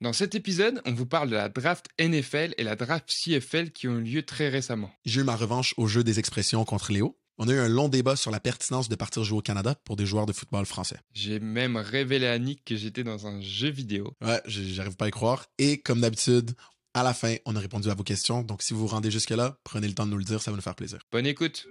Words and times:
Dans 0.00 0.12
cet 0.12 0.36
épisode, 0.36 0.80
on 0.84 0.92
vous 0.92 1.06
parle 1.06 1.28
de 1.28 1.34
la 1.34 1.48
draft 1.48 1.88
NFL 1.98 2.54
et 2.56 2.62
la 2.62 2.76
draft 2.76 3.10
CFL 3.10 3.72
qui 3.72 3.88
ont 3.88 3.98
eu 3.98 4.02
lieu 4.02 4.22
très 4.22 4.48
récemment. 4.48 4.92
J'ai 5.04 5.22
eu 5.22 5.24
ma 5.24 5.34
revanche 5.34 5.74
au 5.76 5.88
jeu 5.88 6.04
des 6.04 6.20
expressions 6.20 6.64
contre 6.64 6.92
Léo. 6.92 7.18
On 7.36 7.48
a 7.48 7.52
eu 7.52 7.58
un 7.58 7.66
long 7.66 7.88
débat 7.88 8.14
sur 8.14 8.30
la 8.30 8.38
pertinence 8.38 8.88
de 8.88 8.94
partir 8.94 9.24
jouer 9.24 9.38
au 9.38 9.42
Canada 9.42 9.74
pour 9.84 9.96
des 9.96 10.06
joueurs 10.06 10.26
de 10.26 10.32
football 10.32 10.66
français. 10.66 10.98
J'ai 11.14 11.40
même 11.40 11.76
révélé 11.76 12.28
à 12.28 12.38
Nick 12.38 12.64
que 12.64 12.76
j'étais 12.76 13.02
dans 13.02 13.26
un 13.26 13.40
jeu 13.40 13.70
vidéo. 13.70 14.12
Ouais, 14.20 14.40
j'arrive 14.46 14.94
pas 14.94 15.06
à 15.06 15.08
y 15.08 15.10
croire. 15.10 15.46
Et 15.58 15.80
comme 15.80 16.00
d'habitude, 16.00 16.52
à 16.94 17.02
la 17.02 17.12
fin, 17.12 17.34
on 17.44 17.56
a 17.56 17.60
répondu 17.60 17.90
à 17.90 17.94
vos 17.94 18.04
questions. 18.04 18.42
Donc 18.42 18.62
si 18.62 18.74
vous 18.74 18.82
vous 18.82 18.86
rendez 18.86 19.10
jusque-là, 19.10 19.58
prenez 19.64 19.88
le 19.88 19.94
temps 19.94 20.06
de 20.06 20.12
nous 20.12 20.18
le 20.18 20.24
dire, 20.24 20.40
ça 20.40 20.52
va 20.52 20.56
nous 20.56 20.62
faire 20.62 20.76
plaisir. 20.76 21.00
Bonne 21.10 21.26
écoute. 21.26 21.66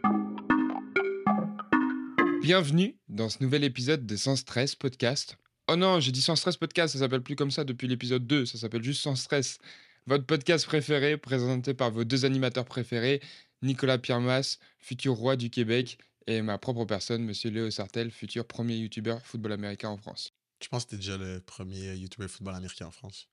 Bienvenue 2.41 2.97
dans 3.07 3.29
ce 3.29 3.41
nouvel 3.41 3.63
épisode 3.63 4.05
de 4.05 4.17
Sans 4.17 4.35
Stress 4.35 4.75
Podcast. 4.75 5.37
Oh 5.69 5.75
non, 5.75 5.99
j'ai 5.99 6.13
dit 6.13 6.21
Sans 6.21 6.37
Stress 6.37 6.55
Podcast, 6.55 6.93
ça 6.93 6.99
s'appelle 6.99 7.21
plus 7.21 7.35
comme 7.35 7.51
ça 7.51 7.65
depuis 7.65 7.89
l'épisode 7.89 8.25
2, 8.25 8.45
ça 8.45 8.57
s'appelle 8.57 8.83
juste 8.83 9.01
Sans 9.01 9.17
Stress. 9.17 9.59
Votre 10.05 10.25
podcast 10.25 10.65
préféré, 10.65 11.17
présenté 11.17 11.73
par 11.73 11.91
vos 11.91 12.05
deux 12.05 12.23
animateurs 12.23 12.63
préférés, 12.63 13.21
Nicolas 13.61 13.97
Piermas, 13.97 14.59
futur 14.79 15.15
roi 15.15 15.35
du 15.35 15.49
Québec, 15.49 15.97
et 16.25 16.41
ma 16.41 16.57
propre 16.57 16.85
personne, 16.85 17.21
Monsieur 17.25 17.49
Léo 17.49 17.69
Sartel, 17.69 18.11
futur 18.11 18.47
premier 18.47 18.77
youtubeur 18.77 19.21
football 19.25 19.51
américain 19.51 19.89
en 19.89 19.97
France. 19.97 20.33
Je 20.63 20.69
pense 20.69 20.85
que 20.85 20.91
t'es 20.91 20.95
déjà 20.95 21.17
le 21.17 21.41
premier 21.41 21.95
YouTuber 21.95 22.29
football 22.29 22.55
américain 22.55 22.85
en 22.85 22.91
France. 22.91 23.27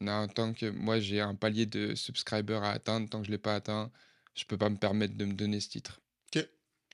Non, 0.00 0.26
tant 0.26 0.52
que 0.52 0.70
moi 0.70 0.98
j'ai 0.98 1.20
un 1.20 1.36
palier 1.36 1.66
de 1.66 1.94
subscribers 1.94 2.64
à 2.64 2.70
atteindre, 2.70 3.08
tant 3.08 3.20
que 3.20 3.26
je 3.26 3.30
ne 3.30 3.36
l'ai 3.36 3.40
pas 3.40 3.54
atteint, 3.54 3.92
je 4.34 4.44
peux 4.44 4.58
pas 4.58 4.70
me 4.70 4.76
permettre 4.76 5.14
de 5.14 5.24
me 5.24 5.34
donner 5.34 5.60
ce 5.60 5.68
titre. 5.68 6.00
Ok. 6.34 6.44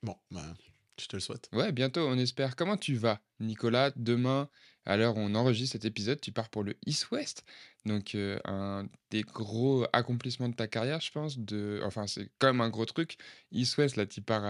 Bon, 0.02 0.16
ben, 0.30 0.54
je 1.00 1.06
te 1.06 1.16
le 1.16 1.20
souhaite. 1.20 1.48
Ouais, 1.52 1.72
bientôt, 1.72 2.06
on 2.06 2.18
espère. 2.18 2.56
Comment 2.56 2.76
tu 2.76 2.94
vas, 2.94 3.20
Nicolas? 3.40 3.90
Demain, 3.96 4.48
à 4.86 4.96
l'heure 4.96 5.16
où 5.16 5.20
on 5.20 5.34
enregistre 5.34 5.72
cet 5.72 5.84
épisode, 5.84 6.20
tu 6.20 6.32
pars 6.32 6.48
pour 6.48 6.62
le 6.62 6.76
East 6.86 7.10
West. 7.10 7.44
Donc, 7.84 8.14
euh, 8.14 8.38
un 8.44 8.86
des 9.10 9.22
gros 9.22 9.86
accomplissements 9.92 10.48
de 10.48 10.54
ta 10.54 10.68
carrière, 10.68 11.00
je 11.00 11.10
pense. 11.10 11.38
De... 11.38 11.80
Enfin, 11.84 12.06
c'est 12.06 12.30
quand 12.38 12.46
même 12.46 12.60
un 12.60 12.70
gros 12.70 12.86
truc. 12.86 13.18
East 13.52 13.76
West, 13.78 13.96
là, 13.96 14.06
tu 14.06 14.22
pars 14.22 14.44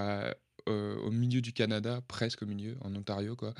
euh, 0.68 0.96
au 0.98 1.10
milieu 1.10 1.40
du 1.40 1.52
Canada, 1.52 2.02
presque 2.06 2.42
au 2.42 2.46
milieu, 2.46 2.76
en 2.82 2.94
Ontario, 2.94 3.34
quoi. 3.34 3.54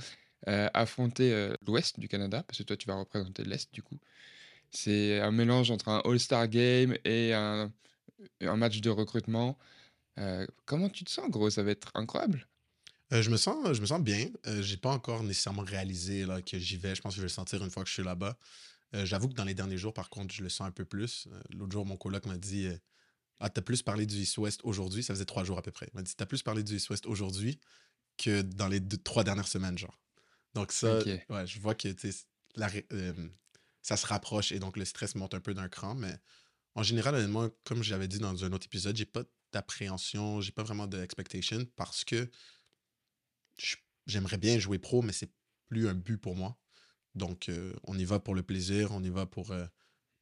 Euh, 0.48 0.68
affronter 0.74 1.54
l'Ouest 1.66 1.98
du 1.98 2.08
Canada, 2.08 2.44
parce 2.44 2.58
que 2.58 2.62
toi, 2.62 2.76
tu 2.76 2.86
vas 2.86 2.94
représenter 2.94 3.42
l'Est, 3.44 3.72
du 3.72 3.82
coup. 3.82 3.98
C'est 4.70 5.20
un 5.20 5.32
mélange 5.32 5.70
entre 5.70 5.88
un 5.88 6.02
All-Star 6.04 6.48
Game 6.48 6.96
et 7.04 7.32
un, 7.34 7.72
match 8.40 8.80
de 8.80 8.90
recrutement. 8.90 9.58
Comment 10.66 10.88
tu 10.90 11.04
te 11.04 11.10
sens, 11.10 11.30
gros? 11.30 11.50
Ça 11.50 11.62
va 11.62 11.70
être 11.70 11.90
incroyable. 11.94 12.46
Euh, 13.12 13.22
je, 13.22 13.30
me 13.30 13.36
sens, 13.36 13.72
je 13.72 13.80
me 13.80 13.86
sens 13.86 14.00
bien. 14.00 14.28
Euh, 14.46 14.62
j'ai 14.62 14.76
pas 14.76 14.90
encore 14.90 15.22
nécessairement 15.22 15.62
réalisé 15.62 16.26
là, 16.26 16.42
que 16.42 16.58
j'y 16.58 16.76
vais. 16.76 16.94
Je 16.94 17.02
pense 17.02 17.12
que 17.12 17.16
je 17.16 17.22
vais 17.22 17.26
le 17.26 17.30
sentir 17.30 17.62
une 17.62 17.70
fois 17.70 17.82
que 17.82 17.88
je 17.88 17.94
suis 17.94 18.02
là-bas. 18.02 18.36
Euh, 18.94 19.04
J'avoue 19.04 19.28
que 19.28 19.34
dans 19.34 19.44
les 19.44 19.54
derniers 19.54 19.78
jours, 19.78 19.94
par 19.94 20.10
contre, 20.10 20.34
je 20.34 20.42
le 20.42 20.48
sens 20.48 20.66
un 20.66 20.72
peu 20.72 20.84
plus. 20.84 21.28
Euh, 21.30 21.40
L'autre 21.50 21.72
jour, 21.72 21.86
mon 21.86 21.96
coloc 21.96 22.26
m'a 22.26 22.36
dit 22.36 22.68
Ah, 23.38 23.48
t'as 23.48 23.62
plus 23.62 23.82
parlé 23.82 24.06
du 24.06 24.16
East 24.16 24.38
West 24.38 24.60
aujourd'hui. 24.64 25.02
Ça 25.02 25.14
faisait 25.14 25.24
trois 25.24 25.44
jours 25.44 25.58
à 25.58 25.62
peu 25.62 25.70
près. 25.70 25.88
Il 25.92 25.96
m'a 25.96 26.02
dit 26.02 26.14
T'as 26.16 26.26
plus 26.26 26.42
parlé 26.42 26.62
du 26.62 26.76
East 26.76 26.90
West 26.90 27.06
aujourd'hui 27.06 27.60
que 28.16 28.42
dans 28.42 28.68
les 28.68 28.80
deux, 28.80 28.96
trois 28.96 29.24
dernières 29.24 29.48
semaines, 29.48 29.78
genre. 29.78 29.98
Donc, 30.54 30.72
ça, 30.72 30.98
ouais, 31.04 31.46
je 31.46 31.60
vois 31.60 31.74
que 31.74 31.88
tu 31.88 32.10
sais, 32.10 32.24
la 32.54 32.70
ça 33.82 33.96
se 33.96 34.06
rapproche 34.06 34.50
et 34.50 34.58
donc 34.58 34.76
le 34.76 34.84
stress 34.84 35.14
monte 35.14 35.34
un 35.34 35.40
peu 35.40 35.54
d'un 35.54 35.68
cran. 35.68 35.94
Mais 35.94 36.18
en 36.74 36.82
général, 36.82 37.14
honnêtement, 37.14 37.48
comme 37.62 37.84
j'avais 37.84 38.08
dit 38.08 38.18
dans 38.18 38.44
un 38.44 38.52
autre 38.52 38.66
épisode, 38.66 38.96
j'ai 38.96 39.04
pas 39.04 39.22
d'appréhension, 39.52 40.40
j'ai 40.40 40.50
pas 40.50 40.64
vraiment 40.64 40.88
d'expectation 40.88 41.64
parce 41.76 42.04
que 42.04 42.28
j'aimerais 44.06 44.38
bien 44.38 44.58
jouer 44.58 44.78
pro, 44.78 45.02
mais 45.02 45.12
c'est 45.12 45.30
plus 45.68 45.88
un 45.88 45.94
but 45.94 46.18
pour 46.18 46.36
moi. 46.36 46.58
Donc, 47.14 47.48
euh, 47.48 47.74
on 47.84 47.98
y 47.98 48.04
va 48.04 48.20
pour 48.20 48.34
le 48.34 48.42
plaisir, 48.42 48.92
on 48.92 49.02
y 49.02 49.10
va 49.10 49.26
pour, 49.26 49.52
euh, 49.52 49.66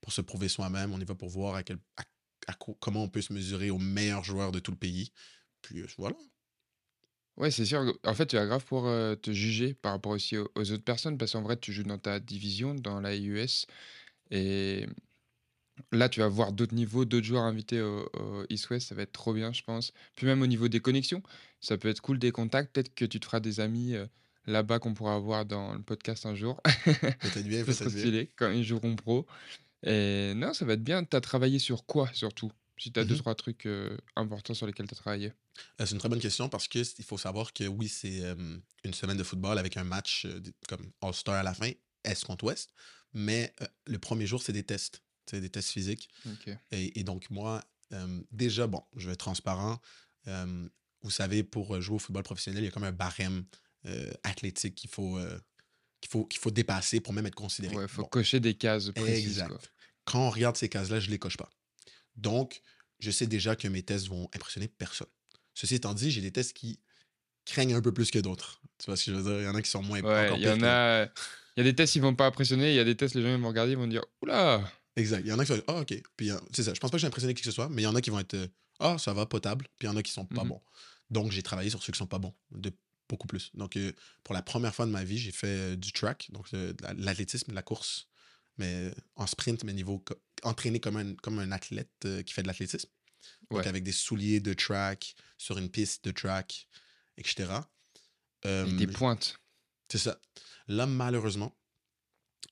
pour 0.00 0.12
se 0.12 0.22
prouver 0.22 0.48
soi-même, 0.48 0.92
on 0.92 1.00
y 1.00 1.04
va 1.04 1.14
pour 1.14 1.30
voir 1.30 1.56
à 1.56 1.62
quel, 1.64 1.78
à- 1.96 2.04
à 2.48 2.54
co- 2.54 2.76
comment 2.80 3.04
on 3.04 3.08
peut 3.10 3.22
se 3.22 3.32
mesurer 3.32 3.70
aux 3.70 3.78
meilleurs 3.78 4.24
joueurs 4.24 4.52
de 4.52 4.60
tout 4.60 4.72
le 4.72 4.78
pays. 4.78 5.12
Puis 5.62 5.80
euh, 5.82 5.86
voilà. 5.98 6.16
Ouais, 7.36 7.50
c'est 7.50 7.64
sûr. 7.64 7.92
En 8.04 8.14
fait, 8.14 8.26
tu 8.26 8.38
as 8.38 8.47
grave 8.47 8.64
pour 8.64 8.84
te 8.84 9.32
juger 9.32 9.75
par 9.75 9.92
rapport 9.92 10.12
aussi 10.12 10.36
aux, 10.38 10.48
aux 10.54 10.70
autres 10.72 10.84
personnes, 10.84 11.19
parce 11.19 11.32
qu'en 11.32 11.42
vrai, 11.42 11.56
tu 11.59 11.72
joues 11.72 11.82
dans 11.82 11.98
ta 11.98 12.20
division, 12.20 12.75
dans 12.75 13.00
la 13.00 13.16
US, 13.16 13.66
et 14.30 14.86
là, 15.92 16.08
tu 16.08 16.20
vas 16.20 16.28
voir 16.28 16.52
d'autres 16.52 16.74
niveaux, 16.74 17.04
d'autres 17.04 17.26
joueurs 17.26 17.42
invités 17.44 17.80
au, 17.80 18.08
au 18.14 18.44
East 18.50 18.70
West, 18.70 18.88
ça 18.88 18.94
va 18.94 19.02
être 19.02 19.12
trop 19.12 19.32
bien, 19.34 19.52
je 19.52 19.62
pense. 19.62 19.92
Puis 20.16 20.26
même 20.26 20.42
au 20.42 20.46
niveau 20.46 20.68
des 20.68 20.80
connexions, 20.80 21.22
ça 21.60 21.76
peut 21.78 21.88
être 21.88 22.00
cool 22.00 22.18
des 22.18 22.30
contacts, 22.32 22.72
peut-être 22.74 22.94
que 22.94 23.04
tu 23.04 23.18
te 23.20 23.24
feras 23.24 23.40
des 23.40 23.60
amis 23.60 23.94
euh, 23.94 24.06
là-bas 24.46 24.78
qu'on 24.78 24.94
pourra 24.94 25.14
avoir 25.14 25.44
dans 25.46 25.74
le 25.74 25.82
podcast 25.82 26.26
un 26.26 26.34
jour. 26.34 26.60
Peut-être 27.20 27.46
bien, 27.48 27.64
peut-être 27.64 27.88
bien. 27.88 27.88
stylé 27.90 28.30
quand 28.36 28.50
ils 28.50 28.64
joueront 28.64 28.94
pro. 28.96 29.26
Et 29.82 30.32
non, 30.36 30.52
ça 30.54 30.64
va 30.64 30.74
être 30.74 30.84
bien. 30.84 31.04
Tu 31.04 31.16
as 31.16 31.20
travaillé 31.20 31.58
sur 31.58 31.84
quoi 31.86 32.10
surtout 32.12 32.50
Si 32.78 32.92
tu 32.92 33.00
as 33.00 33.04
deux, 33.04 33.14
Mhm. 33.14 33.20
trois 33.20 33.34
trucs 33.34 33.66
euh, 33.66 33.96
importants 34.16 34.54
sur 34.54 34.66
lesquels 34.66 34.86
tu 34.88 34.94
as 34.94 34.96
travaillé? 34.98 35.32
Euh, 35.80 35.86
c'est 35.86 35.92
une 35.92 35.98
très 35.98 36.08
bonne 36.08 36.20
question 36.20 36.48
parce 36.48 36.66
que 36.68 36.82
c- 36.82 36.94
il 36.98 37.04
faut 37.04 37.18
savoir 37.18 37.52
que 37.52 37.64
oui, 37.64 37.88
c'est 37.88 38.22
une 38.84 38.94
semaine 38.94 39.16
de 39.16 39.22
football 39.22 39.58
avec 39.58 39.76
un 39.76 39.84
match 39.84 40.26
comme 40.68 40.91
All-Star 41.00 41.34
à 41.36 41.42
la 41.42 41.54
fin, 41.54 41.70
Est 42.04 42.24
contre 42.24 42.44
Ouest? 42.44 42.70
Mais 43.12 43.54
le 43.86 43.98
premier 43.98 44.26
jour, 44.26 44.42
c'est 44.42 44.52
des 44.52 44.64
tests. 44.64 45.02
C'est 45.30 45.40
des 45.40 45.50
tests 45.50 45.70
physiques. 45.70 46.08
Et, 46.70 47.00
et 47.00 47.04
donc, 47.04 47.30
moi, 47.30 47.62
euh, 47.92 48.20
déjà, 48.30 48.66
bon, 48.66 48.82
je 48.96 49.06
vais 49.06 49.12
être 49.14 49.20
transparent. 49.20 49.80
euh, 50.26 50.68
vous 51.02 51.10
savez, 51.10 51.42
pour 51.44 51.80
jouer 51.82 51.96
au 51.96 51.98
football 51.98 52.22
professionnel, 52.22 52.62
il 52.62 52.66
y 52.66 52.68
a 52.68 52.70
comme 52.70 52.84
un 52.84 52.92
barème 52.92 53.44
euh, 53.86 54.10
athlétique 54.22 54.74
qu'il 54.74 54.88
faut, 54.90 55.18
qu'il 56.00 56.10
faut, 56.10 56.24
qu'il 56.24 56.40
faut 56.40 56.50
dépasser 56.50 57.00
pour 57.00 57.12
même 57.12 57.26
être 57.26 57.34
considéré. 57.34 57.76
Ouais, 57.76 57.88
faut 57.88 58.02
Bon, 58.02 58.08
cocher 58.08 58.40
des 58.40 58.54
cases 58.54 58.90
précises. 58.90 59.26
exact. 59.32 59.48
quoi. 59.48 59.58
Quand 60.06 60.20
on 60.26 60.30
regarde 60.30 60.56
ces 60.56 60.68
cases-là, 60.70 61.00
je 61.00 61.06
ne 61.06 61.10
les 61.12 61.18
coche 61.18 61.36
pas. 61.36 61.50
Donc, 62.16 62.62
je 63.00 63.10
sais 63.10 63.26
déjà 63.26 63.54
que 63.56 63.68
mes 63.68 63.82
tests 63.82 64.06
vont 64.08 64.28
impressionner 64.34 64.68
personne. 64.68 65.08
Ceci 65.52 65.74
étant 65.74 65.92
dit, 65.94 66.10
j'ai 66.10 66.20
des 66.22 66.32
tests 66.32 66.54
qui 66.54 66.80
craignent 67.44 67.74
un 67.74 67.82
peu 67.82 67.92
plus 67.92 68.10
que 68.10 68.18
d'autres. 68.18 68.62
Tu 68.78 68.86
vois 68.86 68.96
ce 68.96 69.04
que 69.04 69.10
je 69.12 69.16
veux 69.16 69.22
dire? 69.30 69.41
Il 69.42 69.44
y 69.44 69.48
en 69.48 69.54
a 69.54 69.60
qui 69.62 69.68
sont 69.70 69.82
moins 69.82 70.00
Ouais, 70.00 70.24
encore 70.26 70.38
il 70.38 70.44
y 70.44 70.48
en 70.48 70.62
a. 70.62 71.04
Il 71.56 71.58
y 71.58 71.60
a 71.60 71.64
des 71.64 71.74
tests, 71.74 71.94
ils 71.96 72.02
vont 72.02 72.14
pas 72.14 72.26
impressionner. 72.26 72.70
Il 72.72 72.76
y 72.76 72.80
a 72.80 72.84
des 72.84 72.96
tests, 72.96 73.14
les 73.14 73.22
gens 73.22 73.38
vont 73.38 73.48
regarder, 73.48 73.72
ils 73.72 73.78
vont 73.78 73.86
dire 73.86 74.04
Oula 74.22 74.72
Exact. 74.97 75.22
Il 75.25 75.28
y 75.28 75.32
en 75.32 75.38
a 75.38 75.44
qui 75.44 75.50
vont 75.53 75.59
être, 75.59 75.65
ah, 75.69 75.81
ok. 75.81 75.94
Puis, 76.16 76.31
c'est 76.53 76.62
ça. 76.62 76.72
Je 76.75 76.81
pense 76.81 76.91
pas 76.91 76.97
que 76.97 77.00
j'ai 77.00 77.06
impressionné 77.06 77.34
qui 77.34 77.41
que 77.43 77.47
ce 77.47 77.53
soit, 77.53 77.69
mais 77.69 77.82
il 77.82 77.84
y 77.84 77.88
en 77.88 77.94
a 77.94 78.00
qui 78.00 78.10
vont 78.10 78.19
être, 78.21 78.37
ah, 78.78 78.97
ça 78.99 79.12
va, 79.12 79.27
potable. 79.27 79.66
Puis 79.78 79.87
il 79.87 79.91
y 79.91 79.93
en 79.93 79.97
a 79.97 80.03
qui 80.03 80.12
sont 80.12 80.25
pas 80.27 80.43
Mhm. 80.43 80.49
bons. 80.50 80.62
Donc, 81.10 81.32
j'ai 81.32 81.43
travaillé 81.43 81.71
sur 81.71 81.82
ceux 81.82 81.93
qui 81.93 81.99
sont 81.99 82.06
pas 82.06 82.19
bons, 82.19 82.34
de 82.53 82.72
beaucoup 83.09 83.27
plus. 83.27 83.50
Donc, 83.54 83.77
euh, 83.77 83.93
pour 84.22 84.34
la 84.34 84.43
première 84.43 84.75
fois 84.75 84.87
de 84.87 84.91
ma 84.91 85.04
vie, 85.04 85.19
j'ai 85.19 85.33
fait 85.33 85.47
euh, 85.47 85.77
du 85.77 85.93
track, 85.93 86.28
donc 86.31 86.47
euh, 86.54 86.72
de 86.72 87.03
l'athlétisme, 87.04 87.50
de 87.50 87.54
la 87.54 87.62
course, 87.62 88.06
mais 88.56 88.93
en 89.16 89.27
sprint, 89.27 89.62
mais 89.65 89.72
niveau 89.72 89.99
co- 89.99 90.15
entraîné 90.43 90.81
comme 90.81 90.97
un, 90.97 91.15
comme 91.16 91.38
un 91.38 91.50
athlète 91.53 91.91
qui 92.25 92.33
fait 92.33 92.43
de 92.43 92.47
l'athlétisme. 92.49 92.88
Donc, 93.50 93.66
avec 93.66 93.83
des 93.84 93.93
souliers 93.93 94.41
de 94.41 94.54
track, 94.54 95.15
sur 95.38 95.59
une 95.59 95.71
piste 95.71 96.04
de 96.04 96.10
track, 96.12 96.69
etc. 97.19 97.47
Avec 98.44 98.77
des 98.77 98.87
pointes. 98.87 99.38
c'est 99.91 99.99
ça. 99.99 100.19
Là, 100.69 100.87
malheureusement, 100.87 101.56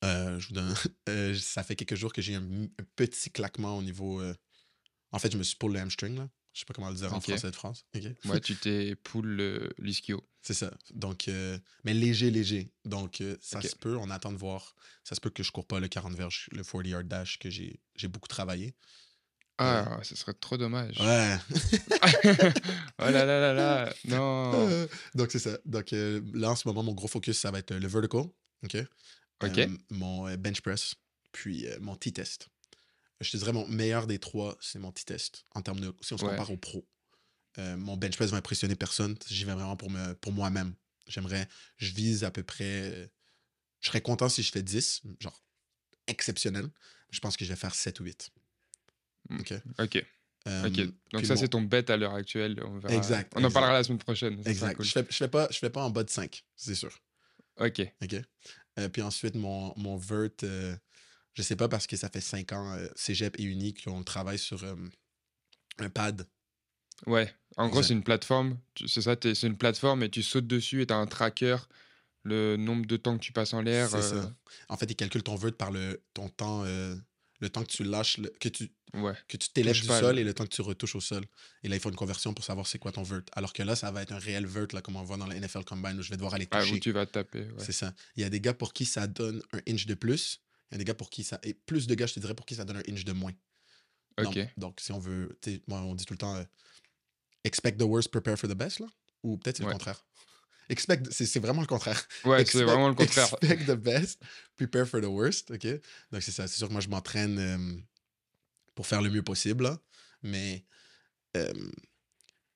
euh, 0.04 0.38
je 0.38 0.48
vous 0.48 0.54
donne, 0.54 0.74
euh, 1.08 1.34
ça 1.34 1.62
fait 1.62 1.76
quelques 1.76 1.94
jours 1.94 2.12
que 2.12 2.22
j'ai 2.22 2.34
un, 2.34 2.68
petit 2.96 3.30
claquement 3.30 3.76
au 3.78 3.82
niveau. 3.82 4.20
euh, 4.20 4.34
En 5.10 5.18
fait, 5.18 5.32
je 5.32 5.38
me 5.38 5.42
suis 5.42 5.56
pull 5.56 5.72
le 5.72 5.80
hamstring, 5.80 6.16
là. 6.16 6.28
Je 6.52 6.60
sais 6.60 6.66
pas 6.66 6.74
comment 6.74 6.90
le 6.90 6.96
dire 6.96 7.14
en 7.14 7.20
français 7.20 7.50
de 7.50 7.56
France. 7.56 7.86
Ok? 7.96 8.02
Ouais, 8.26 8.40
tu 8.40 8.56
t'es 8.56 8.94
poule 8.94 9.72
l'ischio. 9.78 10.22
C'est 10.42 10.52
ça. 10.52 10.70
Donc, 10.92 11.30
mais 11.82 11.94
léger, 11.94 12.30
léger. 12.30 12.70
Donc, 12.84 13.22
ça 13.40 13.62
se 13.62 13.74
peut, 13.74 13.96
on 13.96 14.10
attend 14.10 14.32
de 14.32 14.36
voir. 14.36 14.74
Ça 15.02 15.14
se 15.14 15.20
peut 15.20 15.30
que 15.30 15.42
je 15.42 15.50
cours 15.50 15.66
pas 15.66 15.80
le 15.80 15.88
40 15.88 16.12
verges, 16.14 16.50
le 16.52 16.62
40 16.62 16.86
yard 16.86 17.08
dash 17.08 17.38
que 17.38 17.48
j'ai 17.48 18.08
beaucoup 18.08 18.28
travaillé. 18.28 18.74
Ah, 19.56 20.00
ce 20.02 20.14
serait 20.14 20.34
trop 20.34 20.58
dommage. 20.58 21.00
Ouais. 21.00 21.36
oh 22.98 23.04
là 23.04 23.24
là 23.24 23.40
là 23.40 23.52
là. 23.54 23.94
Non. 24.04 24.86
Donc, 25.14 25.30
c'est 25.30 25.38
ça. 25.38 25.56
Donc, 25.64 25.92
là, 25.92 26.50
en 26.50 26.56
ce 26.56 26.68
moment, 26.68 26.82
mon 26.82 26.92
gros 26.92 27.08
focus, 27.08 27.38
ça 27.38 27.50
va 27.50 27.60
être 27.60 27.72
le 27.74 27.88
vertical. 27.88 28.26
OK? 28.64 28.76
Euh, 29.44 29.68
mon 29.90 30.28
euh, 30.28 30.36
bench 30.36 30.60
press, 30.60 30.94
puis 31.32 31.66
euh, 31.66 31.78
mon 31.80 31.96
T-test. 31.96 32.48
Je 33.20 33.30
te 33.30 33.36
dirais, 33.36 33.52
mon 33.52 33.66
meilleur 33.68 34.06
des 34.06 34.18
trois, 34.18 34.56
c'est 34.60 34.78
mon 34.78 34.90
T-test. 34.92 35.44
En 35.54 35.62
termes 35.62 35.80
de. 35.80 35.94
Si 36.00 36.12
on 36.12 36.18
se 36.18 36.24
Ouais. 36.24 36.30
compare 36.30 36.50
au 36.50 36.56
pro. 36.56 36.86
Mon 37.58 37.96
bench 37.96 38.16
press 38.16 38.30
va 38.30 38.38
impressionner 38.38 38.74
personne. 38.76 39.16
J'y 39.28 39.44
vais 39.44 39.52
vraiment 39.54 39.76
pour, 39.76 39.90
me, 39.90 40.14
pour 40.14 40.32
moi-même. 40.32 40.74
J'aimerais. 41.06 41.46
Je 41.76 41.92
vise 41.92 42.24
à 42.24 42.30
peu 42.30 42.42
près. 42.42 43.10
Je 43.80 43.88
serais 43.88 44.00
content 44.00 44.28
si 44.28 44.42
je 44.42 44.50
fais 44.50 44.62
10, 44.62 45.02
genre 45.20 45.40
exceptionnel. 46.06 46.68
Je 47.10 47.20
pense 47.20 47.36
que 47.36 47.44
je 47.44 47.50
vais 47.50 47.56
faire 47.56 47.74
7 47.74 48.00
ou 48.00 48.04
8. 48.04 48.30
Mm. 49.28 49.40
OK? 49.40 49.54
Ok. 49.78 50.04
Donc, 51.12 51.24
ça, 51.26 51.34
mon- 51.34 51.40
c'est 51.40 51.48
ton 51.48 51.62
bet 51.62 51.88
à 51.90 51.96
l'heure 51.96 52.14
actuelle. 52.14 52.60
On 52.64 52.78
verra. 52.78 52.94
Exact, 52.94 53.32
On 53.34 53.36
en 53.36 53.40
exact. 53.40 53.52
parlera 53.52 53.72
la 53.74 53.84
semaine 53.84 53.98
prochaine. 53.98 54.42
Exact. 54.46 54.74
cool. 54.76 54.84
Je, 54.84 54.90
fais, 54.92 55.06
je, 55.08 55.16
fais 55.16 55.28
pas, 55.28 55.46
je 55.50 55.58
fais 55.58 55.70
pas 55.70 55.82
en 55.84 55.90
bas 55.90 56.02
de 56.04 56.10
5, 56.10 56.44
c'est 56.56 56.74
sûr. 56.74 56.98
Ok. 57.60 57.80
OK? 58.02 58.16
Euh, 58.78 58.88
puis 58.88 59.02
ensuite, 59.02 59.34
mon, 59.34 59.72
mon 59.76 59.96
vert, 59.96 60.30
euh, 60.42 60.76
je 61.34 61.42
sais 61.42 61.56
pas 61.56 61.68
parce 61.68 61.86
que 61.86 61.96
ça 61.96 62.08
fait 62.08 62.20
5 62.20 62.52
ans, 62.52 62.72
euh, 62.72 62.88
cégep 62.94 63.38
et 63.38 63.44
uni, 63.44 63.74
qu'on 63.74 64.02
travaille 64.02 64.38
sur 64.38 64.64
un 65.78 65.90
pad. 65.90 66.26
Ouais. 67.06 67.32
En 67.56 67.68
gros, 67.68 67.82
c'est 67.82 67.94
une 67.94 68.04
plateforme. 68.04 68.58
C'est 68.86 69.02
ça, 69.02 69.16
c'est 69.20 69.46
une 69.46 69.58
plateforme 69.58 70.02
et 70.02 70.08
tu 70.08 70.22
sautes 70.22 70.46
dessus 70.46 70.82
et 70.82 70.86
tu 70.86 70.94
as 70.94 70.96
un 70.96 71.06
tracker 71.06 71.56
le 72.24 72.56
nombre 72.56 72.86
de 72.86 72.96
temps 72.96 73.18
que 73.18 73.22
tu 73.22 73.32
passes 73.32 73.52
en 73.52 73.60
l'air. 73.60 73.88
C'est 73.88 74.02
ça. 74.02 74.32
En 74.68 74.76
fait, 74.76 74.90
il 74.90 74.94
calcule 74.94 75.22
ton 75.22 75.34
vert 75.34 75.56
par 75.56 75.70
le, 75.70 76.02
ton 76.14 76.28
temps, 76.28 76.64
le 77.42 77.50
temps 77.50 77.62
que 77.62 77.70
tu 77.70 77.84
lâches, 77.84 78.16
le- 78.18 78.30
que 78.40 78.48
tu 78.48 78.70
Ouais. 78.94 79.14
que 79.26 79.36
tu 79.38 79.48
t'élèves 79.50 79.80
du 79.80 79.86
pas, 79.86 80.00
sol 80.00 80.14
là. 80.16 80.20
et 80.20 80.24
le 80.24 80.32
temps 80.34 80.44
que 80.44 80.50
tu 80.54 80.60
retouches 80.62 80.94
au 80.96 81.00
sol. 81.00 81.24
Et 81.62 81.68
là, 81.68 81.76
il 81.76 81.80
faut 81.80 81.88
une 81.90 81.96
conversion 81.96 82.32
pour 82.34 82.44
savoir 82.44 82.66
c'est 82.66 82.78
quoi 82.78 82.92
ton 82.92 83.02
vert. 83.02 83.22
Alors 83.32 83.52
que 83.54 83.62
là, 83.62 83.74
ça 83.74 83.90
va 83.90 84.02
être 84.02 84.12
un 84.12 84.18
réel 84.18 84.46
vert, 84.46 84.66
là, 84.72 84.80
comme 84.82 84.96
on 84.96 85.02
voit 85.02 85.16
dans 85.16 85.26
le 85.26 85.34
NFL 85.34 85.64
Combine, 85.64 85.98
où 85.98 86.02
je 86.02 86.10
vais 86.10 86.16
devoir 86.16 86.34
aller 86.34 86.46
Ah, 86.50 86.58
où 86.62 86.66
toucher. 86.66 86.80
tu 86.80 86.92
vas 86.92 87.04
taper. 87.06 87.40
ouais. 87.40 87.52
C'est 87.64 87.72
ça. 87.72 87.94
Il 88.16 88.22
y 88.22 88.24
a 88.24 88.30
des 88.30 88.40
gars 88.40 88.54
pour 88.54 88.72
qui 88.72 88.84
ça 88.84 89.06
donne 89.06 89.42
un 89.52 89.60
inch 89.68 89.86
de 89.86 89.94
plus. 89.94 90.40
Il 90.70 90.74
y 90.74 90.76
a 90.76 90.78
des 90.78 90.84
gars 90.84 90.94
pour 90.94 91.10
qui 91.10 91.24
ça. 91.24 91.38
Et 91.42 91.54
plus 91.54 91.86
de 91.86 91.94
gars, 91.94 92.06
je 92.06 92.14
te 92.14 92.20
dirais, 92.20 92.34
pour 92.34 92.44
qui 92.46 92.54
ça 92.54 92.64
donne 92.64 92.76
un 92.78 92.92
inch 92.92 93.04
de 93.04 93.12
moins. 93.12 93.32
Ok. 94.18 94.24
Donc, 94.34 94.48
donc, 94.58 94.80
si 94.80 94.92
on 94.92 94.98
veut. 94.98 95.38
Moi, 95.66 95.80
on 95.80 95.94
dit 95.94 96.04
tout 96.04 96.12
le 96.14 96.18
temps 96.18 96.36
euh, 96.36 96.44
expect 97.44 97.78
the 97.78 97.82
worst, 97.84 98.10
prepare 98.10 98.36
for 98.38 98.48
the 98.48 98.54
best, 98.54 98.78
là. 98.80 98.86
Ou 99.22 99.36
peut-être 99.38 99.56
c'est 99.56 99.62
Ouais. 99.62 99.68
le 99.70 99.74
contraire. 99.74 100.04
Expect. 100.72 101.12
C'est 101.12 101.38
vraiment 101.38 101.60
le 101.60 101.66
contraire. 101.66 102.02
Ouais, 102.24 102.44
c'est 102.46 102.64
vraiment 102.64 102.88
le 102.88 102.94
contraire. 102.94 103.28
Expect 103.42 103.66
the 103.66 103.76
best, 103.76 104.22
prepare 104.56 104.86
for 104.86 105.02
the 105.02 105.06
worst, 105.06 105.50
OK? 105.50 105.66
Donc, 106.10 106.22
c'est 106.22 106.32
ça. 106.32 106.48
C'est 106.48 106.56
sûr 106.56 106.68
que 106.68 106.72
moi, 106.72 106.80
je 106.80 106.88
m'entraîne 106.88 107.38
euh, 107.38 107.76
pour 108.74 108.86
faire 108.86 109.02
le 109.02 109.10
mieux 109.10 109.22
possible, 109.22 109.64
là. 109.64 109.78
Mais 110.22 110.64
euh, 111.36 111.52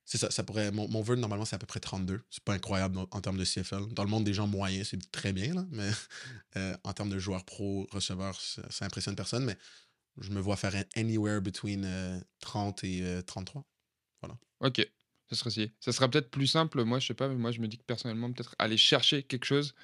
c'est 0.07 0.17
ça. 0.17 0.31
ça 0.31 0.43
pourrait, 0.45 0.71
mon, 0.71 0.89
mon 0.89 1.03
vœu, 1.03 1.17
normalement, 1.17 1.45
c'est 1.45 1.57
à 1.57 1.59
peu 1.59 1.67
près 1.67 1.81
32. 1.81 2.23
C'est 2.31 2.43
pas 2.43 2.55
incroyable 2.55 2.97
en, 2.97 3.07
en 3.11 3.21
termes 3.21 3.37
de 3.37 3.45
CFL. 3.45 3.93
Dans 3.93 4.05
le 4.05 4.11
monde 4.11 4.25
des 4.25 4.33
gens 4.33 4.47
moyens, 4.47 4.89
c'est 4.91 5.11
très 5.11 5.35
bien, 5.35 5.53
là. 5.53 5.67
Mais 5.71 5.91
euh, 6.57 6.75
en 6.85 6.95
termes 6.95 7.11
de 7.11 7.19
joueurs 7.19 7.45
pro, 7.45 7.87
receveurs, 7.91 8.41
ça, 8.41 8.63
ça 8.71 8.87
impressionne 8.87 9.15
personne. 9.15 9.45
Mais 9.45 9.59
je 10.19 10.31
me 10.31 10.41
vois 10.41 10.57
faire 10.57 10.73
anywhere 10.95 11.43
between 11.43 11.85
euh, 11.85 12.19
30 12.41 12.83
et 12.85 13.03
euh, 13.03 13.21
33. 13.21 13.67
Ok, 14.61 14.91
ça 15.31 15.37
serait 15.37 15.51
si. 15.51 15.71
Ça 15.81 15.93
sera 15.93 16.09
peut-être 16.11 16.31
plus 16.31 16.47
simple. 16.47 16.83
Moi, 16.85 16.99
je 16.99 17.07
sais 17.09 17.15
pas, 17.15 17.29
mais 17.29 17.35
moi, 17.35 17.51
je 17.53 17.61
me 17.61 17.69
dis 17.69 17.79
que 17.79 17.85
personnellement, 17.85 18.33
peut-être 18.33 18.55
aller 18.59 18.77
chercher 18.77 19.23
quelque 19.23 19.45
chose, 19.45 19.75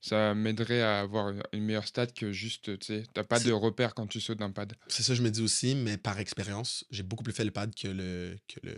ça 0.00 0.34
m'aiderait 0.34 0.82
à 0.82 1.00
avoir 1.00 1.32
une- 1.52 1.64
meilleure 1.64 1.86
stat 1.86 2.08
que 2.08 2.32
juste, 2.32 2.78
tu 2.78 2.86
sais, 2.86 3.04
t'as 3.14 3.24
pas 3.24 3.40
de 3.40 3.52
repère 3.52 3.94
quand 3.94 4.06
tu 4.06 4.20
sautes 4.20 4.38
d'un 4.38 4.50
pad. 4.50 4.74
C'est 4.88 5.02
ça 5.02 5.12
que 5.12 5.18
je 5.18 5.22
me 5.22 5.30
dis 5.30 5.42
aussi, 5.42 5.74
mais 5.74 5.96
par 5.96 6.18
expérience, 6.18 6.84
j'ai 6.90 7.02
beaucoup 7.02 7.22
plus 7.24 7.32
fait 7.32 7.44
le 7.44 7.50
pad 7.50 7.74
que 7.74 7.88
le, 7.88 8.36
que 8.48 8.60
le, 8.62 8.76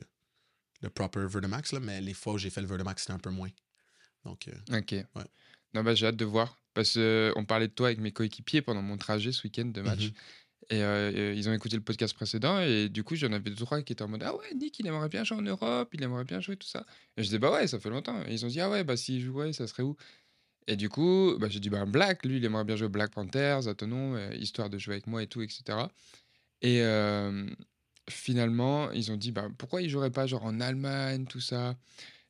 le 0.83 0.91
proper 0.91 1.27
Vertimax, 1.27 1.73
là, 1.73 1.81
mais 1.81 2.01
les 2.01 2.15
fois 2.15 2.35
où 2.35 2.39
j'ai 2.39 2.51
fait 2.51 2.61
le 2.61 2.67
Vertimax, 2.67 3.03
c'était 3.03 3.13
un 3.15 3.19
peu 3.19 3.31
moins. 3.31 3.51
Donc, 4.25 4.49
euh, 4.49 4.79
Ok. 4.79 4.95
Non, 5.75 5.83
bah, 5.83 5.95
j'ai 5.95 6.07
hâte 6.07 6.17
de 6.17 6.25
voir. 6.25 6.59
Parce 6.75 6.95
qu'on 6.95 7.45
parlait 7.47 7.69
de 7.69 7.73
toi 7.73 7.89
avec 7.89 7.99
mes 8.01 8.13
coéquipiers 8.13 8.61
pendant 8.61 8.83
mon 8.83 8.99
trajet 8.99 9.33
ce 9.33 9.43
week-end 9.45 9.65
de 9.67 9.81
match. 9.81 10.07
Mhm. 10.09 10.13
Et 10.69 10.83
euh, 10.83 11.13
euh, 11.15 11.35
ils 11.37 11.49
ont 11.49 11.53
écouté 11.53 11.77
le 11.77 11.83
podcast 11.83 12.15
précédent. 12.15 12.61
Et 12.61 12.89
du 12.89 13.05
coup, 13.05 13.15
j'en 13.15 13.33
avais 13.33 13.51
deux, 13.51 13.65
trois 13.65 13.83
qui 13.83 13.93
étaient 13.93 14.03
en 14.03 14.09
mode 14.09 14.23
Ah 14.25 14.35
ouais, 14.35 14.55
Nick, 14.55 14.79
il 14.81 14.87
aimerait 14.87 15.09
bien 15.09 15.23
jouer 15.23 15.39
en 15.39 15.43
Europe, 15.43 15.91
il 15.93 16.03
aimerait 16.03 16.25
bien 16.25 16.41
jouer 16.41 16.57
tout 16.57 16.67
ça. 16.67 16.85
Et 17.17 17.23
je 17.23 17.29
disais 17.29 17.39
Bah 17.39 17.53
ouais, 17.53 17.67
ça 17.69 17.79
fait 17.79 17.91
longtemps. 17.91 18.21
Et 18.27 18.33
ils 18.33 18.45
ont 18.45 18.49
dit 18.49 18.61
Ah 18.61 18.69
ouais, 18.71 18.83
bah 18.83 18.97
s'il 18.97 19.21
jouait, 19.21 19.53
ça 19.53 19.67
serait 19.67 19.85
où? 19.85 19.97
Et 20.67 20.77
du 20.77 20.89
coup, 20.89 21.37
bah, 21.39 21.49
j'ai 21.49 21.61
dit 21.61 21.71
Bah 21.71 21.85
Black, 21.87 22.25
lui, 22.25 22.39
il 22.39 22.45
aimerait 22.45 22.65
bien 22.65 22.77
jouer 22.77 22.89
Black 22.89 23.13
Panthers, 23.13 23.69
à 23.69 23.75
Tonon, 23.75 24.17
euh, 24.17 24.35
histoire 24.35 24.69
de 24.69 24.79
jouer 24.79 24.95
avec 24.95 25.07
moi 25.07 25.23
et 25.23 25.29
tout, 25.29 25.43
etc. 25.43 25.63
Et 26.63 26.83
euh, 26.83 27.47
finalement, 28.11 28.91
ils 28.91 29.13
ont 29.13 29.17
dit 29.17 29.31
Bah 29.33 29.49
pourquoi 29.59 29.83
il 29.83 29.89
jouerait 29.91 30.11
pas 30.11 30.27
genre 30.27 30.45
en 30.45 30.61
Allemagne, 30.61 31.27
tout 31.27 31.41
ça? 31.41 31.77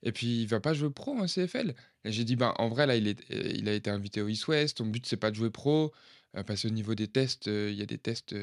Et 0.02 0.12
puis, 0.12 0.42
il 0.42 0.46
va 0.46 0.60
pas 0.60 0.74
jouer 0.74 0.90
pro 0.90 1.18
en 1.18 1.26
CFL. 1.26 1.74
Et 2.04 2.12
j'ai 2.12 2.24
dit, 2.24 2.36
ben, 2.36 2.54
en 2.58 2.68
vrai, 2.68 2.86
là, 2.86 2.96
il, 2.96 3.08
est, 3.08 3.24
il 3.30 3.68
a 3.68 3.72
été 3.72 3.90
invité 3.90 4.20
au 4.20 4.28
East 4.28 4.46
West. 4.46 4.76
Ton 4.76 4.86
but, 4.86 5.04
c'est 5.06 5.16
pas 5.16 5.30
de 5.30 5.36
jouer 5.36 5.50
pro. 5.50 5.92
Euh, 6.36 6.42
parce 6.42 6.62
qu'au 6.62 6.70
niveau 6.70 6.94
des 6.94 7.08
tests, 7.08 7.46
il 7.46 7.74
y 7.74 7.82
a 7.82 7.86
des 7.86 7.98
tests 7.98 8.34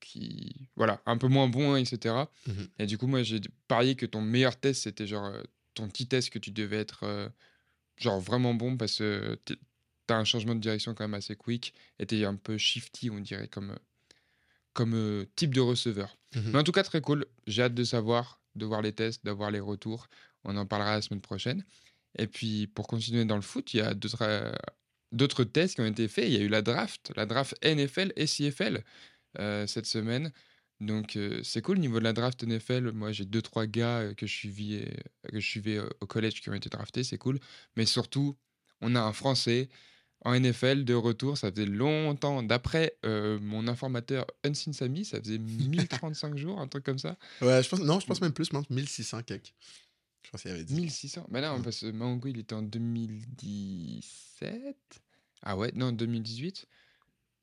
qui. 0.00 0.68
Voilà, 0.76 1.02
un 1.06 1.18
peu 1.18 1.28
moins 1.28 1.48
bons, 1.48 1.76
etc. 1.76 2.14
Mhm. 2.46 2.68
Et 2.78 2.86
du 2.86 2.98
coup, 2.98 3.06
moi, 3.06 3.22
j'ai 3.22 3.40
parié 3.68 3.94
que 3.96 4.06
ton 4.06 4.20
meilleur 4.20 4.56
test, 4.56 4.82
c'était 4.82 5.06
genre 5.06 5.32
ton 5.74 5.88
petit 5.88 6.06
test 6.06 6.30
que 6.30 6.38
tu 6.38 6.50
devais 6.50 6.78
être 6.78 7.32
genre 7.96 8.20
vraiment 8.20 8.54
bon 8.54 8.76
parce 8.76 8.98
que 8.98 9.38
t'as 10.06 10.16
un 10.16 10.24
changement 10.24 10.54
de 10.54 10.60
direction 10.60 10.94
quand 10.94 11.04
même 11.04 11.14
assez 11.14 11.36
quick. 11.36 11.74
Et 11.98 12.06
t'es 12.06 12.24
un 12.24 12.36
peu 12.36 12.58
shifty, 12.58 13.10
on 13.10 13.20
dirait, 13.20 13.48
comme, 13.48 13.76
comme 14.72 14.94
euh, 14.94 15.24
type 15.36 15.54
de 15.54 15.60
receveur. 15.60 16.16
Mhm. 16.34 16.50
Mais 16.52 16.58
en 16.58 16.64
tout 16.64 16.72
cas, 16.72 16.82
très 16.82 17.00
cool. 17.00 17.26
J'ai 17.46 17.62
hâte 17.62 17.74
de 17.74 17.84
savoir, 17.84 18.40
de 18.54 18.66
voir 18.66 18.82
les 18.82 18.92
tests, 18.92 19.24
d'avoir 19.24 19.50
les 19.50 19.60
retours. 19.60 20.08
On 20.44 20.56
en 20.56 20.66
parlera 20.66 20.96
la 20.96 21.02
semaine 21.02 21.20
prochaine. 21.22 21.64
Et 22.18 22.26
puis, 22.26 22.66
pour 22.68 22.86
continuer 22.86 23.24
dans 23.24 23.36
le 23.36 23.42
foot, 23.42 23.74
il 23.74 23.78
y 23.78 23.80
a 23.80 23.94
d'autres 23.94 24.22
d'autres 25.14 25.44
tests 25.44 25.76
qui 25.76 25.80
ont 25.80 25.86
été 25.86 26.08
faits. 26.08 26.26
Il 26.26 26.32
y 26.34 26.36
a 26.36 26.40
eu 26.40 26.48
la 26.48 26.62
draft, 26.62 27.12
la 27.16 27.26
draft 27.26 27.54
NFL 27.64 28.12
et 28.16 28.26
CFL 28.26 28.82
euh, 29.38 29.66
cette 29.66 29.86
semaine. 29.86 30.32
Donc, 30.80 31.16
euh, 31.16 31.40
c'est 31.42 31.62
cool. 31.62 31.78
Niveau 31.78 31.98
de 31.98 32.04
la 32.04 32.12
draft 32.12 32.42
NFL, 32.42 32.92
moi, 32.92 33.12
j'ai 33.12 33.24
deux, 33.24 33.42
trois 33.42 33.66
gars 33.66 34.00
euh, 34.00 34.14
que 34.14 34.26
je 34.26 34.32
suivais, 34.32 34.92
que 35.30 35.40
je 35.40 35.46
suivais 35.46 35.78
au 36.00 36.06
collège 36.06 36.40
qui 36.40 36.50
ont 36.50 36.54
été 36.54 36.68
draftés. 36.68 37.04
C'est 37.04 37.18
cool. 37.18 37.38
Mais 37.76 37.86
surtout, 37.86 38.36
on 38.80 38.94
a 38.94 39.00
un 39.00 39.12
Français 39.12 39.68
en 40.24 40.38
NFL 40.38 40.84
de 40.84 40.94
retour. 40.94 41.38
Ça 41.38 41.50
faisait 41.50 41.66
longtemps. 41.66 42.42
D'après 42.42 42.96
euh, 43.04 43.38
mon 43.40 43.68
informateur 43.68 44.26
Unseen 44.44 44.72
Samy, 44.72 45.04
ça 45.04 45.20
faisait 45.20 45.38
1035 45.38 46.36
jours, 46.36 46.60
un 46.60 46.66
truc 46.66 46.84
comme 46.84 46.98
ça. 46.98 47.16
Ouais, 47.40 47.62
je 47.62 47.68
pense, 47.68 47.80
non, 47.80 48.00
je 48.00 48.06
pense 48.06 48.20
même 48.20 48.32
plus, 48.32 48.48
pense 48.48 48.68
1600 48.68 49.22
quelques. 49.22 49.52
Je 50.24 50.30
pense 50.30 50.42
qu'il 50.42 50.50
avait 50.50 50.64
dit. 50.64 50.74
1600 50.74 51.26
Mais 51.30 51.40
non, 51.40 51.60
parce 51.62 51.80
que 51.80 51.90
Mango, 51.90 52.28
il 52.28 52.38
était 52.38 52.54
en 52.54 52.62
2017 52.62 54.76
Ah 55.42 55.56
ouais, 55.56 55.72
non, 55.74 55.92
2018 55.92 56.66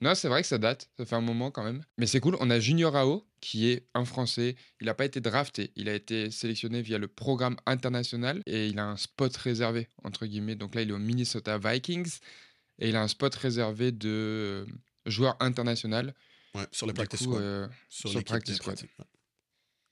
Non, 0.01 0.15
c'est 0.15 0.27
vrai 0.27 0.41
que 0.41 0.47
ça 0.47 0.57
date, 0.57 0.89
ça 0.97 1.05
fait 1.05 1.15
un 1.15 1.21
moment 1.21 1.51
quand 1.51 1.63
même. 1.63 1.83
Mais 1.97 2.07
c'est 2.07 2.19
cool, 2.19 2.35
on 2.39 2.49
a 2.49 2.59
Junior 2.59 2.95
Ao, 2.95 3.27
qui 3.39 3.67
est 3.67 3.87
un 3.93 4.03
Français. 4.05 4.55
Il 4.79 4.87
n'a 4.87 4.93
pas 4.95 5.05
été 5.05 5.21
drafté, 5.21 5.71
il 5.75 5.87
a 5.89 5.93
été 5.93 6.31
sélectionné 6.31 6.81
via 6.81 6.97
le 6.97 7.07
programme 7.07 7.55
international 7.65 8.41
et 8.45 8.67
il 8.67 8.79
a 8.79 8.87
un 8.87 8.97
spot 8.97 9.35
réservé, 9.37 9.87
entre 10.03 10.25
guillemets. 10.25 10.55
Donc 10.55 10.73
là, 10.75 10.81
il 10.81 10.89
est 10.89 10.93
au 10.93 10.99
Minnesota 10.99 11.57
Vikings 11.59 12.17
et 12.79 12.89
il 12.89 12.95
a 12.95 13.03
un 13.03 13.07
spot 13.07 13.33
réservé 13.35 13.91
de 13.91 14.65
joueur 15.05 15.37
international. 15.39 16.15
Ouais, 16.55 16.65
sur 16.71 16.87
le 16.87 16.93
Du 16.93 16.97
practice 16.97 17.19
coup, 17.19 17.25
squad. 17.31 17.41
euh, 17.43 17.67
sur 17.89 18.09
sur 18.09 18.23
practice 18.23 18.55
squad. 18.57 18.81
ouais. 18.81 19.05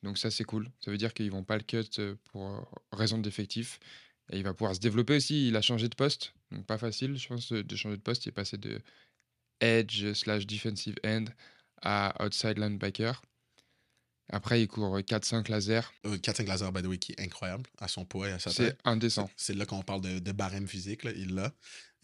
Donc 0.04 0.18
ça, 0.18 0.32
c'est 0.32 0.44
cool. 0.44 0.70
Ça 0.84 0.92
veut 0.92 0.98
dire 0.98 1.14
qu'ils 1.14 1.32
vont 1.32 1.44
pas 1.44 1.58
le 1.58 1.64
cut 1.64 1.84
euh, 2.00 2.16
pour 2.32 2.48
euh, 2.48 2.62
raison 2.92 3.18
d'effectif. 3.18 3.80
Et 4.32 4.38
il 4.38 4.44
va 4.44 4.54
pouvoir 4.54 4.76
se 4.76 4.80
développer 4.80 5.16
aussi. 5.18 5.48
Il 5.48 5.56
a 5.56 5.62
changé 5.62 5.90
de 5.90 5.96
poste. 5.96 6.34
Donc 6.52 6.66
pas 6.66 6.78
facile, 6.78 7.18
je 7.18 7.28
pense, 7.28 7.52
de 7.52 7.62
de 7.62 7.76
changer 7.76 7.98
de 7.98 8.02
poste. 8.02 8.26
Il 8.26 8.30
est 8.30 8.34
passé 8.34 8.58
de 8.58 8.80
edge 9.62 10.14
slash 10.14 10.46
defensive 10.48 10.96
end 11.06 11.26
à 11.82 12.16
outside 12.26 12.58
linebacker. 12.60 13.22
Après, 14.32 14.62
il 14.62 14.68
court 14.68 14.98
4-5 15.00 15.50
laser. 15.50 15.92
Euh, 16.06 16.18
4-5 16.18 16.46
laser, 16.48 16.72
by 16.72 16.82
the 16.82 16.86
way, 16.86 16.98
qui 17.00 17.14
est 17.14 17.22
incroyable 17.22 17.64
à 17.80 17.88
son 17.88 18.06
poids 18.06 18.30
et 18.30 18.32
à 18.32 18.40
sa 18.40 18.52
C'est 18.52 18.68
taille. 18.70 18.78
indécent. 18.84 19.30
C'est 19.36 19.56
là 19.56 19.66
qu'on 19.66 19.82
parle 19.82 20.02
de, 20.02 20.20
de 20.20 20.32
barème 20.32 20.68
physique, 20.68 21.04
là, 21.04 21.12
il 21.16 21.34
l'a. 21.34 21.54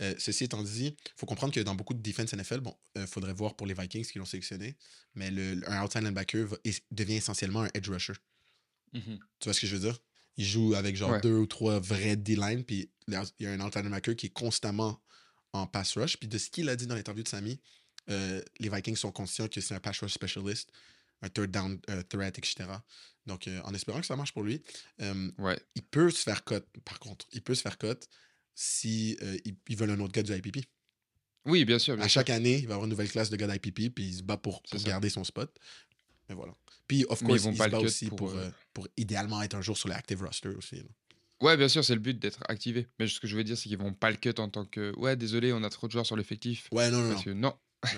Euh, 0.01 0.13
ceci 0.17 0.43
étant 0.43 0.61
dit, 0.63 0.87
il 0.99 1.11
faut 1.15 1.25
comprendre 1.25 1.53
que 1.53 1.59
dans 1.61 1.75
beaucoup 1.75 1.93
de 1.93 2.01
defense 2.01 2.33
NFL, 2.33 2.59
bon, 2.59 2.75
il 2.95 3.07
faudrait 3.07 3.33
voir 3.33 3.55
pour 3.55 3.65
les 3.67 3.73
Vikings 3.73 4.05
qui 4.05 4.17
l'ont 4.17 4.25
sélectionné, 4.25 4.75
mais 5.13 5.31
le, 5.31 5.61
un 5.69 5.83
outside 5.83 6.03
linebacker 6.03 6.45
va- 6.47 6.57
devient 6.91 7.13
essentiellement 7.15 7.61
un 7.61 7.69
edge 7.73 7.89
rusher. 7.89 8.13
Tu 8.93 9.01
vois 9.43 9.53
ce 9.53 9.61
que 9.61 9.67
je 9.67 9.75
veux 9.75 9.81
dire? 9.89 9.99
Il 10.37 10.45
joue 10.45 10.73
avec 10.75 10.95
genre 10.95 11.11
Ouais. 11.11 11.21
deux 11.21 11.35
ou 11.37 11.45
trois 11.45 11.79
vrais 11.79 12.15
D-line, 12.15 12.63
puis 12.63 12.89
il 13.07 13.13
y 13.13 13.17
a 13.17 13.23
il 13.39 13.45
y 13.45 13.47
a 13.47 13.51
un 13.53 13.59
outside 13.61 13.83
linebacker 13.83 14.15
qui 14.15 14.25
est 14.27 14.33
constamment 14.33 15.01
en 15.53 15.67
pass 15.67 15.97
rush. 15.97 16.17
Puis 16.17 16.27
de 16.27 16.37
ce 16.37 16.49
qu'il 16.49 16.67
a 16.69 16.75
dit 16.75 16.87
dans 16.87 16.95
l'interview 16.95 17.23
de 17.23 17.27
Samy, 17.29 17.61
euh, 18.09 18.41
les 18.59 18.69
Vikings 18.69 18.95
sont 18.97 19.11
conscients 19.11 19.47
que 19.47 19.61
c'est 19.61 19.73
un 19.75 19.79
pass 19.79 19.99
rush 19.99 20.13
specialist, 20.13 20.69
un 21.25 21.29
third 21.29 21.51
down 21.51 21.79
euh, 21.89 22.03
threat, 22.03 22.37
etc. 22.37 22.65
Donc, 23.25 23.47
euh, 23.47 23.59
en 23.63 23.73
espérant 23.73 23.99
que 24.01 24.05
ça 24.05 24.15
marche 24.15 24.33
pour 24.33 24.43
lui, 24.43 24.61
euh, 25.01 25.31
Ouais. 25.39 25.59
il 25.75 25.81
peut 25.83 26.11
se 26.11 26.21
faire 26.23 26.43
cut, 26.43 26.61
par 26.85 26.99
contre. 26.99 27.25
Il 27.31 27.41
peut 27.41 27.55
se 27.55 27.61
faire 27.61 27.77
cut 27.77 27.95
si 28.53 29.17
euh, 29.21 29.37
ils, 29.45 29.55
ils 29.67 29.75
veulent 29.77 29.91
un 29.91 29.99
autre 29.99 30.13
gars 30.13 30.23
du 30.23 30.33
IPP. 30.33 30.65
Oui, 31.45 31.65
bien 31.65 31.79
sûr. 31.79 31.95
bien 31.95 32.05
À 32.05 32.07
sûr. 32.07 32.19
chaque 32.21 32.29
année, 32.29 32.57
il 32.59 32.67
va 32.67 32.75
avoir 32.75 32.85
une 32.85 32.91
nouvelle 32.91 33.09
classe 33.11 33.29
de 33.29 33.35
gars 33.35 33.47
d'IPP, 33.47 33.93
puis 33.93 34.05
il 34.05 34.13
se 34.15 34.23
bat 34.23 34.37
pour, 34.37 34.61
pour 34.63 34.81
garder 34.83 35.09
son 35.09 35.23
spot. 35.23 35.55
Mais 36.29 36.35
voilà. 36.35 36.55
Puis, 36.87 37.03
of 37.05 37.21
course, 37.23 37.41
vont 37.41 37.51
il 37.51 37.57
pas 37.57 37.65
se 37.65 37.69
bat 37.69 37.79
aussi 37.79 38.07
pour, 38.07 38.17
pour, 38.17 38.35
pour 38.73 38.87
idéalement 38.97 39.41
être 39.41 39.55
un 39.55 39.61
jour 39.61 39.77
sur 39.77 39.89
l'active 39.89 40.21
roster 40.23 40.49
aussi. 40.49 40.77
là. 40.77 40.83
Ouais, 41.41 41.57
bien 41.57 41.67
sûr, 41.67 41.83
c'est 41.83 41.93
le 41.95 41.99
but 41.99 42.17
d'être 42.17 42.39
activé. 42.47 42.87
Mais 42.97 43.07
ce 43.07 43.19
que 43.19 43.27
je 43.27 43.35
veux 43.35 43.43
dire, 43.43 43.57
c'est 43.57 43.67
qu'ils 43.69 43.77
vont 43.77 43.93
pas 43.93 44.09
le 44.09 44.15
cut 44.17 44.33
en 44.37 44.49
tant 44.49 44.65
que 44.65 44.93
ouais, 44.97 45.15
désolé, 45.15 45.51
on 45.51 45.63
a 45.63 45.69
trop 45.69 45.87
de 45.87 45.91
joueurs 45.91 46.05
sur 46.05 46.15
l'effectif. 46.15 46.67
Ouais, 46.71 46.89
non, 46.89 47.01
non, 47.01 47.35
non. 47.35 47.53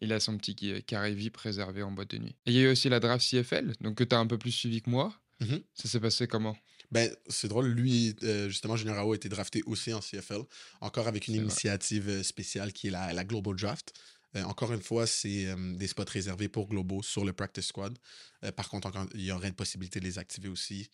il 0.00 0.12
a 0.12 0.20
son 0.20 0.36
petit 0.38 0.54
qui- 0.54 0.82
carré 0.84 1.14
vie 1.14 1.30
préservé 1.30 1.82
en 1.82 1.90
boîte 1.92 2.10
de 2.10 2.18
nuit. 2.18 2.36
Et 2.46 2.50
il 2.50 2.54
y 2.54 2.58
a 2.58 2.62
eu 2.62 2.68
aussi 2.72 2.88
la 2.88 3.00
draft 3.00 3.24
CFL, 3.24 3.74
donc 3.80 3.96
que 3.96 4.04
tu 4.04 4.14
as 4.14 4.18
un 4.18 4.26
peu 4.26 4.38
plus 4.38 4.52
suivi 4.52 4.82
que 4.82 4.90
moi. 4.90 5.14
Mhm. 5.40 5.62
Ça 5.74 5.88
s'est 5.88 6.00
passé 6.00 6.26
comment? 6.26 6.56
Ben, 6.90 7.14
c'est 7.28 7.48
drôle, 7.48 7.68
lui, 7.68 8.14
euh, 8.24 8.48
justement, 8.48 8.76
Junior 8.76 8.98
Ao 8.98 9.12
a 9.12 9.14
été 9.14 9.28
drafté 9.28 9.62
aussi 9.64 9.92
en 9.92 10.00
CFL, 10.00 10.42
encore 10.80 11.06
avec 11.08 11.28
une 11.28 11.34
vrai. 11.36 11.44
initiative 11.44 12.08
euh, 12.08 12.22
spéciale 12.22 12.72
qui 12.72 12.88
est 12.88 12.90
la, 12.90 13.12
la 13.12 13.24
Global 13.24 13.54
Draft. 13.56 13.92
Euh, 14.36 14.42
encore 14.44 14.72
une 14.72 14.82
fois, 14.82 15.06
c'est 15.06 15.46
euh, 15.46 15.76
des 15.76 15.86
spots 15.86 16.04
réservés 16.08 16.48
pour 16.48 16.68
Globaux 16.68 17.02
sur 17.02 17.24
le 17.24 17.32
Practice 17.32 17.66
Squad. 17.66 17.96
Euh, 18.44 18.52
par 18.52 18.68
contre, 18.68 18.88
encore- 18.88 19.06
il 19.14 19.22
y 19.24 19.32
aurait 19.32 19.48
une 19.48 19.54
possibilité 19.54 19.98
de 20.00 20.04
les 20.04 20.18
activer 20.18 20.48
aussi. 20.48 20.88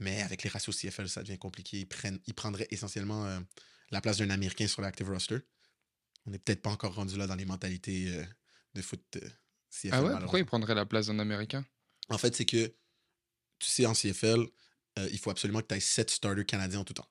Mais 0.00 0.22
avec 0.22 0.42
les 0.44 0.50
ratios 0.50 0.76
CFL, 0.76 1.08
ça 1.08 1.22
devient 1.22 1.38
compliqué. 1.38 1.78
Ils, 1.80 1.86
prennent, 1.86 2.20
ils 2.26 2.34
prendraient 2.34 2.68
essentiellement 2.70 3.26
euh, 3.26 3.40
la 3.90 4.00
place 4.00 4.18
d'un 4.18 4.30
Américain 4.30 4.66
sur 4.68 4.82
l'active 4.82 5.08
roster. 5.10 5.38
On 6.28 6.30
n'est 6.30 6.38
peut-être 6.38 6.60
pas 6.60 6.68
encore 6.70 6.94
rendu 6.94 7.16
là 7.16 7.26
dans 7.26 7.36
les 7.36 7.46
mentalités 7.46 8.14
euh, 8.14 8.22
de 8.74 8.82
foot 8.82 9.02
euh, 9.16 9.20
CFL. 9.70 9.94
Ah 9.94 10.02
ouais, 10.02 10.20
pourquoi 10.20 10.38
il 10.40 10.44
prendrait 10.44 10.74
la 10.74 10.84
place 10.84 11.06
d'un 11.06 11.18
Américain? 11.20 11.64
En 12.10 12.18
fait, 12.18 12.36
c'est 12.36 12.44
que, 12.44 12.66
tu 13.58 13.70
sais, 13.70 13.86
en 13.86 13.94
CFL, 13.94 14.40
euh, 14.98 15.08
il 15.10 15.18
faut 15.18 15.30
absolument 15.30 15.62
que 15.62 15.68
tu 15.68 15.74
aies 15.74 15.80
7 15.80 16.10
starters 16.10 16.44
canadiens 16.44 16.80
en 16.80 16.84
tout 16.84 16.92
temps. 16.92 17.08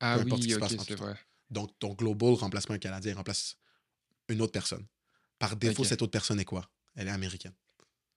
Ah 0.00 0.16
peu 0.16 0.22
importe 0.22 0.42
ce 0.42 0.48
oui, 0.48 0.60
qui 0.60 0.68
se 0.68 0.74
ok, 0.74 0.84
c'est 0.84 0.96
temps. 0.96 1.04
vrai. 1.04 1.16
Donc, 1.50 1.78
ton 1.78 1.94
global 1.94 2.34
remplace 2.34 2.66
pas 2.66 2.74
un 2.74 2.78
Canadien, 2.78 3.12
il 3.12 3.14
remplace 3.14 3.56
une 4.28 4.42
autre 4.42 4.52
personne. 4.52 4.84
Par 5.38 5.54
défaut, 5.54 5.84
cette 5.84 6.02
autre 6.02 6.10
personne 6.10 6.40
est 6.40 6.44
quoi? 6.44 6.68
Elle 6.96 7.06
est 7.06 7.12
américaine. 7.12 7.54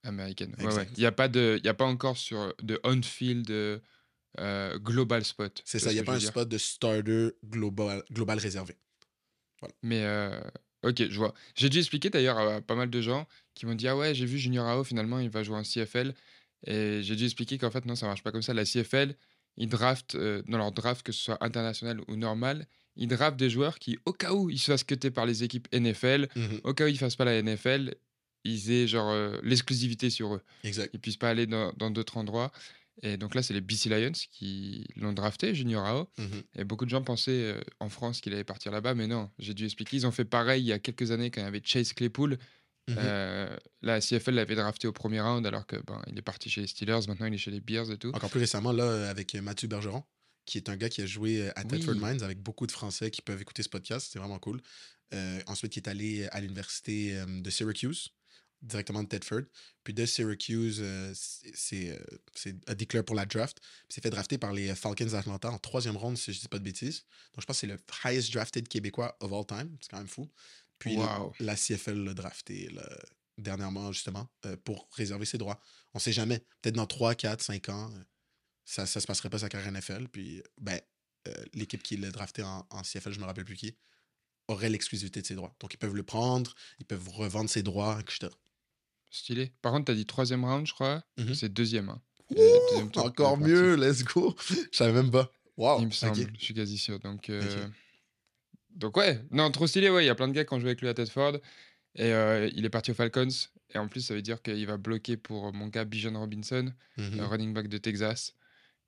Américaine. 0.04 0.56
Ouais. 0.60 0.88
Il 0.98 1.00
n'y 1.00 1.06
a, 1.06 1.12
pas 1.12 1.28
de- 1.28 1.58
il 1.60 1.66
y 1.66 1.70
a 1.70 1.76
pas 1.76 1.86
encore 1.86 2.18
sur 2.18 2.56
de 2.64 2.80
on-field 2.84 3.82
global 4.84 5.24
spot. 5.24 5.62
C'est 5.64 5.78
ça, 5.78 5.92
il 5.92 5.94
n'y 5.94 6.00
a 6.00 6.04
pas 6.04 6.16
un 6.16 6.18
dire? 6.18 6.30
spot 6.30 6.50
de 6.50 6.58
starter 6.58 7.30
global, 7.46 8.04
global 8.12 8.40
réservé. 8.40 8.80
Mais 9.84 10.04
euh, 10.04 10.40
ok, 10.84 11.10
je 11.10 11.18
vois. 11.18 11.34
J'ai 11.56 11.70
dû 11.70 11.80
expliquer 11.80 12.10
d'ailleurs 12.10 12.38
à 12.38 12.62
pas 12.62 12.76
mal 12.76 12.90
de 12.90 13.02
gens 13.02 13.28
qui 13.54 13.66
m'ont 13.66 13.76
dit 13.76 13.88
Ah 13.88 13.96
ouais, 13.98 14.14
j'ai 14.16 14.26
vu 14.26 14.38
Junior 14.38 14.68
Ao, 14.68 14.84
finalement, 14.84 15.20
il 15.20 15.30
va 15.30 15.44
jouer 15.44 15.58
en 15.58 15.64
CFL. 15.64 16.14
Et 16.68 17.02
j'ai 17.02 17.16
dû 17.16 17.26
expliquer 17.26 17.58
qu'en 17.58 17.72
fait, 17.72 17.86
non, 17.86 17.96
ça 17.96 18.06
marche 18.08 18.22
pas 18.24 18.32
comme 18.32 18.44
ça. 18.44 18.54
La 18.54 18.66
CFL, 18.66 19.16
ils 19.58 19.68
draftent, 19.68 20.16
euh, 20.16 20.44
dans 20.48 20.58
leur 20.60 20.72
draft, 20.72 21.04
que 21.04 21.12
ce 21.12 21.22
soit 21.24 21.44
international 21.44 22.00
ou 22.08 22.16
normal, 22.16 22.68
ils 22.96 23.08
draftent 23.08 23.38
des 23.40 23.50
joueurs 23.50 23.80
qui, 23.80 23.98
au 24.06 24.14
cas 24.14 24.32
où 24.34 24.50
ils 24.50 24.60
se 24.60 24.72
fassent 24.72 24.84
cutter 24.84 25.10
par 25.12 25.26
les 25.26 25.44
équipes 25.44 25.68
NFL, 25.74 26.28
Mhm, 26.36 26.62
au 26.64 26.74
cas 26.74 26.86
où 26.86 26.88
ils 26.88 26.98
fassent 26.98 27.16
pas 27.16 27.26
la 27.26 27.42
NFL, 27.42 27.96
ils 28.44 28.72
aient 28.72 28.88
genre 28.88 29.10
euh, 29.12 29.38
l'exclusivité 29.44 30.10
sur 30.10 30.36
eux. 30.36 30.42
Exact. 30.64 30.92
Ils 30.94 31.00
puissent 31.00 31.18
pas 31.18 31.30
aller 31.30 31.48
dans 31.48 31.72
d'autres 31.92 32.18
endroits. 32.18 32.52
Et 33.04 33.18
donc 33.18 33.34
là, 33.36 33.42
c'est 33.42 33.54
les 33.54 33.62
BC 33.62 33.90
Lions 33.90 34.12
qui 34.32 34.86
l'ont 34.96 35.14
drafté, 35.14 35.56
Junior 35.56 35.86
Ao. 35.86 36.10
Mhm. 36.18 36.44
Et 36.58 36.64
beaucoup 36.64 36.86
de 36.86 36.90
gens 36.90 37.02
pensaient 37.02 37.32
euh, 37.32 37.62
en 37.80 37.90
France 37.90 38.22
qu'il 38.22 38.34
allait 38.34 38.44
partir 38.44 38.72
là-bas, 38.72 38.94
mais 38.94 39.08
non, 39.08 39.30
j'ai 39.40 39.54
dû 39.54 39.66
expliquer. 39.66 39.98
Ils 39.98 40.08
ont 40.08 40.12
fait 40.12 40.26
pareil 40.26 40.62
il 40.62 40.68
y 40.68 40.74
a 40.74 40.80
quelques 40.80 41.12
années 41.12 41.32
quand 41.32 41.42
il 41.42 41.46
y 41.46 41.48
avait 41.48 41.62
Chase 41.64 41.94
Claypool. 41.94 42.38
Euh, 42.90 43.56
la 43.82 44.02
CFL 44.02 44.32
l'avait 44.32 44.56
drafté 44.56 44.88
au 44.88 44.92
premier 44.92 45.22
round 45.22 45.46
alors 45.46 45.66
que 45.66 45.78
ben, 45.78 46.02
il 46.08 46.18
est 46.18 46.24
parti 46.24 46.50
chez 46.50 46.62
les 46.62 46.68
Steelers, 46.68 47.02
maintenant 47.08 47.26
il 47.26 47.34
est 47.34 47.38
chez 47.38 47.52
les 47.52 47.62
Bears 47.62 47.92
et 47.92 47.98
tout. 47.98 48.10
Encore 48.14 48.30
plus 48.30 48.40
récemment, 48.40 48.72
là, 48.72 49.10
avec 49.10 49.36
euh, 49.36 49.42
Mathieu 49.42 49.68
Bergeron, 49.68 50.04
qui 50.46 50.58
est 50.58 50.70
un 50.70 50.76
gars 50.76 50.90
qui 50.90 51.02
a 51.02 51.06
joué 51.06 51.50
à 51.56 51.64
Thetford 51.64 51.96
Oui. 51.96 52.02
Mines 52.02 52.24
avec 52.24 52.42
beaucoup 52.42 52.68
de 52.68 52.72
Français 52.72 53.12
qui 53.12 53.22
peuvent 53.22 53.42
écouter 53.42 53.64
ce 53.64 53.70
podcast. 53.70 54.10
C'est 54.12 54.20
vraiment 54.20 54.40
cool. 54.40 54.62
Euh, 55.14 55.42
ensuite, 55.48 55.76
il 55.76 55.80
est 55.80 55.88
allé 55.88 56.28
à 56.32 56.42
l'université 56.42 57.22
de 57.28 57.50
Syracuse, 57.50 58.10
directement 58.62 59.04
de 59.04 59.08
Thetford. 59.08 59.44
Puis 59.84 59.94
de 59.94 60.06
Syracuse, 60.06 60.80
euh, 60.82 61.14
c'est- 61.16 61.90
euh, 61.90 62.74
déclaré 62.76 63.04
pour 63.04 63.16
la 63.16 63.26
draft. 63.26 63.60
Puis 63.60 63.96
s'est 63.96 64.02
fait 64.02 64.10
drafter 64.10 64.38
par 64.38 64.54
les 64.54 64.70
euh, 64.70 64.76
Falcons 64.76 65.06
d'Atlanta 65.06 65.50
en 65.50 65.58
troisième 65.58 65.98
ronde, 65.98 66.18
si 66.18 66.32
je 66.34 66.40
dis 66.40 66.48
pas 66.48 66.60
de 66.60 66.64
bêtises. 66.64 67.04
Donc 67.34 67.42
je 67.42 67.46
pense 67.46 67.58
que 67.58 67.62
c'est 67.62 67.68
le 67.68 67.80
highest 68.06 68.32
drafted 68.34 68.68
québécois 68.68 69.18
of 69.20 69.32
all 69.34 69.46
time. 69.46 69.76
C'est 69.82 69.90
quand 69.90 69.98
même 69.98 70.08
fou. 70.08 70.30
Puis 70.80 70.98
Wow. 70.98 71.34
la 71.40 71.56
CFL 71.56 72.04
l'a 72.04 72.14
drafté 72.14 72.70
là, 72.70 72.88
dernièrement, 73.38 73.92
justement, 73.92 74.30
euh, 74.46 74.56
pour 74.58 74.88
réserver 74.94 75.26
ses 75.26 75.38
droits. 75.38 75.60
On 75.94 76.00
sait 76.00 76.14
jamais. 76.14 76.40
Peut-être 76.62 76.76
dans 76.76 76.88
3, 76.88 77.16
4, 77.16 77.42
5 77.42 77.70
ans, 77.70 77.92
ça 78.66 78.84
ne 78.84 78.88
se 78.88 79.00
passerait 79.06 79.30
pas 79.30 79.40
sa 79.40 79.50
carrière 79.50 79.72
NFL. 79.72 80.08
Puis, 80.08 80.42
ben, 80.60 80.80
l'équipe 81.54 81.84
qui 81.84 81.98
l'a 81.98 82.10
drafté 82.10 82.42
en, 82.42 82.66
en 82.72 82.82
CFL, 82.84 83.12
je 83.14 83.20
me 83.20 83.26
rappelle 83.26 83.46
plus 83.46 83.56
qui, 83.56 83.76
aurait 84.48 84.70
l'exclusivité 84.70 85.22
de 85.22 85.28
ses 85.28 85.36
droits. 85.36 85.56
Donc, 85.60 85.74
ils 85.74 85.78
peuvent 85.78 85.96
le 85.96 86.04
prendre, 86.04 86.54
ils 86.80 86.86
peuvent 86.86 87.08
revendre 87.10 87.50
ses 87.50 87.62
droits, 87.64 88.00
etc. 88.02 88.28
Stylé. 89.12 89.52
Par 89.62 89.72
contre, 89.74 89.86
tu 89.86 89.92
as 89.92 89.96
dit 89.96 90.06
troisième 90.06 90.44
round, 90.46 90.66
je 90.66 90.74
crois. 90.74 91.04
Mhm. 91.18 91.34
C'est 91.36 91.50
deuxième. 91.50 91.90
hein. 91.90 92.02
Ouh, 92.32 92.36
deuxième 92.70 92.90
encore 92.96 93.38
mieux, 93.38 93.76
let's 93.76 94.04
go. 94.06 94.36
Je 94.72 94.78
savais 94.78 94.94
même 94.94 95.12
pas. 95.12 95.30
Wow. 95.58 95.82
Il 95.82 95.88
me 95.88 95.92
semble, 95.92 96.16
je 96.40 96.44
suis 96.46 96.54
quasi 96.54 96.78
sûr. 96.78 96.98
Donc, 97.00 97.30
euh, 97.30 97.68
donc 98.72 98.96
ouais, 98.98 99.22
non, 99.32 99.52
trop 99.52 99.68
stylé, 99.68 99.90
ouais. 99.90 100.04
Il 100.04 100.08
y 100.08 100.10
a 100.10 100.16
plein 100.16 100.28
de 100.30 100.34
gars 100.34 100.46
qui 100.46 100.54
ont 100.54 100.60
joué 100.60 100.70
avec 100.70 100.82
lui 100.82 100.88
à 100.88 100.94
Tedford. 100.94 101.36
Et 101.96 102.14
euh, 102.14 102.50
il 102.56 102.64
est 102.64 102.70
parti 102.70 102.92
aux 102.92 102.94
Falcons. 102.94 103.28
Et 103.74 103.78
en 103.78 103.88
plus, 103.90 104.02
ça 104.02 104.14
veut 104.14 104.22
dire 104.22 104.42
qu'il 104.42 104.66
va 104.66 104.78
bloquer 104.78 105.18
pour 105.18 105.52
mon 105.54 105.68
gars 105.68 105.84
Bijan 105.86 106.18
Robinson, 106.18 106.74
le 106.98 107.24
running 107.26 107.54
back 107.54 107.68
de 107.68 107.78
Texas. 107.78 108.34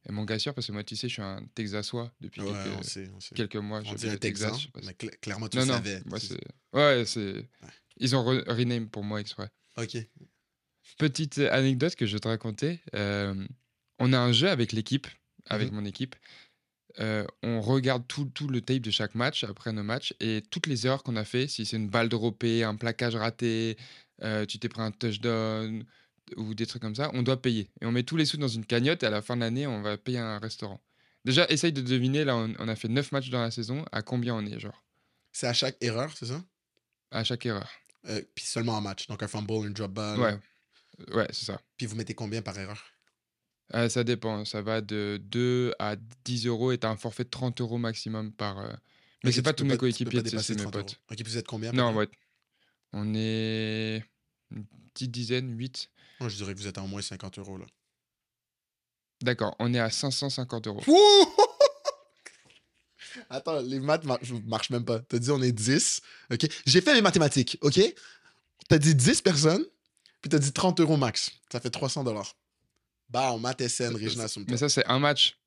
Et 0.08 0.12
mon 0.12 0.24
gars 0.26 0.40
sûr, 0.40 0.54
parce 0.54 0.68
que 0.68 0.72
moi, 0.74 0.84
tu 0.84 0.96
sais, 0.96 1.08
je 1.08 1.14
suis 1.14 1.22
un 1.22 1.46
Texasois 1.56 2.12
depuis 2.22 2.42
Ouais, 2.42 2.48
quelques, 2.52 2.78
on 2.80 2.82
sait, 2.84 3.10
on 3.16 3.20
sait. 3.22 3.36
quelques 3.36 3.56
mois. 3.58 3.82
On 3.86 3.92
au 3.92 3.96
Texas, 3.96 4.20
Texan, 4.20 4.58
je 4.58 4.64
sais 4.64 4.68
pas 4.72 4.82
si- 4.82 4.88
mais 4.88 4.94
cla- 4.94 5.18
clairement, 5.20 5.48
tu 5.48 5.58
Non, 5.58 5.64
le 5.64 5.68
non, 5.70 5.74
savais. 5.76 6.02
moi. 6.06 6.20
Ouais, 6.74 7.04
c'est... 7.06 7.48
Ils 7.98 8.16
ont 8.16 8.24
re- 8.26 8.50
rename 8.50 8.90
pour 8.90 9.04
moi 9.04 9.22
exprès. 9.22 9.50
Ok. 9.78 9.98
Petite 10.98 11.38
anecdote 11.40 11.96
que 11.96 12.06
je 12.06 12.14
vais 12.14 12.20
te 12.20 12.28
raconter. 12.28 12.80
euh, 12.96 13.48
on 14.00 14.12
a 14.14 14.20
un 14.20 14.32
jeu 14.32 14.50
avec 14.50 14.72
l'équipe, 14.72 15.08
avec 15.50 15.70
Mhm. 15.70 15.76
mon 15.76 15.86
équipe. 15.86 16.16
Euh, 17.00 17.26
on 17.42 17.62
regarde 17.62 18.06
tout, 18.08 18.26
tout 18.26 18.48
le 18.48 18.62
tape 18.62 18.80
de 18.82 18.92
chaque 18.92 19.16
match 19.16 19.44
après 19.44 19.72
nos 19.74 19.84
matchs 19.84 20.14
et 20.20 20.44
toutes 20.52 20.68
les 20.68 20.86
erreurs 20.86 21.04
qu'on 21.04 21.16
a 21.16 21.24
fait, 21.26 21.48
si 21.48 21.66
c'est 21.66 21.78
une 21.78 21.90
balle 21.90 22.10
droppée, 22.10 22.64
un 22.64 22.76
plaquage 22.76 23.16
raté, 23.16 23.78
euh, 24.24 24.46
tu 24.46 24.60
t'es 24.60 24.70
pris 24.70 24.82
un 24.82 24.92
touchdown 24.92 25.86
ou 26.38 26.54
des 26.54 26.66
trucs 26.68 26.82
comme 26.82 26.96
ça, 26.96 27.10
on 27.14 27.24
doit 27.24 27.42
payer. 27.42 27.70
Et 27.82 27.86
on 27.86 27.92
met 27.92 28.04
tous 28.04 28.16
les 28.18 28.26
sous 28.26 28.38
dans 28.38 28.48
une 28.48 28.66
cagnotte 28.66 29.02
et 29.04 29.06
à 29.08 29.10
la 29.10 29.22
fin 29.22 29.36
de 29.36 29.42
l'année, 29.42 29.66
on 29.68 29.82
va 29.82 29.98
payer 29.98 30.20
un 30.20 30.38
restaurant. 30.40 30.82
Déjà, 31.26 31.46
essaye 31.50 31.72
de 31.74 31.82
deviner, 31.82 32.26
là, 32.26 32.36
on, 32.36 32.54
on 32.60 32.68
a 32.68 32.76
fait 32.76 32.90
9 32.90 33.12
matchs 33.12 33.30
dans 33.30 33.42
la 33.42 33.52
saison, 33.52 33.86
à 33.92 34.02
combien 34.02 34.36
on 34.36 34.46
est, 34.46 34.60
genre, 34.60 34.84
C'est 35.32 35.48
à 35.48 35.54
chaque 35.54 35.78
erreur, 35.82 36.16
c'est 36.18 36.28
ça? 36.28 36.44
à 37.12 37.24
chaque 37.24 37.46
erreur. 37.46 37.70
Euh, 38.08 38.22
puis 38.36 38.46
seulement 38.46 38.74
en 38.74 38.82
match. 38.82 39.08
Donc 39.08 39.24
un 39.24 39.28
fumble, 39.28 39.68
un 39.68 39.72
drop 39.72 39.92
ball. 39.92 40.20
Ouais, 40.20 40.40
ouais, 41.16 41.28
c'est 41.32 41.46
ça. 41.46 41.62
Puis 41.78 41.86
vous 41.86 41.96
mettez 41.96 42.14
combien 42.14 42.42
par 42.42 42.58
erreur? 42.58 42.84
Euh, 43.74 43.88
ça 43.90 44.04
dépend, 44.04 44.44
ça 44.46 44.62
va 44.62 44.82
de 44.82 45.20
2 45.24 45.74
à 45.80 45.96
10 46.26 46.48
euros 46.48 46.72
et 46.74 46.78
t'as 46.78 46.90
un 46.90 46.98
forfait 46.98 47.24
de 47.24 47.30
30 47.30 47.62
euros 47.62 47.78
maximum 47.78 48.32
par. 48.34 48.60
euh, 48.60 48.74
Mais 49.24 49.32
c'est 49.32 49.42
pas 49.42 49.54
tous 49.54 49.66
mes 49.66 49.78
coéquipiers, 49.78 50.22
c'est 50.26 50.50
mes 50.50 50.56
30 50.58 50.76
euros. 50.76 50.86
potes. 50.86 51.00
Ok, 51.12 51.22
vous 51.26 51.38
êtes 51.38 51.48
combien? 51.48 51.72
Non, 51.72 51.96
ouais. 51.96 52.10
On 52.92 53.14
est 53.16 54.04
une 54.52 54.66
petite 54.94 55.12
dizaine, 55.12 55.58
8. 55.58 55.90
Moi, 56.20 56.30
je 56.30 56.36
dirais 56.36 56.54
que 56.54 56.60
vous 56.60 56.68
êtes 56.68 56.78
à 56.78 56.84
au 56.84 56.88
moins 56.88 57.02
50 57.02 57.40
euros, 57.40 57.58
là. 57.58 57.66
D'accord, 59.24 59.56
on 59.60 59.74
est 59.74 59.80
à 59.80 59.90
550 59.90 60.68
euros. 60.68 60.84
Attends, 63.30 63.62
les 63.62 63.80
maths 63.80 64.06
mar- 64.06 64.20
marchent 64.46 64.70
même 64.70 64.86
pas. 64.86 65.00
T'as 65.00 65.20
dit 65.20 65.32
on 65.32 65.42
est 65.42 65.52
10. 65.52 66.02
OK? 66.32 66.48
J'ai 66.66 66.82
fait 66.82 66.94
mes 66.94 67.02
mathématiques, 67.02 67.58
OK? 67.62 67.80
T'as 68.70 68.78
dit 68.78 68.96
10 68.96 69.22
personnes, 69.22 69.66
puis 70.22 70.30
t'as 70.30 70.40
dit 70.40 70.52
30 70.54 70.80
euros 70.80 70.98
max. 70.98 71.32
Ça 71.52 71.60
fait 71.60 71.70
300 71.70 72.04
dollars. 72.04 72.36
Bah, 73.10 73.32
en 73.32 73.40
maths 73.40 73.68
SN, 73.68 73.94
Regina 73.94 74.28
Sumta. 74.28 74.52
Mais 74.52 74.58
ça, 74.58 74.70
c'est 74.70 74.86
un 74.88 75.00
match. 75.00 75.38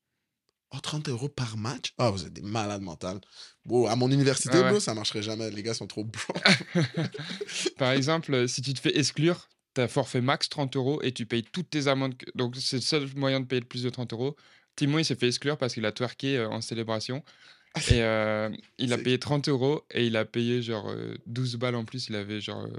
Oh, 0.71 0.79
30 0.81 1.07
euros 1.09 1.29
par 1.29 1.55
match? 1.57 1.93
Ah, 1.97 2.09
vous 2.09 2.25
êtes 2.25 2.33
des 2.33 2.41
malades 2.41 2.81
mentales. 2.81 3.19
Wow, 3.65 3.87
à 3.87 3.95
mon 3.95 4.11
université, 4.11 4.49
Ah 4.53 4.61
ouais. 4.63 4.69
bro, 4.71 4.79
ça 4.81 4.93
marcherait 4.93 5.23
jamais. 5.23 5.49
Les 5.49 5.63
gars 5.63 5.73
sont 5.73 5.87
trop 5.87 6.03
bro. 6.03 6.33
Par 7.77 7.91
exemple, 7.91 8.33
euh, 8.33 8.47
si 8.47 8.61
tu 8.61 8.73
te 8.73 8.79
fais 8.79 8.97
exclure, 8.97 9.47
t'as 9.73 9.87
forfait 9.87 10.21
max 10.21 10.49
30 10.49 10.75
euros 10.75 11.01
et 11.03 11.11
tu 11.13 11.25
payes 11.25 11.43
toutes 11.43 11.69
tes 11.69 11.87
amendes. 11.87 12.15
Donc, 12.35 12.55
c'est 12.57 12.77
le 12.77 12.81
seul 12.81 13.09
moyen 13.15 13.39
de 13.39 13.45
payer 13.45 13.61
le 13.61 13.67
plus 13.67 13.83
de 13.83 13.89
30 13.89 14.13
euros. 14.13 14.35
Timon, 14.75 14.99
il 14.99 15.05
s'est 15.05 15.15
fait 15.15 15.27
exclure 15.27 15.57
parce 15.57 15.73
qu'il 15.73 15.85
a 15.85 15.91
twerké 15.91 16.37
euh, 16.37 16.49
en 16.49 16.61
célébration. 16.61 17.23
Et 17.91 18.01
euh, 18.03 18.49
il 18.77 18.93
a 18.93 18.97
payé 18.97 19.19
30 19.19 19.47
euros 19.49 19.83
et 19.91 20.05
il 20.05 20.15
a 20.17 20.25
payé 20.25 20.61
genre 20.61 20.89
euh, 20.89 21.15
12 21.25 21.55
balles 21.57 21.75
en 21.75 21.85
plus. 21.85 22.07
Il 22.09 22.15
avait 22.15 22.41
genre 22.41 22.63
euh, 22.63 22.71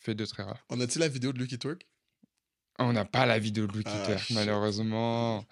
fait 0.00 0.14
deux 0.14 0.26
très 0.26 0.42
rares. 0.42 0.64
On 0.70 0.80
a-tu 0.80 0.98
la 0.98 1.08
vidéo 1.08 1.32
de 1.32 1.44
qui 1.44 1.58
twerk? 1.58 1.86
On 2.78 2.92
n'a 2.92 3.04
pas 3.04 3.26
la 3.26 3.38
vidéo 3.38 3.66
de 3.66 3.72
Louis 3.74 3.84
Ah, 3.86 4.16
shit. 4.16 4.34
malheureusement. 4.34 5.44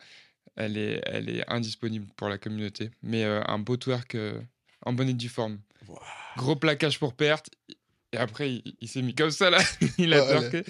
Elle 0.57 0.77
est, 0.77 1.01
elle 1.07 1.29
est 1.29 1.45
indisponible 1.51 2.07
pour 2.17 2.29
la 2.29 2.39
communauté. 2.39 2.91
Mais 3.03 3.25
euh, 3.25 3.41
un 3.47 3.59
beau 3.59 3.77
twerk 3.77 4.15
euh, 4.15 4.41
en 4.85 4.93
bonne 4.93 5.09
et 5.09 5.15
due 5.15 5.29
forme. 5.29 5.61
Wow. 5.87 5.99
Gros 6.37 6.57
plaquage 6.57 6.99
pour 6.99 7.15
perte. 7.15 7.51
Et 8.13 8.17
après, 8.17 8.55
il, 8.55 8.75
il 8.81 8.89
s'est 8.89 9.03
mis 9.03 9.15
comme 9.15 9.31
ça 9.31 9.51
là. 9.51 9.59
il 9.99 10.13
a 10.15 10.25
Oh, 10.25 10.29
twerké. 10.29 10.65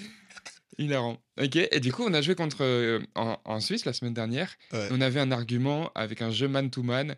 Il 0.77 0.93
a. 0.93 1.01
Ok. 1.01 1.55
Et 1.55 1.79
du 1.79 1.91
coup, 1.91 2.03
on 2.05 2.13
a 2.13 2.21
joué 2.21 2.35
contre 2.35 2.57
euh, 2.61 2.99
en, 3.15 3.39
en 3.43 3.59
Suisse 3.59 3.85
la 3.85 3.93
semaine 3.93 4.13
dernière. 4.13 4.53
Ouais. 4.71 4.87
On 4.91 5.01
avait 5.01 5.19
un 5.19 5.31
argument 5.31 5.91
avec 5.95 6.21
un 6.21 6.31
jeu 6.31 6.47
man-to-man. 6.47 7.15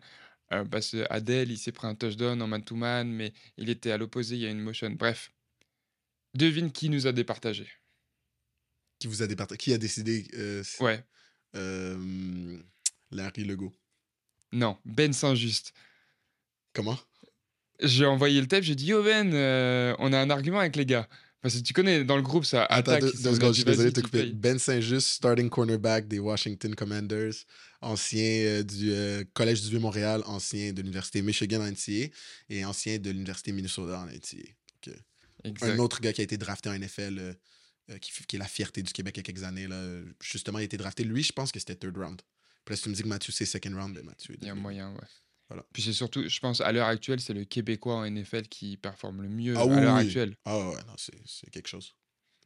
Euh, 0.52 0.64
parce 0.64 0.90
que 0.90 1.06
Adèle, 1.10 1.50
il 1.50 1.58
s'est 1.58 1.72
pris 1.72 1.86
un 1.86 1.94
touchdown 1.94 2.40
en 2.40 2.46
man-to-man, 2.46 3.08
mais 3.10 3.32
il 3.56 3.70
était 3.70 3.90
à 3.90 3.96
l'opposé, 3.98 4.36
il 4.36 4.42
y 4.42 4.46
a 4.46 4.50
une 4.50 4.60
motion. 4.60 4.90
Bref. 4.90 5.32
Devine 6.34 6.70
qui 6.72 6.88
nous 6.88 7.06
a 7.06 7.12
départagé. 7.12 7.68
Qui 8.98 9.06
vous 9.06 9.22
a 9.22 9.26
départagé? 9.26 9.58
Qui 9.58 9.72
a 9.72 9.78
décidé? 9.78 10.26
euh, 10.34 10.62
Ouais. 10.80 11.04
euh, 11.56 12.58
Larry 13.10 13.44
Legault? 13.44 13.74
Non, 14.52 14.78
Ben 14.84 15.12
Saint-Just. 15.12 15.72
Comment? 16.72 16.98
J'ai 17.80 18.06
envoyé 18.06 18.40
le 18.40 18.46
tape, 18.46 18.62
j'ai 18.62 18.74
dit 18.76 18.86
Yo 18.86 19.02
Ben, 19.02 19.32
euh, 19.34 19.94
on 19.98 20.12
a 20.12 20.18
un 20.18 20.30
argument 20.30 20.60
avec 20.60 20.76
les 20.76 20.86
gars. 20.86 21.08
Parce 21.42 21.56
que 21.56 21.60
tu 21.62 21.72
connais, 21.74 22.04
dans 22.04 22.16
le 22.16 22.22
groupe, 22.22 22.44
ça 22.46 22.64
Attends, 22.64 22.92
attaque. 22.92 23.02
deux, 23.02 23.22
deux 23.22 23.34
secondes, 23.34 23.48
je 23.52 23.56
suis 23.56 23.64
désolé 23.64 23.90
de 23.90 23.94
te 23.94 24.00
couper. 24.00 24.26
Ben 24.32 24.58
Saint-Just, 24.58 25.08
starting 25.08 25.50
cornerback 25.50 26.08
des 26.08 26.18
Washington 26.18 26.74
Commanders, 26.74 27.34
ancien 27.84 28.22
euh, 28.22 28.62
du 28.62 28.92
euh, 28.92 29.24
Collège 29.34 29.62
du 29.62 29.70
Vieux-Montréal, 29.70 30.22
ancien 30.26 30.72
de 30.72 30.80
l'Université 30.80 31.22
Michigan 31.22 31.60
en 31.60 31.70
NCA 31.70 32.10
et 32.48 32.64
ancien 32.64 32.98
de 32.98 33.10
l'Université 33.10 33.52
Minnesota 33.52 34.00
en 34.00 34.06
NCA. 34.06 34.48
Exact. 35.44 35.74
Un 35.74 35.78
autre 35.78 36.00
gars 36.00 36.12
qui 36.12 36.22
a 36.22 36.24
été 36.24 36.38
drafté 36.38 36.70
en 36.70 36.78
NFL, 36.78 37.18
euh, 37.18 37.34
euh, 37.90 37.98
qui, 37.98 38.36
est 38.36 38.38
la 38.38 38.48
fierté 38.48 38.82
du 38.82 38.92
Québec 38.92 39.16
il 39.16 39.18
y 39.18 39.20
a 39.20 39.22
quelques 39.24 39.44
années. 39.44 39.68
Là. 39.68 40.00
Justement, 40.22 40.58
il 40.58 40.62
a 40.62 40.64
été 40.64 40.76
drafté. 40.76 41.04
Lui, 41.04 41.22
je 41.22 41.32
pense 41.32 41.52
que 41.52 41.58
c'était 41.58 41.76
third 41.76 41.96
round. 41.96 42.22
Puis 42.64 42.72
là, 42.72 42.76
si 42.76 42.84
tu 42.84 42.88
me 42.88 42.94
dis 42.94 43.02
que 43.02 43.08
Mathieu, 43.08 43.32
c'est 43.32 43.44
second 43.44 43.74
round, 43.76 43.94
ben 43.94 44.04
Mathieu 44.04 44.36
Il 44.40 44.46
y 44.46 44.50
a 44.50 44.54
moyen, 44.54 44.92
ouais. 44.92 45.06
Voilà. 45.50 45.62
Puis 45.74 45.82
c'est 45.82 45.92
surtout, 45.92 46.26
je 46.26 46.40
pense, 46.40 46.62
à 46.62 46.72
l'heure 46.72 46.86
actuelle, 46.88 47.20
c'est 47.20 47.34
le 47.34 47.44
Québécois 47.44 47.96
en 47.96 48.10
NFL 48.10 48.48
qui 48.48 48.78
performe 48.78 49.20
le 49.20 49.28
mieux 49.28 49.54
Ah 49.54 49.62
à 49.62 49.66
l'heure 49.66 49.94
oui. 49.96 50.06
actuelle. 50.06 50.34
Ah 50.46 50.70
ouais, 50.70 50.82
non, 50.86 50.94
c'est 50.96 51.50
quelque 51.50 51.68
chose. 51.68 51.94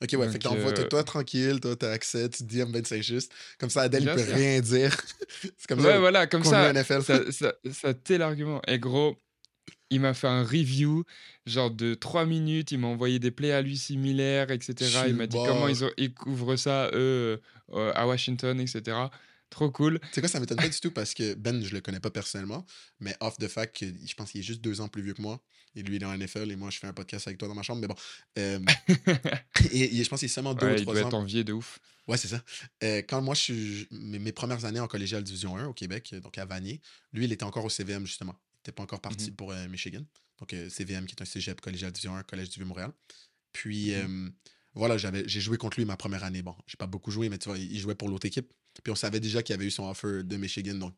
Ok, 0.02 0.11
ouais, 0.12 0.28
fait 0.28 0.38
que 0.38 0.45
Donc, 0.45 0.55
t'envoies, 0.55 0.73
toi, 0.73 0.85
euh, 0.85 0.88
toi, 0.88 1.05
tranquille, 1.05 1.59
toi, 1.61 1.75
t'as 1.75 1.90
accès, 1.90 2.28
tu 2.28 2.45
dis 2.45 2.62
ben 2.64 2.85
c'est 2.85 3.02
juste. 3.02 3.33
Comme 3.59 3.71
ça, 3.71 3.83
Adèle, 3.83 4.05
il 4.05 4.11
peut 4.11 4.33
rien 4.33 4.61
dire. 4.61 4.97
c'est 5.28 5.67
comme 5.69 5.81
Ouais, 5.81 5.93
ça 5.93 5.99
voilà, 5.99 6.26
comme 6.28 6.45
ça, 6.45 6.73
NFL. 6.73 7.02
ça, 7.02 7.33
ça, 7.33 7.55
ça 7.73 7.95
t'est 7.95 8.17
l'argument. 8.19 8.62
Et 8.69 8.78
gros, 8.78 9.17
il 9.90 10.00
m'a 10.00 10.14
fait 10.14 10.28
un 10.28 10.45
review, 10.45 11.05
genre 11.47 11.71
de 11.71 11.95
3 11.95 12.26
minutes. 12.26 12.71
Il 12.71 12.78
m'a 12.78 12.87
envoyé 12.88 13.19
des 13.19 13.33
plays 13.33 13.52
à 13.52 13.61
lui 13.61 13.76
similaires, 13.76 14.50
etc. 14.52 14.75
Il 15.09 15.14
m'a 15.14 15.26
dit 15.26 15.37
comment 15.37 15.67
ils, 15.67 15.85
ont, 15.85 15.90
ils 15.97 16.14
couvrent 16.14 16.57
ça, 16.57 16.90
eux, 16.93 17.40
euh, 17.73 17.93
à 17.95 18.07
Washington, 18.07 18.61
etc. 18.61 18.97
Trop 19.50 19.71
cool. 19.71 19.99
Tu 20.00 20.07
sais 20.12 20.21
quoi, 20.21 20.28
ça 20.28 20.40
m'étonne 20.40 20.59
pas 20.59 20.69
du 20.69 20.78
tout 20.78 20.90
parce 20.90 21.14
que 21.14 21.35
Ben, 21.35 21.62
je 21.64 21.73
le 21.75 21.81
connais 21.81 22.00
pas 22.00 22.11
personnellement, 22.11 22.67
mais 23.00 23.17
off 23.21 23.38
the 23.38 23.49
fact 23.49 23.76
que 23.78 23.87
je 23.87 24.14
pense 24.14 24.31
qu'il 24.33 24.40
est 24.40 24.45
juste 24.45 24.61
deux 24.61 24.81
ans 24.83 24.88
plus 24.88 25.02
vieux 25.02 25.14
que 25.14 25.23
moi. 25.23 25.43
Et 25.75 25.83
lui, 25.83 25.97
il 25.97 26.02
est 26.02 26.07
en 26.07 26.17
NFL 26.17 26.50
et 26.50 26.57
moi, 26.57 26.71
je 26.71 26.78
fais 26.78 26.87
un 26.87 26.93
podcast 26.93 27.26
avec 27.28 27.38
toi 27.38 27.49
dans 27.49 27.55
ma 27.55 27.62
chambre. 27.62 27.81
Mais 27.81 27.87
bon. 27.88 27.95
euh, 28.38 28.59
et, 29.73 29.99
et 29.99 30.05
je 30.05 30.09
pense 30.09 30.19
qu'il 30.21 30.26
est 30.26 30.33
seulement 30.33 30.55
deux 30.55 30.67
Ouais, 30.67 30.73
ou 30.75 30.76
il 30.76 30.83
trois 30.83 30.95
doit 30.95 31.05
ans. 31.05 31.09
être 31.09 31.14
envié 31.14 31.45
de 31.45 31.52
ouf. 31.52 31.78
Ouais, 32.07 32.17
c'est 32.17 32.28
ça. 32.28 32.43
Euh, 32.85 33.02
quand 33.09 33.21
moi, 33.23 33.35
je 33.35 33.40
suis. 33.40 33.88
Mes, 33.90 34.19
mes 34.19 34.33
premières 34.33 34.64
années 34.64 34.81
en 34.81 34.87
collégial 34.88 35.23
Division 35.23 35.57
1 35.57 35.67
au 35.67 35.75
Québec, 35.75 36.14
donc 36.23 36.37
à 36.38 36.45
Vanier, 36.47 36.81
lui, 37.12 37.25
il 37.25 37.33
était 37.33 37.45
encore 37.45 37.64
au 37.64 37.71
CVM, 37.71 38.07
justement. 38.07 38.35
Il 38.55 38.57
n'était 38.59 38.73
pas 38.73 38.83
encore 38.83 39.00
parti 39.00 39.31
Mhm. 39.31 39.37
pour 39.37 39.52
euh, 39.52 39.69
Michigan. 39.69 40.02
Donc, 40.40 40.55
CVM, 40.71 41.07
qui 41.07 41.14
est 41.14 41.23
un 41.23 41.26
cégep 41.26 41.61
collégial 41.61 41.90
Division 41.93 42.14
1, 42.17 42.23
Collège 42.23 42.49
du 42.50 42.57
Vieux-Montréal. 42.61 42.93
Puis, 43.52 43.93
Mhm. 43.95 44.33
voilà, 44.75 44.97
j'ai 44.99 45.40
joué 45.40 45.57
contre 45.59 45.78
lui 45.78 45.85
ma 45.85 45.97
première 45.97 46.25
année. 46.25 46.43
Bon, 46.43 46.55
j'ai 46.67 46.76
pas 46.76 46.87
beaucoup 46.87 47.11
joué, 47.11 47.28
mais 47.28 47.38
tu 47.38 47.49
vois, 47.49 47.59
il 47.59 47.73
il 47.73 47.78
jouait 47.81 47.95
pour 47.95 48.09
l'autre 48.09 48.26
équipe. 48.26 48.52
Puis, 48.82 48.92
on 48.92 48.97
savait 48.97 49.20
déjà 49.20 49.42
qu'il 49.42 49.54
avait 49.54 49.66
eu 49.66 49.70
son 49.70 49.88
offer 49.88 50.23
de 50.23 50.37
Michigan, 50.37 50.75
donc 50.75 50.94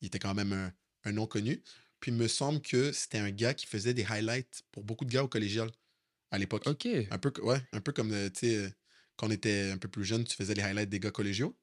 il 0.00 0.06
était 0.06 0.18
quand 0.18 0.34
même 0.34 0.52
un, 0.52 0.72
un 1.04 1.12
nom 1.12 1.26
connu. 1.26 1.62
Puis, 2.00 2.10
il 2.10 2.16
me 2.16 2.28
semble 2.28 2.60
que 2.60 2.92
c'était 2.92 3.18
un 3.18 3.30
gars 3.30 3.54
qui 3.54 3.66
faisait 3.66 3.94
des 3.94 4.04
highlights 4.04 4.62
pour 4.72 4.84
beaucoup 4.84 5.04
de 5.04 5.10
gars 5.10 5.24
au 5.24 5.28
collégial 5.28 5.70
à 6.30 6.38
l'époque. 6.38 6.66
Ok. 6.66 6.86
Un 7.10 7.18
peu, 7.18 7.32
ouais, 7.42 7.62
un 7.72 7.80
peu 7.80 7.92
comme, 7.92 8.12
euh, 8.12 8.28
tu 8.28 8.40
sais, 8.40 8.56
euh, 8.56 8.70
quand 9.16 9.28
on 9.28 9.30
était 9.30 9.70
un 9.70 9.78
peu 9.78 9.88
plus 9.88 10.04
jeune, 10.04 10.24
tu 10.24 10.34
faisais 10.36 10.54
les 10.54 10.62
highlights 10.62 10.90
des 10.90 11.00
gars 11.00 11.10
collégiaux. 11.10 11.56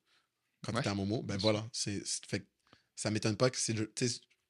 Quand 0.63 0.71
tu 0.71 0.79
étais 0.79 0.89
à 0.89 0.95
Momo, 0.95 1.23
ben 1.23 1.37
voilà. 1.37 1.67
C'est, 1.73 2.01
fait 2.27 2.47
ça 2.95 3.09
m'étonne 3.09 3.35
pas 3.35 3.49
que 3.49 3.57
c'est. 3.57 3.73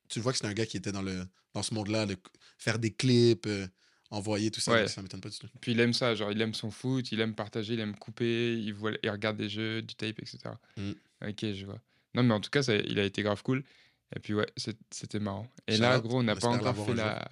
tu 0.10 0.20
vois 0.20 0.34
que 0.34 0.38
c'est 0.38 0.46
un 0.46 0.54
gars 0.54 0.66
qui 0.66 0.78
était 0.78 0.92
dans, 0.92 1.02
le, 1.02 1.26
dans 1.54 1.64
ce 1.64 1.74
monde-là, 1.74 2.06
de 2.06 2.18
faire 2.58 2.80
des 2.80 2.94
clips, 2.94 3.48
euh, 3.48 3.68
envoyer 4.12 4.52
tout 4.52 4.60
ça. 4.60 4.74
Ouais. 4.74 4.88
Ça 4.88 5.02
m'étonne 5.02 5.22
pas 5.22 5.30
du 5.30 5.40
tout. 5.40 5.48
Puis 5.60 5.72
il 5.72 5.80
aime 5.80 5.94
ça, 5.94 6.14
genre 6.14 6.32
il 6.32 6.42
aime 6.42 6.54
son 6.54 6.70
foot, 6.70 7.12
il 7.12 7.20
aime 7.22 7.34
partager, 7.34 7.74
il 7.74 7.80
aime 7.80 7.96
couper, 7.96 8.54
il, 8.54 8.74
voit, 8.74 8.92
il 9.02 9.10
regarde 9.10 9.38
des 9.38 9.50
jeux, 9.50 9.82
du 9.82 9.96
tape, 9.96 10.20
etc. 10.20 10.40
Mm. 10.78 10.92
Ok, 11.28 11.46
je 11.54 11.66
vois. 11.66 11.80
Non, 12.14 12.24
mais 12.24 12.34
en 12.34 12.42
tout 12.42 12.50
cas, 12.50 12.62
ça, 12.62 12.76
il 12.76 13.00
a 13.00 13.04
été 13.04 13.24
grave 13.24 13.42
cool. 13.42 13.64
Et 14.16 14.20
puis 14.20 14.34
ouais, 14.34 14.48
c'était 14.92 15.20
marrant. 15.20 15.48
Et 15.68 15.78
là, 15.78 16.00
gros, 16.00 16.20
on 16.20 16.24
n'a 16.24 16.34
on 16.34 16.40
pas 16.40 16.48
encore 16.48 16.86
fait 16.86 16.94
la... 16.94 17.28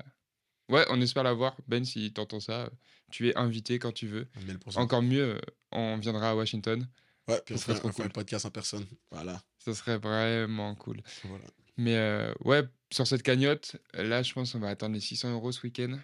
Ouais, 0.70 0.86
on 0.90 1.02
espère 1.02 1.24
l'avoir. 1.24 1.58
Ben, 1.68 1.84
si 1.84 2.14
t'entends 2.14 2.40
ça, 2.40 2.70
tu 3.12 3.28
es 3.28 3.36
invité 3.36 3.80
quand 3.80 3.92
tu 3.92 4.08
veux. 4.08 4.28
1000%. 4.48 4.78
Encore 4.78 5.02
mieux, 5.02 5.42
on 5.72 5.98
viendra 5.98 6.30
à 6.30 6.36
Washington. 6.36 6.88
Ouais, 7.28 7.42
puis 7.46 7.56
on 7.56 7.58
ça 7.58 7.64
serait 7.66 7.74
fait, 7.74 7.80
trop 7.80 7.90
on 7.90 7.92
fait 7.92 8.02
un 8.04 8.06
cool. 8.06 8.14
podcast 8.14 8.46
en 8.46 8.52
personne. 8.52 8.86
Voilà. 9.12 9.42
Ça 9.58 9.74
serait 9.74 9.98
vraiment 9.98 10.76
cool. 10.76 11.02
voilà. 11.26 11.44
Mais 11.78 11.98
euh, 11.98 12.34
ouais, 12.44 12.64
sur 12.92 13.08
cette 13.08 13.24
cagnotte, 13.24 13.78
là, 13.94 14.22
je 14.22 14.34
pense 14.34 14.52
qu'on 14.52 14.60
va 14.60 14.70
attendre 14.70 14.94
les 14.94 15.02
600 15.02 15.34
euros 15.34 15.52
ce 15.52 15.62
week-end. 15.64 15.98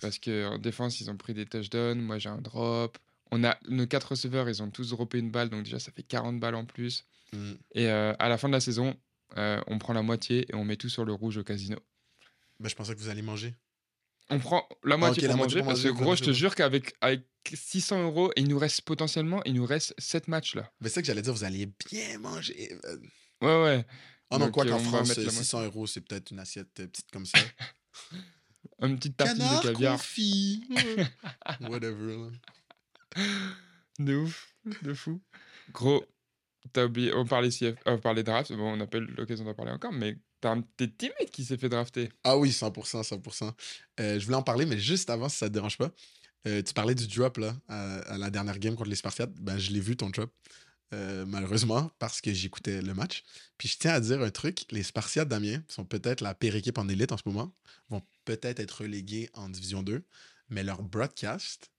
Parce 0.00 0.18
qu'en 0.18 0.58
défense, 0.58 1.00
ils 1.00 1.10
ont 1.10 1.16
pris 1.16 1.34
des 1.34 1.46
touchdowns. 1.46 2.00
Moi, 2.00 2.18
j'ai 2.18 2.28
un 2.28 2.40
drop. 2.40 2.98
On 3.30 3.44
a 3.44 3.58
nos 3.68 3.86
quatre 3.86 4.10
receveurs, 4.12 4.48
ils 4.48 4.62
ont 4.62 4.70
tous 4.70 4.90
droppé 4.90 5.18
une 5.18 5.30
balle. 5.30 5.50
Donc, 5.50 5.64
déjà, 5.64 5.78
ça 5.78 5.92
fait 5.92 6.02
40 6.02 6.40
balles 6.40 6.54
en 6.54 6.64
plus. 6.64 7.04
Mm. 7.32 7.52
Et 7.74 7.88
euh, 7.88 8.14
à 8.18 8.28
la 8.28 8.38
fin 8.38 8.48
de 8.48 8.54
la 8.54 8.60
saison, 8.60 8.96
euh, 9.36 9.60
on 9.66 9.78
prend 9.78 9.92
la 9.92 10.02
moitié 10.02 10.46
et 10.50 10.54
on 10.54 10.64
met 10.64 10.76
tout 10.76 10.88
sur 10.88 11.04
le 11.04 11.12
rouge 11.12 11.36
au 11.36 11.44
casino. 11.44 11.78
Ben, 12.60 12.68
je 12.68 12.74
pensais 12.74 12.94
que 12.94 13.00
vous 13.00 13.08
alliez 13.08 13.22
manger. 13.22 13.54
On 14.30 14.38
prend 14.38 14.68
la 14.84 14.96
moitié 14.96 15.22
ok, 15.22 15.28
la 15.28 15.34
pour 15.34 15.38
moitié 15.38 15.62
manger. 15.62 15.68
Parce 15.68 15.82
que 15.82 15.88
gros, 15.88 16.16
je 16.16 16.24
te 16.24 16.32
jure 16.32 16.54
qu'avec 16.54 16.94
avec 17.00 17.22
600 17.52 18.02
euros, 18.02 18.30
il 18.36 18.48
nous 18.48 18.58
reste 18.58 18.82
potentiellement, 18.82 19.42
il 19.44 19.54
nous 19.54 19.64
reste 19.64 19.94
7 19.98 20.28
matchs 20.28 20.54
là. 20.54 20.70
Mais 20.80 20.88
c'est 20.88 21.00
que 21.00 21.06
j'allais 21.06 21.22
dire, 21.22 21.32
vous 21.32 21.44
alliez 21.44 21.70
bien 21.90 22.18
manger. 22.18 22.76
man. 22.84 23.00
Ouais, 23.40 23.62
ouais. 23.62 23.86
Ah 24.30 24.38
non, 24.38 24.46
Donc, 24.46 24.54
quoi 24.54 24.66
euh, 24.66 24.70
qu'en 24.70 24.78
France, 24.80 25.08
mettre 25.08 25.20
euh, 25.20 25.24
la 25.24 25.30
600 25.30 25.64
euros, 25.64 25.86
c'est 25.86 26.02
peut-être 26.02 26.30
une 26.30 26.40
assiette 26.40 26.74
petite 26.74 27.10
comme 27.10 27.24
ça. 27.24 27.38
Une 28.82 28.96
petite 28.96 29.16
tartine 29.16 29.38
Canard 29.38 29.62
de 29.62 29.68
caviar. 29.68 29.96
confit. 29.96 30.62
Whatever. 31.60 32.30
De 33.98 34.14
ouf, 34.16 34.54
de 34.82 34.94
fou. 34.94 35.20
Gros, 35.72 36.04
t'as 36.72 36.84
oublié, 36.84 37.12
on 37.14 37.24
parlait, 37.26 37.50
CF, 37.50 37.62
euh, 37.64 37.74
on 37.86 37.98
parlait 37.98 38.22
draft, 38.22 38.52
bon, 38.52 38.72
on 38.72 38.76
n'a 38.76 38.86
pas 38.86 38.98
eu 38.98 39.06
l'occasion 39.06 39.44
d'en 39.44 39.54
parler 39.54 39.72
encore, 39.72 39.92
mais 39.92 40.16
t'as 40.40 40.52
un 40.52 40.56
de 40.58 40.64
tes 40.76 40.90
teammates 40.90 41.30
qui 41.32 41.44
s'est 41.44 41.56
fait 41.56 41.68
drafter. 41.68 42.08
Ah 42.24 42.38
oui, 42.38 42.50
100%, 42.50 43.02
100%. 43.02 43.52
Euh, 44.00 44.18
je 44.20 44.24
voulais 44.24 44.36
en 44.36 44.42
parler, 44.42 44.66
mais 44.66 44.78
juste 44.78 45.10
avant, 45.10 45.28
si 45.28 45.38
ça 45.38 45.48
te 45.48 45.54
dérange 45.54 45.76
pas. 45.78 45.90
Euh, 46.46 46.62
tu 46.62 46.72
parlais 46.72 46.94
du 46.94 47.08
drop 47.08 47.38
là, 47.38 47.56
à, 47.66 47.96
à 47.98 48.18
la 48.18 48.30
dernière 48.30 48.58
game 48.60 48.76
contre 48.76 48.88
les 48.90 48.96
Spartiates. 48.96 49.32
Ben, 49.40 49.58
je 49.58 49.72
l'ai 49.72 49.80
vu 49.80 49.96
ton 49.96 50.08
drop, 50.10 50.32
euh, 50.94 51.26
malheureusement, 51.26 51.90
parce 51.98 52.20
que 52.20 52.32
j'écoutais 52.32 52.80
le 52.82 52.94
match. 52.94 53.22
Puis 53.58 53.68
je 53.68 53.78
tiens 53.78 53.92
à 53.92 54.00
dire 54.00 54.20
un 54.22 54.30
truc 54.30 54.64
les 54.70 54.82
Spartiates 54.82 55.28
d'Amiens 55.28 55.62
sont 55.68 55.84
peut-être 55.84 56.20
la 56.22 56.34
pire 56.34 56.56
équipe 56.56 56.78
en 56.78 56.88
élite 56.88 57.12
en 57.12 57.16
ce 57.18 57.22
moment, 57.26 57.54
vont 57.90 58.02
peut-être 58.24 58.60
être 58.60 58.82
relégués 58.82 59.28
en 59.34 59.48
Division 59.48 59.82
2, 59.82 60.02
mais 60.48 60.62
leur 60.64 60.82
broadcast, 60.82 61.70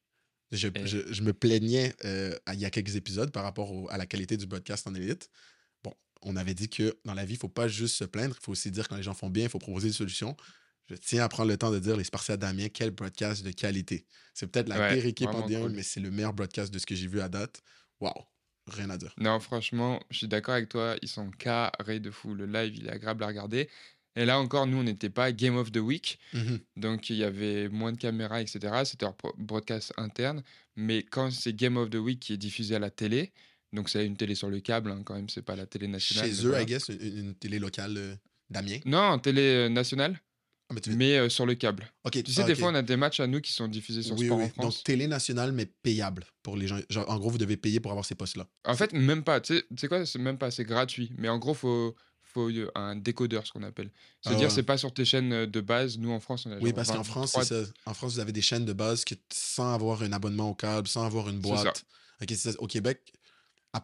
je, 0.52 0.68
je- 0.86 1.12
je 1.14 1.22
me 1.24 1.34
plaignais 1.34 1.96
euh, 2.06 2.36
à- 2.46 2.54
il 2.56 2.60
y 2.60 2.66
a 2.66 2.70
quelques 2.72 2.96
épisodes 2.96 3.32
par 3.32 3.44
rapport 3.44 3.72
au- 3.72 3.90
à 3.90 3.98
la 3.98 4.06
qualité 4.06 4.38
du 4.38 4.46
broadcast 4.48 4.88
en 4.88 4.94
élite. 4.96 5.30
Bon, 5.84 5.94
on 6.24 6.36
avait 6.36 6.54
dit 6.56 6.70
que 6.70 7.00
dans 7.06 7.14
la 7.16 7.26
vie, 7.26 7.34
il 7.36 7.40
faut 7.40 7.50
pas 7.50 7.68
juste 7.68 7.96
se 7.96 8.04
plaindre, 8.06 8.36
il 8.40 8.44
faut 8.44 8.52
aussi 8.52 8.72
dire 8.72 8.88
quand 8.90 8.96
les 8.98 9.04
gens 9.04 9.14
font 9.16 9.30
bien, 9.30 9.44
il 9.46 9.50
faut 9.50 9.60
proposer 9.60 9.88
des 9.90 9.94
solutions. 9.94 10.36
Je 10.90 10.96
tiens 10.96 11.24
à 11.24 11.30
prendre 11.30 11.50
le 11.50 11.58
temps 11.58 11.72
de 11.72 11.78
dire 11.80 11.96
les 11.98 12.04
Spartiates 12.04 12.40
d'Amiens, 12.40 12.70
quel 12.70 12.92
broadcast 12.92 13.44
de 13.44 13.52
qualité. 13.52 14.06
C'est 14.34 14.48
peut-être 14.48 14.70
la 14.70 14.80
Ouais, 14.80 14.96
pire 14.96 15.06
équipe 15.06 15.28
en 15.30 15.34
vraiment 15.34 15.48
D1, 15.48 15.62
cool. 15.62 15.72
mais 15.74 15.84
c'est 15.84 16.00
le 16.00 16.10
meilleur 16.12 16.34
broadcast 16.34 16.74
de 16.74 16.80
ce 16.80 16.86
que 16.88 16.96
j'ai 16.96 17.08
vu 17.08 17.22
à 17.22 17.30
date. 17.30 17.62
Waouh, 18.00 18.14
rien 18.74 18.90
à 18.90 18.98
dire. 18.98 19.14
Non, 19.18 19.40
franchement, 19.40 20.00
je 20.10 20.18
suis 20.20 20.28
d'accord 20.28 20.56
avec 20.56 20.70
toi, 20.70 20.96
ils 21.02 21.08
sont 21.10 21.30
carrés 21.32 22.00
de 22.00 22.12
fou. 22.12 22.34
Le 22.34 22.46
live, 22.46 22.76
il 22.78 22.88
est 22.88 22.92
agréable 22.92 23.24
à 23.24 23.28
regarder. 23.28 23.70
Et 24.16 24.26
là 24.26 24.40
encore, 24.40 24.66
nous, 24.68 24.78
on 24.78 24.84
n'était 24.84 25.10
pas 25.10 25.32
Game 25.32 25.56
of 25.56 25.72
the 25.72 25.78
Week, 25.78 26.20
Mhm. 26.34 26.60
donc 26.78 27.10
il 27.10 27.16
y 27.18 27.24
avait 27.24 27.70
moins 27.70 27.92
de 27.94 27.98
caméras, 27.98 28.42
etc. 28.42 28.60
C'était 28.84 29.06
leur 29.06 29.16
pro- 29.16 29.34
broadcast 29.38 29.94
interne. 29.98 30.44
Mais 30.76 31.04
quand 31.04 31.32
c'est 31.32 31.54
Game 31.54 31.78
of 31.78 31.90
the 31.90 31.96
Week 31.96 32.20
qui 32.20 32.34
est 32.34 32.38
diffusé 32.38 32.76
à 32.76 32.80
la 32.80 32.90
télé, 32.90 33.32
donc 33.72 33.88
c'est 33.90 34.06
une 34.06 34.18
télé 34.18 34.34
sur 34.36 34.50
le 34.50 34.60
câble, 34.62 34.92
hein, 34.92 35.04
quand 35.06 35.14
même, 35.16 35.30
c'est 35.30 35.44
pas 35.44 35.56
la 35.56 35.66
télé 35.68 35.88
nationale. 35.88 36.26
Chez 36.30 36.46
eux, 36.46 36.50
voilà. 36.50 36.64
I 36.64 36.66
guess, 36.66 36.90
une, 36.90 37.18
une 37.18 37.36
télé 37.36 37.60
locale 37.60 37.98
euh, 37.98 38.16
d'Amiens. 38.50 38.80
Non, 38.86 39.20
télé 39.20 39.42
euh, 39.42 39.70
nationale, 39.70 40.20
Ah, 40.72 40.76
mais 40.90 41.18
euh, 41.18 41.30
sur 41.30 41.46
le 41.48 41.56
câble. 41.56 41.92
Ok, 42.04 42.22
Tu 42.24 42.32
sais, 42.32 42.42
ah, 42.42 42.46
des 42.46 42.56
fois, 42.56 42.70
on 42.70 42.76
a 42.76 42.82
des 42.84 42.96
matchs 42.96 43.20
à 43.20 43.26
nous 43.28 43.42
qui 43.42 43.52
sont 43.52 43.68
diffusés 43.68 44.04
sur 44.04 44.16
oui, 44.18 44.28
Sport 44.28 44.38
oui. 44.38 44.44
en 44.46 44.50
France. 44.50 44.76
Donc, 44.76 44.84
télé 44.84 45.08
nationale, 45.08 45.52
mais 45.52 45.66
payable 45.66 46.26
pour 46.44 46.56
les 46.58 46.68
gens. 46.68 46.80
Genre, 46.90 47.10
en 47.10 47.18
gros, 47.18 47.30
vous 47.32 47.38
devez 47.40 47.58
payer 47.58 47.80
pour 47.80 47.90
avoir 47.92 48.06
ces 48.06 48.14
postes-là. 48.16 48.48
En 48.66 48.76
fait, 48.76 48.94
même 48.94 49.24
pas. 49.24 49.42
Tu 49.42 49.62
sais- 49.78 49.88
quoi? 49.88 50.06
C'est 50.06 50.20
même 50.20 50.38
pas. 50.38 50.52
C'est 50.52 50.66
gratuit. 50.66 51.12
Mais 51.18 51.28
en 51.30 51.40
gros, 51.40 51.54
faut 51.56 51.96
faut 52.22 52.52
euh, 52.52 52.70
un 52.76 52.96
décodeur, 52.96 53.48
ce 53.48 53.52
qu'on 53.52 53.64
appelle. 53.64 53.90
Ah 53.92 53.98
C'est-à-dire, 54.22 54.50
ouais. 54.50 54.54
c'est 54.54 54.62
pas 54.62 54.78
sur 54.78 54.94
tes 54.94 55.04
chaînes 55.06 55.34
euh, 55.34 55.48
de 55.48 55.62
base. 55.62 55.98
Nous, 55.98 56.12
en 56.12 56.20
France, 56.20 56.46
on 56.46 56.52
a 56.52 56.60
Oui, 56.60 56.72
parce 56.74 56.92
qu'en 56.92 57.04
France, 57.04 57.32
c'est 57.32 57.40
23 57.40 57.66
ça. 57.66 57.72
En 57.88 57.94
France, 57.96 58.14
vous 58.14 58.20
avez 58.20 58.32
des 58.32 58.44
chaînes 58.44 58.66
de 58.66 58.74
base 58.74 59.04
que, 59.04 59.16
sans 59.34 59.74
avoir 59.74 60.04
un 60.04 60.12
abonnement 60.14 60.52
au 60.52 60.54
câble, 60.54 60.88
sans 60.88 61.04
avoir 61.04 61.28
une 61.30 61.42
ça. 61.42 61.48
boîte. 61.50 61.86
Ça. 62.36 62.52
Au 62.60 62.68
Québec, 62.68 63.12
à, 63.74 63.84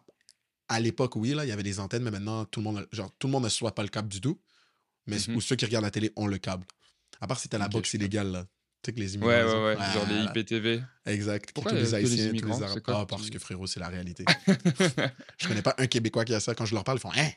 à 0.68 0.78
l'époque, 0.78 1.16
oui, 1.16 1.30
là, 1.34 1.44
il 1.44 1.48
y 1.48 1.52
avait 1.52 1.64
des 1.64 1.80
antennes, 1.80 2.04
mais 2.04 2.12
maintenant, 2.12 2.44
tout 2.44 2.60
le 2.60 2.64
monde, 2.64 2.78
a- 2.78 2.86
genre, 2.94 3.10
tout 3.18 3.26
le 3.26 3.32
monde 3.32 3.42
ne 3.42 3.48
soit 3.48 3.74
pas 3.74 3.82
le 3.82 3.88
câble 3.88 4.08
du 4.08 4.20
tout. 4.20 4.38
Mais 5.06 5.16
Mhm. 5.28 5.36
ou 5.36 5.40
ceux 5.40 5.56
qui 5.56 5.64
regardent 5.64 5.84
la 5.84 5.90
télé 5.90 6.12
ont 6.16 6.26
le 6.26 6.38
câble. 6.38 6.66
À 7.20 7.26
part 7.26 7.38
si 7.38 7.48
t'as 7.48 7.58
la 7.58 7.66
Ok, 7.66 7.72
boxe 7.72 7.90
je 7.92 7.96
illégale, 7.96 8.30
là. 8.32 8.44
Tu 8.82 8.90
sais 8.90 8.94
que 8.94 9.00
les 9.00 9.14
immigrants. 9.14 9.30
Ouais, 9.32 9.44
ouais, 9.44 9.76
ouais. 9.76 9.92
Genre 9.94 10.06
les. 10.08 10.24
IPTV. 10.40 10.82
Exact. 11.06 11.50
Pourquoi 11.54 11.72
tous 11.72 11.78
les 11.78 11.94
Haïtiens, 11.94 12.32
tous 12.38 12.46
les? 12.46 12.62
Arabes. 12.62 12.80
Ah, 12.86 13.06
parce 13.08 13.30
que 13.30 13.38
frérot, 13.38 13.66
c'est 13.66 13.80
la 13.80 13.88
réalité. 13.88 14.24
Je 15.40 15.48
connais 15.48 15.62
pas 15.62 15.74
un 15.78 15.86
Québécois 15.86 16.24
qui 16.24 16.34
a 16.34 16.40
ça. 16.40 16.54
Quand 16.54 16.66
je 16.66 16.74
leur 16.74 16.84
parle, 16.84 16.98
ils 16.98 17.00
font 17.00 17.12
Hein? 17.16 17.30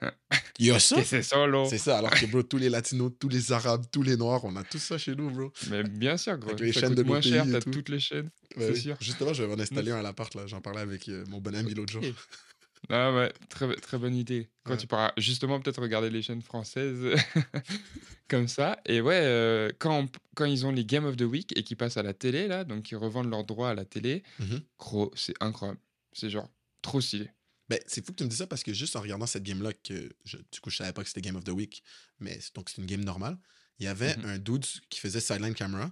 Il 0.58 0.66
y 0.66 0.70
a 0.70 0.78
ça? 0.78 1.02
C'est 1.04 1.22
solo. 1.22 1.66
C'est 1.68 1.78
ça, 1.78 1.98
alors 1.98 2.10
que, 2.10 2.26
bro, 2.26 2.42
tous 2.42 2.58
les 2.58 2.68
Latinos, 2.68 3.12
tous 3.18 3.28
les 3.28 3.52
Arabes, 3.52 3.84
tous 3.90 4.02
les 4.02 4.16
Noirs, 4.16 4.44
on 4.44 4.54
a 4.56 4.62
tout 4.64 4.78
ça 4.78 4.98
chez 4.98 5.14
nous, 5.14 5.30
bro. 5.30 5.52
Mais 5.70 5.82
bien 5.82 6.16
sûr, 6.16 6.36
gros. 6.36 6.50
Avec 6.50 6.60
les 6.60 6.72
ça 6.72 6.80
chaînes 6.80 6.94
de 6.94 7.02
moins 7.02 7.20
cher. 7.20 7.44
pays 7.44 7.52
T'as 7.52 7.60
tout. 7.60 7.70
toutes 7.70 7.88
les 7.88 8.00
chaînes. 8.00 8.28
Ben 8.56 8.66
C'est 8.66 8.72
oui. 8.72 8.80
sûr. 8.80 8.96
Justement, 9.00 9.32
je 9.32 9.42
vais 9.44 9.52
en 9.54 9.58
installer 9.58 9.92
un 9.92 9.96
à 9.98 10.02
l'appart, 10.02 10.34
là. 10.34 10.46
J'en 10.46 10.60
parlais 10.60 10.80
avec 10.80 11.08
euh, 11.08 11.24
mon 11.28 11.40
bon 11.40 11.54
ami 11.54 11.72
l'autre 11.74 11.92
jour. 11.92 12.02
Ah 12.90 13.12
ouais, 13.14 13.32
très, 13.48 13.74
très 13.76 13.98
bonne 13.98 14.14
idée. 14.14 14.48
Quand 14.64 14.72
Ouais. 14.72 14.76
tu 14.78 14.86
pourras 14.86 15.12
justement 15.16 15.60
peut-être 15.60 15.80
regarder 15.80 16.10
les 16.10 16.22
chaînes 16.22 16.42
françaises 16.42 17.14
comme 18.28 18.48
ça. 18.48 18.80
Et 18.86 19.00
ouais, 19.00 19.20
euh, 19.22 19.70
quand, 19.78 20.00
on- 20.04 20.08
quand 20.34 20.44
ils 20.44 20.66
ont 20.66 20.70
les 20.72 20.84
Game 20.84 21.04
of 21.04 21.16
the 21.16 21.22
Week 21.22 21.56
et 21.56 21.62
qu'ils 21.62 21.76
passent 21.76 21.96
à 21.96 22.02
la 22.02 22.14
télé, 22.14 22.46
là, 22.48 22.64
donc 22.64 22.90
ils 22.90 22.96
revendent 22.96 23.30
leurs 23.30 23.44
droits 23.44 23.70
à 23.70 23.74
la 23.74 23.84
télé, 23.84 24.22
Mhm. 24.38 24.60
gros, 24.78 25.10
c'est 25.14 25.34
incroyable. 25.40 25.80
C'est 26.12 26.30
genre 26.30 26.48
trop 26.82 27.00
stylé. 27.00 27.30
Ben, 27.68 27.78
c'est 27.86 28.04
fou 28.04 28.12
que 28.12 28.18
tu 28.18 28.24
me 28.24 28.28
dises 28.28 28.38
ça 28.40 28.46
parce 28.46 28.62
que 28.62 28.74
juste 28.74 28.94
en 28.96 29.00
regardant 29.00 29.26
cette 29.26 29.42
game-là, 29.42 29.72
que 29.72 30.14
je, 30.24 30.36
du 30.36 30.60
coup, 30.60 30.68
je 30.70 30.76
savais 30.76 30.92
pas 30.92 31.02
que 31.02 31.08
c'était 31.08 31.22
Game 31.22 31.36
of 31.36 31.44
the 31.44 31.48
Week, 31.50 31.82
mais 32.20 32.38
c'est- 32.40 32.54
donc 32.54 32.68
c'est 32.68 32.78
une 32.82 32.86
game 32.86 33.02
normale, 33.02 33.38
il 33.78 33.84
y 33.86 33.88
avait 33.88 34.16
Mhm. 34.18 34.24
un 34.26 34.38
dude 34.38 34.66
qui 34.90 35.00
faisait 35.00 35.20
sideline 35.20 35.54
camera, 35.54 35.90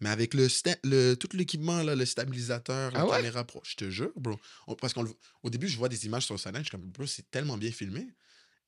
mais 0.00 0.10
avec 0.10 0.34
le, 0.34 1.14
tout 1.14 1.28
l'équipement, 1.36 1.82
là, 1.82 1.94
le 1.94 2.04
stabilisateur, 2.06 2.90
la 2.92 3.00
Ah 3.00 3.06
ouais? 3.06 3.22
caméra 3.22 3.44
pro. 3.44 3.60
Je 3.64 3.76
te 3.76 3.90
jure, 3.90 4.12
bro. 4.16 4.36
On- 4.66 4.74
parce 4.74 4.92
qu'au 4.94 5.50
début, 5.50 5.68
je 5.68 5.76
vois 5.76 5.88
des 5.88 6.06
images 6.06 6.24
sur 6.26 6.34
le 6.34 6.38
sideline, 6.38 6.58
je 6.62 6.68
suis 6.68 6.70
comme, 6.70 6.90
bro, 6.90 7.06
c'est 7.06 7.30
tellement 7.30 7.56
bien 7.58 7.72
filmé. 7.72 8.08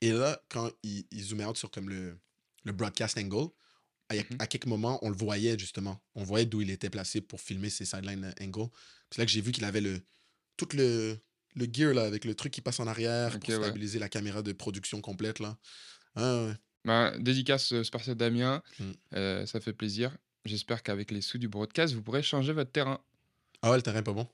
Et 0.01 0.13
là, 0.13 0.41
quand 0.51 0.71
il, 0.83 1.07
il 1.13 1.23
zoomait 1.25 1.45
out 1.47 1.57
sur 1.57 1.71
comme 1.71 1.89
le, 1.91 2.19
le 2.65 2.73
broadcast 2.73 3.19
angle, 3.19 3.51
à, 4.11 4.15
Mmh 4.31 4.41
à 4.41 4.47
quelques 4.47 4.67
moments, 4.67 4.99
on 5.05 5.11
le 5.11 5.17
voyait 5.17 5.59
justement. 5.59 6.03
On 6.15 6.25
voyait 6.25 6.47
d'où 6.47 6.63
il 6.63 6.71
était 6.71 6.91
placé 6.91 7.21
pour 7.21 7.41
filmer 7.41 7.71
ses 7.71 7.85
sideline 7.87 8.25
euh, 8.41 8.45
angles. 8.45 8.71
C'est 9.11 9.21
là 9.23 9.27
que 9.27 9.33
j'ai 9.33 9.41
vu 9.43 9.53
qu'il 9.53 9.65
avait 9.65 9.81
le 9.81 10.01
tout 10.59 10.69
le, 10.75 11.19
le 11.57 11.67
gear 11.73 11.95
là, 11.95 12.05
avec 12.05 12.25
le 12.27 12.35
truc 12.37 12.53
qui 12.53 12.61
passe 12.63 12.81
en 12.81 12.87
arrière 12.89 13.37
OK, 13.37 13.45
pour 13.45 13.53
ouais. 13.57 13.73
stabiliser 13.73 13.99
la 14.01 14.09
caméra 14.11 14.43
de 14.43 14.53
production 14.53 15.01
complète. 15.03 15.41
Là. 15.41 15.59
Ah, 16.15 16.45
ouais. 16.47 16.55
Bah, 16.85 17.13
dédicace, 17.19 17.73
heu, 17.73 17.85
Spartiate 17.85 18.17
Damien, 18.19 18.63
Mmh. 18.79 18.95
heu, 19.15 19.47
ça 19.47 19.61
fait 19.61 19.73
plaisir. 19.73 20.17
J'espère 20.49 20.83
qu'avec 20.83 21.11
les 21.11 21.21
sous 21.21 21.39
du 21.39 21.47
broadcast, 21.49 21.95
vous 21.95 22.03
pourrez 22.03 22.23
changer 22.23 22.53
votre 22.53 22.73
terrain. 22.73 23.01
Ah 23.63 23.71
ouais, 23.71 23.77
le 23.77 23.83
terrain 23.83 23.99
est 23.99 24.03
pas 24.03 24.13
bon. 24.13 24.27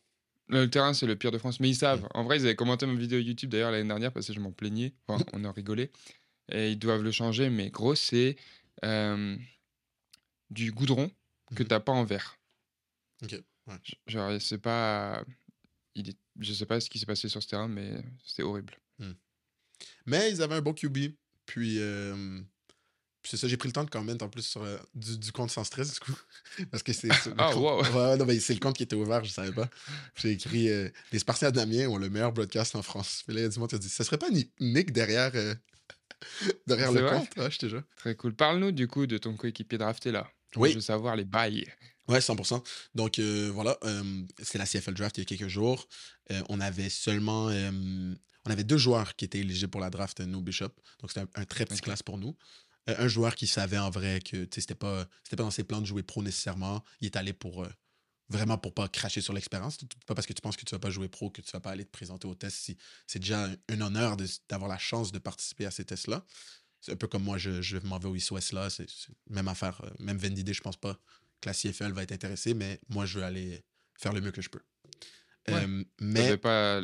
Le 0.49 0.69
terrain, 0.69 0.93
c'est 0.95 1.07
le 1.07 1.17
pire 1.17 1.31
de 1.33 1.39
France, 1.39 1.59
mais 1.61 1.69
ils 1.71 1.75
savent. 1.75 2.03
Mmh. 2.03 2.09
En 2.15 2.25
vrai, 2.25 2.37
ils 2.39 2.43
avaient 2.45 2.55
commenté 2.57 2.87
ma 2.87 2.95
vidéo 2.95 3.19
YouTube 3.19 3.51
d'ailleurs 3.51 3.71
l'année 3.71 3.89
dernière 3.89 4.13
parce 4.13 4.27
que 4.27 4.33
je 4.33 4.41
m'en 4.41 4.53
plaignais. 4.53 4.93
Enfin, 5.09 5.25
on 5.33 5.45
en 5.45 5.53
rigolait 5.53 5.91
et 6.53 6.71
ils 6.73 6.79
doivent 6.79 7.03
le 7.03 7.11
changer, 7.11 7.49
mais 7.51 7.71
gros, 7.71 7.95
c'est, 7.95 8.37
hem, 8.83 9.39
du 10.51 10.71
goudron 10.73 11.11
que 11.55 11.63
Mhm. 11.63 11.69
tu 11.69 11.75
as 11.75 11.81
pas 11.81 11.93
en 11.93 12.05
verre. 12.05 12.39
Ok. 13.23 13.33
Ouais. 13.67 13.75
Genre, 14.07 14.41
c'est 14.41 14.59
pas 14.59 15.25
il 15.95 16.11
est 16.11 16.17
je 16.41 16.53
sais 16.53 16.67
pas 16.67 16.81
ce 16.81 16.91
qui 16.91 16.99
s'est 16.99 17.07
passé 17.07 17.29
sur 17.29 17.43
ce 17.43 17.49
terrain, 17.49 17.69
mais 17.69 18.03
c'était 18.25 18.43
horrible. 18.43 18.75
Mais 20.07 20.31
ils 20.31 20.43
avaient 20.43 20.57
un 20.57 20.61
bon 20.63 20.73
QB. 20.75 21.15
Puis, 21.47 21.79
euh, 21.79 22.41
puis 23.25 23.31
c'est 23.31 23.37
ça, 23.39 23.49
j'ai 23.49 23.57
pris 23.57 23.69
le 23.69 23.73
temps 23.73 23.83
de 23.85 23.91
comment 23.91 24.13
en 24.13 24.29
plus 24.29 24.43
sur 24.43 24.63
euh, 24.63 24.77
du, 24.95 25.17
du 25.19 25.33
compte 25.33 25.51
sans 25.51 25.65
stress, 25.65 25.95
du 25.95 26.01
coup. 26.01 26.15
Parce 26.71 26.83
que 26.83 26.93
c'est. 26.93 27.09
Ah, 27.39 27.51
compte- 27.53 27.57
wow! 27.57 27.83
Ouais, 27.83 28.17
non, 28.19 28.27
mais 28.27 28.39
c'est 28.39 28.53
le 28.55 28.61
compte 28.61 28.77
qui 28.77 28.83
était 28.83 28.95
ouvert, 28.97 29.25
je 29.25 29.31
savais 29.31 29.51
pas. 29.51 29.69
J'ai 30.15 30.33
écrit 30.33 30.69
euh, 30.69 30.91
Les 31.11 31.19
Spartiates 31.19 31.55
d'Amiens 31.55 31.89
ont 31.89 31.97
le 31.97 32.11
meilleur 32.11 32.33
broadcast 32.33 32.77
en 32.77 32.83
France. 32.83 33.23
Puis 33.27 33.35
là, 33.35 33.41
il 33.41 33.45
y 33.45 33.47
a 33.47 33.49
du 33.49 33.59
monde 33.59 33.71
qui 33.71 33.75
a 33.77 33.79
dit 33.79 33.89
Ça 33.89 34.05
serait 34.05 34.19
pas 34.19 34.29
Ni- 34.31 34.51
Nick 34.61 34.93
derrière, 34.93 35.33
euh, 35.35 35.55
derrière 36.67 36.93
le 36.93 37.01
vrai? 37.01 37.19
compte? 37.19 37.37
Ouais, 37.37 37.51
je 37.51 37.59
te 37.59 37.69
jure. 37.69 37.83
Très 37.97 38.15
cool. 38.15 38.35
Parle-nous 38.35 38.73
du 38.73 38.87
coup 38.89 39.07
de 39.07 39.19
ton 39.19 39.35
coéquipier 39.37 39.79
drafté 39.79 40.13
là. 40.13 40.29
Oui. 40.57 40.71
Je 40.71 40.75
veux 40.77 40.81
savoir 40.81 41.17
les 41.17 41.25
bails. 41.25 41.65
Ouais, 42.07 42.21
100%. 42.21 42.63
Donc, 42.95 43.19
voilà, 43.55 43.79
c'est 44.43 44.59
la 44.59 44.67
CFL 44.67 44.93
Draft 44.95 45.17
il 45.17 45.21
y 45.21 45.23
a 45.23 45.27
quelques 45.27 45.49
jours. 45.49 45.89
On 46.51 46.61
avait 46.61 46.91
seulement. 46.91 47.47
on 47.47 48.51
avait 48.51 48.63
deux 48.63 48.77
joueurs 48.77 49.17
qui 49.17 49.25
étaient 49.25 49.39
éligibles 49.41 49.71
pour 49.71 49.81
la 49.81 49.89
draft, 49.91 50.21
nous, 50.21 50.43
Bishop. 50.43 50.69
Donc, 51.01 51.09
c'était 51.11 51.21
un, 51.21 51.29
un 51.41 51.45
très 51.47 51.65
petit 51.65 51.79
Ok. 51.79 51.85
classe 51.85 52.03
pour 52.03 52.19
nous. 52.19 52.37
Euh, 52.91 52.95
un 52.99 53.09
joueur 53.09 53.35
qui 53.35 53.47
savait 53.47 53.79
en 53.79 53.91
vrai 53.91 54.21
que 54.21 54.47
c'était 54.55 54.75
pas, 54.75 55.07
c'était 55.23 55.37
pas 55.37 55.43
dans 55.45 55.51
ses 55.51 55.65
plans 55.65 55.81
de 55.81 55.87
jouer 55.87 56.03
pro 56.03 56.23
nécessairement. 56.23 56.83
Il 57.01 57.07
est 57.07 57.17
allé 57.17 57.33
pour. 57.33 57.65
euh, 57.65 57.69
vraiment 58.31 58.57
pour 58.57 58.73
pas 58.73 58.89
cracher 58.89 59.21
sur 59.21 59.35
l'expérience. 59.35 59.77
Pas 60.07 60.15
parce 60.15 60.27
que 60.27 60.33
tu 60.33 60.41
penses 60.41 60.57
que 60.57 60.65
tu 60.65 60.75
vas 60.75 60.79
pas 60.79 60.89
jouer 60.91 61.09
pro 61.09 61.31
que 61.31 61.43
tu 61.43 61.51
vas 61.53 61.61
pas 61.61 61.71
aller 61.71 61.85
te 61.85 61.91
présenter 61.91 62.27
au 62.27 62.35
test. 62.35 62.57
Si, 62.57 62.77
c'est 63.07 63.19
déjà 63.19 63.45
un, 63.45 63.55
un 63.69 63.81
honneur 63.83 64.17
d'avoir 64.49 64.69
la 64.71 64.79
chance 64.79 65.13
de 65.13 65.19
participer 65.19 65.67
à 65.67 65.71
ces 65.71 65.85
tests-là. 65.85 66.25
C'est 66.81 66.93
un 66.93 66.97
peu 66.97 67.07
comme 67.07 67.23
moi, 67.23 67.37
je, 67.39 67.61
je 67.63 67.77
m'en 67.79 67.99
vais 67.99 68.09
au 68.09 68.15
ISOS 68.17 68.53
là. 68.53 68.71
C'est 68.71 68.87
même 69.29 69.47
affaire. 69.49 69.81
euh, 69.85 69.91
Même 69.99 70.17
Vendidé, 70.17 70.55
je 70.55 70.63
pense 70.63 70.77
pas 70.79 70.95
que 71.43 71.49
la 71.51 71.55
CFL 71.55 71.93
va 71.93 72.03
être 72.03 72.13
intéressée, 72.13 72.55
mais 72.55 72.81
moi, 72.89 73.05
je 73.05 73.19
veux 73.19 73.25
aller 73.25 73.63
faire 73.99 74.13
le 74.15 74.23
mieux 74.23 74.33
que 74.33 74.41
je 74.43 74.49
peux. 74.49 74.63
Ouais. 75.49 75.65
Euh, 75.67 75.85
mais 76.01 76.39
pas, 76.39 76.81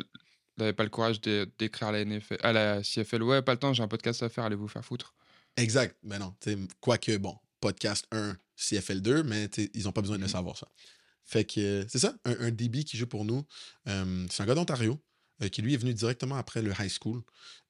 t'avais 0.57 0.73
pas 0.73 0.83
le 0.83 0.89
courage 0.91 1.21
d'écrire 1.21 1.87
à 1.87 1.91
la 1.91 2.05
NFL, 2.05 2.37
à 2.43 2.53
la 2.53 2.83
CFL. 2.83 3.23
Ouais, 3.23 3.41
pas 3.41 3.53
le 3.53 3.59
temps, 3.59 3.73
j'ai 3.73 3.81
un 3.81 3.87
podcast 3.87 4.21
à 4.21 4.29
faire, 4.29 4.43
allez 4.43 4.55
vous 4.55 4.67
faire 4.67 4.85
foutre. 4.85 5.15
Exact, 5.57 5.97
mais 6.03 6.19
non. 6.19 6.35
tu 6.39 6.51
sais, 6.51 6.57
Quoique, 6.79 7.17
bon, 7.17 7.37
podcast 7.59 8.05
1, 8.11 8.37
CFL 8.55 9.01
2, 9.01 9.23
mais 9.23 9.45
ils 9.73 9.83
n'ont 9.83 9.91
pas 9.91 10.01
besoin 10.01 10.17
de 10.17 10.21
le 10.21 10.27
Mhm. 10.27 10.31
savoir, 10.33 10.57
ça. 10.57 10.67
Fait 11.23 11.45
que 11.45 11.59
euh, 11.59 11.85
c'est 11.87 11.99
ça, 11.99 12.15
un, 12.25 12.35
un 12.47 12.51
DB 12.51 12.83
qui 12.83 12.97
joue 12.97 13.07
pour 13.07 13.25
nous. 13.25 13.45
Euh, 13.87 14.25
c'est 14.29 14.43
un 14.43 14.45
gars 14.45 14.55
d'Ontario 14.55 14.99
euh, 15.41 15.47
qui, 15.49 15.61
lui, 15.61 15.73
est 15.73 15.77
venu 15.77 15.93
directement 15.93 16.35
après 16.35 16.61
le 16.61 16.71
high 16.79 16.89
school. 16.91 17.21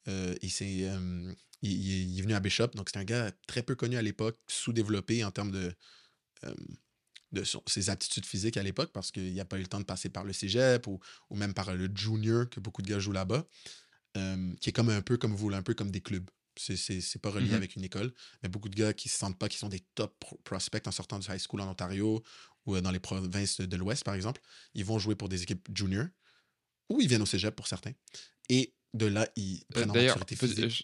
Euh, 0.08 0.34
il, 0.41 0.50
s'est, 0.50 0.65
il, 0.70 1.36
il 1.62 1.91
est- 1.91 2.04
il 2.06 2.20
est 2.20 2.22
venu 2.24 2.34
à 2.34 2.39
Bishop, 2.39 2.67
donc 2.76 2.89
c'est 2.91 2.98
un 3.00 3.04
gars 3.04 3.32
très 3.48 3.62
peu 3.63 3.76
connu 3.76 3.98
à 3.98 4.02
l'époque, 4.02 4.39
sous-développé 4.48 5.24
en 5.24 5.32
termes 5.32 5.52
de, 5.52 5.74
de 7.32 7.44
son- 7.44 7.62
ses 7.67 7.89
aptitudes 7.89 8.26
physiques 8.26 8.58
à 8.58 8.63
l'époque, 8.63 8.91
parce 8.91 9.12
qu'il 9.12 9.34
n'a 9.36 9.46
pas 9.46 9.58
eu 9.58 9.62
le 9.62 9.67
temps 9.67 9.80
de 9.80 9.86
passer 9.86 10.10
par 10.10 10.24
le 10.24 10.34
cégep 10.34 10.88
ou, 10.88 11.00
ou 11.30 11.36
même 11.36 11.54
par 11.54 11.74
le 11.74 11.89
junior 11.96 12.50
que 12.50 12.60
beaucoup 12.60 12.82
de 12.82 12.88
gars 12.89 13.00
jouent 13.00 13.12
là-bas, 13.13 13.46
qui 14.60 14.70
est 14.70 14.74
comme 14.74 14.89
un 14.89 15.02
peu 15.02 15.17
comme 15.17 15.36
vous, 15.36 15.50
là, 15.50 15.58
un 15.58 15.63
peu 15.63 15.74
comme 15.74 15.91
des 15.91 16.02
clubs. 16.02 16.30
C'est, 16.58 17.20
pas 17.22 17.30
relié 17.32 17.54
Mhm. 17.54 17.56
avec 17.56 17.76
une 17.76 17.84
école, 17.84 18.14
mais 18.44 18.50
beaucoup 18.50 18.70
de 18.70 18.76
gars 18.76 18.94
qui 18.94 19.10
se 19.10 19.18
sentent 19.18 19.40
pas 19.40 19.50
qui 19.50 19.58
sont 19.58 19.70
des 19.70 19.80
top 19.96 20.18
pro- 20.20 20.38
prospects 20.44 20.86
en 20.88 20.92
sortant 20.92 21.20
du 21.20 21.28
high 21.32 21.40
school 21.40 21.62
en 21.62 21.70
Ontario 21.70 22.24
ou 22.66 22.76
euh, 22.76 22.82
dans 22.82 22.92
les 22.92 23.00
provinces 23.00 23.62
de 23.62 23.78
l'Ouest, 23.78 24.04
par 24.04 24.16
exemple, 24.16 24.42
ils 24.74 24.86
vont 24.86 25.00
jouer 25.00 25.16
pour 25.16 25.30
des 25.30 25.44
équipes 25.44 25.68
juniors 25.76 26.08
ou 26.90 27.02
ils 27.02 27.08
viennent 27.08 27.22
au 27.24 27.28
cégep 27.28 27.56
pour 27.56 27.68
certains. 27.68 27.94
Et 28.50 28.76
de 28.94 29.08
là, 29.08 29.30
ils 29.38 29.66
Euh, 29.78 29.86
prennent 29.86 29.92
en 29.92 29.96
D'ailleurs, 29.96 29.96
maturité 29.96 30.36
physique. 30.36 30.70
je- 30.70 30.84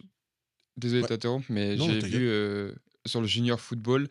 désolé 0.78 1.04
de 1.04 1.08
Ouais. 1.08 1.10
t'interrompre, 1.10 1.48
mais 1.52 1.78
j'ai 1.78 2.02
vu 2.02 2.28
euh, 2.30 2.74
sur 3.06 3.22
le 3.22 3.28
junior 3.28 3.60
football, 3.62 4.10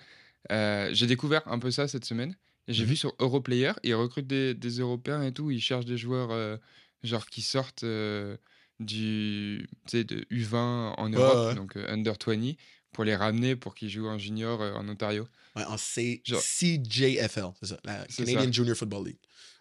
euh, 0.52 0.90
j'ai 0.94 1.06
découvert 1.08 1.46
un 1.48 1.58
peu 1.60 1.70
ça 1.72 1.88
cette 1.88 2.04
semaine. 2.06 2.36
J'ai 2.68 2.84
Mhm. 2.84 2.86
vu 2.86 2.96
sur 2.96 3.14
Europlayer, 3.20 3.72
ils 3.84 3.94
recrutent 3.94 4.26
des, 4.28 4.54
des 4.54 4.80
Européens 4.80 5.22
et 5.24 5.32
tout, 5.34 5.50
ils 5.52 5.60
cherchent 5.62 5.86
des 5.86 5.98
joueurs 5.98 6.30
euh, 6.32 6.58
genre 7.04 7.26
qui 7.28 7.42
sortent 7.42 7.84
euh, 7.84 8.36
du 8.80 9.68
de 9.92 10.26
U20 10.30 10.94
en 10.98 11.08
Europe, 11.08 11.48
ouais. 11.48 11.54
donc 11.54 11.76
euh, 11.76 11.86
under 11.88 12.14
20, 12.24 12.52
pour 12.92 13.04
les 13.04 13.16
ramener 13.16 13.56
pour 13.56 13.74
qu'ils 13.74 13.88
jouent 13.90 14.08
en 14.08 14.18
junior 14.18 14.60
euh, 14.62 14.72
en 14.74 14.88
Ontario. 14.88 15.26
Ouais, 15.54 15.64
en 15.64 15.76
C- 15.78 16.22
Genre- 16.24 16.40
CJFL, 16.42 17.46
c'est 17.60 17.66
ça, 17.68 17.80
la 17.84 18.06
Canadian 18.06 18.40
ça. 18.44 18.50
Junior 18.50 18.76
Football 18.76 19.06
League. 19.08 19.18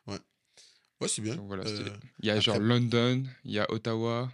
Ouais, 0.08 0.20
ouais 1.02 1.08
c'est 1.08 1.22
bien. 1.22 1.36
Voilà, 1.36 1.64
Euh. 1.66 1.90
Il 2.22 2.26
y 2.28 2.30
a 2.30 2.34
après- 2.34 2.42
genre 2.42 2.60
London, 2.60 3.24
il 3.44 3.52
y 3.52 3.60
a 3.60 3.72
Ottawa. 3.72 4.32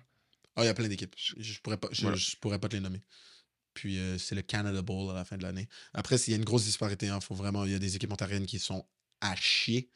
Ah, 0.55 0.63
il 0.63 0.65
y 0.65 0.69
a 0.69 0.73
plein 0.73 0.87
d'équipes. 0.87 1.13
Je, 1.17 1.33
je 1.37 1.61
pourrais 1.61 1.77
pas, 1.77 1.87
je, 1.91 2.01
Voilà. 2.01 2.17
je 2.17 2.35
pourrais 2.37 2.59
pas 2.59 2.67
te 2.67 2.75
les 2.75 2.81
nommer. 2.81 3.01
Puis 3.73 3.99
euh, 3.99 4.17
c'est 4.17 4.35
le 4.35 4.41
Canada 4.41 4.81
Bowl 4.81 5.09
à 5.11 5.13
la 5.13 5.23
fin 5.23 5.37
de 5.37 5.43
l'année. 5.43 5.69
Après, 5.93 6.17
il 6.17 6.31
y 6.31 6.33
a 6.33 6.37
une 6.37 6.43
grosse 6.43 6.63
disparité. 6.65 7.07
hein, 7.07 7.21
faut 7.21 7.35
vraiment, 7.35 7.63
il 7.65 7.71
y 7.71 7.75
a 7.75 7.79
des 7.79 7.95
équipes 7.95 8.11
ontariennes 8.11 8.45
qui 8.45 8.59
sont 8.59 8.85
à 9.21 9.35
chier. 9.35 9.89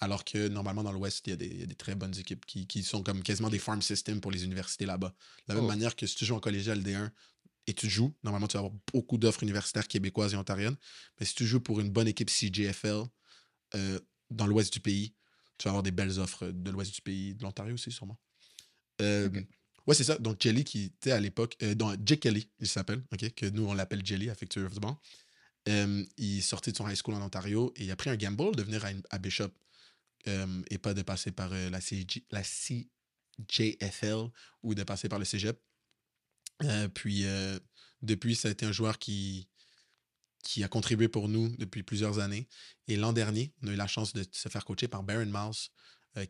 Alors 0.00 0.24
que 0.24 0.48
normalement, 0.48 0.84
dans 0.84 0.92
l'Ouest, 0.92 1.26
il 1.26 1.30
y, 1.30 1.32
a 1.32 1.36
des- 1.36 1.46
il 1.46 1.60
y 1.60 1.62
a 1.62 1.66
des 1.66 1.74
très 1.74 1.94
bonnes 1.96 2.16
équipes 2.16 2.46
qui, 2.46 2.66
qui 2.66 2.82
sont 2.84 3.02
comme 3.02 3.22
quasiment 3.22 3.50
des 3.50 3.58
farm 3.58 3.82
systems 3.82 4.20
pour 4.20 4.30
les 4.30 4.44
universités 4.44 4.86
là-bas. 4.86 5.08
De 5.08 5.14
la 5.48 5.54
même 5.56 5.64
Oh. 5.64 5.68
manière 5.68 5.96
que 5.96 6.06
si 6.06 6.14
tu 6.16 6.24
joues 6.24 6.36
en 6.36 6.40
collégial 6.40 6.82
D1 6.82 7.10
et 7.66 7.74
tu 7.74 7.90
joues, 7.90 8.14
normalement, 8.22 8.46
tu 8.46 8.54
vas 8.54 8.60
avoir 8.60 8.74
beaucoup 8.92 9.18
d'offres 9.18 9.42
universitaires 9.42 9.88
québécoises 9.88 10.34
et 10.34 10.36
ontariennes. 10.36 10.76
Mais 11.18 11.26
si 11.26 11.34
tu 11.34 11.46
joues 11.46 11.60
pour 11.60 11.80
une 11.80 11.90
bonne 11.90 12.06
équipe 12.08 12.30
CJFL 12.30 13.02
euh, 13.74 13.98
dans 14.30 14.46
l'Ouest 14.46 14.72
du 14.72 14.80
pays, 14.80 15.14
tu 15.58 15.64
vas 15.64 15.70
avoir 15.70 15.82
des 15.82 15.90
belles 15.90 16.20
offres 16.20 16.46
de 16.46 16.70
l'Ouest 16.70 16.94
du 16.94 17.02
pays, 17.02 17.34
de 17.34 17.42
l'Ontario 17.42 17.74
aussi, 17.74 17.90
sûrement. 17.90 18.18
Euh. 19.00 19.28
Ouais, 19.86 19.94
c'est 19.94 20.04
ça. 20.04 20.18
Donc, 20.18 20.40
Jelly, 20.42 20.64
qui 20.64 20.84
était 20.84 21.12
à 21.12 21.18
l'époque. 21.20 21.56
Euh, 21.62 21.74
donc, 21.74 21.96
Jake 22.04 22.20
Kelly, 22.20 22.50
il 22.60 22.68
s'appelle, 22.68 23.02
OK, 23.12 23.32
que 23.34 23.46
nous, 23.46 23.66
on 23.66 23.72
l'appelle 23.74 24.04
Jelly, 24.04 24.28
affectueusement. 24.28 25.00
Euh, 25.68 26.04
il 26.18 26.42
sortait 26.42 26.72
de 26.72 26.76
son 26.76 26.88
high 26.88 26.96
school 26.96 27.14
en 27.14 27.22
Ontario 27.22 27.72
et 27.76 27.84
il 27.84 27.90
a 27.90 27.96
pris 27.96 28.10
un 28.10 28.16
gamble 28.16 28.54
de 28.54 28.62
venir 28.62 28.84
à, 28.84 28.90
une- 28.90 29.02
à 29.10 29.18
Bishop 29.18 29.50
euh, 30.26 30.62
et 30.70 30.78
pas 30.78 30.94
de 30.94 31.02
passer 31.02 31.30
par 31.30 31.52
euh, 31.52 31.70
la, 31.70 31.80
CJ, 31.80 32.22
la 32.30 32.42
CJFL 32.42 34.30
ou 34.62 34.74
de 34.74 34.82
passer 34.82 35.08
par 35.08 35.18
le 35.18 35.24
cégep. 35.24 35.60
Euh, 36.64 36.88
puis, 36.88 37.24
depuis, 38.02 38.34
ça 38.34 38.48
a 38.48 38.50
été 38.50 38.66
un 38.66 38.72
joueur 38.72 38.98
qui, 38.98 39.48
qui 40.42 40.64
a 40.64 40.68
contribué 40.68 41.08
pour 41.08 41.28
nous 41.28 41.48
depuis 41.56 41.82
plusieurs 41.82 42.18
années. 42.18 42.48
Et 42.88 42.96
l'an 42.96 43.12
dernier, 43.12 43.54
on 43.62 43.68
a 43.68 43.72
eu 43.72 43.76
la 43.76 43.86
chance 43.86 44.12
de 44.12 44.24
se 44.32 44.48
faire 44.48 44.64
coacher 44.64 44.88
par 44.88 45.02
Baron 45.04 45.26
Mouse, 45.26 45.70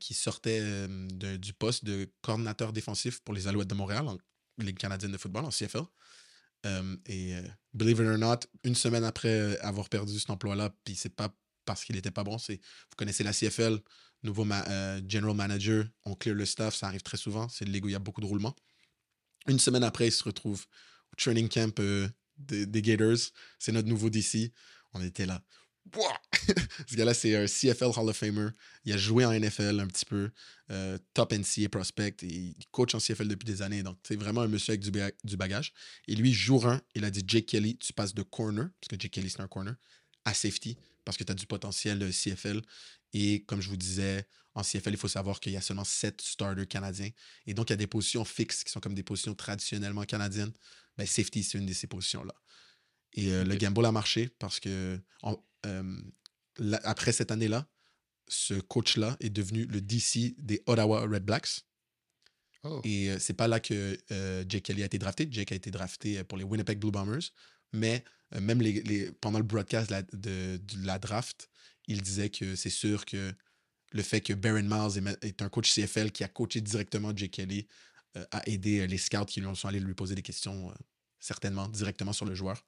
qui 0.01 0.13
sortait 0.13 0.87
du 1.09 1.55
poste 1.55 1.87
de 1.87 2.13
coordinateur 2.21 2.75
défensif 2.75 3.21
pour 3.21 3.33
les 3.33 3.47
Alouettes 3.47 3.69
de 3.69 3.75
Montréal, 3.75 4.07
en 4.07 4.19
Ligue 4.59 4.77
canadienne 4.77 5.13
de 5.13 5.17
football, 5.17 5.47
en 5.47 5.51
CFL. 5.51 5.85
Et 7.07 7.35
believe 7.73 8.01
it 8.01 8.07
or 8.07 8.19
not, 8.19 8.41
une 8.65 8.75
semaine 8.75 9.05
après 9.05 9.59
avoir 9.61 9.89
perdu 9.89 10.19
cet 10.19 10.29
emploi-là, 10.29 10.77
puis 10.85 10.95
c'est 10.95 11.15
pas 11.15 11.35
parce 11.69 11.85
qu'il 11.85 11.97
était 11.97 12.11
pas 12.11 12.25
bon, 12.25 12.39
vous 12.39 12.57
connaissez 12.97 13.23
la 13.23 13.35
CFL, 13.35 13.79
nouveau 14.23 14.47
euh, 14.51 15.03
general 15.07 15.37
manager, 15.37 15.85
on 16.07 16.15
clear 16.15 16.35
le 16.35 16.47
staff, 16.47 16.75
ça 16.75 16.87
arrive 16.87 17.03
très 17.03 17.19
souvent, 17.19 17.47
c'est 17.51 17.67
une 17.67 17.73
ligue 17.73 17.85
où 17.85 17.89
il 17.89 17.93
y 17.93 17.95
a 17.95 17.99
beaucoup 17.99 18.23
de 18.23 18.27
roulements. 18.27 18.57
Une 19.47 19.59
semaine 19.59 19.85
après, 19.85 20.09
il 20.09 20.13
se 20.13 20.25
retrouve 20.25 20.65
au 21.13 21.17
training 21.17 21.49
camp 21.51 21.79
euh, 21.81 22.09
des, 22.39 22.83
Gators, 22.83 23.19
c'est 23.59 23.73
notre 23.73 23.87
nouveau 23.87 24.09
DC. 24.09 24.51
On 24.95 25.03
était 25.03 25.27
là. 25.27 25.43
Ce 26.87 26.97
gars-là, 26.97 27.13
c'est 27.13 27.37
un 27.37 27.47
CFL 27.47 27.91
Hall 27.97 28.09
of 28.09 28.17
Famer. 28.17 28.49
Il 28.85 28.93
a 28.93 28.97
joué 28.97 29.27
en 29.27 29.33
NFL 29.33 29.81
un 29.81 29.87
petit 29.87 30.07
peu, 30.07 30.31
euh, 30.71 30.99
top 31.13 31.33
NCA 31.33 31.69
prospect, 31.71 32.17
il 32.23 32.55
coach 32.71 32.95
en 32.95 32.99
CFL 32.99 33.29
depuis 33.29 33.47
des 33.47 33.61
années. 33.61 33.83
Donc, 33.83 33.99
c'est 34.07 34.17
vraiment 34.17 34.41
un 34.41 34.49
monsieur 34.49 34.73
avec 34.73 34.81
du, 34.81 34.91
du 35.25 35.37
bagage. 35.37 35.75
Et 36.07 36.15
lui, 36.15 36.33
jour 36.33 36.67
1, 36.67 36.81
il 36.95 37.05
a 37.05 37.11
dit 37.11 37.25
Jake 37.27 37.47
Kelly, 37.47 37.77
tu 37.77 37.93
passes 37.93 38.15
de 38.15 38.23
corner, 38.23 38.69
parce 38.81 38.89
que 38.89 38.97
Jake 38.99 39.13
Kelly, 39.13 39.29
c'est 39.29 39.41
un 39.41 39.49
corner, 39.49 39.75
à 40.25 40.35
safety, 40.35 40.77
parce 41.09 41.17
que 41.17 41.25
tu 41.25 41.33
as 41.33 41.35
du 41.35 41.47
potentiel 41.47 42.03
euh, 42.03 42.11
CFL. 42.13 42.61
Et 43.15 43.43
comme 43.47 43.63
je 43.63 43.71
vous 43.71 43.79
disais, 43.79 44.29
en 44.55 44.61
CFL, 44.63 44.91
il 44.91 44.99
faut 44.99 45.09
savoir 45.09 45.41
qu'il 45.41 45.53
y 45.53 45.57
a 45.57 45.63
seulement 45.63 45.83
7 45.85 46.21
starters 46.21 46.69
canadiens. 46.69 47.09
Et 47.47 47.55
donc, 47.55 47.71
il 47.71 47.73
y 47.73 47.73
a 47.73 47.77
des 47.79 47.87
positions 47.87 48.27
fixes 48.27 48.63
qui 48.63 48.71
sont 48.71 48.79
comme 48.81 48.93
des 48.93 49.03
positions 49.03 49.35
traditionnellement 49.35 50.05
canadiennes. 50.05 50.53
Ben, 50.99 51.07
safety, 51.07 51.43
c'est 51.43 51.57
une 51.57 51.65
de 51.65 51.73
ces 51.73 51.87
positions-là. 51.87 52.35
Et 53.15 53.33
euh, 53.33 53.43
le 53.43 53.57
gamble 53.57 53.87
a 53.87 53.91
marché 53.91 54.29
parce 54.39 54.61
que 54.61 55.01
en- 55.23 55.43
euh, 55.65 55.99
la- 56.59 56.81
après 56.85 57.13
cette 57.13 57.31
année-là, 57.31 57.67
ce 58.29 58.53
coach-là 58.61 59.17
est 59.21 59.31
devenu 59.31 59.65
le 59.65 59.81
DC 59.81 60.35
des 60.37 60.63
Ottawa 60.67 61.07
Red 61.07 61.25
Blacks. 61.25 61.63
Oh. 62.65 62.83
Et 62.85 63.09
euh, 63.13 63.19
c'est 63.19 63.33
pas 63.33 63.49
là 63.49 63.61
que 63.61 63.99
Jake 64.47 64.65
Kelly 64.65 64.83
a 64.83 64.87
été 64.87 64.99
drafté. 64.99 65.27
Jake 65.31 65.53
a 65.53 65.55
été 65.55 65.71
drafté 65.71 66.23
pour 66.25 66.37
les 66.37 66.45
Winnipeg 66.45 66.79
Blue 66.79 66.91
Bombers. 66.91 67.31
Mais 67.73 68.05
euh, 68.35 68.41
même 68.41 68.61
les, 68.61 68.83
les- 68.83 69.13
pendant 69.13 69.39
le 69.39 69.45
broadcast 69.45 69.89
de 69.89 69.95
la, 69.95 70.03
de, 70.03 70.57
de 70.63 70.87
la 70.87 70.99
draft, 70.99 71.49
il 71.87 72.03
disait 72.03 72.31
que 72.31 72.55
c'est 72.57 72.71
sûr 72.71 73.05
que 73.05 73.33
le 73.93 74.03
fait 74.03 74.21
que 74.21 74.35
Baron 74.35 74.63
Miles 74.63 75.03
est, 75.23 75.41
un 75.43 75.49
coach 75.49 75.73
CFL 75.75 76.13
qui 76.13 76.23
a 76.25 76.29
coaché 76.29 76.61
directement 76.61 77.13
Jake 77.17 77.31
Kelly 77.31 77.67
euh, 78.17 78.25
a 78.31 78.47
aidé 78.49 78.81
euh, 78.81 78.87
les 78.87 78.99
scouts 78.99 79.25
qui 79.25 79.41
lui 79.41 79.57
sont 79.57 79.69
allés 79.69 79.81
lui 79.81 79.95
poser 79.95 80.15
des 80.15 80.23
questions, 80.23 80.71
euh, 80.71 80.75
certainement, 81.19 81.69
directement 81.69 82.13
sur 82.13 82.27
le 82.27 82.35
joueur. 82.35 82.67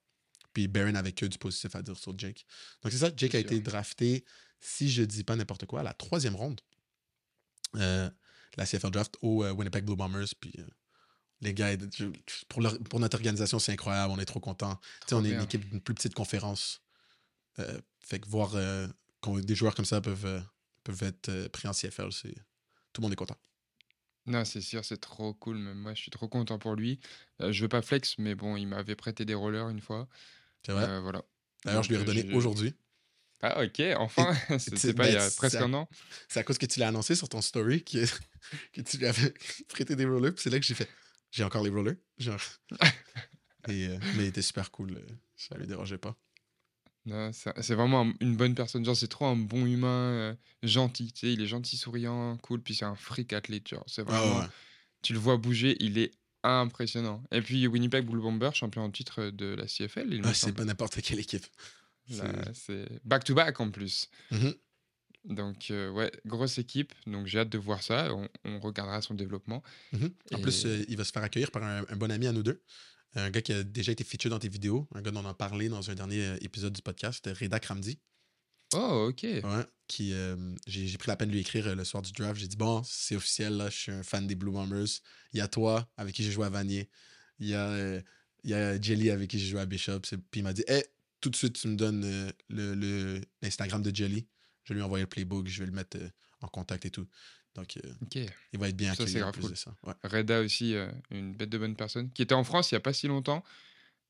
Puis 0.55 0.67
Baron 0.67 0.95
avait 0.95 1.13
que 1.13 1.27
du 1.27 1.37
positif 1.39 1.75
à 1.77 1.83
dire 1.83 1.97
sur 1.99 2.19
Jake. 2.19 2.47
Donc 2.83 2.93
c'est 2.93 2.99
ça, 2.99 3.11
Jake 3.15 3.35
a 3.35 3.39
sûr. 3.41 3.47
été 3.53 3.61
drafté, 3.61 4.25
si 4.61 4.91
je 4.91 5.03
dis 5.03 5.23
pas 5.25 5.37
n'importe 5.37 5.67
quoi, 5.67 5.81
à 5.81 5.83
la 5.83 5.93
troisième 5.95 6.35
ronde. 6.35 6.61
Euh, 7.77 8.11
la 8.57 8.67
CFL 8.67 8.91
draft 8.91 9.17
au 9.23 9.45
Winnipeg 9.45 9.85
Blue 9.85 9.95
Bombers. 9.97 10.27
Puis 10.41 10.53
les 11.41 11.55
gars, 11.55 11.75
pour, 12.49 12.61
leur- 12.63 12.79
pour 12.81 13.01
notre 13.01 13.17
organisation, 13.17 13.59
c'est 13.59 13.73
incroyable. 13.73 14.13
On 14.13 14.19
est 14.19 14.25
trop 14.27 14.41
contents. 14.41 14.75
Tu 14.77 14.81
sais, 14.81 15.07
Trop 15.09 15.19
on 15.21 15.25
est 15.25 15.31
une 15.31 15.43
équipe 15.43 15.69
d'une 15.69 15.81
plus 15.81 15.95
petite 15.95 16.15
conférence. 16.15 16.83
Euh, 17.59 17.81
fait 18.01 18.21
que 18.21 18.29
voir 18.29 18.55
euh, 18.55 18.87
qu'on- 19.21 19.39
des 19.39 19.55
joueurs 19.55 19.75
comme 19.75 19.85
ça 19.85 20.01
peuvent, 20.01 20.27
euh, 20.27 20.41
peuvent 20.85 21.03
être 21.03 21.49
pris 21.49 21.67
en 21.69 21.73
CFL, 21.73 22.13
c'est 22.13 22.35
tout 22.93 23.01
le 23.01 23.03
monde 23.03 23.13
est 23.13 23.17
content. 23.17 23.37
Non, 24.27 24.45
c'est 24.45 24.61
sûr, 24.61 24.85
c'est 24.85 25.01
trop 25.01 25.33
cool. 25.35 25.57
Même 25.59 25.79
moi, 25.79 25.95
je 25.95 26.03
suis 26.03 26.11
trop 26.11 26.29
content 26.29 26.59
pour 26.59 26.75
lui. 26.77 27.01
Euh, 27.41 27.53
je 27.53 27.63
veux 27.63 27.69
pas 27.69 27.83
flex, 27.83 28.17
mais 28.19 28.35
bon, 28.35 28.57
il 28.57 28.67
m'avait 28.67 28.95
prêté 28.97 29.25
des 29.25 29.35
rollers 29.35 29.69
une 29.71 29.81
fois. 29.81 30.09
C'est 30.65 30.73
vrai? 30.73 31.01
Voilà. 31.01 31.23
D'ailleurs, 31.65 31.83
je 31.83 31.89
lui 31.89 31.97
ai 31.97 31.99
redonné 31.99 32.27
je- 32.29 32.35
aujourd'hui. 32.35 32.75
Ah, 33.43 33.65
ok, 33.65 33.81
enfin. 33.97 34.35
sais, 34.59 34.93
pas 34.95 35.09
il 35.09 35.13
y 35.13 35.17
ben, 35.17 35.23
a 35.23 35.31
presque 35.31 35.57
un 35.57 35.73
an. 35.73 35.89
C'est 36.29 36.39
à 36.41 36.45
cause 36.45 36.59
que 36.59 36.67
tu 36.67 36.79
l'as 36.79 36.89
annoncé 36.89 37.15
sur 37.15 37.29
ton 37.31 37.41
story 37.41 37.83
que, 37.83 38.05
que 38.75 38.83
tu 38.83 38.99
lui 38.99 39.07
avais 39.07 39.33
prêté 39.69 39.97
des 39.97 40.05
rollers. 40.05 40.35
Puis 40.35 40.43
c'est 40.43 40.51
là 40.51 40.61
que 40.61 40.67
j'ai 40.67 40.75
fait 40.75 40.89
j'ai 41.31 41.45
encore 41.45 41.63
les 41.63 41.71
rollers. 41.71 41.97
Genre. 42.19 42.41
Et, 43.69 43.87
euh, 43.89 43.99
mais 44.17 44.25
il 44.25 44.29
était 44.29 44.43
super 44.43 44.71
cool. 44.71 44.95
euh, 44.97 45.07
Ça 45.37 45.57
lui 45.57 45.67
dérangeait 45.67 45.99
pas. 45.99 46.17
Non, 47.07 47.31
c'est 47.33 47.75
vraiment 47.75 48.03
un- 48.07 48.15
une 48.21 48.37
bonne 48.37 48.55
personne. 48.55 48.85
Genre, 48.85 48.97
c'est 48.97 49.09
trop 49.09 49.27
un 49.27 49.37
bon 49.37 49.67
humain, 49.67 49.89
euh, 49.89 50.35
gentil. 50.63 51.13
Tu 51.13 51.21
sais, 51.21 51.33
il 51.33 51.41
est 51.43 51.47
gentil, 51.47 51.77
souriant, 51.77 52.37
cool. 52.39 52.63
Puis 52.63 52.75
c'est 52.75 52.85
un 52.85 52.95
freak 52.95 53.33
athlète. 53.33 53.69
Genre, 53.69 53.85
c'est 53.87 54.03
Ah 54.03 54.05
vraiment. 54.05 54.41
ouais. 54.41 54.47
Tu 55.03 55.13
le 55.13 55.19
vois 55.19 55.37
bouger, 55.37 55.77
il 55.81 55.99
est 55.99 56.13
impressionnant. 56.43 57.23
Et 57.33 57.41
puis 57.43 57.67
Winnipeg 57.67 58.07
Blue 58.07 58.21
Bomber, 58.21 58.51
champion 58.55 58.83
en 58.83 58.91
titre 58.91 59.31
de 59.31 59.47
la 59.55 59.67
CFL, 59.67 60.21
Ah, 60.25 60.35
c'est 60.35 60.53
pas 60.55 60.65
n'importe 60.65 61.01
quelle 61.03 61.19
équipe. 61.21 61.47
C'est 62.55 62.89
back 63.05 63.25
to 63.25 63.35
back 63.35 63.61
en 63.61 63.71
plus. 63.71 64.09
Mhm. 64.31 64.55
Donc, 65.25 65.71
euh, 65.71 65.91
ouais, 65.91 66.11
grosse 66.25 66.59
équipe. 66.59 66.93
Donc, 67.07 67.27
j'ai 67.27 67.39
hâte 67.41 67.51
de 67.51 67.59
voir 67.59 67.83
ça. 67.83 68.15
On, 68.15 68.29
on 68.45 68.59
regardera 68.61 69.03
son 69.03 69.15
développement. 69.15 69.63
Mhm. 69.93 70.11
En 70.33 70.39
Et- 70.39 70.43
plus, 70.43 70.65
euh, 70.67 70.85
il 70.89 70.97
va 70.97 71.05
se 71.05 71.13
faire 71.13 71.23
accueillir 71.23 71.51
par 71.51 71.63
un, 71.63 71.85
un 71.89 71.97
bon 71.97 72.11
ami 72.11 72.27
à 72.27 72.33
nous 72.33 72.43
deux. 72.43 72.63
Un 73.15 73.29
gars 73.31 73.43
qui 73.43 73.53
a 73.53 73.63
déjà 73.63 73.93
été 73.93 74.05
feature 74.05 74.31
dans 74.31 74.39
tes 74.39 74.49
vidéos. 74.49 74.89
Un 74.95 75.03
gars 75.03 75.11
dont 75.11 75.21
on 75.25 75.29
a 75.29 75.35
parlé 75.35 75.69
dans 75.69 75.91
un 75.91 75.95
dernier 75.95 76.37
épisode 76.43 76.73
du 76.73 76.81
podcast. 76.81 77.29
Reda 77.39 77.59
Kramdi. 77.61 77.99
Oh, 78.73 79.09
ok. 79.11 79.23
Ouais, 79.25 79.67
qui, 79.89 80.13
euh, 80.13 80.37
j'ai, 80.69 80.97
pris 80.97 81.09
la 81.09 81.17
peine 81.17 81.29
de 81.29 81.33
lui 81.35 81.41
écrire 81.41 81.75
le 81.75 81.85
soir 81.85 82.03
du 82.03 82.13
draft. 82.13 82.39
J'ai 82.41 82.47
dit, 82.47 82.57
bon, 82.57 82.83
c'est 82.85 83.17
officiel, 83.17 83.55
là, 83.57 83.69
je 83.69 83.77
suis 83.77 83.93
un 83.93 84.05
fan 84.05 84.27
des 84.29 84.37
Blue 84.37 84.53
Bombers. 84.53 84.87
Il 85.33 85.39
y 85.39 85.41
a 85.41 85.49
toi, 85.49 85.91
avec 85.97 86.15
qui 86.15 86.23
j'ai 86.23 86.31
joué 86.31 86.47
à 86.47 86.51
Vanier. 86.51 86.89
Il 87.41 87.49
y 87.49 87.55
a, 87.55 87.97
il 88.45 88.51
y 88.51 88.55
a 88.55 88.81
Jelly, 88.81 89.11
avec 89.11 89.29
qui 89.29 89.41
j'ai 89.41 89.49
joué 89.49 89.61
à 89.61 89.67
Bishop. 89.67 90.01
Puis 90.03 90.19
il 90.37 90.43
m'a 90.45 90.53
dit, 90.53 90.63
hey, 90.69 90.85
tout 91.21 91.31
de 91.31 91.37
suite, 91.37 91.55
tu 91.61 91.67
me 91.67 91.75
donnes 91.75 92.05
euh, 92.05 92.31
le, 92.49 92.75
le- 92.75 93.21
l'Instagram 93.43 93.83
de 93.83 93.95
Jelly. 93.95 94.29
Je 94.71 94.75
vais 94.75 94.79
lui 94.79 94.85
envoyer 94.85 95.03
le 95.03 95.09
playbook, 95.09 95.49
je 95.49 95.59
vais 95.59 95.67
le 95.67 95.73
mettre 95.73 95.97
euh, 95.99 96.09
en 96.43 96.47
contact 96.47 96.87
et 96.87 96.91
tout. 96.93 97.05
Donc, 97.57 97.77
euh, 97.85 97.93
Ok. 98.03 98.19
il 98.53 98.59
va 98.61 98.69
être 98.69 98.77
bien 98.77 98.95
Ça, 98.95 98.99
c'est 98.99 99.03
accueilli 99.03 99.17
en 99.19 99.21
grave 99.23 99.33
plus 99.35 99.43
cool. 99.43 99.51
de 99.51 99.57
ça. 99.57 99.75
Ouais. 99.83 99.95
Reda 100.05 100.41
aussi, 100.43 100.77
euh, 100.77 100.89
une 101.11 101.35
bête 101.35 101.51
de 101.51 101.59
bonne 101.59 101.75
personne, 101.75 102.13
qui 102.13 102.23
était 102.23 102.37
en 102.37 102.45
France 102.45 102.71
il 102.71 102.75
n'y 102.75 102.77
a 102.77 102.81
pas 102.81 102.93
si 102.93 103.09
longtemps, 103.09 103.43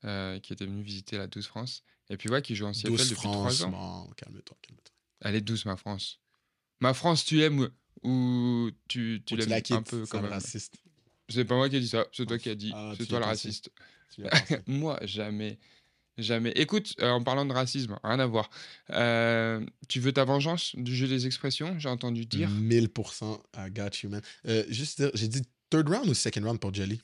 qui 0.02 0.52
était 0.52 0.66
venu 0.66 0.82
visiter 0.82 1.16
la 1.16 1.28
12 1.28 1.46
France. 1.46 1.82
Et 2.10 2.18
puis, 2.18 2.28
ouais, 2.28 2.42
qui 2.42 2.54
joue 2.54 2.66
en 2.66 2.74
CFL 2.74 2.90
12 2.90 3.08
depuis 3.10 3.14
France, 3.22 3.58
3 3.58 3.64
ans. 3.64 3.70
bon, 3.70 4.10
calme-toi, 4.18 4.56
calme-toi. 4.60 4.94
Elle 5.22 5.34
est 5.36 5.40
douce, 5.40 5.64
ma 5.64 5.76
France. 5.78 6.20
Ma 6.80 6.92
France, 6.92 7.24
tu 7.24 7.36
l'aimes 7.36 7.70
ou- 8.02 8.70
tu, 8.86 9.22
tu 9.24 9.34
Ou 9.34 9.36
l'aimes 9.38 9.48
la 9.48 9.76
un 9.76 9.82
peu 9.82 10.06
quand 10.06 10.22
un 10.22 10.28
raciste. 10.28 10.74
C'est 11.30 11.44
pas 11.46 11.56
moi 11.56 11.70
qui 11.70 11.76
ai 11.76 11.80
dit 11.80 11.88
ça, 11.88 12.06
c'est 12.12 12.26
toi 12.26 12.38
qui 12.38 12.50
as 12.50 12.54
dit. 12.54 12.72
Ah, 12.74 12.92
c'est 12.98 13.06
toi 13.06 13.18
le 13.20 13.24
raciste. 13.24 13.70
Moi, 14.66 14.98
jamais. 15.04 15.58
Jamais. 16.22 16.50
Écoute, 16.56 16.94
euh, 17.00 17.10
en 17.10 17.22
parlant 17.22 17.44
de 17.46 17.52
racisme, 17.52 17.98
rien 18.04 18.18
à 18.20 18.26
voir. 18.26 18.50
Euh, 18.90 19.64
tu 19.88 20.00
veux 20.00 20.12
ta 20.12 20.24
vengeance 20.24 20.74
du 20.76 20.94
jeu 20.94 21.08
des 21.08 21.26
expressions? 21.26 21.78
J'ai 21.78 21.88
entendu 21.88 22.26
dire. 22.26 22.48
1000% 22.50 23.40
I 23.56 23.70
got 23.70 23.90
you, 24.02 24.10
man. 24.10 24.22
Euh, 24.46 24.64
juste 24.68 25.00
dire, 25.00 25.10
j'ai 25.14 25.28
dit 25.28 25.42
third 25.70 25.88
round 25.88 26.08
ou 26.08 26.14
second 26.14 26.42
round 26.44 26.60
pour 26.60 26.74
Jelly? 26.74 27.00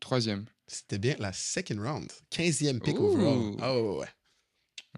Troisième. 0.00 0.46
C'était 0.66 0.98
bien 0.98 1.14
la 1.18 1.32
second 1.32 1.80
round. 1.80 2.10
15e 2.30 2.80
pick 2.80 2.98
Ouh. 2.98 3.04
overall. 3.06 3.56
Ah 3.60 3.78
ouais. 3.80 4.08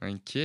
Ok. 0.03 0.39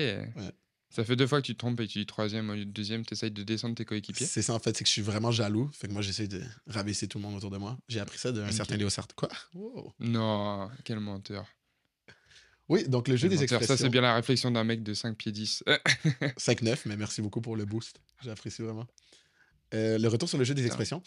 Ça 0.92 1.04
fait 1.06 1.16
deux 1.16 1.28
fois 1.28 1.40
que 1.40 1.46
tu 1.46 1.54
te 1.54 1.60
trompes 1.60 1.80
et 1.82 1.88
tu 1.88 2.00
dis 2.00 2.06
troisième 2.08 2.50
au 2.50 2.56
lieu 2.56 2.66
de 2.66 2.72
deuxième. 2.72 3.06
Tu 3.06 3.14
essayes 3.14 3.30
de 3.30 3.44
descendre 3.44 3.76
tes 3.76 3.86
coéquipiers? 3.86 4.26
C'est 4.26 4.42
ça 4.42 4.56
en 4.56 4.60
fait, 4.60 4.76
c'est 4.76 4.84
que 4.84 4.88
je 4.88 4.94
suis 4.94 5.04
vraiment 5.04 5.32
jaloux. 5.32 5.70
Fait 5.72 5.88
que 5.88 5.94
moi 5.94 6.02
j'essaie 6.02 6.28
de 6.28 6.42
rabaisser 6.66 7.08
tout 7.08 7.20
le 7.20 7.24
monde 7.26 7.36
autour 7.36 7.52
de 7.52 7.58
moi. 7.58 7.78
J'ai 7.88 8.00
appris 8.00 8.18
ça 8.18 8.32
d'un 8.32 8.48
Ok. 8.48 8.54
certain 8.54 8.76
Léo 8.76 8.90
Sartre. 8.90 9.14
Quoi? 9.16 9.30
Non, 10.00 10.70
quel 10.84 11.00
menteur. 11.00 11.46
Oui, 12.70 12.88
donc 12.88 13.08
le 13.08 13.16
jeu 13.16 13.28
des 13.30 13.36
expressions. 13.44 13.68
Ça, 13.76 13.78
c'est 13.78 13.90
bien 13.90 14.02
la 14.02 14.16
réflexion 14.16 14.52
d'un 14.52 14.64
mec 14.64 14.84
de 14.84 14.94
5 14.94 15.18
pieds 15.18 15.32
10. 15.32 15.64
5-9, 16.38 16.78
mais 16.86 16.96
merci 16.98 17.22
beaucoup 17.22 17.42
pour 17.42 17.56
le 17.56 17.66
boost. 17.66 18.00
J'apprécie 18.24 18.62
vraiment. 18.62 18.88
Euh, 19.74 19.98
le 20.00 20.08
retour 20.08 20.28
sur 20.30 20.38
le 20.38 20.44
jeu 20.44 20.54
des 20.56 20.66
expressions. 20.66 21.04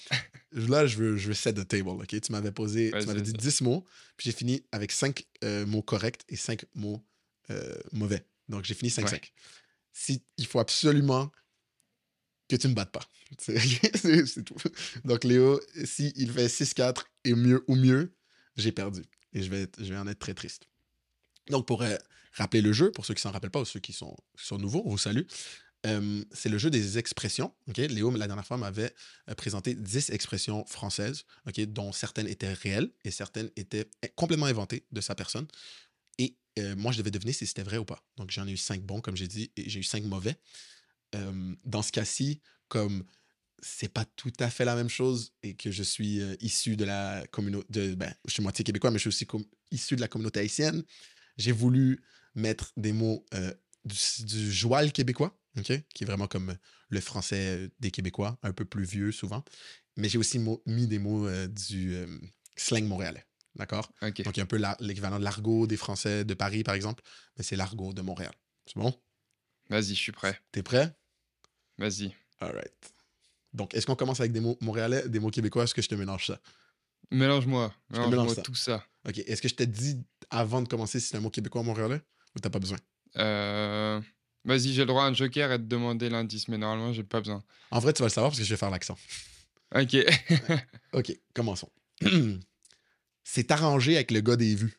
Là, 0.53 0.87
je 0.87 0.96
veux, 0.96 1.16
je 1.16 1.29
veux 1.29 1.35
set 1.35 1.57
the 1.57 1.66
table, 1.66 1.88
OK? 1.88 2.20
Tu 2.20 2.33
m'avais 2.33 2.53
posé, 2.53 2.90
tu 3.01 3.07
m'avais 3.07 3.22
dit 3.22 3.31
vas-y. 3.33 3.40
10 3.42 3.61
mots, 3.62 3.85
puis 4.16 4.31
j'ai 4.31 4.37
fini 4.37 4.62
avec 4.72 4.92
5 4.92 5.25
mots 5.66 5.83
corrects 5.83 6.22
et 6.29 6.37
5 6.37 6.64
mots 6.75 7.05
euh, 7.51 7.75
mauvais. 7.92 8.25
Donc, 8.48 8.64
j'ai 8.64 8.75
fini 8.75 8.90
5-5. 8.90 9.12
Ouais. 9.12 9.20
Si, 9.92 10.22
il 10.38 10.46
faut 10.46 10.59
absolument 10.61 11.31
que 12.48 12.57
tu 12.57 12.68
me 12.68 12.75
battes 12.75 12.92
pas. 12.92 13.07
C'est 13.38 13.59
c'est- 13.96 14.27
c'est 14.27 14.42
tout. 14.44 14.57
Donc, 15.05 15.25
Léo, 15.25 15.59
s'il 15.85 16.12
il 16.16 16.31
fait 16.31 16.48
6-4 16.48 17.05
et 17.25 17.35
mieux 17.35 17.64
ou 17.66 17.77
mieux, 17.77 18.14
j'ai 18.57 18.72
perdu. 18.72 19.03
Et 19.33 19.42
je 19.42 19.48
vais, 19.51 19.62
être- 19.62 19.83
je 19.83 19.90
vais 19.92 19.98
en 19.98 20.07
être 20.07 20.18
très 20.18 20.35
triste. 20.35 20.68
Donc, 21.50 21.66
pour 21.66 21.83
euh, 21.83 21.96
rappeler 22.33 22.61
le 22.61 22.72
jeu, 22.72 22.92
pour 22.92 23.05
ceux 23.05 23.14
qui 23.14 23.22
s'en 23.22 23.31
rappellent 23.31 23.50
pas 23.50 23.61
ou 23.61 23.64
ceux 23.64 23.81
qui 23.81 23.92
sont, 23.92 24.16
sont 24.37 24.59
nouveaux, 24.59 24.83
on 24.85 24.90
vous 24.90 24.98
salue. 24.98 25.22
Euh, 25.85 26.24
c'est 26.31 26.48
le 26.48 26.59
jeu 26.59 26.70
des 26.70 26.98
expressions. 26.98 27.52
ok? 27.68 27.78
Léo, 27.78 28.11
la 28.12 28.26
dernière 28.26 28.46
fois, 28.46 28.57
m'avait 28.57 28.94
euh, 29.28 29.35
présenté 29.35 29.74
10 29.74 30.11
expressions 30.11 30.64
françaises, 30.66 31.24
ok, 31.48 31.61
dont 31.66 31.92
certaines 31.92 32.28
étaient 32.28 32.52
réelles 32.52 32.90
et 33.05 33.11
certaines 33.11 33.50
étaient 33.57 33.88
eh, 34.02 34.09
complètement 34.09 34.46
inventées 34.46 34.87
de 34.92 35.00
sa 35.00 35.14
personne. 35.14 35.46
Et 36.18 36.37
moi, 36.76 36.92
je 36.92 36.98
devais 36.98 37.11
deviner 37.11 37.33
si 37.33 37.46
c'était 37.46 37.62
vrai 37.62 37.78
ou 37.78 37.87
pas. 37.87 38.05
Donc, 38.18 38.31
j'en 38.31 38.46
ai 38.46 38.52
eu 38.52 38.59
5 38.59 38.83
bons, 38.83 39.00
comme 39.00 39.16
j'ai 39.16 39.26
dit, 39.26 39.50
et 39.57 39.70
j'ai 39.70 39.81
eu 39.81 39.83
5 39.83 40.05
mauvais. 40.05 40.37
Dans 41.64 41.81
ce 41.81 41.90
cas-ci, 41.90 42.42
comme 42.68 43.05
c'est 43.62 43.88
pas 43.88 44.05
tout 44.05 44.35
à 44.38 44.50
fait 44.50 44.66
la 44.66 44.76
même 44.76 44.90
chose 44.90 45.33
et 45.42 45.55
que 45.55 45.70
je 45.70 45.83
suis 45.83 46.20
issu 46.42 46.76
de 46.76 46.85
la 46.85 47.26
communauté. 47.31 47.96
Ben, 47.96 48.14
je 48.26 48.35
suis 48.35 48.42
moitié 48.42 48.66
québécois, 48.66 48.90
mais 48.90 48.98
je 48.98 49.09
suis 49.09 49.24
aussi 49.24 49.26
issu 49.70 49.96
de 49.96 50.02
la 50.02 50.09
communauté 50.09 50.40
haïtienne. 50.40 50.85
J'ai 51.37 51.53
voulu 51.53 52.03
mettre 52.35 52.73
des 52.77 52.92
mots 52.92 53.25
euh, 53.35 53.53
du, 53.85 54.25
du 54.25 54.53
joual 54.53 54.92
québécois, 54.92 55.38
ok, 55.59 55.73
qui 55.95 56.05
est 56.05 56.07
vraiment 56.07 56.27
comme 56.29 56.57
le 56.88 57.01
français 57.01 57.57
euh, 57.57 57.68
des 57.81 57.90
Québécois, 57.90 58.38
un 58.42 58.53
peu 58.53 58.64
plus 58.64 58.85
vieux 58.85 59.12
souvent. 59.12 59.45
Mais 59.97 60.09
j'ai 60.09 60.18
aussi 60.18 60.40
mis 60.66 60.87
des 60.87 60.99
mots 60.99 61.27
euh, 61.27 61.49
du 61.49 61.95
euh, 61.95 62.07
slang 62.57 62.85
montréalais. 62.85 63.27
D'accord? 63.55 63.92
Donc, 64.01 64.18
il 64.18 64.37
y 64.37 64.40
a 64.40 64.42
un 64.42 64.47
peu 64.47 64.61
l'équivalent 64.81 65.18
de 65.18 65.25
l'argot 65.25 65.66
des 65.66 65.77
Français 65.77 66.25
de 66.25 66.33
Paris, 66.33 66.62
par 66.62 66.75
exemple, 66.75 67.03
mais 67.37 67.45
c'est 67.45 67.57
l'argot 67.57 67.92
de 67.92 68.01
Montréal. 68.01 68.33
C'est 68.64 68.77
bon? 68.79 68.99
Vas-y, 69.68 69.95
je 69.95 70.01
suis 70.01 70.12
prêt. 70.12 70.40
T'es 70.53 70.62
prêt? 70.62 70.97
Vas-y. 71.77 72.14
All 72.40 72.53
right. 72.55 72.95
Donc, 73.53 73.75
est-ce 73.75 73.85
qu'on 73.85 73.95
commence 73.97 74.21
avec 74.21 74.33
des 74.33 74.40
mots 74.40 74.57
montréalais, 74.62 75.07
des 75.07 75.21
mots 75.21 75.31
québécois? 75.31 75.64
Est-ce 75.64 75.75
que 75.75 75.83
je 75.83 75.88
te 75.88 75.95
mélange 75.95 76.27
ça? 76.29 76.40
Mélange-moi. 77.11 77.75
Te 77.90 77.97
mélange 77.97 78.11
Mélange-moi 78.11 78.42
tout 78.42 78.55
ça. 78.55 78.87
OK. 79.07 79.18
Est-ce 79.18 79.42
que 79.42 79.49
je 79.49 79.55
t'ai 79.55 79.66
dit 79.66 80.03
avant 80.33 80.62
de 80.62 80.68
commencer 80.68 80.99
si 80.99 81.09
c'est 81.09 81.16
un 81.16 81.21
mot 81.21 81.31
québécois 81.31 81.61
ou 81.61 81.64
montréalais? 81.64 82.01
Ou 82.35 82.40
t'as 82.40 82.51
pas 82.51 82.59
besoin? 82.59 82.79
Euh, 83.16 84.01
Vas-y, 84.45 84.73
j'ai 84.73 84.81
le 84.83 84.87
droit 84.87 85.05
à 85.05 85.07
un 85.07 85.14
joker 85.14 85.53
et 85.53 85.59
de 85.59 85.64
demander 85.64 86.09
l'indice, 86.11 86.49
mais 86.49 86.59
normalement, 86.59 86.92
j'ai 86.92 87.05
pas 87.05 87.21
besoin. 87.21 87.45
En 87.71 87.79
vrai, 87.79 87.92
tu 87.92 88.01
vas 88.03 88.07
le 88.09 88.12
savoir 88.12 88.31
parce 88.33 88.38
que 88.40 88.45
je 88.45 88.51
vais 88.51 88.57
faire 88.57 88.71
l'accent. 88.71 88.99
Ok. 89.75 89.97
OK, 90.95 91.12
commençons. 91.35 91.71
c'est 93.25 93.51
arrangé 93.53 93.95
avec 93.95 94.11
le 94.11 94.21
gars 94.21 94.35
des 94.37 94.55
vues. 94.57 94.79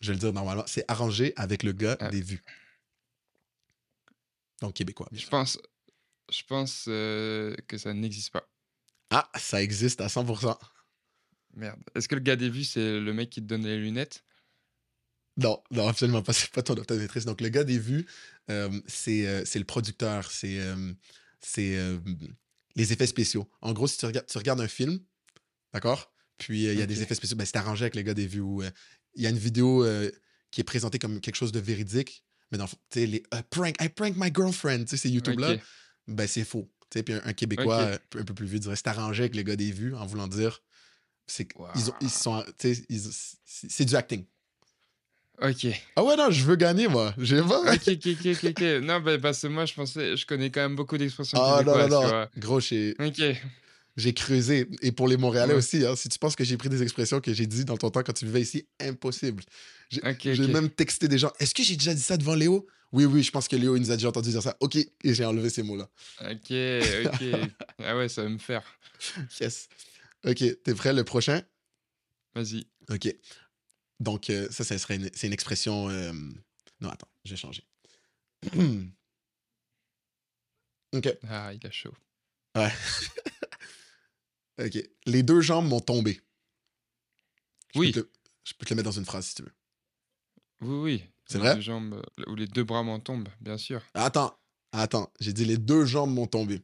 Je 0.00 0.08
vais 0.08 0.14
le 0.14 0.18
dire 0.20 0.32
normalement. 0.32 0.64
C'est 0.66 0.84
arrangé 0.88 1.32
avec 1.36 1.62
le 1.62 1.72
gars 1.72 1.96
Ah. 2.00 2.08
des 2.10 2.20
vues. 2.22 2.42
Donc, 4.60 4.74
québécois. 4.74 5.08
je 5.12 5.20
sûr. 5.20 5.30
pense, 5.30 5.58
je 6.32 6.42
pense 6.48 6.86
euh, 6.88 7.54
que 7.68 7.78
ça 7.78 7.92
n'existe 7.94 8.32
pas. 8.32 8.46
Ah, 9.10 9.28
ça 9.38 9.62
existe 9.62 10.00
à 10.00 10.08
100%. 10.08 10.58
Merde. 11.56 11.80
Est-ce 11.94 12.08
que 12.08 12.14
le 12.14 12.20
gars 12.20 12.36
des 12.36 12.50
vues, 12.50 12.64
c'est 12.64 13.00
le 13.00 13.12
mec 13.12 13.30
qui 13.30 13.40
te 13.40 13.46
donne 13.46 13.64
les 13.64 13.78
lunettes? 13.78 14.24
Non, 15.36 15.62
non, 15.70 15.88
absolument 15.88 16.22
pas. 16.22 16.32
C'est 16.32 16.50
pas 16.50 16.62
ton 16.62 16.76
optométriste. 16.76 17.26
Donc, 17.26 17.40
le 17.40 17.48
gars 17.48 17.64
des 17.64 17.78
vues, 17.78 18.06
euh, 18.50 18.70
c'est 18.86 19.26
euh, 19.26 19.44
c'est 19.44 19.58
le 19.58 19.64
producteur. 19.64 20.30
C'est 20.30 20.60
euh, 20.60 21.98
les 22.76 22.92
effets 22.92 23.06
spéciaux. 23.06 23.48
En 23.60 23.72
gros, 23.72 23.88
si 23.88 23.98
tu 23.98 24.06
regardes, 24.06 24.26
tu 24.26 24.38
regardes 24.38 24.60
un 24.60 24.68
film, 24.68 25.00
d'accord? 25.72 26.12
Puis, 26.38 26.64
il 26.64 26.78
y 26.78 26.82
a 26.82 26.86
des 26.86 27.02
effets 27.02 27.14
spéciaux. 27.14 27.36
Ben, 27.36 27.46
c'est 27.46 27.56
arrangé 27.56 27.84
avec 27.84 27.96
le 27.96 28.02
gars 28.02 28.14
des 28.14 28.26
vues. 28.26 28.42
il 29.14 29.22
y 29.22 29.26
a 29.26 29.30
une 29.30 29.38
vidéo 29.38 29.84
qui 30.54 30.60
est 30.60 30.64
présentée 30.64 31.00
comme 31.00 31.20
quelque 31.20 31.34
chose 31.34 31.50
de 31.50 31.58
véridique, 31.58 32.24
mais 32.52 32.58
dans 32.58 32.68
tu 32.68 32.76
sais, 32.88 33.06
les 33.06 33.24
euh, 33.34 33.42
prank, 33.50 33.74
I 33.82 33.88
prank 33.88 34.16
my 34.16 34.30
girlfriend, 34.32 34.84
tu 34.84 34.90
sais, 34.90 34.96
ces 34.96 35.10
YouTube-là, 35.10 35.56
ben 36.06 36.28
c'est 36.28 36.44
faux. 36.44 36.70
Puis 36.90 37.12
un, 37.12 37.20
un 37.24 37.32
Québécois 37.32 37.98
un 38.14 38.24
peu 38.24 38.34
plus 38.34 38.46
vieux 38.46 38.60
dirait 38.60 38.76
c'est 38.76 38.86
arrangé 38.86 39.24
avec 39.24 39.34
le 39.34 39.42
gars 39.42 39.56
des 39.56 39.72
vues 39.72 39.96
en 39.96 40.06
voulant 40.06 40.28
dire 40.28 40.62
c'est 41.26 41.48
ils 41.56 41.60
Waouh. 41.60 42.08
sont 42.08 42.44
ils- 42.88 43.10
c'est 43.44 43.84
du 43.84 43.94
acting. 43.96 44.24
Ok. 45.42 45.66
Ah 45.96 46.04
ouais 46.04 46.16
non, 46.16 46.30
je 46.30 46.44
veux 46.44 46.54
gagner 46.56 46.86
moi. 46.86 47.12
J'ai 47.18 47.40
pas. 47.42 47.60
Ok, 47.72 47.88
ok, 47.88 48.06
ok, 48.06 48.44
ok. 48.50 48.60
Non, 48.84 49.00
bah, 49.00 49.18
parce 49.18 49.40
que 49.42 49.48
moi, 49.48 49.66
je 49.66 49.74
pensais, 49.74 50.16
je 50.16 50.26
connais 50.26 50.50
quand 50.50 50.60
même 50.60 50.76
beaucoup 50.76 50.96
d'expressions 50.96 51.38
Ah 51.42 51.62
non 51.64 51.76
non 51.76 51.88
non. 51.88 52.26
Gros, 52.36 52.60
j'ai 52.60 52.94
Ok. 53.00 53.20
j'ai 53.96 54.14
creusé 54.14 54.68
et 54.82 54.92
pour 54.92 55.08
les 55.08 55.16
Montréalais 55.16 55.52
Ouais. 55.54 55.58
aussi 55.58 55.84
hein, 55.84 55.96
si 55.96 56.08
tu 56.08 56.18
penses 56.20 56.36
que 56.36 56.44
j'ai 56.44 56.56
pris 56.56 56.68
des 56.68 56.82
expressions 56.82 57.20
que 57.20 57.32
j'ai 57.32 57.46
dit 57.46 57.64
dans 57.64 57.76
ton 57.76 57.90
temps 57.90 58.02
quand 58.04 58.12
tu 58.12 58.26
vivais 58.26 58.42
ici, 58.42 58.66
impossible. 58.80 59.42
J'ai 59.90 60.46
même 60.46 60.70
texté 60.70 61.08
des 61.08 61.18
gens. 61.18 61.32
Est-ce 61.40 61.54
que 61.54 61.62
j'ai 61.64 61.76
déjà 61.76 61.94
dit 61.94 62.00
ça 62.02 62.16
devant 62.16 62.34
Léo? 62.36 62.66
Oui 62.92 63.04
oui, 63.06 63.24
je 63.24 63.32
pense 63.32 63.48
que 63.48 63.56
Léo 63.56 63.74
il 63.74 63.80
nous 63.80 63.90
a 63.90 63.96
déjà 63.96 64.08
entendu 64.10 64.30
dire 64.30 64.42
ça. 64.42 64.56
OK, 64.60 64.76
et 64.76 64.88
j'ai 65.14 65.24
enlevé 65.24 65.50
ces 65.50 65.64
mots 65.64 65.76
là. 65.76 65.88
Ok, 66.20 66.52
ok. 67.06 67.50
Ah 67.84 67.96
ouais, 67.96 68.08
ça 68.08 68.22
va 68.22 68.28
me 68.28 68.38
faire. 68.38 68.62
Yes. 69.40 69.68
OK, 70.24 70.62
t'es 70.62 70.74
prêt 70.74 70.92
le 70.92 71.04
prochain? 71.04 71.42
Vas-y. 72.34 72.66
OK. 72.90 73.08
Donc, 74.00 74.30
euh, 74.30 74.48
ça, 74.50 74.64
ça 74.64 74.76
serait 74.78 74.96
une, 74.96 75.10
c'est 75.14 75.26
une 75.26 75.32
expression. 75.32 75.88
euh, 75.90 76.12
Non, 76.80 76.88
attends, 76.90 77.08
je 77.24 77.30
vais 77.30 77.36
changer. 77.36 77.62
OK. 80.94 81.08
Ah, 81.28 81.52
il 81.52 81.66
a 81.66 81.70
chaud. 81.70 81.94
Ouais. 82.56 82.72
OK. 84.64 84.78
Les 85.06 85.22
deux 85.22 85.40
jambes 85.40 85.66
m'ont 85.68 85.80
tombé. 85.80 86.20
Je 87.74 87.80
Oui. 87.80 87.92
Peux 87.92 88.02
te, 88.04 88.08
je 88.44 88.52
peux 88.54 88.64
te 88.66 88.70
le 88.72 88.76
mettre 88.76 88.88
dans 88.90 88.98
une 88.98 89.04
phrase 89.04 89.26
si 89.26 89.34
tu 89.34 89.42
veux. 89.42 89.52
Oui, 90.60 90.76
oui. 90.82 91.04
C'est 91.26 91.38
Les 91.38 91.44
vrai? 91.44 91.54
deux 91.56 91.60
jambes, 91.62 91.94
euh, 91.94 92.30
ou 92.30 92.34
les 92.36 92.46
deux 92.46 92.64
bras 92.64 92.82
m'en 92.82 93.00
tombent, 93.00 93.28
bien 93.40 93.58
sûr. 93.58 93.82
Attends, 93.94 94.38
attends. 94.72 95.12
J'ai 95.20 95.32
dit 95.32 95.44
les 95.44 95.56
deux 95.58 95.84
jambes 95.84 96.12
m'ont 96.12 96.26
tombé. 96.26 96.62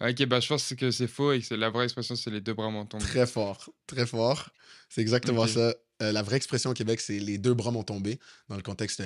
Ok, 0.00 0.24
bah 0.24 0.40
je 0.40 0.48
pense 0.48 0.74
que 0.74 0.90
c'est 0.90 1.06
faux 1.06 1.32
et 1.32 1.40
que 1.40 1.54
la 1.54 1.68
vraie 1.68 1.84
expression, 1.84 2.16
c'est 2.16 2.30
les 2.30 2.40
deux 2.40 2.54
bras 2.54 2.70
m'en 2.70 2.86
tombent. 2.86 3.02
Très 3.02 3.26
fort, 3.26 3.70
très 3.86 4.06
fort. 4.06 4.48
C'est 4.88 5.02
exactement 5.02 5.46
ça. 5.46 5.74
Euh, 6.02 6.12
la 6.12 6.22
vraie 6.22 6.36
expression 6.36 6.70
au 6.70 6.74
Québec, 6.74 7.00
c'est 7.00 7.18
les 7.18 7.36
deux 7.36 7.52
bras 7.52 7.70
m'ont 7.70 7.82
tombé. 7.82 8.18
Dans 8.48 8.56
le 8.56 8.62
contexte, 8.62 9.02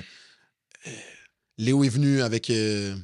euh, 0.87 0.91
Léo 1.57 1.83
est 1.83 1.89
venu 1.89 2.21
avec 2.21 2.49
euh, 2.49 2.95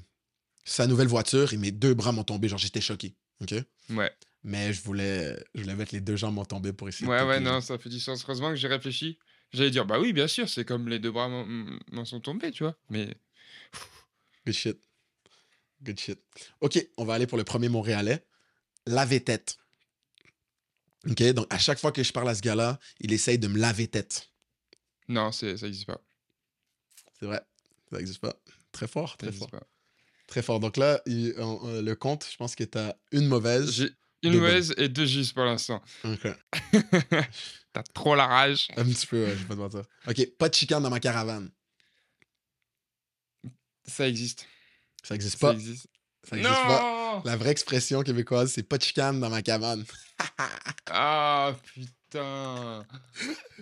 sa 0.63 0.87
nouvelle 0.87 1.07
voiture 1.07 1.53
et 1.53 1.57
mes 1.57 1.71
deux 1.71 1.93
bras 1.93 2.13
m'ont 2.13 2.23
tombé. 2.23 2.47
Genre, 2.47 2.59
j'étais 2.59 2.79
choqué. 2.79 3.13
OK? 3.41 3.53
Ouais. 3.89 4.11
Mais 4.43 4.71
je 4.71 4.81
voulais, 4.81 5.35
je 5.53 5.61
voulais 5.61 5.75
mettre 5.75 5.93
les 5.93 5.99
deux 5.99 6.15
jambes 6.15 6.35
m'ont 6.35 6.45
tombé 6.45 6.71
pour 6.71 6.87
essayer 6.87 7.05
de 7.05 7.11
Ouais, 7.11 7.23
ouais, 7.23 7.39
non, 7.41 7.59
ça 7.59 7.77
fait 7.77 7.89
du 7.89 7.99
sens. 7.99 8.23
Heureusement 8.23 8.49
que 8.49 8.55
j'ai 8.55 8.69
réfléchi. 8.69 9.19
J'allais 9.51 9.69
dire, 9.69 9.85
bah 9.85 9.99
oui, 9.99 10.13
bien 10.13 10.27
sûr, 10.27 10.47
c'est 10.47 10.63
comme 10.63 10.87
les 10.87 10.99
deux 10.99 11.11
bras 11.11 11.27
m'en 11.27 12.05
sont 12.05 12.21
tombés, 12.21 12.51
tu 12.51 12.63
vois. 12.63 12.77
Mais 12.89 13.13
Good 14.45 14.55
shit. 14.55 14.90
Good 15.83 15.99
shit. 15.99 16.19
OK, 16.61 16.87
on 16.97 17.05
va 17.05 17.15
aller 17.15 17.27
pour 17.27 17.37
le 17.37 17.43
premier 17.43 17.69
Montréalais. 17.69 18.25
Laver 18.85 19.23
tête. 19.23 19.57
OK, 21.09 21.21
donc 21.33 21.47
à 21.49 21.57
chaque 21.57 21.79
fois 21.79 21.91
que 21.91 22.03
je 22.03 22.11
parle 22.13 22.29
à 22.29 22.35
ce 22.35 22.41
gars-là, 22.41 22.79
il 22.99 23.11
essaye 23.13 23.39
de 23.39 23.47
me 23.47 23.57
laver 23.59 23.87
tête. 23.87 24.29
non, 25.07 25.31
c'est- 25.31 25.57
ça 25.57 25.65
n'existe 25.65 25.87
pas. 25.87 25.99
C'est 27.19 27.25
vrai. 27.25 27.41
Ça 27.89 27.97
n'existe 27.97 28.19
pas. 28.21 28.33
Très 28.71 28.87
fort, 28.87 29.17
très 29.17 29.31
fort. 29.31 29.49
pas. 29.49 29.61
Très 30.27 30.41
fort. 30.41 30.59
Donc 30.61 30.77
là, 30.77 31.01
il- 31.05 31.33
on- 31.37 31.59
on- 31.63 31.81
le 31.81 31.95
compte, 31.95 32.25
je 32.31 32.37
pense 32.37 32.55
que 32.55 32.63
tu 32.63 32.77
as 32.77 32.95
une 33.11 33.27
mauvaise. 33.27 33.69
J'ai 33.71 33.89
une 34.23 34.35
mauvaise 34.37 34.73
et 34.77 34.87
deux 34.87 35.05
justes 35.05 35.33
pour 35.33 35.43
l'instant. 35.43 35.81
OK. 36.05 36.27
T'as 37.73 37.83
trop 37.93 38.15
la 38.15 38.27
rage. 38.27 38.67
Un 38.77 38.85
petit 38.85 39.07
peu, 39.07 39.25
ouais, 39.25 39.31
je 39.31 39.41
vais 39.43 39.45
pas 39.47 39.55
te 39.55 39.59
mentir. 39.59 39.83
OK, 40.07 40.31
pas 40.37 40.47
de 40.49 40.53
chicane 40.55 40.81
dans 40.83 40.89
ma 40.89 40.99
caravane. 40.99 41.51
Ça 43.85 44.07
existe. 44.07 44.45
Ça 45.03 45.13
n'existe 45.15 45.39
Ça 45.39 45.47
pas. 45.47 45.53
existe. 45.53 45.87
Ça 46.29 46.37
existe 46.37 46.53
pas. 46.53 47.13
non 47.15 47.21
La 47.25 47.35
vraie 47.35 47.49
expression 47.51 48.03
québécoise, 48.03 48.51
c'est 48.53 48.63
pas 48.63 48.77
de 48.77 48.83
chicane 48.83 49.19
dans 49.19 49.29
ma 49.29 49.41
cabane. 49.41 49.83
Ah, 50.93 51.55
putain. 51.73 52.85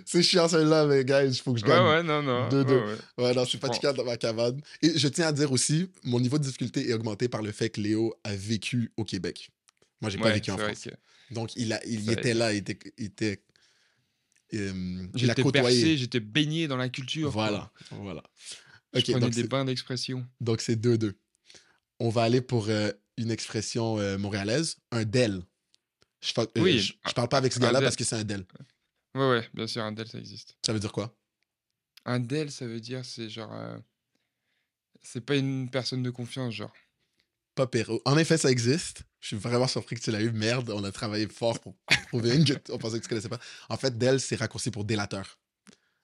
C'est 0.05 0.23
chiant 0.23 0.47
celle-là, 0.47 0.85
mais 0.87 1.05
guys, 1.05 1.27
il 1.27 1.35
faut 1.35 1.53
que 1.53 1.59
je 1.59 1.65
Ouais, 1.65 1.69
gagne. 1.71 1.83
ouais, 1.83 2.03
non, 2.03 2.23
non. 2.23 2.49
Deux, 2.49 2.65
deux. 2.65 2.79
ouais, 2.79 2.95
ouais. 3.17 3.23
Ouais, 3.25 3.33
non, 3.35 3.45
Je 3.45 3.51
c'est 3.51 3.57
pas 3.59 3.69
de 3.69 3.73
chicane 3.75 3.95
dans 3.95 4.03
ma 4.05 4.17
cabane. 4.17 4.59
Et 4.81 4.97
je 4.97 5.07
tiens 5.07 5.27
à 5.27 5.31
dire 5.31 5.51
aussi, 5.51 5.91
mon 6.03 6.19
niveau 6.19 6.39
de 6.39 6.43
difficulté 6.43 6.89
est 6.89 6.93
augmenté 6.93 7.29
par 7.29 7.41
le 7.43 7.51
fait 7.51 7.69
que 7.69 7.81
Léo 7.81 8.15
a 8.23 8.35
vécu 8.35 8.91
au 8.97 9.03
Québec. 9.03 9.51
Moi, 10.01 10.09
j'ai 10.09 10.17
pas 10.17 10.25
Ouais, 10.25 10.33
vécu 10.33 10.49
en 10.51 10.57
France. 10.57 10.79
que 10.85 11.33
Donc, 11.33 11.55
il, 11.55 11.71
a, 11.73 11.85
il 11.85 12.05
Ça 12.05 12.13
était 12.13 12.33
là, 12.33 12.51
il 12.53 12.57
était. 12.57 12.79
Il 12.97 13.05
était 13.05 13.43
euh, 14.55 15.07
J'étais 15.13 15.43
côtoyé. 15.43 15.77
bercé, 15.77 15.97
j'étais 15.97 16.19
baigné 16.19 16.67
dans 16.67 16.77
la 16.77 16.89
culture. 16.89 17.31
quoi. 17.31 17.43
Voilà, 17.43 17.71
voilà. 17.91 18.23
Je 18.95 19.01
prenais 19.01 19.19
donc 19.19 19.33
des 19.33 19.43
bains 19.43 19.65
d'expression. 19.65 20.25
donc 20.41 20.61
c'est 20.61 20.75
2-2. 20.75 21.13
On 21.99 22.09
va 22.09 22.23
aller 22.23 22.41
pour 22.41 22.67
euh, 22.69 22.91
une 23.17 23.31
expression 23.31 23.99
euh, 23.99 24.17
montréalaise, 24.17 24.77
un 24.91 25.03
del. 25.03 25.41
Je, 26.21 26.33
euh, 26.37 26.45
Oui, 26.57 26.79
je, 26.79 26.93
je 27.07 27.13
parle 27.13 27.29
pas 27.29 27.37
avec 27.37 27.53
ce 27.53 27.59
gars-là 27.59 27.81
parce 27.81 27.95
que 27.95 28.03
c'est 28.03 28.15
un 28.15 28.23
del. 28.23 28.45
Ouais, 29.15 29.29
ouais, 29.29 29.49
bien 29.53 29.67
sûr, 29.67 29.83
un 29.83 29.91
del, 29.91 30.07
ça 30.07 30.17
existe. 30.17 30.55
Ça 30.65 30.73
veut 30.73 30.79
dire 30.79 30.91
quoi? 30.91 31.15
Un 32.05 32.19
del, 32.19 32.51
ça 32.51 32.65
veut 32.65 32.79
dire, 32.79 33.03
c'est 33.05 33.29
genre. 33.29 33.53
euh, 33.53 33.77
C'est 35.01 35.21
pas 35.21 35.35
une 35.35 35.69
personne 35.69 36.03
de 36.03 36.09
confiance, 36.09 36.53
genre. 36.53 36.73
Pas 37.55 37.67
pire. 37.67 37.89
En 38.05 38.17
effet, 38.17 38.37
ça 38.37 38.49
existe. 38.51 39.03
Je 39.19 39.27
suis 39.27 39.35
vraiment 39.37 39.67
surpris 39.67 39.95
que 39.97 40.01
tu 40.01 40.11
l'as 40.11 40.21
eu. 40.21 40.31
Merde, 40.31 40.69
on 40.69 40.83
a 40.85 40.91
travaillé 40.91 41.27
fort 41.27 41.59
pour 41.59 41.75
trouver 42.09 42.35
une 42.35 42.45
on 42.69 42.77
pensait 42.77 42.97
que 42.99 43.03
tu 43.03 43.09
connaissais 43.09 43.27
pas. 43.29 43.39
En 43.67 43.75
fait, 43.77 43.97
del, 43.97 44.19
c'est 44.21 44.35
raccourci 44.37 44.71
pour 44.71 44.85
délateur. 44.85 45.37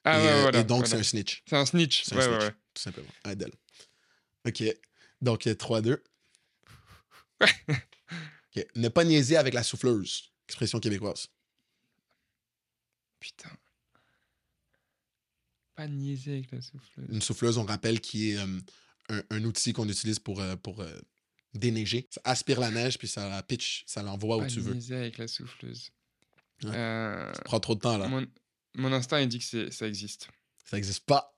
Ah 0.04 0.20
et, 0.20 0.24
ouais, 0.26 0.42
voilà. 0.42 0.60
et 0.60 0.64
donc, 0.64 0.80
voilà. 0.80 0.90
c'est 0.90 1.00
un 1.00 1.04
snitch. 1.04 1.44
C'est 1.48 1.56
un 1.56 1.66
snitch. 1.66 2.04
C'est 2.04 2.16
un 2.16 2.18
Ouais, 2.18 2.24
snitch, 2.24 2.40
ouais, 2.40 2.46
ouais. 2.48 2.56
tout 2.74 2.82
simplement. 2.82 3.08
Un 3.24 3.36
del. 3.36 3.52
OK. 4.48 4.64
Donc, 5.26 5.48
euh, 5.48 5.54
3-2. 5.56 5.98
OK. 7.42 8.66
Ne 8.76 8.88
pas 8.90 9.04
niaiser 9.04 9.36
avec 9.38 9.54
la 9.54 9.64
souffleuse. 9.64 10.32
Expression 10.48 10.80
québécoise. 10.80 11.28
Putain. 13.20 13.50
Pas 15.76 15.88
niaiser 15.88 16.34
avec 16.34 16.52
la 16.52 16.62
souffleuse. 16.62 17.08
Une 17.10 17.22
souffleuse, 17.22 17.58
on 17.58 17.66
rappelle, 17.66 18.00
qui 18.00 18.32
est 18.32 18.38
euh, 18.38 18.60
un, 19.10 19.24
un 19.32 19.44
outil 19.44 19.74
qu'on 19.74 19.90
utilise 19.90 20.20
pour, 20.20 20.40
euh, 20.40 20.56
pour 20.56 20.80
euh, 20.82 20.98
déneiger. 21.54 22.08
Ça 22.12 22.22
aspire 22.24 22.60
la 22.60 22.72
neige, 22.72 22.98
puis 22.98 23.08
ça 23.08 23.28
la 23.28 23.44
pitch, 23.44 23.84
ça 23.88 24.02
l'envoie 24.04 24.38
où 24.38 24.42
Pas 24.42 24.48
tu 24.48 24.62
veux. 24.62 24.74
niaiser 24.74 24.96
avec 24.96 25.18
la 25.18 25.28
souffleuse. 25.28 25.90
Ouais. 26.64 26.72
Euh, 26.74 27.34
Prends 27.44 27.60
trop 27.60 27.76
de 27.76 27.82
temps, 27.82 27.98
là. 27.98 28.08
mon, 28.08 28.26
mon 28.76 28.94
instinct, 28.94 29.20
il 29.20 29.28
dit 29.28 29.40
que 29.40 29.70
ça 29.72 29.88
existe. 29.88 30.30
Ça 30.66 30.78
n'existe 30.78 31.06
pas. 31.06 31.32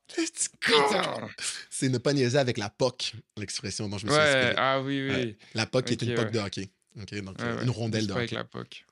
C'est 1.70 1.90
ne 1.90 1.98
pas 1.98 2.14
niaiser 2.14 2.38
avec 2.38 2.58
la 2.58 2.70
POC, 2.70 3.14
l'expression 3.36 3.90
dont 3.90 3.98
je 3.98 4.06
me 4.06 4.12
suis 4.12 4.20
inspiré. 4.20 4.54
ah 4.58 4.82
oui, 4.82 5.10
oui. 5.10 5.38
La 5.54 5.66
POC 5.66 5.92
est 5.92 6.02
Ok, 6.02 6.10
une 6.10 6.16
POC 6.16 6.32
de 6.32 6.40
hockey. 6.40 6.70
OK, 7.00 7.14
donc 7.22 7.42
euh, 7.42 7.62
une 7.62 7.70
rondelle 7.70 8.08
de 8.08 8.12
hockey. 8.14 8.20
avec 8.20 8.32
la 8.32 8.44
POC. 8.46 8.86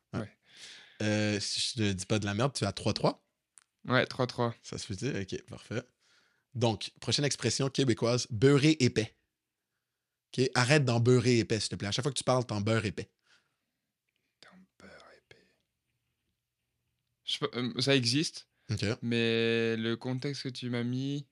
Euh, 1.02 1.40
si 1.42 1.60
je 1.60 1.74
te 1.76 1.92
dis 1.92 2.06
pas 2.06 2.20
de 2.20 2.26
la 2.26 2.34
merde, 2.34 2.54
tu 2.54 2.64
as 2.66 2.72
3-3. 2.72 3.18
ouais 3.90 4.04
3-3. 4.06 4.54
Ça 4.64 4.78
se 4.78 4.86
fait 4.86 4.96
dire? 4.96 5.14
OK, 5.22 5.42
parfait. 5.50 5.84
Donc, 6.54 6.92
prochaine 7.02 7.26
expression 7.26 7.70
québécoise, 7.70 8.28
beurrer 8.30 8.78
épais. 8.80 9.14
OK, 10.38 10.50
arrête 10.54 10.86
d'en 10.86 11.00
beurrer 11.02 11.40
épais, 11.40 11.60
s'il 11.60 11.70
te 11.70 11.76
plaît. 11.76 11.88
À 11.90 11.92
chaque 11.92 12.04
fois 12.04 12.12
que 12.14 12.18
tu 12.18 12.24
parles, 12.24 12.46
t'en 12.46 12.62
beurres 12.62 12.86
épais. 12.86 13.10
Putain, 14.40 14.56
beurre 14.80 15.08
épais. 15.18 15.48
Je 17.26 17.38
euh, 17.56 17.82
ça 17.82 17.94
existe, 17.96 18.48
Mais 19.02 19.76
le 19.78 19.96
contexte 19.96 20.44
que 20.44 20.50
tu 20.50 20.70
m'as 20.70 20.84
mis, 20.84 21.26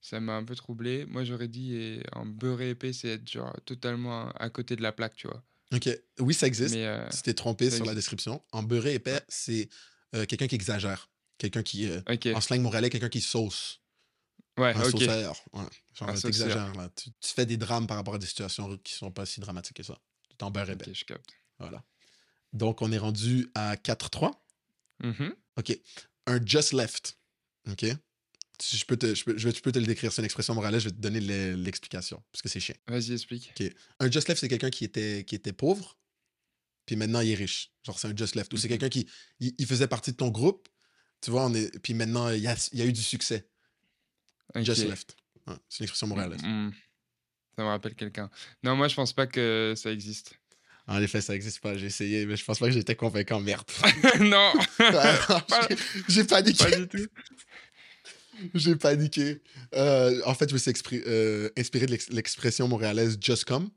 ça 0.00 0.20
m'a 0.20 0.34
un 0.34 0.44
peu 0.44 0.54
troublé. 0.54 1.04
Moi, 1.06 1.24
j'aurais 1.24 1.48
dit 1.48 1.74
eh, 1.74 2.02
un 2.12 2.24
beurré 2.24 2.70
épais, 2.70 2.92
c'est 2.92 3.08
être 3.08 3.30
genre 3.30 3.54
totalement 3.64 4.30
à, 4.30 4.50
côté 4.50 4.76
de 4.76 4.82
la 4.82 4.92
plaque, 4.92 5.14
tu 5.14 5.28
vois. 5.28 5.42
OK. 5.72 5.88
Oui, 6.18 6.34
ça 6.34 6.46
existe. 6.46 6.74
Mais 6.74 6.86
euh, 6.86 7.06
Tu 7.10 7.22
t'es 7.22 7.34
trompé 7.34 7.70
sur 7.70 7.84
la 7.84 7.94
description. 7.94 8.42
En 8.52 8.62
beurré 8.62 8.94
épais, 8.94 9.20
c'est 9.28 9.68
euh, 10.14 10.24
quelqu'un 10.26 10.46
qui 10.46 10.54
exagère. 10.54 11.10
Quelqu'un 11.38 11.62
qui, 11.62 11.88
euh, 11.88 12.00
en 12.34 12.40
slang 12.40 12.60
montréalais, 12.60 12.90
quelqu'un 12.90 13.08
qui 13.08 13.20
sauce. 13.20 13.80
Ouais, 14.58 14.74
Un 14.74 14.82
ok. 14.82 14.90
sauceur. 14.90 15.42
Ouais. 15.52 15.64
Genre, 15.94 16.20
t'exagères, 16.20 16.74
là. 16.74 16.90
Tu, 16.94 17.10
tu 17.10 17.34
fais 17.34 17.46
des 17.46 17.56
drames 17.56 17.86
par 17.86 17.96
rapport 17.96 18.14
à 18.14 18.18
des 18.18 18.26
situations 18.26 18.76
qui 18.78 18.94
sont 18.94 19.10
pas 19.10 19.24
si 19.24 19.40
dramatiques 19.40 19.76
que 19.76 19.82
ça. 19.82 19.98
Tu 20.28 20.36
t'en 20.36 20.50
beurres 20.50 20.70
épais. 20.70 20.90
Ok, 20.90 20.96
je 20.96 21.04
capte. 21.04 21.30
Voilà. 21.58 21.82
Donc, 22.52 22.82
on 22.82 22.90
est 22.90 22.98
rendu 22.98 23.50
à 23.54 23.76
4-3. 23.76 24.32
Mhm. 25.02 25.34
OK. 25.56 25.78
Un 26.30 26.40
just 26.44 26.72
left. 26.72 27.16
OK? 27.70 27.84
Je 28.62 28.84
peux 28.84 28.96
te, 28.96 29.14
je 29.14 29.24
peux, 29.24 29.38
je 29.38 29.48
peux 29.60 29.72
te 29.72 29.78
le 29.78 29.86
décrire. 29.86 30.12
C'est 30.12 30.20
une 30.20 30.26
expression 30.26 30.54
morale. 30.54 30.78
Je 30.78 30.84
vais 30.88 30.94
te 30.94 31.00
donner 31.00 31.20
le- 31.20 31.54
l'explication. 31.54 32.22
Parce 32.30 32.42
que 32.42 32.48
c'est 32.48 32.60
chiant. 32.60 32.74
Vas-y, 32.88 33.12
explique. 33.12 33.52
Un 33.98 34.10
just 34.10 34.28
left, 34.28 34.38
c'est 34.40 34.48
quelqu'un 34.48 34.70
qui 34.70 34.84
était, 34.84 35.24
qui 35.26 35.34
était 35.34 35.52
pauvre. 35.54 35.96
Puis 36.86 36.94
maintenant, 36.96 37.20
il 37.20 37.30
est 37.30 37.34
riche. 37.34 37.70
Genre, 37.84 37.98
c'est 37.98 38.08
un 38.08 38.16
just 38.16 38.34
left. 38.34 38.52
Ou 38.52 38.56
c'est 38.58 38.66
Mhm. 38.68 38.78
quelqu'un 38.78 38.88
qui 38.90 39.08
il, 39.40 39.54
il 39.58 39.66
faisait 39.66 39.86
partie 39.88 40.12
de 40.12 40.16
ton 40.16 40.28
groupe. 40.28 40.68
Tu 41.22 41.30
vois, 41.30 41.46
on 41.46 41.54
est, 41.54 41.78
puis 41.80 41.94
maintenant, 41.94 42.28
il 42.30 42.40
y 42.40 42.46
a, 42.48 42.56
il 42.72 42.78
y 42.78 42.82
a 42.82 42.86
eu 42.86 42.92
du 42.92 43.02
succès. 43.02 43.48
Just 44.56 44.84
left. 44.84 45.16
Ouais, 45.46 45.54
c'est 45.68 45.80
une 45.80 45.84
expression 45.84 46.06
morale. 46.06 46.34
Mm. 46.42 46.72
Ça 47.56 47.62
me 47.62 47.68
rappelle 47.68 47.94
quelqu'un. 47.94 48.30
Non, 48.62 48.76
moi, 48.76 48.88
je 48.88 48.94
pense 48.94 49.12
pas 49.12 49.26
que 49.26 49.74
ça 49.76 49.90
existe. 49.92 50.34
En 50.90 51.00
effet, 51.00 51.20
ça 51.20 51.32
n'existe 51.34 51.60
pas. 51.60 51.76
J'ai 51.78 51.86
essayé, 51.86 52.26
mais 52.26 52.36
je 52.36 52.44
pense 52.44 52.58
pas 52.58 52.66
que 52.66 52.72
j'étais 52.72 52.96
convaincant. 52.96 53.40
Merde. 53.40 53.64
non 54.20 54.52
Ah, 54.80 55.38
non, 55.50 55.76
j'ai- 56.08 56.24
paniqué. 56.24 56.64
Pas 56.64 56.76
du 56.76 56.88
tout. 56.88 57.06
J'ai 58.54 58.74
paniqué. 58.76 59.40
Euh, 59.74 60.20
en 60.24 60.34
fait, 60.34 60.48
je 60.48 60.54
me 60.54 60.58
suis 60.58 60.72
euh, 61.06 61.48
inspiré 61.58 61.86
de 61.86 61.90
l'ex- 61.92 62.08
l'expression 62.10 62.66
montréalaise 62.68 63.18
just 63.20 63.44
come, 63.44 63.70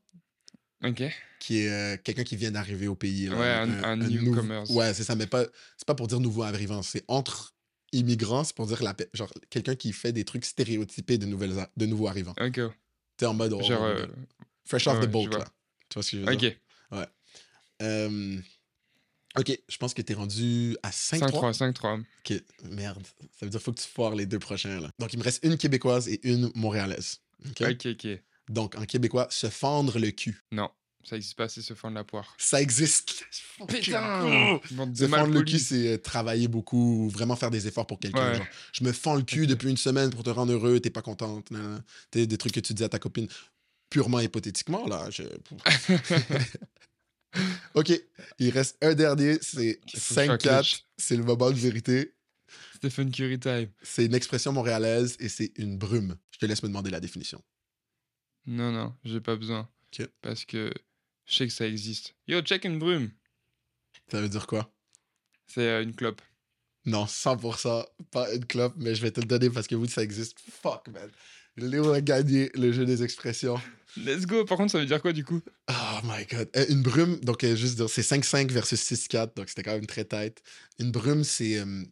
Ok. 0.83 1.03
qui 1.39 1.59
est 1.59 1.69
euh, 1.69 1.97
quelqu'un 2.03 2.23
qui 2.23 2.35
vient 2.37 2.51
d'arriver 2.51 2.87
au 2.87 2.95
pays. 2.95 3.27
là, 3.27 3.37
Ouais, 3.37 3.47
un- 3.47 3.83
un 3.83 3.95
nouveau- 3.97 4.31
newcomers. 4.31 4.71
Ouais, 4.71 4.93
c'est 4.93 5.03
ça, 5.03 5.15
mais 5.15 5.27
pas, 5.27 5.43
c'est 5.77 5.85
pas 5.85 5.95
pour 5.95 6.07
dire 6.07 6.19
nouveau 6.19 6.43
arrivant. 6.43 6.81
C'est 6.81 7.03
entre 7.07 7.53
immigrants, 7.91 8.43
c'est 8.43 8.55
pour 8.55 8.65
dire 8.67 8.81
la, 8.81 8.95
genre 9.13 9.31
quelqu'un 9.49 9.75
qui 9.75 9.91
fait 9.93 10.13
des 10.13 10.23
trucs 10.23 10.45
stéréotypés 10.45 11.17
de, 11.17 11.25
nouvelles, 11.25 11.53
de 11.77 11.85
nouveaux 11.85 12.07
arrivants. 12.07 12.33
Ok. 12.41 12.59
T'es 13.17 13.25
en 13.27 13.33
mode 13.33 13.53
oh, 13.53 13.61
Genre. 13.61 13.81
oh 13.81 13.85
euh, 13.85 14.05
God. 14.07 14.15
fresh 14.65 14.87
off 14.87 14.97
ouais, 14.99 15.05
the 15.05 15.11
boat, 15.11 15.27
là. 15.27 15.45
Tu 15.89 15.95
vois 15.95 16.03
ce 16.03 16.11
que 16.11 16.17
je 16.17 16.23
veux 16.25 16.35
dire? 16.37 16.49
Ok. 16.51 16.59
Euh, 17.81 18.37
ok, 19.37 19.59
je 19.67 19.77
pense 19.77 19.93
que 19.93 20.01
t'es 20.01 20.13
rendu 20.13 20.77
à 20.83 20.89
5-3. 20.89 21.53
5-3, 21.53 21.73
5-3. 21.73 21.99
Ok, 21.99 22.43
merde. 22.71 23.05
Ça 23.37 23.45
veut 23.45 23.49
dire 23.49 23.59
qu'il 23.59 23.65
faut 23.65 23.73
que 23.73 23.81
tu 23.81 23.87
foires 23.87 24.15
les 24.15 24.25
deux 24.25 24.39
prochains, 24.39 24.79
là. 24.79 24.89
Donc, 24.99 25.13
il 25.13 25.19
me 25.19 25.23
reste 25.23 25.43
une 25.43 25.57
québécoise 25.57 26.07
et 26.07 26.19
une 26.23 26.51
montréalaise. 26.55 27.19
Ok? 27.45 27.61
Ok, 27.71 27.87
ok. 27.87 28.07
Donc, 28.49 28.75
en 28.75 28.85
québécois, 28.85 29.27
se 29.29 29.49
fendre 29.49 29.99
le 29.99 30.11
cul. 30.11 30.43
Non, 30.51 30.69
ça 31.03 31.15
existe 31.15 31.35
pas, 31.35 31.49
c'est 31.49 31.61
se 31.61 31.73
fendre 31.73 31.95
la 31.95 32.03
poire. 32.03 32.35
Ça 32.37 32.61
existe. 32.61 33.25
Putain 33.67 34.59
Se 34.95 35.07
fendre 35.07 35.33
le 35.33 35.43
cul, 35.43 35.59
c'est 35.59 35.93
euh, 35.93 35.97
travailler 35.97 36.47
beaucoup, 36.47 37.05
ou 37.05 37.09
vraiment 37.09 37.35
faire 37.35 37.51
des 37.51 37.67
efforts 37.67 37.87
pour 37.87 37.99
quelqu'un. 37.99 38.31
Ouais. 38.31 38.37
Genre, 38.37 38.47
je 38.71 38.83
me 38.83 38.91
fends 38.91 39.15
le 39.15 39.23
cul 39.23 39.47
depuis 39.47 39.69
une 39.69 39.77
semaine 39.77 40.09
pour 40.09 40.23
te 40.23 40.29
rendre 40.29 40.51
heureux, 40.53 40.79
t'es 40.79 40.89
pas 40.89 41.01
contente. 41.01 41.49
T'sais, 42.11 42.27
des 42.27 42.37
trucs 42.37 42.53
que 42.53 42.59
tu 42.59 42.73
dis 42.73 42.83
à 42.83 42.89
ta 42.89 42.99
copine 42.99 43.27
purement 43.93 44.19
hypothétiquement, 44.19 44.87
là. 44.87 45.09
je- 45.11 45.23
ok, 47.75 47.91
il 48.39 48.49
reste 48.49 48.77
un 48.83 48.93
dernier, 48.95 49.37
c'est 49.41 49.79
Ok, 49.83 49.97
faut 49.99 50.15
que 50.15 50.21
je 50.21 50.25
sois 50.25 50.37
5-4. 50.37 50.39
clutch. 50.39 50.85
C'est 50.97 51.15
le 51.15 51.23
moment 51.23 51.49
de 51.51 51.55
vérité. 51.55 52.13
Stephen 52.75 53.11
Curry 53.11 53.39
time. 53.39 53.69
C'est 53.81 54.05
une 54.05 54.13
expression 54.15 54.51
montréalaise 54.51 55.15
et 55.19 55.29
c'est 55.29 55.51
une 55.57 55.77
brume. 55.77 56.17
Je 56.31 56.39
te 56.39 56.45
laisse 56.45 56.61
me 56.63 56.67
demander 56.67 56.91
la 56.91 56.99
définition. 56.99 57.41
Non, 58.45 58.71
non, 58.71 58.95
j'ai 59.03 59.21
pas 59.21 59.35
besoin. 59.35 59.69
Ok. 59.93 60.07
Parce 60.21 60.45
que 60.45 60.71
je 61.25 61.35
sais 61.35 61.47
que 61.47 61.53
ça 61.53 61.65
existe. 61.67 62.15
Yo, 62.27 62.41
check 62.41 62.65
une 62.65 62.79
brume. 62.79 63.11
Ça 64.11 64.19
veut 64.21 64.29
dire 64.29 64.47
quoi? 64.47 64.73
C'est 65.47 65.67
euh, 65.67 65.83
une 65.83 65.95
clope. 65.95 66.21
Non, 66.85 67.05
100%, 67.05 67.85
pas 68.11 68.33
une 68.33 68.45
clope, 68.45 68.73
mais 68.77 68.93
je 68.95 69.01
vais 69.01 69.11
te 69.11 69.21
le 69.21 69.27
donner 69.27 69.49
parce 69.49 69.67
que 69.67 69.75
oui, 69.75 69.87
ça 69.87 70.03
existe. 70.03 70.37
Fuck, 70.39 70.89
man. 70.89 71.09
Léo 71.57 71.91
a 71.91 72.01
gagné 72.01 72.49
le 72.55 72.71
jeu 72.71 72.85
des 72.85 73.03
expressions. 73.03 73.59
Let's 73.95 74.25
go. 74.25 74.43
Par 74.43 74.57
contre, 74.57 74.71
ça 74.71 74.79
veut 74.79 74.85
dire 74.87 75.01
quoi 75.01 75.13
du 75.13 75.23
coup? 75.23 75.39
Oh 75.69 75.99
my 76.03 76.25
god. 76.25 76.49
Euh, 76.55 76.65
une 76.69 76.81
brume, 76.81 77.19
donc 77.19 77.43
euh, 77.43 77.55
juste 77.55 77.75
dire, 77.75 77.89
c'est 77.89 78.01
5-5 78.01 78.49
versus 78.51 78.81
6-4, 78.81 79.35
donc 79.35 79.49
c'était 79.49 79.61
quand 79.63 79.73
même 79.73 79.85
très 79.85 80.03
tête. 80.05 80.41
Une 80.79 80.91
brume, 80.91 81.23
c'est 81.23 81.59
euh, 81.59 81.83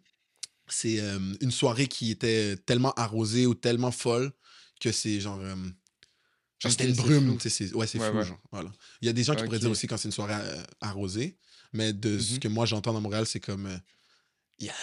c'est 0.67 0.99
une 1.41 1.51
soirée 1.51 1.87
qui 1.87 2.11
était 2.11 2.55
tellement 2.65 2.93
arrosée 2.93 3.45
ou 3.45 3.53
tellement 3.53 3.91
folle 3.91 4.31
que 4.79 4.91
c'est 4.91 5.19
genre. 5.19 5.39
genre 5.41 5.57
Ok, 6.63 6.71
c'était 6.71 6.87
une 6.89 6.95
brume. 6.95 7.37
c'est- 7.39 7.73
Ouais, 7.75 7.85
c'est 7.87 7.99
Ouais, 7.99 8.09
ouais. 8.09 8.25
genre. 8.25 8.39
Voilà. 8.51 8.71
Il 9.01 9.05
y 9.05 9.09
a 9.09 9.13
des 9.13 9.23
gens 9.23 9.35
qui 9.35 9.43
pourraient 9.43 9.57
Ok. 9.57 9.61
dire 9.63 9.71
aussi 9.71 9.85
quand 9.87 9.97
c'est 9.97 10.07
une 10.07 10.11
soirée 10.13 10.33
arrosée, 10.79 11.37
mais 11.73 11.93
de 11.93 12.17
ce 12.17 12.33
Mhm. 12.33 12.39
que 12.39 12.47
moi 12.47 12.65
j'entends 12.65 12.93
dans 12.93 13.01
Montréal, 13.01 13.25
c'est 13.27 13.39
comme. 13.41 13.79
il 14.59 14.65
y 14.67 14.69
a 14.69 14.73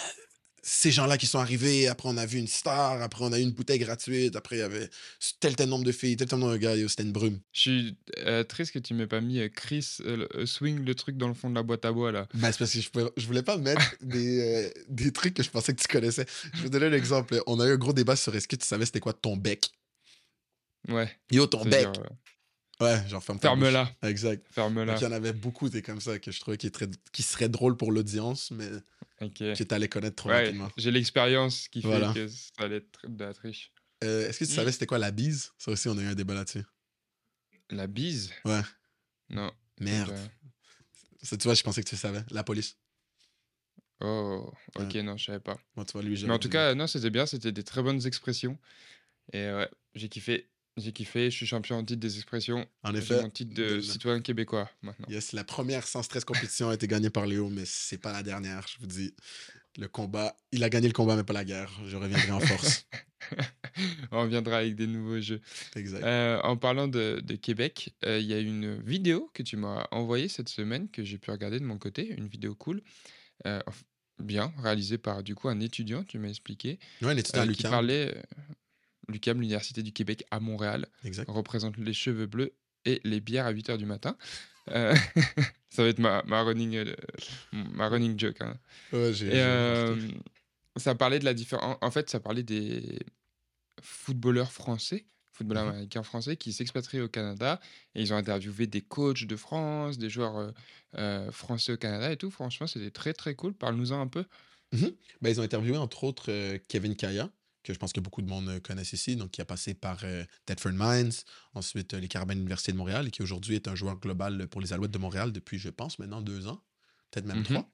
ces 0.71 0.91
gens-là 0.91 1.17
qui 1.17 1.27
sont 1.27 1.39
arrivés, 1.39 1.89
après 1.89 2.09
on 2.11 2.17
a 2.19 2.27
vu 2.27 2.39
une 2.39 2.47
star, 2.47 3.01
après 3.01 3.25
on 3.25 3.33
a 3.33 3.39
eu 3.39 3.43
une 3.43 3.53
bouteille 3.53 3.79
gratuite, 3.79 4.37
après 4.37 4.57
il 4.57 4.59
y 4.59 4.63
avait 4.63 4.91
tel 5.41 5.57
tel 5.57 5.69
nombre 5.69 5.85
de 5.85 5.93
filles, 5.93 6.17
tel 6.17 6.29
tel 6.29 6.39
nombre 6.39 6.53
de 6.53 6.59
gars, 6.59 6.75
c'était 6.89 7.05
une 7.05 7.13
brume. 7.13 7.41
Je 7.53 7.61
suis 7.61 7.97
euh, 8.19 8.45
triste 8.45 8.73
que 8.73 8.79
tu 8.79 8.93
m'aies 8.93 9.07
pas 9.07 9.23
mis 9.23 9.39
euh, 9.39 9.49
Chris 9.49 9.97
euh, 10.01 10.29
euh, 10.35 10.45
swing 10.45 10.85
le 10.85 10.95
truc 10.95 11.17
dans 11.17 11.29
le 11.29 11.33
fond 11.35 11.49
de 11.49 11.55
la 11.55 11.63
boîte 11.63 11.87
à 11.87 11.93
bois 11.93 12.13
là. 12.13 12.29
Ben, 12.35 12.53
c'est 12.53 12.59
parce 12.59 12.73
que 12.75 12.81
je, 12.83 12.91
pouvais- 12.91 13.11
je 13.17 13.27
voulais 13.27 13.43
pas 13.43 13.57
mettre 13.57 13.95
des, 14.03 14.71
des 14.89 15.11
trucs 15.13 15.33
que 15.35 15.43
je 15.43 15.49
pensais 15.51 15.73
que 15.75 15.81
tu 15.81 15.89
connaissais. 15.89 16.27
Je 16.53 16.63
vais 16.63 16.69
donner 16.71 16.87
un 16.87 16.93
exemple. 16.93 17.41
On 17.47 17.59
a 17.61 17.67
eu 17.67 17.73
un 17.73 17.77
gros 17.77 17.95
débat 17.95 18.17
sur 18.17 18.35
est-ce 18.37 18.47
que 18.47 18.57
tu 18.57 18.67
savais 18.67 18.85
c'était 18.85 19.01
quoi 19.01 19.15
ton 19.15 19.37
bec? 19.37 19.71
Ouais. 20.89 21.11
Yo, 21.31 21.47
ton 21.47 21.65
bec. 21.65 21.87
euh, 21.87 22.03
Ouais, 22.81 23.09
genre 23.09 23.23
ferme. 23.25 23.41
Ferme-la. 23.41 23.91
Exact. 24.03 24.47
Ferme-la. 24.53 24.97
Il 24.97 25.03
y 25.03 25.07
en 25.07 25.13
avait 25.13 25.33
beaucoup 25.33 25.69
des 25.69 25.83
comme 25.83 26.01
ça 26.01 26.19
que 26.19 26.31
je 26.31 26.39
trouvais 26.41 26.57
qui, 26.57 26.71
très- 26.71 26.89
qui 27.13 27.23
seraient 27.23 27.49
drôles 27.49 27.77
pour 27.77 27.91
l'audience, 27.91 28.51
mais 28.53 28.69
Ok. 29.21 29.35
que 29.39 29.63
tu 29.65 29.75
allais 29.75 29.89
connaître 29.89 30.17
trop 30.17 30.29
Ouais, 30.29 30.45
rapidement. 30.45 30.71
j'ai 30.77 30.91
l'expérience 30.93 31.67
qui 31.69 31.83
fait 31.83 31.89
Voilà. 31.89 32.13
que 32.13 32.29
ça 32.29 32.51
allait 32.59 32.77
être 32.77 33.01
de 33.09 33.25
la 33.25 33.35
triche. 33.35 33.73
Euh, 34.05 34.29
est-ce 34.29 34.39
que 34.39 34.45
tu 34.45 34.53
Mm. 34.53 34.55
savais 34.55 34.73
c'était 34.73 34.87
quoi 34.87 34.99
la 34.99 35.11
bise? 35.11 35.51
Ça 35.59 35.73
aussi, 35.73 35.89
on 35.89 35.99
a 35.99 36.03
eu 36.03 36.07
un 36.07 36.15
débat 36.15 36.35
là-dessus. 36.35 36.63
La 37.71 37.89
bise? 37.89 38.31
Ouais. 38.45 38.61
Non. 39.29 39.53
Merde. 39.81 40.15
Ça, 41.23 41.37
tu 41.37 41.45
vois, 41.45 41.55
je 41.55 41.63
pensais 41.65 41.83
que 41.83 41.89
tu 41.89 41.97
savais. 41.97 42.23
La 42.31 42.45
police. 42.45 42.77
Oh, 44.01 44.53
ok, 44.77 44.95
non, 44.97 45.17
je 45.17 45.25
savais 45.25 45.41
pas. 45.41 45.59
Moi, 45.75 45.85
tu 45.85 45.93
vois, 45.93 46.03
lui, 46.03 46.23
Mais 46.25 46.31
en 46.33 46.39
tout 46.39 46.49
cas, 46.49 46.75
non, 46.77 46.87
c'était 46.87 47.11
bien, 47.11 47.27
c'était 47.27 47.51
des 47.51 47.65
très 47.65 47.83
bonnes 47.83 48.07
expressions. 48.07 48.57
Et 49.33 49.39
ouais, 49.53 49.69
j'ai 49.95 50.09
kiffé. 50.09 50.49
J'ai 50.79 50.93
kiffé, 50.93 51.31
je 51.31 51.37
suis 51.37 51.47
champion 51.47 51.77
en 51.77 51.85
titre 51.85 52.01
des 52.01 52.17
expressions. 52.17 52.67
En 52.83 52.95
effet, 52.95 53.21
mon 53.23 53.31
titre 53.31 53.55
de 53.55 53.77
de- 53.77 53.81
citoyen 53.81 54.21
québécois 54.21 54.71
maintenant. 54.83 55.07
Yes, 55.09 55.33
la 55.33 55.45
première 55.45 55.87
sans 55.87 56.03
stress 56.03 56.25
compétition 56.25 56.69
a 56.71 56.75
été 56.75 56.87
gagnée 56.87 57.11
par 57.11 57.27
Léo, 57.27 57.49
mais 57.49 57.65
c'est 57.65 57.99
pas 57.99 58.13
la 58.13 58.23
dernière, 58.23 58.67
je 58.69 58.79
vous 58.81 58.87
dis. 58.87 59.15
Le 59.77 59.87
combat, 59.87 60.37
il 60.51 60.65
a 60.65 60.71
gagné 60.71 60.89
le 60.89 60.93
combat, 60.93 61.15
mais 61.15 61.23
pas 61.23 61.33
la 61.35 61.45
guerre. 61.45 61.71
Je 61.87 61.97
reviendrai 61.97 62.31
en 62.33 62.41
force. 62.41 62.87
On 64.11 64.23
reviendra 64.23 64.59
avec 64.59 64.75
des 64.75 64.87
nouveaux 64.89 65.21
jeux. 65.21 65.41
exact. 65.77 66.03
Euh, 66.03 66.41
en 66.43 66.57
parlant 66.57 66.89
de, 66.89 67.21
de 67.23 67.35
Québec, 67.37 67.95
euh, 68.05 68.19
il 68.19 68.27
y 68.27 68.33
a 68.35 68.39
une 68.41 68.81
vidéo 68.83 69.31
que 69.35 69.43
tu 69.45 69.57
m'as 69.57 69.87
envoyée 69.93 70.29
cette 70.29 70.49
semaine 70.49 70.89
que 70.91 71.05
j'ai 71.05 71.19
pu 71.19 71.31
regarder 71.31 71.61
de 71.61 71.65
mon 71.65 71.79
côté, 71.79 72.13
une 72.17 72.27
vidéo 72.27 72.55
cool, 72.57 72.83
euh, 73.47 73.61
bien 74.19 74.53
réalisée 74.59 74.99
par 74.99 75.23
du 75.23 75.37
coup 75.37 75.49
un 75.49 75.61
étudiant, 75.61 76.03
tu 76.03 76.19
m'as 76.19 76.29
expliqué, 76.29 76.81
Ouais, 77.03 77.09
un 77.13 77.17
étudiant 77.17 77.43
à 77.43 77.47
qui 77.47 77.63
parlait. 77.63 78.21
L'UQAM, 79.09 79.41
l'Université 79.41 79.83
du 79.83 79.93
Québec 79.93 80.25
à 80.31 80.39
Montréal, 80.41 80.87
Exact. 81.05 81.29
représente 81.31 81.77
les 81.79 81.93
cheveux 81.95 82.27
bleus 82.27 82.53
et 82.85 83.01
les 83.05 83.21
bières 83.21 83.47
à 83.47 83.53
8h 83.53 83.77
du 83.79 83.87
matin. 83.87 84.17
Euh, 84.71 84.95
ça 85.71 85.83
va 85.83 85.89
être 85.89 85.99
ma, 85.99 86.23
ma, 86.25 86.43
running, 86.43 86.77
euh, 86.77 86.95
ma 87.53 87.89
running 87.89 88.19
joke. 88.19 88.41
hein. 88.43 88.59
Ouais. 88.93 89.11
Et 89.23 89.31
euh, 89.43 89.97
ça 90.77 90.95
parlait 90.95 91.19
de 91.19 91.25
la 91.25 91.33
différence. 91.35 91.77
En 91.81 91.91
fait, 91.91 92.11
ça 92.11 92.21
parlait 92.21 92.43
des 92.43 92.99
footballeurs 93.81 94.53
français, 94.53 95.07
footballeurs 95.33 95.65
Mhm. 95.65 95.71
américains 95.71 96.03
français 96.03 96.37
qui 96.37 96.53
s'expatrient 96.53 97.01
au 97.01 97.09
Canada. 97.09 97.61
Et 97.95 98.03
ils 98.03 98.13
ont 98.13 98.17
interviewé 98.17 98.67
des 98.67 98.81
coachs 98.83 99.25
de 99.25 99.37
France, 99.37 99.97
des 99.99 100.11
joueurs 100.11 100.53
français 101.31 101.73
au 101.73 101.77
Canada 101.77 102.13
et 102.13 102.17
tout. 102.17 102.31
Franchement, 102.31 102.67
c'était 102.67 102.91
très 102.91 103.13
très 103.15 103.35
cool. 103.35 103.55
Parle-nous-en 103.55 104.01
un 104.01 104.07
peu. 104.09 104.25
Ben, 104.73 105.31
ils 105.31 105.41
ont 105.41 105.45
interviewé 105.45 105.79
entre 105.79 106.05
autres 106.05 106.59
Kevin 106.69 106.95
Kaya, 106.95 107.31
que 107.65 107.73
je 107.75 107.79
pense 107.79 107.93
que 107.93 108.01
beaucoup 108.01 108.23
de 108.23 108.29
monde 108.29 108.49
euh, 108.49 108.61
connaissent 108.61 108.93
ici, 108.93 109.17
donc 109.17 109.31
qui 109.33 109.41
a 109.41 109.45
passé 109.45 109.75
par 109.75 109.99
euh, 110.05 110.25
Thetford 110.47 110.73
Mines, 110.75 111.13
ensuite 111.55 111.95
euh, 111.95 112.01
les 112.01 112.09
Carabins 112.09 112.35
Université 112.37 112.73
de 112.73 112.77
Montréal, 112.77 113.09
et 113.09 113.11
qui 113.11 113.23
aujourd'hui 113.23 113.57
est 113.57 113.69
un 113.69 113.75
joueur 113.75 113.97
global 113.99 114.49
pour 114.49 114.61
les 114.61 114.73
Alouettes 114.73 114.91
de 114.93 114.99
Montréal 114.99 115.33
depuis, 115.33 115.59
je 115.59 115.69
pense, 115.69 115.99
maintenant 115.99 116.21
deux 116.23 116.47
ans, 116.47 116.63
peut-être 117.11 117.27
même 117.27 117.39
Mhm. 117.39 117.45
trois. 117.45 117.71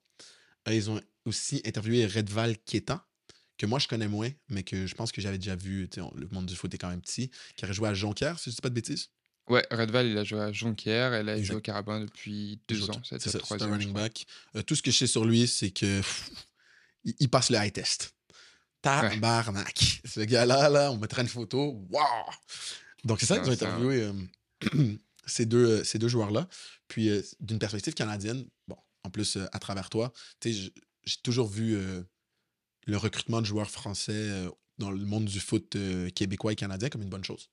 Euh, 0.68 0.74
ils 0.74 0.90
ont 0.90 1.00
aussi 1.26 1.60
interviewé 1.64 2.06
Redval 2.06 2.56
Keita, 2.58 3.06
que 3.56 3.66
moi 3.66 3.78
je 3.78 3.86
connais 3.86 4.08
moins, 4.08 4.30
mais 4.48 4.62
que 4.64 4.86
je 4.86 4.94
pense 4.94 5.12
que 5.12 5.20
j'avais 5.20 5.38
déjà 5.38 5.54
vu, 5.56 5.88
on- 5.98 6.12
le 6.16 6.26
monde 6.28 6.46
du 6.46 6.56
foot 6.56 6.72
est 6.74 6.78
quand 6.78 6.88
même 6.88 7.00
petit, 7.02 7.30
qui 7.56 7.64
aurait 7.64 7.74
joué 7.74 7.88
à 7.88 7.94
Jonquière, 7.94 8.38
si 8.38 8.50
je 8.50 8.56
dis 8.56 8.60
pas 8.62 8.70
de 8.70 8.74
bêtises. 8.74 9.10
Ouais, 9.46 9.62
Redval, 9.70 10.06
il 10.06 10.16
a 10.16 10.24
joué 10.24 10.40
à 10.40 10.50
Jonquière. 10.52 11.12
Elle 11.12 11.28
a 11.28 11.40
joué 11.42 11.56
au 11.56 11.60
Carabin 11.60 12.00
depuis 12.00 12.58
deux 12.66 12.88
ans. 12.90 13.00
C'est 13.04 13.20
ça, 13.20 13.36
le 13.38 13.44
c'est 13.44 13.62
un 13.62 13.70
running 13.70 13.92
back. 13.92 14.24
Euh, 14.56 14.62
tout 14.62 14.74
ce 14.74 14.80
que 14.80 14.90
je 14.90 14.96
sais 14.96 15.06
sur 15.06 15.26
lui, 15.26 15.46
c'est 15.46 15.70
que 15.70 15.98
pff, 15.98 16.30
il, 17.04 17.14
il 17.20 17.28
passe 17.28 17.50
le 17.50 17.58
high 17.58 17.70
test. 17.70 18.13
Tabarnak. 18.84 20.00
Ce 20.04 20.20
gars-là, 20.20 20.68
là, 20.68 20.92
on 20.92 20.96
mettra 20.98 21.22
une 21.22 21.28
photo. 21.28 21.84
Waouh! 21.90 22.06
Donc, 23.04 23.20
c'est 23.20 23.26
ça 23.26 23.38
qu'ils 23.38 23.50
ont 23.50 23.52
interviewé 23.52 24.02
euh, 24.02 24.94
ces 25.26 25.46
deux, 25.46 25.80
euh, 25.80 25.84
ces 25.84 25.98
deux 25.98 26.08
joueurs-là. 26.08 26.48
Puis, 26.88 27.08
euh, 27.10 27.22
d'une 27.40 27.58
perspective 27.58 27.94
canadienne, 27.94 28.46
bon, 28.68 28.76
en 29.02 29.10
plus, 29.10 29.36
euh, 29.36 29.46
à 29.52 29.58
travers 29.58 29.90
toi, 29.90 30.12
tu 30.40 30.52
sais, 30.52 30.58
j- 30.58 30.74
j'ai 31.04 31.16
toujours 31.22 31.48
vu 31.48 31.76
le 32.86 32.96
recrutement 32.96 33.40
de 33.40 33.46
joueurs 33.46 33.70
français 33.70 34.46
dans 34.78 34.90
le 34.90 35.04
monde 35.04 35.26
du 35.26 35.38
foot 35.40 35.76
québécois 36.14 36.52
et 36.52 36.56
canadien 36.56 36.88
comme 36.88 37.02
une 37.02 37.10
bonne 37.10 37.24
chose. 37.24 37.50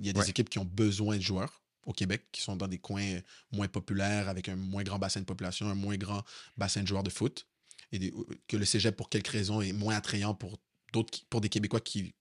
Il 0.00 0.06
y 0.06 0.08
a 0.08 0.14
des 0.14 0.20
Ouais. 0.20 0.30
équipes 0.30 0.48
qui 0.48 0.58
ont 0.58 0.64
besoin 0.64 1.16
de 1.18 1.22
joueurs 1.22 1.62
au 1.84 1.92
Québec, 1.92 2.26
qui 2.32 2.40
sont 2.40 2.56
dans 2.56 2.68
des 2.68 2.78
coins 2.78 3.20
moins 3.52 3.68
populaires, 3.68 4.30
avec 4.30 4.48
un 4.48 4.56
moins 4.56 4.82
grand 4.82 4.98
bassin 4.98 5.20
de 5.20 5.26
population, 5.26 5.68
un 5.68 5.74
moins 5.74 5.96
grand 5.98 6.22
bassin 6.56 6.82
de 6.82 6.86
joueurs 6.86 7.02
de 7.02 7.10
foot. 7.10 7.46
Et 7.92 7.98
des- 7.98 8.12
que 8.48 8.56
le 8.56 8.64
cégep, 8.64 8.96
pour 8.96 9.08
quelque 9.08 9.30
raison, 9.30 9.60
est 9.60 9.72
moins 9.72 9.96
attrayant 9.96 10.34
pour, 10.34 10.58
d'autres, 10.92 11.18
pour 11.30 11.40
des 11.40 11.48
Québécois 11.48 11.80
qui, 11.80 12.14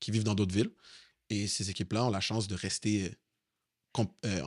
qui 0.00 0.10
vivent 0.10 0.24
dans 0.24 0.34
d'autres 0.34 0.54
villes. 0.54 0.70
Et 1.28 1.46
ces 1.46 1.70
équipes-là 1.70 2.04
ont 2.06 2.10
la 2.10 2.20
chance 2.20 2.48
de 2.48 2.54
rester. 2.56 3.04
euh, 3.04 3.10
comp- 3.92 4.14
euh, 4.24 4.42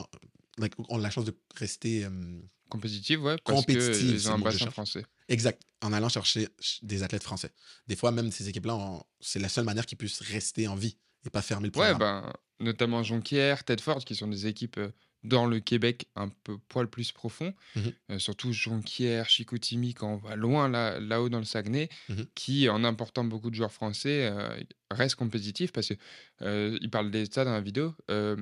like, 0.58 0.74
ont 0.90 0.98
la 0.98 1.10
chance 1.10 1.24
de 1.24 1.34
rester. 1.54 2.04
euh, 2.04 2.40
Compétitive, 2.68 3.22
ouais. 3.22 3.36
Parce 3.44 3.60
Compétitive, 3.60 4.26
ont 4.28 4.32
un 4.34 4.38
que 4.38 4.44
bassin 4.44 4.58
cherche. 4.58 4.72
français. 4.72 5.06
Exact. 5.28 5.62
En 5.80 5.92
allant 5.92 6.08
chercher 6.08 6.48
ch- 6.60 6.80
des 6.82 7.02
athlètes 7.02 7.22
français. 7.22 7.50
Des 7.86 7.96
fois, 7.96 8.10
même 8.10 8.30
ces 8.30 8.48
équipes-là, 8.48 8.74
ont- 8.74 9.02
c'est 9.20 9.38
la 9.38 9.48
seule 9.48 9.64
manière 9.64 9.86
qu'ils 9.86 9.98
puissent 9.98 10.20
rester 10.20 10.66
en 10.68 10.74
vie 10.74 10.96
et 11.24 11.30
pas 11.30 11.40
fermer 11.42 11.68
le 11.72 11.78
Ouais, 11.78 11.90
programme. 11.92 12.24
ben, 12.24 12.32
notamment 12.60 13.02
Jonquière, 13.02 13.64
Tedford, 13.64 14.04
qui 14.04 14.14
sont 14.14 14.28
des 14.28 14.46
équipes 14.46 14.76
euh, 14.78 14.90
dans 15.24 15.46
le 15.46 15.58
Québec 15.58 16.06
un 16.14 16.28
peu 16.28 16.58
poil 16.68 16.88
plus 16.88 17.10
profond. 17.10 17.54
Mhm, 17.74 17.92
Euh, 18.10 18.18
surtout 18.18 18.52
Jonquière, 18.52 19.28
Chicoutimi, 19.28 19.94
quand 19.94 20.12
on 20.12 20.16
va 20.16 20.36
loin 20.36 20.68
là, 20.68 21.00
là-haut 21.00 21.30
dans 21.30 21.38
le 21.38 21.44
Saguenay, 21.44 21.88
mhm, 22.08 22.26
qui, 22.34 22.68
en 22.68 22.84
important 22.84 23.24
beaucoup 23.24 23.50
de 23.50 23.54
joueurs 23.54 23.72
français, 23.72 24.30
euh, 24.30 24.62
reste 24.90 25.16
compétitif 25.16 25.72
parce 25.72 25.88
que 25.88 25.94
euh, 26.42 26.78
parle 26.90 27.10
des 27.10 27.24
stades 27.24 27.46
dans 27.46 27.52
la 27.52 27.60
vidéo. 27.60 27.94
euh, 28.10 28.36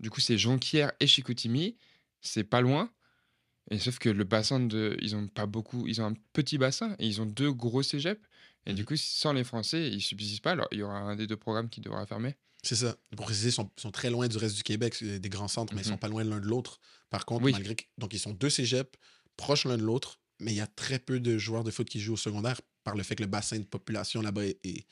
du 0.00 0.10
coup, 0.10 0.20
c'est 0.20 0.36
Jonquière 0.36 0.92
et 1.00 1.06
Chicoutimi, 1.06 1.76
c'est 2.20 2.44
pas 2.44 2.60
loin. 2.60 2.90
Et 3.70 3.78
sauf 3.78 3.98
que 3.98 4.10
le 4.10 4.24
bassin 4.24 4.60
de, 4.60 4.98
ils 5.00 5.16
ont 5.16 5.26
pas 5.28 5.46
beaucoup, 5.46 5.86
ils 5.86 6.02
ont 6.02 6.06
un 6.06 6.14
petit 6.32 6.58
bassin 6.58 6.96
et 6.98 7.06
ils 7.06 7.22
ont 7.22 7.26
deux 7.26 7.52
gros 7.52 7.82
cégeps. 7.82 8.20
Et 8.66 8.74
du 8.74 8.82
mhm. 8.82 8.86
coup, 8.86 8.96
sans 8.96 9.32
les 9.32 9.44
Français, 9.44 9.88
ils 9.88 10.02
subsistent 10.02 10.42
pas. 10.42 10.52
Alors, 10.52 10.68
il 10.72 10.78
y 10.78 10.82
aura 10.82 10.98
un 10.98 11.16
des 11.16 11.26
deux 11.26 11.36
programmes 11.36 11.68
qui 11.68 11.80
devra 11.80 12.04
fermer. 12.06 12.34
C'est 12.64 12.76
ça. 12.76 12.96
Pour 13.16 13.26
préciser, 13.26 13.48
ils 13.50 13.52
sont, 13.52 13.70
sont 13.76 13.90
très 13.90 14.10
loin 14.10 14.26
du 14.26 14.36
reste 14.36 14.56
du 14.56 14.62
Québec, 14.62 15.02
des 15.04 15.28
grands 15.28 15.48
centres, 15.48 15.74
mais 15.74 15.82
ils 15.82 15.86
sont 15.86 15.92
Mhm. 15.92 15.98
pas 15.98 16.08
loin 16.08 16.24
l'un 16.24 16.40
de 16.40 16.46
l'autre. 16.46 16.80
Par 17.10 17.26
contre, 17.26 17.44
Oui, 17.44 17.52
malgré 17.52 17.76
que. 17.76 17.84
Donc, 17.98 18.12
ils 18.14 18.18
sont 18.18 18.32
deux 18.32 18.50
cégeps, 18.50 18.90
proches 19.36 19.64
l'un 19.66 19.76
de 19.76 19.82
l'autre, 19.82 20.20
mais 20.40 20.52
il 20.52 20.56
y 20.56 20.60
a 20.60 20.66
très 20.66 20.98
peu 20.98 21.20
de 21.20 21.38
joueurs 21.38 21.62
de 21.64 21.70
foot 21.70 21.88
qui 21.88 22.00
jouent 22.00 22.14
au 22.14 22.16
secondaire 22.16 22.60
par 22.82 22.96
le 22.96 23.02
fait 23.02 23.14
que 23.16 23.22
le 23.22 23.28
bassin 23.28 23.58
de 23.58 23.64
population 23.64 24.20
là-bas 24.22 24.44
est, 24.46 24.58
est- 24.64 24.86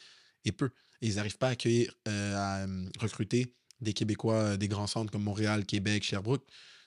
est 0.45 0.53
peu. 0.53 0.71
Et 1.01 1.09
ils 1.09 1.17
n'arrivent 1.17 1.39
pas 1.39 1.49
à 1.49 1.51
accueillir, 1.51 1.95
euh, 2.09 2.37
à 2.37 2.67
euh, 2.67 2.89
recruter 2.99 3.55
des 3.81 3.93
Québécois 3.93 4.35
euh, 4.35 4.57
des 4.57 4.69
grands 4.69 4.87
centres 4.87 5.11
comme 5.11 5.23
Montréal, 5.25 5.67
Québec, 5.67 6.05
Sherbrooke. 6.05 6.47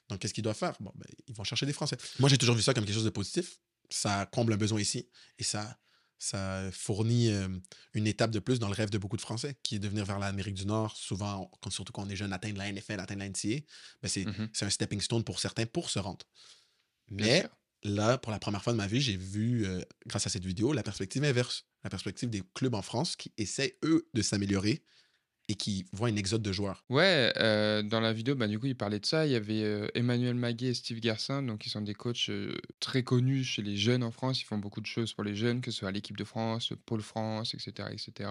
Donc, 0.10 0.20
qu'est-ce 0.20 0.34
qu'ils 0.34 0.44
doivent 0.44 0.56
faire? 0.58 0.76
Bon, 0.80 0.92
ben, 0.96 1.06
ils 1.28 1.34
vont 1.34 1.44
chercher 1.44 1.66
des 1.66 1.74
Français. 1.74 1.98
Moi, 2.20 2.30
j'ai 2.30 2.38
toujours 2.38 2.56
vu 2.56 2.62
ça 2.62 2.74
comme 2.74 2.86
quelque 2.86 2.94
chose 2.96 3.04
de 3.04 3.10
positif. 3.10 3.60
Ça 3.90 4.26
comble 4.32 4.54
un 4.54 4.58
besoin 4.58 4.80
ici 4.80 5.08
et 5.38 5.44
ça, 5.44 5.78
ça 6.18 6.70
fournit 6.72 7.30
une 7.94 8.08
étape 8.08 8.32
de 8.32 8.40
plus 8.40 8.60
dans 8.60 8.68
le 8.68 8.74
rêve 8.74 8.90
de 8.90 8.98
beaucoup 8.98 9.18
de 9.18 9.22
Français, 9.22 9.58
qui 9.64 9.76
est 9.76 9.80
de 9.80 9.88
venir 9.88 10.06
vers 10.06 10.20
l'Amérique 10.20 10.56
du 10.56 10.66
Nord. 10.66 10.96
Souvent, 10.96 11.52
surtout 11.70 11.92
quand 11.92 12.04
on 12.06 12.10
est 12.10 12.16
jeune, 12.16 12.34
atteindre 12.34 12.58
la 12.58 12.72
NFL, 12.72 13.00
atteindre 13.00 13.20
la 13.20 13.30
NCAA, 13.30 13.62
ben 14.02 14.08
c'est, 14.08 14.26
mhm, 14.26 14.50
c'est 14.54 14.66
un 14.66 14.70
stepping 14.70 15.02
stone 15.02 15.24
pour 15.24 15.40
certains 15.40 15.66
pour 15.66 15.90
se 15.90 16.00
rendre. 16.00 16.26
Mais 17.10 17.46
là, 17.84 18.18
pour 18.18 18.32
la 18.32 18.40
première 18.40 18.64
fois 18.64 18.74
de 18.74 18.78
ma 18.78 18.88
vie, 18.88 19.02
j'ai 19.02 19.18
vu, 19.18 19.66
euh, 19.66 19.82
grâce 20.08 20.26
à 20.26 20.30
cette 20.30 20.46
vidéo, 20.46 20.74
la 20.74 20.84
perspective 20.84 21.24
inverse. 21.24 21.66
La 21.84 21.90
perspective 21.90 22.30
des 22.30 22.42
clubs 22.56 22.74
en 22.74 22.82
France 22.82 23.16
qui 23.16 23.32
essaient, 23.38 23.78
eux, 23.84 24.08
de 24.14 24.22
s'améliorer 24.22 24.84
et 25.48 25.56
qui 25.56 25.86
voient 25.92 26.08
un 26.08 26.16
exode 26.16 26.42
de 26.42 26.52
joueurs. 26.52 26.84
Ouais, 26.90 27.32
euh, 27.38 27.84
dans 27.84 28.00
la 28.00 28.14
vidéo, 28.14 28.36
bah, 28.36 28.48
du 28.48 28.60
coup, 28.60 28.66
il 28.66 28.76
parlait 28.76 29.00
de 29.00 29.06
ça. 29.06 29.26
Il 29.26 29.32
y 29.32 29.36
avait 29.36 29.64
euh, 29.64 29.88
Emmanuel 29.94 30.36
Maguet 30.36 30.70
et 30.70 30.74
Steve 30.74 31.00
Garcin, 31.00 31.44
donc 31.44 31.66
ils 31.66 31.70
sont 31.70 31.82
des 31.82 31.94
coachs 31.94 32.30
euh, 32.30 32.56
très 32.80 33.04
connus 33.04 33.44
chez 33.44 33.62
les 33.62 33.78
jeunes 33.78 34.04
en 34.04 34.12
France. 34.12 34.42
Ils 34.42 34.46
font 34.46 34.58
beaucoup 34.58 34.82
de 34.82 34.88
choses 34.88 35.14
pour 35.14 35.24
les 35.24 35.36
jeunes, 35.36 35.62
que 35.62 35.70
ce 35.72 35.80
soit 35.80 35.92
l'équipe 35.92 36.18
de 36.18 36.24
France, 36.24 36.74
Pôle 36.86 37.02
France, 37.02 37.54
etc., 37.54 37.90
etc. 37.92 38.30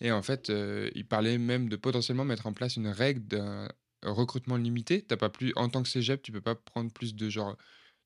Et 0.00 0.12
en 0.12 0.22
fait, 0.22 0.52
il 0.94 1.06
parlait 1.06 1.38
même 1.38 1.68
de 1.68 1.74
potentiellement 1.74 2.24
mettre 2.24 2.46
en 2.46 2.52
place 2.52 2.76
une 2.76 2.86
règle 2.86 3.26
d'un 3.26 3.68
recrutement 4.04 4.56
limité. 4.56 5.02
T'as 5.02 5.16
pas 5.16 5.28
plus, 5.28 5.52
en 5.56 5.68
tant 5.68 5.82
que 5.82 5.88
cégep, 5.88 6.22
tu 6.22 6.30
peux 6.30 6.40
pas 6.40 6.54
prendre 6.54 6.92
plus 6.92 7.16
de 7.16 7.28
genre 7.28 7.56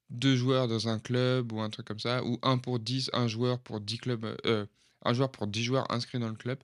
deux 0.09 0.35
joueurs 0.35 0.69
dans 0.69 0.89
un 0.89 0.99
club 0.99 1.53
ou 1.53 1.61
un 1.61 1.69
truc 1.69 1.87
comme 1.87 1.99
ça, 1.99 2.25
ou 2.25 2.39
un 2.43 2.57
pour 2.57 2.79
10, 2.79 3.11
un 3.13 3.29
joueur 3.29 3.59
pour 3.59 3.81
10 3.81 3.99
clubs, 3.99 4.25
un 5.05 5.13
joueur 5.13 5.31
pour 5.31 5.47
10 5.47 5.65
joueurs 5.65 5.91
inscrits 5.93 6.19
dans 6.19 6.31
le 6.31 6.35
club. 6.35 6.59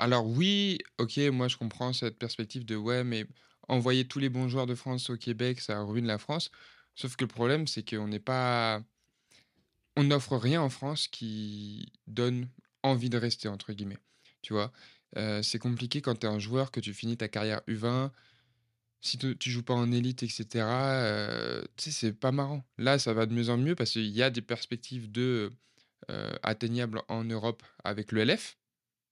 Alors 0.00 0.26
oui, 0.26 0.78
ok, 0.98 1.18
moi 1.32 1.48
je 1.48 1.56
comprends 1.56 1.92
cette 1.92 2.18
perspective 2.18 2.64
de 2.64 2.74
ouais, 2.76 3.04
mais 3.04 3.26
envoyer 3.68 4.06
tous 4.08 4.18
les 4.18 4.28
bons 4.30 4.48
joueurs 4.48 4.66
de 4.66 4.74
France 4.74 5.10
au 5.10 5.16
Québec, 5.16 5.60
ça 5.60 5.80
ruine 5.82 6.06
la 6.06 6.18
France. 6.18 6.50
Sauf 6.94 7.16
que 7.16 7.24
le 7.24 7.28
problème, 7.28 7.66
c'est 7.66 7.88
qu'on 7.88 8.08
n'est 8.08 8.18
pas, 8.20 8.82
on 9.96 10.04
n'offre 10.04 10.36
rien 10.36 10.62
en 10.62 10.68
France 10.70 11.08
qui 11.08 11.92
donne 12.06 12.48
envie 12.82 13.10
de 13.10 13.18
rester, 13.18 13.48
entre 13.48 13.72
guillemets. 13.72 13.98
Tu 14.42 14.52
vois, 14.52 14.72
Euh, 15.16 15.42
c'est 15.42 15.58
compliqué 15.58 16.02
quand 16.02 16.14
tu 16.20 16.26
es 16.26 16.30
un 16.30 16.38
joueur, 16.38 16.70
que 16.70 16.78
tu 16.80 16.94
finis 16.94 17.16
ta 17.16 17.26
carrière 17.28 17.62
U20, 17.66 18.12
si 19.02 19.18
tu 19.18 19.36
tu 19.38 19.50
joues 19.50 19.64
pas 19.64 19.74
en 19.74 19.92
élite, 19.92 20.22
etc., 20.24 20.66
euh, 21.02 21.62
tu 21.76 21.86
sais, 21.86 21.92
c'est 21.92 22.12
pas 22.14 22.32
marrant. 22.32 22.64
Là, 22.78 22.98
ça 23.00 23.14
va 23.14 23.26
de 23.26 23.34
mieux 23.34 23.50
en 23.50 23.58
mieux 23.58 23.74
parce 23.76 23.92
qu'il 23.92 24.06
y 24.08 24.22
a 24.22 24.30
des 24.30 24.42
perspectives 24.42 25.10
de 25.12 25.52
euh, 26.10 26.32
atteignables 26.44 27.02
en 27.08 27.24
Europe 27.24 27.64
avec 27.84 28.12
le 28.12 28.22
LF. 28.22 28.59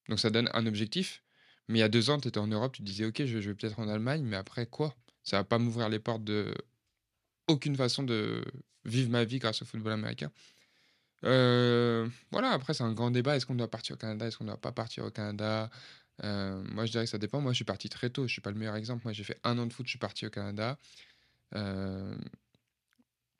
Donc 0.08 0.20
ça 0.20 0.30
donne 0.30 0.50
un 0.54 0.66
objectif. 0.66 1.22
Mais 1.68 1.78
il 1.78 1.80
y 1.80 1.84
a 1.84 1.88
deux 1.88 2.10
ans, 2.10 2.18
tu 2.18 2.28
étais 2.28 2.38
en 2.38 2.46
Europe, 2.46 2.74
tu 2.74 2.82
disais, 2.82 3.04
ok, 3.04 3.24
je 3.24 3.36
vais 3.36 3.42
jouer 3.42 3.54
peut-être 3.54 3.78
en 3.78 3.88
Allemagne, 3.88 4.22
mais 4.22 4.36
après 4.36 4.66
quoi? 4.66 4.94
Ça 5.22 5.36
va 5.38 5.44
pas 5.44 5.58
m'ouvrir 5.58 5.88
les 5.90 5.98
portes 5.98 6.24
de 6.24 6.54
aucune 7.46 7.76
façon 7.76 8.02
de 8.02 8.44
vivre 8.84 9.10
ma 9.10 9.24
vie 9.24 9.38
grâce 9.38 9.62
au 9.62 9.64
football 9.64 9.92
américain. 9.92 10.30
Euh, 11.24 12.08
voilà, 12.30 12.50
après, 12.50 12.74
c'est 12.74 12.84
un 12.84 12.92
grand 12.92 13.10
débat. 13.10 13.36
Est-ce 13.36 13.46
qu'on 13.46 13.54
doit 13.54 13.70
partir 13.70 13.94
au 13.96 13.98
Canada? 13.98 14.26
Est-ce 14.26 14.38
qu'on 14.38 14.44
ne 14.44 14.50
doit 14.50 14.60
pas 14.60 14.72
partir 14.72 15.04
au 15.04 15.10
Canada? 15.10 15.70
Euh, 16.24 16.62
moi, 16.64 16.86
je 16.86 16.92
dirais 16.92 17.04
que 17.04 17.10
ça 17.10 17.18
dépend. 17.18 17.40
Moi, 17.40 17.52
je 17.52 17.56
suis 17.56 17.64
parti 17.64 17.88
très 17.88 18.10
tôt. 18.10 18.26
Je 18.26 18.32
suis 18.32 18.40
pas 18.40 18.50
le 18.50 18.58
meilleur 18.58 18.76
exemple. 18.76 19.02
Moi, 19.04 19.12
j'ai 19.12 19.24
fait 19.24 19.40
un 19.44 19.58
an 19.58 19.66
de 19.66 19.72
foot, 19.72 19.86
je 19.86 19.90
suis 19.90 19.98
parti 19.98 20.26
au 20.26 20.30
Canada. 20.30 20.78
Euh, 21.54 22.16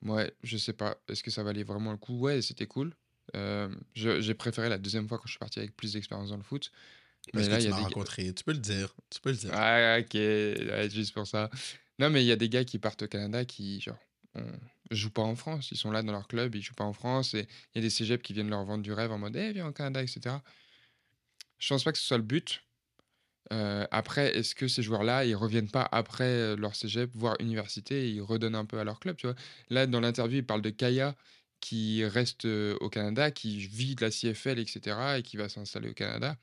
ouais, 0.03 0.33
je 0.43 0.57
sais 0.57 0.73
pas. 0.73 0.97
Est-ce 1.07 1.23
que 1.23 1.31
ça 1.31 1.43
valait 1.43 1.63
vraiment 1.63 1.91
le 1.91 1.97
coup? 1.97 2.19
Ouais, 2.19 2.41
c'était 2.41 2.67
cool. 2.67 2.93
Euh, 3.35 3.69
j'ai 3.95 4.33
préféré 4.33 4.69
la 4.69 4.77
deuxième 4.77 5.07
fois 5.07 5.17
quand 5.17 5.27
je 5.27 5.31
suis 5.31 5.39
parti 5.39 5.59
avec 5.59 5.75
plus 5.75 5.93
d'expérience 5.93 6.29
dans 6.29 6.37
le 6.37 6.43
foot. 6.43 6.71
Mais 7.33 7.43
que 7.43 7.49
là, 7.49 7.59
il 7.59 7.61
tu 7.61 7.67
y 7.67 7.67
a 7.67 7.71
m'as 7.71 7.77
des... 7.77 7.83
rencontré? 7.83 8.33
Tu 8.33 8.43
peux 8.43 8.53
le 8.53 8.57
dire. 8.59 8.95
Tu 9.09 9.19
peux 9.19 9.29
le 9.31 9.35
dire. 9.35 9.51
Ah, 9.53 9.97
ok, 9.99 10.13
ouais, 10.13 10.89
juste 10.89 11.13
pour 11.13 11.27
ça. 11.27 11.49
Non, 11.99 12.09
mais 12.09 12.23
il 12.23 12.27
y 12.27 12.31
a 12.31 12.35
des 12.35 12.49
gars 12.49 12.63
qui 12.63 12.79
partent 12.79 13.03
au 13.03 13.07
Canada 13.07 13.45
qui, 13.45 13.81
genre, 13.81 13.97
on- 14.35 14.45
jouent 14.91 15.11
pas 15.11 15.21
en 15.21 15.35
France. 15.35 15.69
Ils 15.71 15.77
sont 15.77 15.91
là 15.91 16.01
dans 16.01 16.11
leur 16.11 16.27
club, 16.27 16.55
ils 16.55 16.63
jouent 16.63 16.73
pas 16.73 16.83
en 16.85 16.93
France. 16.93 17.35
Et 17.35 17.47
il 17.75 17.75
y 17.75 17.79
a 17.79 17.81
des 17.81 17.89
cégeps 17.91 18.23
qui 18.23 18.33
viennent 18.33 18.49
leur 18.49 18.65
vendre 18.65 18.83
du 18.83 18.91
rêve 18.93 19.11
en 19.11 19.19
mode, 19.19 19.35
eh, 19.35 19.51
viens 19.51 19.67
au 19.67 19.71
Canada, 19.71 20.01
etc. 20.01 20.43
Je 21.59 21.67
pense 21.69 21.83
pas 21.83 21.91
que 21.91 21.97
ce 21.97 22.05
soit 22.05 22.17
le 22.17 22.23
but. 22.23 22.63
Euh, 23.51 23.85
après, 23.91 24.37
est-ce 24.37 24.53
que 24.55 24.67
ces 24.67 24.83
joueurs-là, 24.83 25.25
ils 25.25 25.35
reviennent 25.35 25.69
pas 25.71 25.87
après 25.91 26.25
euh, 26.25 26.55
leur 26.55 26.75
cégep, 26.75 27.09
voire 27.15 27.35
université, 27.39 28.05
et 28.07 28.09
ils 28.09 28.21
redonnent 28.21 28.55
un 28.55 28.65
peu 28.65 28.79
à 28.79 28.83
leur 28.83 28.99
club, 28.99 29.15
tu 29.17 29.27
vois? 29.27 29.35
Là, 29.69 29.87
dans 29.87 29.99
l'interview, 29.99 30.37
il 30.39 30.45
parle 30.45 30.61
de 30.61 30.69
Kaya 30.69 31.15
qui 31.59 32.05
reste 32.05 32.45
au 32.45 32.89
Canada, 32.89 33.31
qui 33.31 33.57
vit 33.59 33.95
de 33.95 34.01
la 34.01 34.11
CFL, 34.11 34.59
etc., 34.59 35.17
et 35.17 35.23
qui 35.23 35.37
va 35.37 35.49
s'installer 35.49 35.89
au 35.89 35.93
Canada. 35.93 36.37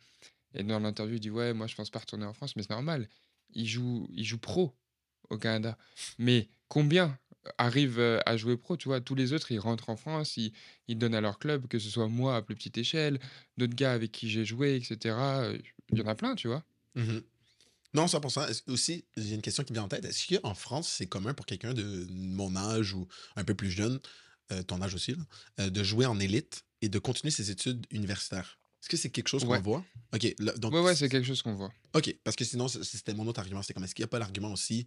Et 0.55 0.62
dans 0.62 0.81
l'interview, 0.81 1.17
il 1.17 1.21
dit 1.21 1.31
Ouais, 1.31 1.53
moi 1.53 1.67
je 1.67 1.75
pense 1.75 1.91
pas 1.91 1.99
retourner 1.99 2.25
en 2.25 2.33
France, 2.33 2.57
mais 2.57 2.62
c'est 2.62 2.71
normal. 2.71 3.09
Il 3.55 3.67
joue, 3.67 4.09
il 4.12 4.25
joue 4.25 4.39
pro 4.39 4.75
au 5.31 5.39
Canada. 5.39 5.77
Mais 6.19 6.49
combien 6.69 7.19
arrivent 7.59 8.21
à 8.27 8.37
jouer 8.37 8.57
pro 8.57 8.77
Tu 8.77 8.89
vois, 8.89 9.01
tous 9.01 9.14
les 9.14 9.33
autres, 9.33 9.53
ils 9.53 9.59
rentrent 9.59 9.91
en 9.91 9.97
France, 9.97 10.37
ils, 10.37 10.99
donnent 10.99 11.14
à 11.14 11.21
leur 11.21 11.39
club, 11.39 11.69
que 11.69 11.79
ce 11.79 11.91
soit 11.91 12.09
moi 12.09 12.37
à 12.37 12.43
plus 12.43 12.55
petite 12.55 12.79
échelle, 12.79 13.21
d'autres 13.57 13.75
gars 13.75 13.93
avec 13.93 14.12
qui 14.12 14.29
j'ai 14.29 14.45
joué, 14.45 14.77
etc. 14.77 15.17
Il 15.91 15.99
y 15.99 16.03
en 16.03 16.07
a 16.07 16.14
plein, 16.14 16.35
tu 16.35 16.49
vois. 16.49 16.64
Mhm. 16.95 17.23
Non, 17.95 18.07
100%. 18.07 18.47
Est-ce- 18.47 18.71
Aussi, 18.71 19.05
j'ai 19.17 19.35
une 19.35 19.43
question 19.43 19.64
qui 19.64 19.73
me 19.73 19.77
vient 19.77 19.85
en 19.85 19.89
tête. 19.89 20.05
Est-ce 20.05 20.37
qu'en 20.37 20.55
France, 20.55 20.89
c'est 20.89 21.07
commun 21.07 21.35
pour 21.35 21.47
quelqu'un 21.47 21.73
de 21.73 22.07
mon 22.11 22.55
âge 22.57 22.93
ou 22.93 23.07
un 23.37 23.45
peu 23.45 23.55
plus 23.55 23.71
jeune, 23.71 24.01
euh, 24.53 24.62
ton 24.62 24.80
âge 24.82 24.94
aussi, 24.94 25.14
là, 25.14 25.22
euh, 25.61 25.70
de 25.70 25.82
jouer 25.82 26.07
en 26.07 26.18
élite 26.20 26.64
et 26.82 26.88
de 26.88 26.99
continuer 26.99 27.30
ses 27.30 27.51
études 27.51 27.86
universitaires? 27.90 28.59
Est-ce 28.82 28.88
que 28.88 28.97
c'est 28.97 29.11
quelque 29.11 29.28
chose 29.28 29.44
qu'on 29.44 29.61
voit? 29.61 29.84
OK, 30.14 30.34
là, 30.38 30.53
donc, 30.53 30.72
ouais, 30.72 30.80
ouais, 30.82 30.94
c'est 30.97 31.09
quelque 31.09 31.26
chose 31.26 31.42
qu'on 31.42 31.55
voit. 31.55 31.72
OK, 31.94 32.14
parce 32.24 32.36
que 32.36 32.44
sinon, 32.44 32.68
c'était 32.68 33.14
mon 33.14 33.26
autre 33.26 33.40
argument. 33.40 33.62
C'est 33.62 33.72
comme, 33.74 33.84
est-ce 33.84 33.94
qu'il 33.94 34.03
n'y 34.03 34.07
a 34.07 34.09
pas 34.09 34.18
l'argument 34.18 34.53
aussi 34.53 34.86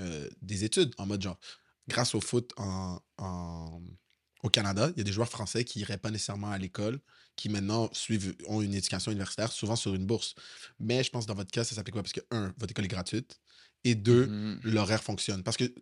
euh, 0.00 0.28
des 0.42 0.64
études 0.64 0.92
en 0.98 1.06
mode 1.06 1.22
genre, 1.22 1.38
grâce 1.88 2.14
au 2.14 2.20
foot 2.20 2.52
en, 2.56 3.00
en- 3.18 3.80
au 4.44 4.50
Canada, 4.50 4.90
il 4.94 4.98
y 4.98 5.00
a 5.00 5.04
des 5.04 5.12
joueurs 5.12 5.28
français 5.28 5.64
qui 5.64 5.78
n'iraient 5.80 5.98
pas 5.98 6.10
nécessairement 6.12 6.50
à 6.50 6.58
l'école, 6.58 7.00
qui 7.34 7.48
maintenant 7.48 7.88
suivent, 7.92 8.36
ont 8.46 8.60
une 8.62 8.72
éducation 8.74 9.10
universitaire, 9.10 9.50
souvent 9.50 9.74
sur 9.74 9.94
une 9.94 10.06
bourse. 10.06 10.34
Mais 10.78 11.02
je 11.02 11.10
pense 11.10 11.24
que 11.24 11.28
dans 11.28 11.34
votre 11.34 11.50
cas, 11.50 11.64
ça 11.64 11.74
s'applique 11.74 11.94
pas 11.96 12.02
parce 12.02 12.12
que, 12.12 12.20
un, 12.30 12.54
votre 12.58 12.70
école 12.70 12.84
est 12.84 12.88
gratuite, 12.88 13.40
et 13.84 13.94
deux, 13.96 14.26
Mhm. 14.26 14.60
l'horaire 14.62 15.02
fonctionne. 15.02 15.42
Parce 15.42 15.56
que 15.56 15.72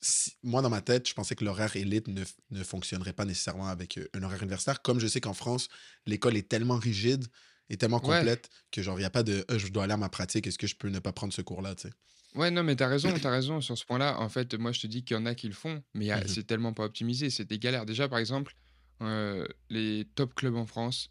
si- 0.00 0.32
moi, 0.42 0.62
dans 0.62 0.70
ma 0.70 0.80
tête, 0.82 1.08
je 1.08 1.14
pensais 1.14 1.34
que 1.36 1.44
l'horaire 1.44 1.76
élite 1.76 2.08
ne, 2.08 2.24
ne 2.50 2.64
fonctionnerait 2.64 3.12
pas 3.12 3.24
nécessairement 3.24 3.68
avec 3.68 3.98
euh, 3.98 4.08
un 4.14 4.22
horaire 4.22 4.42
universitaire. 4.42 4.82
Comme 4.82 5.00
je 5.00 5.06
sais 5.06 5.20
qu'en 5.20 5.34
France, 5.34 5.68
l'école 6.06 6.36
est 6.36 6.48
tellement 6.48 6.76
rigide 6.78 7.26
et 7.68 7.76
tellement 7.76 8.00
Ouais, 8.00 8.26
complète 8.26 8.48
que 8.72 8.82
genre, 8.82 8.96
il 8.98 9.02
n'y 9.02 9.06
a 9.06 9.10
pas 9.10 9.22
de 9.24 9.44
Euh, 9.50 9.58
je 9.58 9.68
dois 9.68 9.84
aller 9.84 9.92
à 9.94 9.96
ma 9.96 10.08
pratique, 10.08 10.46
est-ce 10.46 10.58
que 10.58 10.66
je 10.66 10.76
peux 10.76 10.88
ne 10.88 10.98
pas 11.00 11.12
prendre 11.12 11.32
ce 11.32 11.42
cours-là, 11.42 11.74
tu 11.74 11.88
sais. 11.88 11.94
ouais, 12.34 12.50
non, 12.50 12.62
mais 12.62 12.76
t'as 12.76 12.88
raison, 12.88 13.18
t'as 13.18 13.30
raison 13.30 13.60
sur 13.60 13.76
ce 13.78 13.84
point-là. 13.84 14.20
En 14.20 14.28
fait, 14.28 14.54
moi, 14.54 14.72
je 14.72 14.80
te 14.80 14.86
dis 14.86 15.04
qu'il 15.04 15.16
y 15.16 15.20
en 15.20 15.26
a 15.26 15.34
qui 15.34 15.48
le 15.48 15.54
font, 15.54 15.82
mais 15.94 16.10
Mhm. 16.12 16.26
c'est 16.26 16.46
tellement 16.46 16.72
pas 16.72 16.84
optimisé, 16.84 17.30
c'est 17.30 17.44
des 17.44 17.58
galères. 17.58 17.86
Déjà, 17.86 18.08
par 18.08 18.18
exemple, 18.18 18.54
euh, 19.02 19.46
les 19.70 20.06
top 20.14 20.34
clubs 20.34 20.56
en 20.56 20.66
France, 20.66 21.08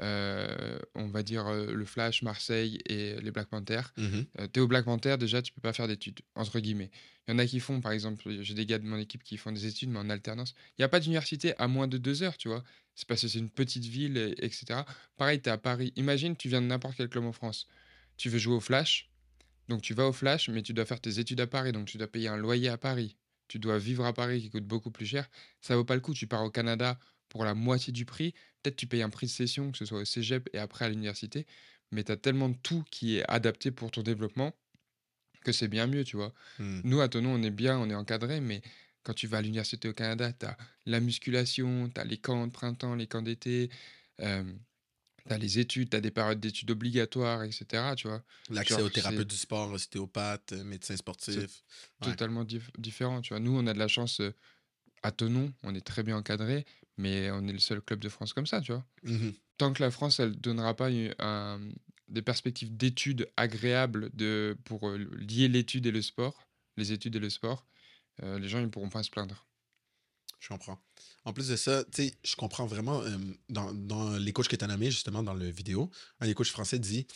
euh, 0.00 0.78
on 0.94 1.06
va 1.08 1.22
dire 1.22 1.46
euh, 1.46 1.72
le 1.72 1.84
Flash, 1.84 2.22
Marseille 2.22 2.78
et 2.86 3.20
les 3.20 3.30
Black 3.30 3.48
Panthers. 3.48 3.92
Mhm. 3.96 4.26
Euh, 4.40 4.46
t'es 4.48 4.60
au 4.60 4.66
Black 4.68 4.84
Panther, 4.84 5.16
déjà, 5.18 5.42
tu 5.42 5.52
peux 5.52 5.60
pas 5.60 5.72
faire 5.72 5.88
d'études, 5.88 6.20
entre 6.34 6.60
guillemets. 6.60 6.90
Il 7.26 7.32
y 7.32 7.34
en 7.34 7.38
a 7.38 7.46
qui 7.46 7.58
font, 7.60 7.80
par 7.80 7.92
exemple, 7.92 8.22
j'ai 8.42 8.54
des 8.54 8.66
gars 8.66 8.78
de 8.78 8.84
mon 8.84 8.98
équipe 8.98 9.22
qui 9.24 9.36
font 9.36 9.52
des 9.52 9.66
études, 9.66 9.88
mais 9.90 9.98
en 9.98 10.10
alternance. 10.10 10.54
Il 10.70 10.80
n'y 10.82 10.84
a 10.84 10.88
pas 10.88 11.00
d'université 11.00 11.54
à 11.58 11.66
moins 11.66 11.88
de 11.88 11.98
deux 11.98 12.22
heures, 12.22 12.36
tu 12.36 12.48
vois. 12.48 12.62
C'est 12.94 13.06
parce 13.08 13.22
que 13.22 13.28
c'est 13.28 13.38
une 13.38 13.50
petite 13.50 13.84
ville, 13.84 14.16
et- 14.16 14.34
etc. 14.44 14.80
Pareil, 15.16 15.40
tu 15.42 15.48
es 15.48 15.52
à 15.52 15.58
Paris. 15.58 15.92
Imagine, 15.96 16.36
tu 16.36 16.48
viens 16.48 16.62
de 16.62 16.66
n'importe 16.66 16.96
quel 16.96 17.08
club 17.08 17.24
en 17.24 17.32
France. 17.32 17.66
Tu 18.16 18.28
veux 18.28 18.38
jouer 18.38 18.54
au 18.54 18.60
Flash, 18.60 19.10
donc 19.68 19.82
tu 19.82 19.92
vas 19.92 20.06
au 20.06 20.12
Flash, 20.12 20.48
mais 20.48 20.62
tu 20.62 20.72
dois 20.72 20.84
faire 20.84 21.00
tes 21.00 21.18
études 21.18 21.40
à 21.40 21.46
Paris, 21.46 21.72
donc 21.72 21.86
tu 21.86 21.98
dois 21.98 22.06
payer 22.06 22.28
un 22.28 22.36
loyer 22.36 22.68
à 22.68 22.78
Paris. 22.78 23.16
Tu 23.48 23.58
dois 23.58 23.78
vivre 23.78 24.04
à 24.04 24.12
Paris 24.12 24.40
qui 24.42 24.50
coûte 24.50 24.64
beaucoup 24.64 24.90
plus 24.90 25.06
cher. 25.06 25.28
Ça 25.60 25.76
vaut 25.76 25.84
pas 25.84 25.94
le 25.94 26.00
coup. 26.00 26.14
Tu 26.14 26.26
pars 26.26 26.42
au 26.42 26.50
Canada 26.50 26.98
pour 27.36 27.44
la 27.44 27.54
moitié 27.54 27.92
du 27.92 28.04
prix. 28.06 28.32
Peut-être 28.62 28.76
tu 28.76 28.86
payes 28.86 29.02
un 29.02 29.10
prix 29.10 29.26
de 29.26 29.30
session, 29.32 29.70
que 29.72 29.78
ce 29.78 29.84
soit 29.84 30.00
au 30.00 30.04
cégep 30.04 30.48
et 30.54 30.58
après 30.58 30.86
à 30.86 30.88
l'université. 30.88 31.46
mais 31.92 32.02
tu 32.02 32.10
as 32.12 32.16
tellement 32.16 32.48
de 32.48 32.56
tout 32.62 32.82
qui 32.90 33.16
est 33.18 33.24
adapté 33.30 33.70
pour 33.70 33.90
ton 33.90 34.02
développement 34.02 34.52
que 35.44 35.52
c'est 35.52 35.68
bien 35.68 35.86
mieux, 35.86 36.02
tu 36.02 36.16
vois. 36.16 36.32
Hmm. 36.58 36.80
Nous, 36.82 37.00
à 37.00 37.08
Tonon, 37.08 37.30
on 37.34 37.42
est 37.42 37.50
bien, 37.50 37.78
on 37.78 37.88
est 37.88 37.94
encadré, 37.94 38.40
mais 38.40 38.60
quand 39.04 39.14
tu 39.14 39.28
vas 39.28 39.38
à 39.38 39.42
l'université 39.42 39.88
au 39.88 39.92
Canada, 39.92 40.32
tu 40.32 40.46
as 40.46 40.56
la 40.86 40.98
musculation, 40.98 41.88
tu 41.94 42.00
as 42.00 42.04
les 42.04 42.16
camps 42.18 42.46
de 42.46 42.52
printemps, 42.52 42.96
les 42.96 43.06
camps 43.06 43.22
d'été, 43.22 43.70
euh, 44.20 44.42
tu 45.28 45.32
as 45.32 45.38
les 45.38 45.58
études, 45.60 45.90
tu 45.90 45.96
as 45.96 46.00
des 46.00 46.10
périodes 46.10 46.40
d'études 46.40 46.70
obligatoires, 46.72 47.44
etc. 47.44 47.94
Tu 47.96 48.08
vois. 48.08 48.24
L'accès 48.50 48.82
aux 48.82 48.88
thérapeutes 48.88 49.28
du 49.28 49.36
sport, 49.36 49.70
ostéopathes, 49.70 50.52
euh, 50.54 50.64
médecins 50.64 50.96
sportifs. 50.96 51.62
Ouais. 52.00 52.10
totalement 52.10 52.42
dif- 52.44 52.70
différent, 52.78 53.20
tu 53.20 53.34
vois. 53.34 53.40
Nous, 53.40 53.56
on 53.56 53.66
a 53.68 53.72
de 53.72 53.78
la 53.78 53.88
chance 53.88 54.20
euh, 54.20 54.34
à 55.04 55.12
Tonon, 55.12 55.52
on 55.62 55.74
est 55.76 55.86
très 55.86 56.02
bien 56.02 56.16
encadré, 56.16 56.64
mais 56.96 57.30
on 57.30 57.46
est 57.46 57.52
le 57.52 57.58
seul 57.58 57.80
club 57.80 58.00
de 58.00 58.08
France 58.08 58.32
comme 58.32 58.46
ça, 58.46 58.60
tu 58.60 58.72
vois. 58.72 58.84
Mhm. 59.02 59.34
Tant 59.58 59.72
que 59.72 59.82
la 59.82 59.90
France, 59.90 60.20
elle 60.20 60.36
donnera 60.36 60.74
pas 60.74 60.88
un- 61.18 61.60
des 62.08 62.22
perspectives 62.22 62.76
d'études 62.76 63.28
agréables 63.36 64.10
de, 64.14 64.56
pour 64.64 64.88
euh, 64.88 64.98
lier 65.16 65.48
l'étude 65.48 65.86
et 65.86 65.90
le 65.90 66.02
sport, 66.02 66.46
les 66.76 66.92
études 66.92 67.16
et 67.16 67.20
le 67.20 67.30
sport, 67.30 67.66
euh, 68.22 68.38
les 68.38 68.48
gens, 68.48 68.60
ils 68.60 68.70
pourront 68.70 68.88
pas 68.90 69.02
se 69.02 69.10
plaindre. 69.10 69.46
Je 70.38 70.48
comprends. 70.48 70.78
En 71.24 71.32
plus 71.32 71.48
de 71.48 71.56
ça, 71.56 71.84
tu 71.84 72.04
sais, 72.04 72.14
je 72.22 72.36
comprends 72.36 72.66
vraiment 72.66 73.00
euh, 73.02 73.16
dans, 73.48 73.72
dans 73.72 74.16
les 74.16 74.32
coachs 74.32 74.48
que 74.48 74.56
tu 74.56 74.64
as 74.64 74.68
nommés, 74.68 74.90
justement, 74.90 75.22
dans 75.22 75.34
le 75.34 75.48
vidéo, 75.48 75.90
un 76.20 76.26
des 76.26 76.34
coachs 76.34 76.48
français 76.48 76.78
dit 76.78 77.06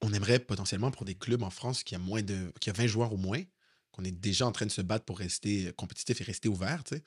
on 0.00 0.12
aimerait 0.12 0.38
potentiellement 0.38 0.90
pour 0.90 1.04
des 1.04 1.14
clubs 1.14 1.42
en 1.42 1.50
France 1.50 1.82
qui 1.82 1.94
a 1.94 1.98
moins 1.98 2.22
de. 2.22 2.52
qui 2.60 2.68
a 2.70 2.72
20 2.72 2.86
joueurs 2.86 3.12
au 3.12 3.16
moins, 3.16 3.42
qu'on 3.90 4.04
est 4.04 4.12
déjà 4.12 4.46
en 4.46 4.52
train 4.52 4.66
de 4.66 4.70
se 4.70 4.82
battre 4.82 5.04
pour 5.04 5.18
rester 5.18 5.72
compétitif 5.76 6.20
et 6.20 6.24
rester 6.24 6.48
ouvert, 6.48 6.84
tu 6.84 6.96
sais, 6.96 7.04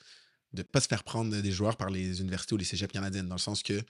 de 0.58 0.64
pas 0.64 0.82
se 0.82 0.88
faire 0.88 1.03
prendre 1.03 1.36
des 1.39 1.51
joueurs 1.51 1.78
par 1.78 1.89
les 1.89 2.20
universités 2.22 2.53
ou 2.55 2.58
les 2.58 2.66
cégeps 2.66 2.91
canadiennes, 2.91 3.28
dans 3.28 3.36
le 3.36 3.39
sens 3.41 3.64
que 3.64 3.82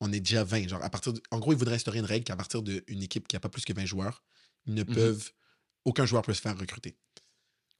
on 0.00 0.12
est 0.12 0.20
déjà 0.20 0.42
20. 0.42 0.68
Genre, 0.68 0.82
à 0.82 0.90
partir 0.90 1.12
de- 1.12 1.22
en 1.30 1.38
gros, 1.38 1.52
ils 1.52 1.58
voudraient 1.58 1.76
instaurer 1.76 1.98
une 2.00 2.04
règle 2.04 2.24
qu'à 2.24 2.34
partir 2.36 2.62
d'une 2.62 3.02
équipe 3.02 3.28
qui 3.28 3.36
a 3.36 3.40
pas 3.40 3.48
plus 3.48 3.64
que 3.64 3.72
20 3.72 3.84
joueurs, 3.86 4.24
ils 4.66 4.74
ne 4.74 4.82
Mhm. 4.82 4.94
peuvent. 4.94 5.30
Aucun 5.84 6.06
joueur 6.06 6.22
peut 6.22 6.34
se 6.34 6.40
faire 6.40 6.58
recruter. 6.58 6.96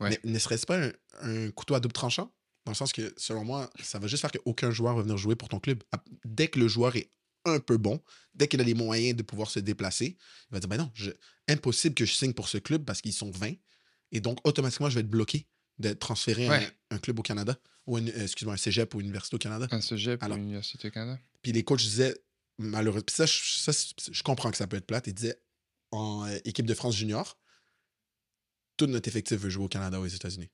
Ouais. 0.00 0.18
Ne 0.24 0.38
serait-ce 0.38 0.66
pas 0.66 0.78
un, 0.80 0.92
un 1.22 1.50
couteau 1.50 1.74
à 1.74 1.80
double 1.80 1.92
tranchant? 1.92 2.32
Dans 2.64 2.72
le 2.72 2.76
sens 2.76 2.92
que, 2.92 3.12
selon 3.16 3.44
moi, 3.44 3.70
ça 3.82 3.98
va 3.98 4.06
juste 4.06 4.20
faire 4.20 4.30
qu'aucun 4.30 4.70
joueur 4.70 4.94
va 4.94 5.02
venir 5.02 5.16
jouer 5.16 5.34
pour 5.36 5.48
ton 5.48 5.58
club. 5.58 5.82
Dès 6.24 6.48
que 6.48 6.58
le 6.60 6.68
joueur 6.68 6.94
est 6.96 7.10
un 7.44 7.58
peu 7.58 7.76
bon, 7.76 8.00
dès 8.34 8.46
qu'il 8.46 8.60
a 8.60 8.64
les 8.64 8.74
moyens 8.74 9.16
de 9.16 9.22
pouvoir 9.24 9.50
se 9.50 9.58
déplacer, 9.58 10.16
il 10.50 10.52
va 10.52 10.60
dire, 10.60 10.68
ben 10.68 10.76
non, 10.76 10.90
je- 10.94 11.10
impossible 11.48 11.94
que 11.96 12.04
je 12.04 12.12
signe 12.12 12.32
pour 12.34 12.48
ce 12.48 12.58
club 12.58 12.84
parce 12.84 13.00
qu'ils 13.00 13.12
sont 13.12 13.32
20. 13.32 13.54
Et 14.12 14.20
donc, 14.20 14.38
automatiquement, 14.46 14.88
je 14.90 14.94
vais 14.94 15.00
être 15.00 15.10
bloqué 15.10 15.48
de 15.78 15.92
transférer 15.92 16.48
Ouais. 16.48 16.76
un, 16.90 16.96
un 16.96 16.98
club 16.98 17.18
au 17.18 17.22
Canada, 17.22 17.58
ou 17.86 17.98
une- 17.98 18.10
euh, 18.10 18.22
excuse-moi, 18.22 18.54
un 18.54 18.58
cégep 18.58 18.94
ou 18.94 19.00
une 19.00 19.06
université 19.06 19.36
au 19.36 19.38
Canada. 19.38 19.66
Un 19.70 19.80
cégep 19.80 20.22
Alors- 20.22 20.36
ou 20.36 20.40
l'Université 20.40 20.88
du 20.88 20.92
Canada. 20.92 21.20
Puis 21.42 21.52
les 21.52 21.64
coachs 21.64 21.80
disaient, 21.80 22.16
malheureusement, 22.58 23.06
ça, 23.10 23.26
je, 23.26 23.40
ça, 23.58 23.72
je 24.10 24.22
comprends 24.22 24.50
que 24.50 24.56
ça 24.56 24.66
peut 24.66 24.76
être 24.76 24.86
plate, 24.86 25.06
ils 25.06 25.14
disaient, 25.14 25.40
en 25.90 26.24
euh, 26.26 26.38
équipe 26.44 26.66
de 26.66 26.74
France 26.74 26.96
junior, 26.96 27.38
tout 28.76 28.86
notre 28.86 29.08
effectif 29.08 29.38
veut 29.38 29.50
jouer 29.50 29.64
au 29.64 29.68
Canada 29.68 30.00
ou 30.00 30.04
aux 30.04 30.06
États-Unis. 30.06 30.50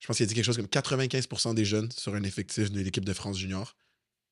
Je 0.00 0.06
pense 0.06 0.16
qu'il 0.16 0.24
a 0.24 0.26
dit 0.26 0.34
quelque 0.34 0.44
chose 0.44 0.56
comme 0.56 0.66
95% 0.66 1.54
des 1.54 1.64
jeunes 1.64 1.90
sur 1.92 2.14
un 2.14 2.22
effectif 2.22 2.70
de 2.70 2.80
l'équipe 2.80 3.04
de 3.04 3.12
France 3.12 3.36
junior, 3.38 3.76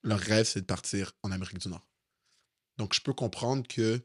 leur 0.02 0.18
rêve, 0.18 0.46
c'est 0.46 0.60
de 0.60 0.66
partir 0.66 1.12
en 1.22 1.30
Amérique 1.30 1.58
du 1.58 1.68
Nord. 1.68 1.86
Donc, 2.78 2.94
je 2.94 3.00
peux 3.00 3.12
comprendre 3.12 3.66
que, 3.68 4.00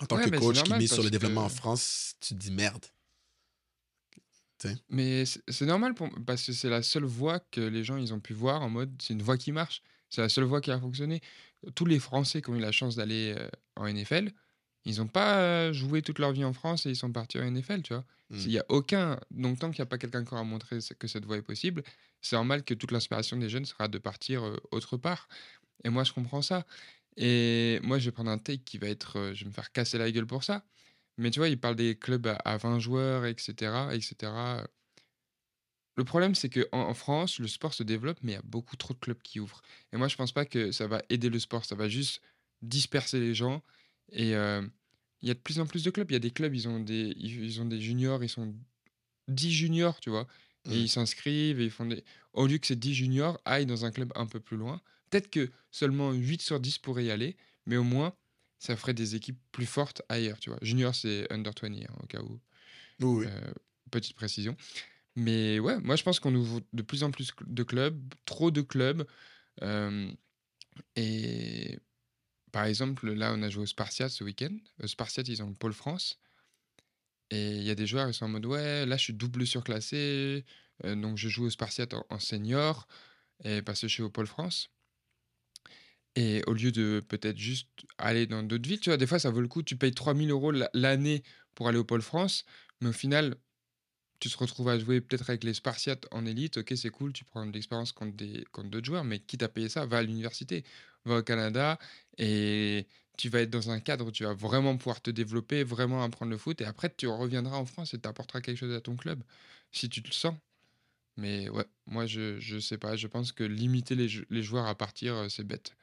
en 0.00 0.06
tant 0.06 0.16
Ouais, 0.16 0.30
que 0.30 0.36
coach 0.36 0.62
qui 0.62 0.72
mise 0.74 0.92
sur 0.92 1.02
le 1.02 1.10
développement 1.10 1.44
en 1.44 1.48
France, 1.48 2.14
tu 2.20 2.34
te 2.34 2.38
dis 2.38 2.50
merde. 2.50 2.84
Mais 4.88 5.24
c'est 5.24 5.66
normal 5.66 5.94
pour- 5.94 6.10
parce 6.26 6.44
que 6.46 6.52
c'est 6.52 6.68
la 6.70 6.82
seule 6.82 7.04
voie 7.04 7.40
que 7.50 7.60
les 7.60 7.84
gens 7.84 7.96
ils 7.96 8.12
ont 8.12 8.20
pu 8.20 8.32
voir 8.32 8.62
en 8.62 8.68
mode 8.70 8.90
c'est 9.00 9.14
une 9.14 9.22
voie 9.22 9.36
qui 9.38 9.52
marche. 9.52 9.82
C'est 10.10 10.20
la 10.20 10.28
seule 10.28 10.44
voie 10.44 10.60
qui 10.60 10.70
a 10.70 10.78
fonctionné. 10.80 11.20
Tous 11.74 11.84
les 11.84 11.98
Français 11.98 12.40
qui 12.42 12.50
ont 12.50 12.56
eu 12.56 12.60
la 12.60 12.72
chance 12.72 12.96
d'aller 12.96 13.34
euh, 13.36 13.48
en 13.76 13.86
NFL, 13.86 14.30
ils 14.84 14.98
n'ont 14.98 15.06
pas 15.08 15.38
euh, 15.40 15.72
joué 15.72 16.02
toute 16.02 16.18
leur 16.18 16.32
vie 16.32 16.44
en 16.44 16.52
France 16.52 16.86
et 16.86 16.90
ils 16.90 16.96
sont 16.96 17.12
partis 17.12 17.38
en 17.38 17.42
NFL, 17.50 17.82
tu 17.82 17.92
vois. 17.92 18.04
Mm. 18.30 18.36
Il 18.38 18.50
y 18.52 18.58
a 18.58 18.64
aucun. 18.68 19.20
Donc, 19.30 19.58
tant 19.58 19.70
qu'il 19.70 19.80
n'y 19.82 19.86
a 19.86 19.86
pas 19.86 19.98
quelqu'un 19.98 20.24
qui 20.24 20.32
aura 20.32 20.44
montré 20.44 20.78
que 20.98 21.06
cette 21.08 21.24
voie 21.26 21.36
est 21.36 21.42
possible, 21.42 21.82
c'est 22.22 22.36
normal 22.36 22.62
que 22.64 22.74
toute 22.74 22.90
l'inspiration 22.90 23.36
des 23.36 23.48
jeunes 23.50 23.64
sera 23.66 23.86
de 23.88 23.98
partir 23.98 24.44
euh, 24.44 24.56
autre 24.70 24.96
part. 24.96 25.28
Et 25.84 25.90
moi, 25.90 26.04
je 26.04 26.12
comprends 26.12 26.42
ça. 26.42 26.64
Et 27.16 27.80
moi, 27.82 27.98
je 27.98 28.06
vais 28.06 28.12
prendre 28.12 28.30
un 28.30 28.38
take 28.38 28.62
qui 28.64 28.78
va 28.78 28.88
être. 28.88 29.18
euh, 29.18 29.34
je 29.34 29.44
vais 29.44 29.50
me 29.50 29.54
faire 29.54 29.72
casser 29.72 29.98
la 29.98 30.10
gueule 30.10 30.26
pour 30.26 30.42
ça. 30.44 30.64
Mais 31.18 31.30
tu 31.30 31.40
vois, 31.40 31.48
il 31.48 31.58
parle 31.58 31.76
des 31.76 31.96
clubs 31.96 32.26
à, 32.26 32.34
à 32.36 32.56
20 32.56 32.78
joueurs, 32.78 33.26
etc., 33.26 33.88
etc. 33.92 34.32
Le 35.96 36.04
problème, 36.04 36.34
c'est 36.36 36.48
qu'en 36.48 36.88
en 36.88 36.94
France, 36.94 37.40
le 37.40 37.48
sport 37.48 37.74
se 37.74 37.82
développe, 37.82 38.18
mais 38.22 38.32
il 38.32 38.34
y 38.36 38.38
a 38.38 38.42
beaucoup 38.42 38.76
trop 38.76 38.94
de 38.94 38.98
clubs 39.00 39.20
qui 39.20 39.40
ouvrent. 39.40 39.62
Et 39.92 39.96
moi, 39.96 40.06
je 40.06 40.14
pense 40.16 40.30
pas 40.30 40.44
que 40.44 40.70
ça 40.70 40.86
va 40.86 41.02
aider 41.10 41.28
le 41.28 41.40
sport. 41.40 41.64
Ça 41.64 41.74
va 41.74 41.88
juste 41.88 42.22
disperser 42.62 43.18
les 43.18 43.34
gens. 43.34 43.62
Et 44.12 44.36
euh, 44.36 44.62
il 45.22 45.28
y 45.28 45.30
a 45.32 45.34
de 45.34 45.40
plus 45.40 45.58
en 45.58 45.66
plus 45.66 45.82
de 45.82 45.90
clubs. 45.90 46.08
Il 46.10 46.14
y 46.14 46.16
a 46.16 46.20
des 46.20 46.30
clubs, 46.30 46.54
ils 46.54 46.68
ont 46.68 46.78
des, 46.78 47.14
ils 47.16 47.60
ont 47.60 47.64
des 47.64 47.80
juniors, 47.80 48.22
ils 48.22 48.28
sont 48.28 48.54
10 49.26 49.50
juniors, 49.52 49.98
tu 50.00 50.10
vois. 50.10 50.26
Et 50.66 50.70
Mm. 50.70 50.72
ils 50.82 50.88
s'inscrivent 50.88 51.60
et 51.60 51.64
ils 51.64 51.70
font 51.70 51.86
des. 51.86 52.04
Au 52.32 52.46
lieu 52.46 52.58
que 52.58 52.66
ces 52.68 52.76
10 52.76 52.94
juniors 52.94 53.40
aillent 53.44 53.66
dans 53.66 53.84
un 53.84 53.90
club 53.90 54.12
un 54.14 54.26
peu 54.26 54.38
plus 54.38 54.56
loin, 54.56 54.80
peut-être 55.10 55.30
que 55.30 55.50
seulement 55.72 56.12
8 56.12 56.42
sur 56.42 56.60
10 56.60 56.78
pourraient 56.78 57.06
y 57.06 57.10
aller, 57.10 57.36
mais 57.66 57.76
au 57.76 57.82
moins, 57.84 58.14
ça 58.58 58.76
ferait 58.76 58.94
des 58.94 59.14
équipes 59.14 59.38
plus 59.52 59.66
fortes 59.66 60.02
ailleurs, 60.08 60.38
tu 60.40 60.50
vois. 60.50 60.58
Junior, 60.62 60.94
c'est 60.94 61.30
under 61.32 61.52
20, 61.60 61.68
hein, 61.88 61.94
au 62.02 62.06
cas 62.06 62.20
où. 62.22 62.40
Oui. 63.00 63.26
Euh, 63.26 63.52
petite 63.90 64.16
précision. 64.16 64.56
Mais 65.16 65.58
ouais, 65.58 65.78
moi 65.80 65.96
je 65.96 66.04
pense 66.04 66.20
qu'on 66.20 66.34
ouvre 66.34 66.60
de 66.72 66.82
plus 66.82 67.02
en 67.04 67.10
plus 67.10 67.32
de 67.46 67.62
clubs, 67.64 68.14
trop 68.26 68.50
de 68.50 68.62
clubs. 68.62 69.06
euh, 69.62 70.12
et 70.96 71.78
par 72.52 72.64
exemple, 72.66 73.10
là 73.12 73.32
on 73.34 73.42
a 73.42 73.50
joué 73.50 73.64
au 73.64 73.66
Spartiate 73.66 74.10
ce 74.10 74.24
week-end. 74.24 74.56
Au 74.82 74.86
Spartiate, 74.86 75.28
ils 75.28 75.42
ont 75.42 75.48
le 75.48 75.54
pôle 75.54 75.72
France. 75.74 76.20
Et 77.30 77.56
il 77.56 77.62
y 77.62 77.70
a 77.70 77.74
des 77.74 77.86
joueurs, 77.86 78.08
ils 78.08 78.14
sont 78.14 78.24
en 78.24 78.28
mode 78.28 78.46
ouais, 78.46 78.86
là 78.86 78.96
je 78.96 79.02
suis 79.04 79.12
double 79.14 79.46
surclassé. 79.46 80.44
euh, 80.84 80.94
donc 80.96 81.18
je 81.18 81.28
joue 81.28 81.44
au 81.46 81.50
Spartiate 81.50 81.94
en, 81.94 82.06
en 82.10 82.18
senior. 82.18 82.86
Et 83.44 83.62
parce 83.62 83.80
que 83.82 83.88
je 83.88 83.94
suis 83.94 84.02
au 84.02 84.10
pôle 84.10 84.26
France. 84.28 84.70
Et 86.18 86.42
au 86.46 86.54
lieu 86.54 86.72
de 86.72 87.00
peut-être 87.08 87.38
juste 87.38 87.68
aller 87.98 88.26
dans 88.26 88.42
d'autres 88.42 88.68
villes, 88.68 88.80
tu 88.80 88.90
vois, 88.90 88.96
des 88.96 89.06
fois 89.06 89.18
ça 89.20 89.30
vaut 89.30 89.40
le 89.42 89.48
coup, 89.48 89.62
tu 89.62 89.76
payes 89.76 89.92
3000 89.94 90.30
euros 90.30 90.50
la- 90.52 90.70
l'année 90.74 91.22
pour 91.54 91.68
aller 91.68 91.78
au 91.78 91.84
pôle 91.84 92.02
France, 92.02 92.44
mais 92.80 92.88
au 92.90 92.92
final, 92.92 93.36
tu 94.20 94.28
te 94.30 94.36
retrouves 94.38 94.68
à 94.68 94.78
jouer 94.78 95.00
peut-être 95.00 95.30
avec 95.30 95.44
les 95.44 95.54
Spartiates 95.54 96.06
en 96.12 96.26
élite, 96.26 96.58
ok, 96.58 96.72
c'est 96.76 96.90
cool, 96.90 97.12
tu 97.12 97.24
prends 97.24 97.46
de 97.46 97.52
l'expérience 97.52 97.92
contre 97.92 98.16
des- 98.16 98.44
contre 98.52 98.70
d'autres 98.70 98.86
joueurs, 98.86 99.04
mais 99.04 99.20
quitte 99.20 99.42
à 99.44 99.48
payer 99.48 99.68
ça, 99.68 99.86
va 99.86 99.98
à 99.98 100.02
l'université, 100.02 100.64
va 101.04 101.18
au 101.18 101.22
Canada, 101.22 101.78
et 102.18 102.86
tu 103.16 103.28
vas 103.30 103.40
être 103.42 103.50
dans 103.50 103.70
un 103.70 103.80
cadre 103.80 104.06
où 104.08 104.12
tu 104.12 104.24
vas 104.24 104.34
vraiment 104.34 104.76
pouvoir 104.76 105.00
te 105.02 105.10
développer, 105.10 105.64
vraiment 105.64 106.02
apprendre 106.04 106.32
le 106.32 106.38
foot, 106.38 106.60
et 106.60 106.64
après 106.64 106.92
tu 106.96 107.06
reviendras 107.08 107.56
en 107.58 107.66
France 107.66 107.94
et 107.94 108.00
tu 108.00 108.08
apporteras 108.08 108.40
quelque 108.40 108.58
chose 108.58 108.74
à 108.74 108.80
ton 108.80 108.96
club, 108.96 109.22
si 109.72 109.88
tu 109.88 110.00
le 110.02 110.12
sens. 110.12 110.34
Mais 111.18 111.48
ouais, 111.50 111.66
moi 111.86 112.06
je, 112.06 112.38
je 112.40 112.58
sais 112.60 112.78
pas, 112.78 112.96
je 112.96 113.08
pense 113.08 113.32
que 113.32 113.44
limiter 113.44 113.96
les, 113.96 114.08
les 114.30 114.44
joueurs 114.44 114.66
à 114.68 114.76
partir, 114.76 115.14
euh, 115.16 115.30
c'est 115.30 115.44
bête. 115.44 115.77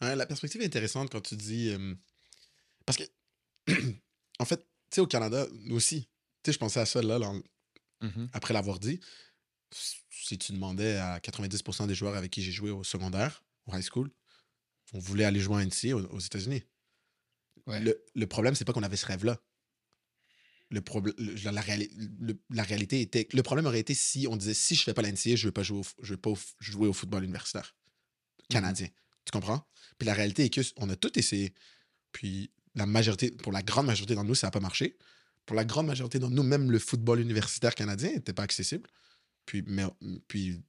Ouais, 0.00 0.16
la 0.16 0.26
perspective 0.26 0.60
est 0.60 0.66
intéressante 0.66 1.10
quand 1.10 1.20
tu 1.20 1.36
dis. 1.36 1.68
euh, 1.70 1.94
parce 2.86 2.98
que, 2.98 3.04
en 4.38 4.44
fait, 4.44 4.58
tu 4.90 4.96
sais, 4.96 5.00
au 5.00 5.06
Canada, 5.06 5.46
nous 5.52 5.76
aussi, 5.76 6.02
tu 6.42 6.48
sais, 6.48 6.52
je 6.52 6.58
pensais 6.58 6.80
à 6.80 6.86
ça 6.86 7.02
là, 7.02 7.18
Mhm. 8.00 8.28
après 8.32 8.52
l'avoir 8.52 8.80
dit. 8.80 9.00
Si 10.10 10.36
tu 10.38 10.52
demandais 10.52 10.96
à 10.96 11.20
90% 11.20 11.86
des 11.86 11.94
joueurs 11.94 12.16
avec 12.16 12.30
qui 12.32 12.42
j'ai 12.42 12.52
joué 12.52 12.70
au 12.70 12.82
secondaire, 12.84 13.44
au 13.66 13.74
high 13.76 13.82
school, 13.88 14.10
on 14.92 14.98
voulait 14.98 15.24
aller 15.24 15.40
jouer 15.40 15.54
en 15.56 15.60
NCA 15.60 15.96
aux, 15.96 16.04
aux 16.06 16.18
États-Unis. 16.18 16.62
Ouais. 17.66 17.80
Le, 17.80 18.04
le 18.14 18.26
problème, 18.26 18.54
c'est 18.56 18.64
pas 18.64 18.72
qu'on 18.72 18.82
avait 18.82 18.96
ce 18.96 19.06
rêve-là. 19.06 19.40
Le 20.70 20.80
problème, 20.80 21.14
la, 21.18 21.60
réali- 21.62 21.90
le- 22.18 22.38
la 22.50 22.62
réalité 22.64 23.00
était. 23.00 23.28
Le 23.32 23.42
problème 23.42 23.66
aurait 23.66 23.80
été 23.80 23.94
si 23.94 24.26
on 24.26 24.36
disait 24.36 24.54
si 24.54 24.74
je 24.74 24.82
fais 24.82 24.94
pas 24.94 25.02
la 25.02 25.10
NCA, 25.10 25.36
je 25.36 25.46
veux 25.46 25.52
pas 25.52 25.62
jouer 25.62 25.78
au, 25.80 25.84
je 26.02 26.14
veux 26.14 26.20
pas 26.20 26.30
au 26.30 26.38
jouer 26.60 26.88
au 26.88 26.92
football 26.92 27.24
universitaire 27.24 27.76
canadien. 28.48 28.88
Tu 29.24 29.30
comprends? 29.32 29.66
Puis 29.98 30.06
la 30.06 30.14
réalité 30.14 30.44
est 30.44 30.50
que 30.50 30.60
on 30.76 30.88
a 30.90 30.96
tout 30.96 31.18
essayé. 31.18 31.54
Puis 32.12 32.50
la 32.74 32.86
majorité, 32.86 33.30
pour 33.30 33.52
la 33.52 33.62
grande 33.62 33.86
majorité 33.86 34.14
d'entre 34.14 34.28
nous, 34.28 34.34
ça 34.34 34.46
n'a 34.48 34.50
pas 34.50 34.60
marché. 34.60 34.96
Pour 35.46 35.56
la 35.56 35.64
grande 35.64 35.86
majorité 35.86 36.18
d'entre 36.18 36.34
nous, 36.34 36.42
même 36.42 36.70
le 36.70 36.78
football 36.78 37.20
universitaire 37.20 37.74
canadien 37.74 38.10
n'était 38.12 38.32
pas 38.32 38.42
accessible. 38.42 38.88
Puis, 39.46 39.62
mais, 39.66 39.84
puis 40.28 40.62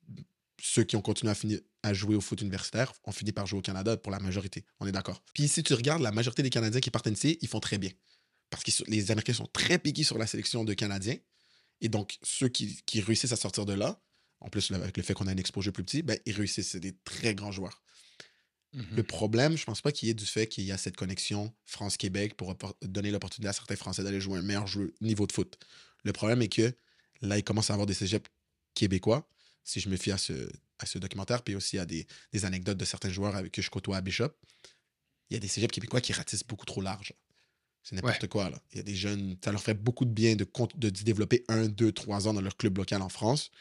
ceux 0.62 0.84
qui 0.84 0.96
ont 0.96 1.02
continué 1.02 1.32
à, 1.32 1.36
finir, 1.36 1.60
à 1.84 1.94
jouer 1.94 2.16
au 2.16 2.22
foot 2.22 2.42
universitaire 2.42 2.94
ont 3.04 3.12
fini 3.12 3.32
par 3.32 3.46
jouer 3.46 3.60
au 3.60 3.62
Canada 3.62 3.98
pour 3.98 4.12
la 4.12 4.20
majorité. 4.20 4.66
On 4.80 4.88
est 4.88 4.92
d'accord. 4.92 5.22
Puis 5.34 5.48
si 5.48 5.64
tu 5.64 5.74
regardes 5.74 6.02
la 6.02 6.12
majorité 6.12 6.42
des 6.42 6.50
Canadiens 6.50 6.80
qui 6.80 6.90
partent 6.90 7.08
NCA, 7.08 7.36
ils 7.42 7.48
font 7.48 7.60
très 7.60 7.78
bien. 7.78 7.92
Parce 8.50 8.64
que 8.64 8.72
les 8.88 9.12
Américains 9.12 9.34
sont 9.34 9.50
très 9.52 9.78
piqués 9.80 10.04
sur 10.04 10.18
la 10.18 10.28
sélection 10.28 10.64
de 10.64 10.74
Canadiens. 10.74 11.18
Et 11.82 11.90
donc, 11.90 12.18
ceux 12.24 12.50
qui, 12.50 12.82
qui 12.86 13.02
réussissent 13.02 13.32
à 13.32 13.36
sortir 13.36 13.66
de 13.66 13.74
là, 13.74 14.00
en 14.40 14.50
plus, 14.50 14.72
avec 14.72 14.98
le 14.98 15.04
fait 15.04 15.14
qu'on 15.14 15.28
a 15.28 15.32
un 15.32 15.38
exposure 15.38 15.74
plus 15.74 15.84
petit, 15.84 16.02
ben, 16.02 16.18
ils 16.26 16.34
réussissent. 16.34 16.70
C'est 16.70 16.80
des 16.80 16.96
très 17.04 17.34
grands 17.34 17.52
joueurs. 17.52 17.82
Mhm. 18.74 18.86
Le 18.96 19.04
problème, 19.04 19.58
je 19.58 19.66
pense 19.66 19.82
pas 19.82 19.92
qu'il 19.92 20.08
y 20.08 20.12
ait 20.12 20.16
du 20.16 20.26
fait 20.26 20.48
qu'il 20.48 20.64
y 20.64 20.72
a 20.72 20.78
cette 20.78 20.96
connexion 20.96 21.54
France-Québec 21.66 22.36
pour 22.36 22.56
donner 22.82 23.12
l'opportunité 23.12 23.50
à 23.50 23.54
certains 23.54 23.76
Français 23.76 24.04
d'aller 24.04 24.20
jouer 24.22 24.40
un 24.40 24.42
meilleur 24.42 24.68
jeu, 24.68 24.94
niveau 25.02 25.28
de 25.28 25.32
foot. 25.32 25.60
Le 26.04 26.12
problème 26.14 26.42
est 26.42 26.50
que 26.50 26.74
là, 27.22 27.38
il 27.38 27.44
commence 27.44 27.70
à 27.70 27.74
avoir 27.74 27.86
des 27.86 27.94
cégeps 27.94 28.30
québécois, 28.74 29.30
si 29.64 29.80
je 29.80 29.90
me 29.90 29.98
fie 29.98 30.12
à 30.12 30.18
ce, 30.18 30.50
à 30.80 30.86
ce 30.86 30.98
documentaire, 30.98 31.44
puis 31.44 31.56
aussi 31.56 31.78
à 31.78 31.86
des, 31.86 32.08
des 32.32 32.46
anecdotes 32.46 32.78
de 32.78 32.86
certains 32.86 33.12
joueurs 33.12 33.36
avec 33.36 33.52
que 33.52 33.62
je 33.62 33.70
côtoie 33.70 33.98
à 33.98 34.02
Bishop. 34.02 34.32
il 35.30 35.34
y 35.34 35.38
a 35.38 35.40
des 35.40 35.48
cégeps 35.48 35.72
québécois 35.74 36.02
qui 36.02 36.14
ratissent 36.14 36.44
beaucoup 36.46 36.66
trop 36.66 36.82
large. 36.82 37.14
C'est 37.84 37.96
Ouais, 38.02 38.02
n'importe 38.02 38.28
quoi, 38.28 38.50
là. 38.50 38.62
Il 38.72 38.78
y 38.78 38.80
a 38.80 38.84
des 38.84 38.96
jeunes, 38.96 39.38
ça 39.44 39.52
leur 39.52 39.62
ferait 39.62 39.74
beaucoup 39.74 40.06
de 40.06 40.12
bien 40.12 40.36
de, 40.36 40.48
de 40.76 40.90
développer 40.90 41.44
un, 41.50 41.68
deux, 41.68 41.92
trois 41.92 42.28
ans 42.28 42.34
dans 42.34 42.42
leur 42.42 42.58
club 42.58 42.78
local 42.78 43.02
en 43.02 43.10
France. 43.10 43.52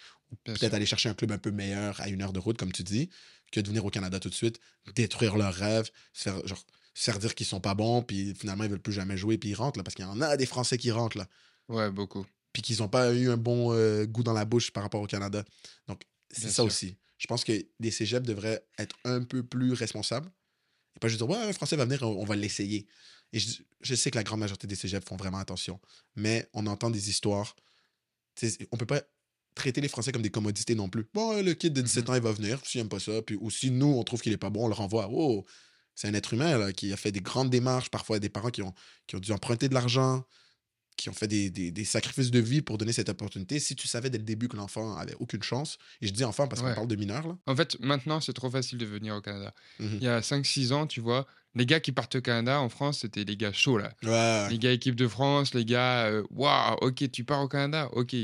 Peut-être 0.44 0.74
aller 0.74 0.86
chercher 0.86 1.08
un 1.08 1.14
club 1.14 1.32
un 1.32 1.38
peu 1.38 1.50
meilleur 1.50 2.00
à 2.00 2.08
une 2.08 2.22
heure 2.22 2.32
de 2.32 2.38
route, 2.38 2.56
comme 2.58 2.72
tu 2.72 2.82
dis, 2.84 3.10
que 3.52 3.60
de 3.60 3.68
venir 3.68 3.84
au 3.84 3.90
Canada 3.90 4.18
tout 4.18 4.28
de 4.30 4.34
suite, 4.34 4.58
détruire 4.96 5.36
leurs 5.36 5.54
rêves, 5.54 5.90
se 6.12 6.24
faire, 6.24 6.46
genre, 6.46 6.64
faire 6.94 7.18
dire 7.18 7.34
qu'ils 7.34 7.46
sont 7.46 7.60
pas 7.60 7.74
bons, 7.74 8.02
puis 8.02 8.34
finalement, 8.34 8.64
ils 8.64 8.70
veulent 8.70 8.82
plus 8.82 8.92
jamais 8.92 9.16
jouer, 9.16 9.38
puis 9.38 9.50
ils 9.50 9.54
rentrent, 9.54 9.78
là, 9.78 9.84
parce 9.84 9.94
qu'il 9.94 10.04
y 10.04 10.08
en 10.08 10.20
a 10.20 10.36
des 10.36 10.46
Français 10.46 10.78
qui 10.78 10.90
rentrent, 10.90 11.18
là, 11.18 11.28
Ouais, 11.68 11.90
beaucoup. 11.90 12.26
puis 12.52 12.62
qu'ils 12.62 12.78
n'ont 12.78 12.88
pas 12.88 13.14
eu 13.14 13.30
un 13.30 13.36
bon 13.36 13.72
euh, 13.72 14.04
goût 14.06 14.22
dans 14.22 14.32
la 14.32 14.44
bouche 14.44 14.72
par 14.72 14.82
rapport 14.82 15.00
au 15.00 15.06
Canada. 15.06 15.44
Donc, 15.86 16.02
c'est 16.30 16.48
ça 16.48 16.54
sûr. 16.54 16.64
aussi. 16.64 16.96
Je 17.18 17.26
pense 17.28 17.44
que 17.44 17.52
des 17.78 17.90
cégeps 17.90 18.26
devraient 18.26 18.66
être 18.78 18.96
un 19.04 19.22
peu 19.22 19.42
plus 19.44 19.74
responsables. 19.74 20.28
Et 20.96 20.98
pas 20.98 21.08
juste 21.08 21.20
dire, 21.20 21.28
ouais, 21.30 21.38
un 21.38 21.52
Français 21.52 21.76
va 21.76 21.84
venir, 21.84 22.02
on, 22.02 22.24
va 22.24 22.34
l'essayer. 22.36 22.86
Et 23.32 23.38
je, 23.38 23.62
je 23.80 23.94
sais 23.94 24.10
que 24.10 24.16
la 24.16 24.24
grande 24.24 24.40
majorité 24.40 24.66
des 24.66 24.74
cégeps 24.74 25.06
font 25.06 25.16
vraiment 25.16 25.38
attention. 25.38 25.80
Mais 26.16 26.48
on 26.52 26.66
entend 26.66 26.90
des 26.90 27.08
histoires. 27.08 27.54
Tu 28.34 28.50
sais, 28.50 28.68
on 28.72 28.76
peut 28.76 28.86
pas 28.86 29.02
traiter 29.54 29.80
les 29.80 29.88
Français 29.88 30.12
comme 30.12 30.22
des 30.22 30.30
commodités 30.30 30.74
non 30.74 30.88
plus. 30.88 31.06
Bon, 31.14 31.40
le 31.42 31.52
kid 31.54 31.72
de 31.72 31.80
17 31.82 32.04
Mhm. 32.06 32.10
ans, 32.10 32.16
il 32.16 32.22
va 32.22 32.32
venir. 32.32 32.60
S'il 32.64 32.80
aime 32.80 32.88
pas 32.88 33.00
ça, 33.00 33.22
puis 33.22 33.36
ou 33.40 33.50
si 33.50 33.70
nous, 33.70 33.86
on 33.96 34.02
trouve 34.04 34.20
qu'il 34.22 34.32
est 34.32 34.36
pas 34.38 34.50
bon, 34.50 34.64
on 34.64 34.68
le 34.68 34.74
renvoie. 34.74 35.08
Oh, 35.12 35.44
c'est 35.94 36.08
un 36.08 36.14
être 36.14 36.32
humain 36.34 36.56
là, 36.58 36.72
qui 36.72 36.92
a 36.92 36.96
fait 36.96 37.12
des 37.12 37.20
grandes 37.20 37.50
démarches. 37.50 37.90
Parfois, 37.90 38.18
des 38.18 38.28
parents 38.30 38.50
qui 38.50 38.62
ont, 38.62 38.72
qui 39.06 39.16
ont 39.16 39.20
dû 39.20 39.32
emprunter 39.32 39.68
de 39.68 39.74
l'argent, 39.74 40.24
qui 40.96 41.08
ont 41.08 41.12
fait 41.14 41.26
des, 41.28 41.50
des- 41.50 41.70
des 41.70 41.84
sacrifices 41.84 42.30
de 42.30 42.38
vie 42.38 42.60
pour 42.62 42.76
donner 42.78 42.92
cette 42.92 43.08
opportunité. 43.08 43.58
Si 43.58 43.74
tu 43.76 43.88
savais 43.88 44.10
dès 44.10 44.18
le 44.18 44.24
début 44.24 44.46
que 44.48 44.56
l'enfant 44.56 44.94
avait 44.96 45.16
aucune 45.20 45.42
chance, 45.42 45.78
et 46.00 46.06
je 46.06 46.12
dis 46.12 46.22
enfant 46.24 46.46
parce 46.48 46.60
qu'on 46.62 46.72
parle 46.74 46.86
de 46.88 46.96
mineurs, 46.96 47.26
là. 47.28 47.38
En 47.46 47.56
fait, 47.56 47.78
maintenant, 47.80 48.20
c'est 48.20 48.34
trop 48.34 48.50
facile 48.50 48.78
de 48.78 48.84
venir 48.86 49.14
au 49.16 49.20
Canada. 49.22 49.54
Mhm. 49.80 49.98
Il 50.00 50.02
y 50.04 50.08
a 50.08 50.20
5-6 50.22 50.72
ans, 50.72 50.86
tu 50.86 51.00
vois, 51.00 51.26
les 51.54 51.66
gars 51.66 51.80
qui 51.80 51.92
partent 51.92 52.14
au 52.16 52.20
Canada, 52.20 52.60
en 52.60 52.68
France, 52.68 53.00
c'était 53.00 53.24
les 53.24 53.36
gars 53.36 53.52
chauds, 53.52 53.78
là. 53.78 53.92
Ouais. 54.02 54.50
Les 54.50 54.58
gars 54.58 54.72
équipe 54.72 54.94
de 54.94 55.08
France, 55.08 55.54
les 55.54 55.64
gars, 55.64 56.06
euh, 56.06 56.22
waouh, 56.30 56.76
ok, 56.82 57.10
tu 57.10 57.24
pars 57.24 57.40
au 57.42 57.48
Canada, 57.48 57.88
ok. 57.92 58.14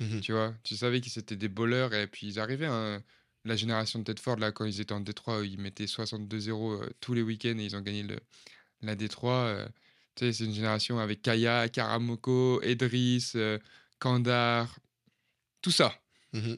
Mhm. 0.00 0.20
Tu 0.20 0.32
vois, 0.32 0.54
tu 0.64 0.76
savais 0.76 1.00
qu'ils 1.00 1.18
étaient 1.18 1.36
des 1.36 1.48
bowlers 1.48 1.92
et 1.94 2.06
puis 2.06 2.26
ils 2.26 2.38
arrivaient. 2.40 2.66
hein. 2.66 3.02
La 3.46 3.56
génération 3.56 3.98
de 3.98 4.04
Tedford, 4.04 4.36
là, 4.36 4.52
quand 4.52 4.64
ils 4.64 4.80
étaient 4.80 4.94
en 4.94 5.00
Détroit, 5.00 5.44
ils 5.44 5.60
mettaient 5.60 5.84
62-0 5.86 6.72
euh, 6.82 6.88
tous 7.00 7.12
les 7.12 7.20
week-ends 7.22 7.58
et 7.58 7.64
ils 7.64 7.76
ont 7.76 7.82
gagné 7.82 8.02
le, 8.02 8.18
la 8.80 8.94
Détroit. 8.96 9.44
euh, 9.44 9.68
tu 10.14 10.24
sais, 10.24 10.32
c'est 10.32 10.44
une 10.44 10.54
génération 10.54 10.98
avec 10.98 11.20
Kaya, 11.20 11.68
Karamoko, 11.68 12.62
Edris, 12.62 13.32
euh, 13.34 13.58
Kandar, 13.98 14.78
tout 15.60 15.70
ça. 15.70 15.94
Mhm. 16.32 16.56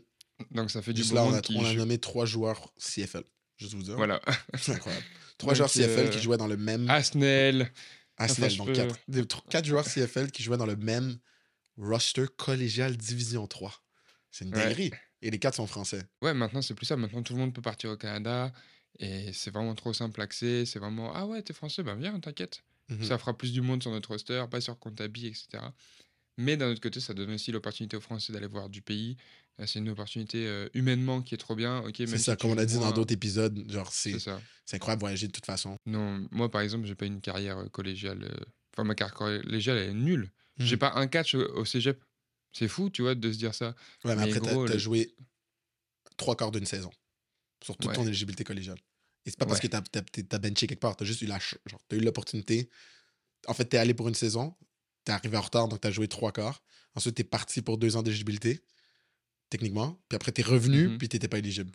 Donc 0.52 0.70
ça 0.70 0.80
fait 0.82 0.92
du 0.92 1.02
beau 1.04 1.14
là, 1.16 1.24
on 1.24 1.32
a, 1.34 1.40
qui 1.40 1.56
on 1.56 1.64
a 1.64 1.72
nommé 1.74 1.98
trois 1.98 2.24
joueurs 2.26 2.72
CFL. 2.78 3.24
Juste 3.56 3.74
vous 3.74 3.82
dire. 3.82 3.96
Voilà. 3.96 4.20
C'est 4.58 4.72
incroyable. 4.72 5.04
Trois 5.38 5.52
Donc, 5.54 5.56
joueurs 5.56 5.70
CFL 5.70 6.10
qui 6.10 6.18
euh, 6.18 6.20
jouaient 6.20 6.36
dans 6.36 6.46
le 6.46 6.56
même. 6.56 6.88
Asnel. 6.88 7.70
Donc 8.18 8.66
peux- 8.68 8.72
quatre, 8.72 8.96
des- 9.08 9.24
quatre 9.50 9.64
joueurs 9.66 9.84
CFL 9.84 10.30
qui 10.30 10.42
jouaient 10.42 10.56
dans 10.56 10.66
le 10.66 10.76
même 10.76 11.18
roster 11.76 12.26
collégial 12.36 12.96
Division 12.96 13.46
3. 13.46 13.82
C'est 14.30 14.44
une 14.44 14.54
Ouais. 14.54 14.64
dinguerie. 14.64 14.90
Et 15.22 15.30
les 15.30 15.38
quatre 15.38 15.54
sont 15.56 15.66
français. 15.66 16.02
Ouais, 16.22 16.34
maintenant 16.34 16.62
c'est 16.62 16.74
plus 16.74 16.86
ça. 16.86 16.96
Maintenant 16.96 17.22
tout 17.22 17.32
le 17.32 17.38
monde 17.40 17.54
peut 17.54 17.62
partir 17.62 17.90
au 17.90 17.96
Canada 17.96 18.52
et 18.98 19.32
c'est 19.32 19.50
vraiment 19.50 19.74
trop 19.74 19.92
simple 19.92 20.20
accès. 20.20 20.66
C'est 20.66 20.78
vraiment 20.78 21.12
ah 21.14 21.26
ouais, 21.26 21.42
t'es 21.42 21.52
français, 21.54 21.82
ben 21.82 21.96
viens, 21.96 22.18
t'inquiète. 22.20 22.62
Mhm. 22.88 23.04
Ça 23.04 23.18
fera 23.18 23.36
plus 23.36 23.52
du 23.52 23.60
monde 23.62 23.82
sur 23.82 23.90
notre 23.90 24.10
roster, 24.10 24.44
pas 24.50 24.60
sur 24.60 24.78
Comptabi, 24.78 25.26
etc. 25.26 25.48
Mais 26.38 26.56
d'un 26.56 26.70
autre 26.70 26.80
côté, 26.82 27.00
ça 27.00 27.14
donne 27.14 27.30
aussi 27.32 27.50
l'opportunité 27.50 27.96
aux 27.96 28.00
Français 28.02 28.32
d'aller 28.32 28.46
voir 28.46 28.68
du 28.68 28.82
pays. 28.82 29.16
Euh, 29.58 29.64
C'est 29.66 29.78
une 29.78 29.88
opportunité 29.88 30.46
euh, 30.46 30.68
humainement 30.74 31.22
qui 31.22 31.34
est 31.34 31.38
trop 31.38 31.56
bien. 31.56 31.78
Ok, 31.78 31.94
C'est 31.96 32.06
si 32.18 32.18
ça, 32.24 32.36
tu 32.36 32.42
comme 32.42 32.50
on 32.50 32.54
joues 32.54 32.60
a 32.60 32.66
dit 32.66 32.78
dans 32.78 32.92
d'autres 32.92 33.14
épisodes, 33.14 33.64
genre 33.70 33.90
C'est 33.92 34.18
incroyable 34.74 35.00
voyager 35.00 35.26
de 35.28 35.32
toute 35.32 35.46
façon. 35.46 35.76
Non, 35.86 36.26
moi 36.30 36.50
par 36.50 36.60
exemple, 36.60 36.86
j'ai 36.86 36.94
pas 36.94 37.06
une 37.06 37.22
carrière 37.22 37.58
euh, 37.58 37.68
collégiale. 37.68 38.30
Enfin, 38.74 38.84
ma 38.84 38.94
carrière 38.94 39.14
collégiale 39.14 39.78
elle 39.78 39.90
est 39.90 39.94
nulle. 39.94 40.30
J'ai 40.58 40.76
Mhm. 40.76 40.80
pas 40.80 40.92
un 40.94 41.06
catch 41.06 41.34
au, 41.34 41.40
au 41.56 41.64
cégep. 41.64 42.02
C'est 42.52 42.68
fou, 42.68 42.88
tu 42.90 43.02
vois, 43.02 43.14
de 43.14 43.30
se 43.32 43.36
dire 43.38 43.54
ça. 43.54 43.68
Ouais, 44.04 44.14
mais, 44.14 44.16
Mais 44.16 44.36
après, 44.36 44.40
t'as- 44.66 44.78
joué 44.78 45.14
trois 46.16 46.36
quarts 46.36 46.50
d'une 46.52 46.64
saison 46.66 46.90
sur 47.62 47.76
toute 47.76 47.90
Ouais. 47.90 47.94
ton 47.94 48.06
éligibilité 48.06 48.44
collégiale. 48.44 48.78
Et 49.26 49.30
c'est 49.30 49.38
pas 49.38 49.44
parce 49.46 49.60
que 49.60 49.66
t'as 49.66 49.82
t'es- 49.82 50.22
t'as 50.22 50.38
benché 50.38 50.66
quelque 50.66 50.80
part, 50.80 50.96
t'as 50.96 51.04
juste 51.04 51.20
eu 51.22 51.26
la 51.26 51.38
genre, 51.38 51.80
t'as 51.88 51.96
eu 51.96 52.00
l'opportunité. 52.00 52.70
En 53.48 53.54
fait, 53.54 53.64
t'es 53.66 53.76
allé 53.76 53.92
pour 53.92 54.08
une 54.08 54.14
saison, 54.14 54.56
t'es 55.04 55.12
arrivé 55.12 55.36
en 55.36 55.40
retard, 55.42 55.68
donc 55.68 55.80
t'as 55.80 55.90
joué 55.90 56.08
trois 56.08 56.32
quarts. 56.32 56.62
Ensuite, 56.94 57.16
t'es 57.16 57.24
parti 57.24 57.60
pour 57.60 57.76
deux 57.76 57.96
ans 57.96 58.02
d'éligibilité, 58.02 58.64
techniquement. 59.50 60.00
Puis 60.08 60.16
après, 60.16 60.32
t'es 60.32 60.42
revenu, 60.42 60.88
Mhm. 60.88 60.98
puis 60.98 61.08
t'étais 61.08 61.28
pas 61.28 61.38
éligible 61.38 61.72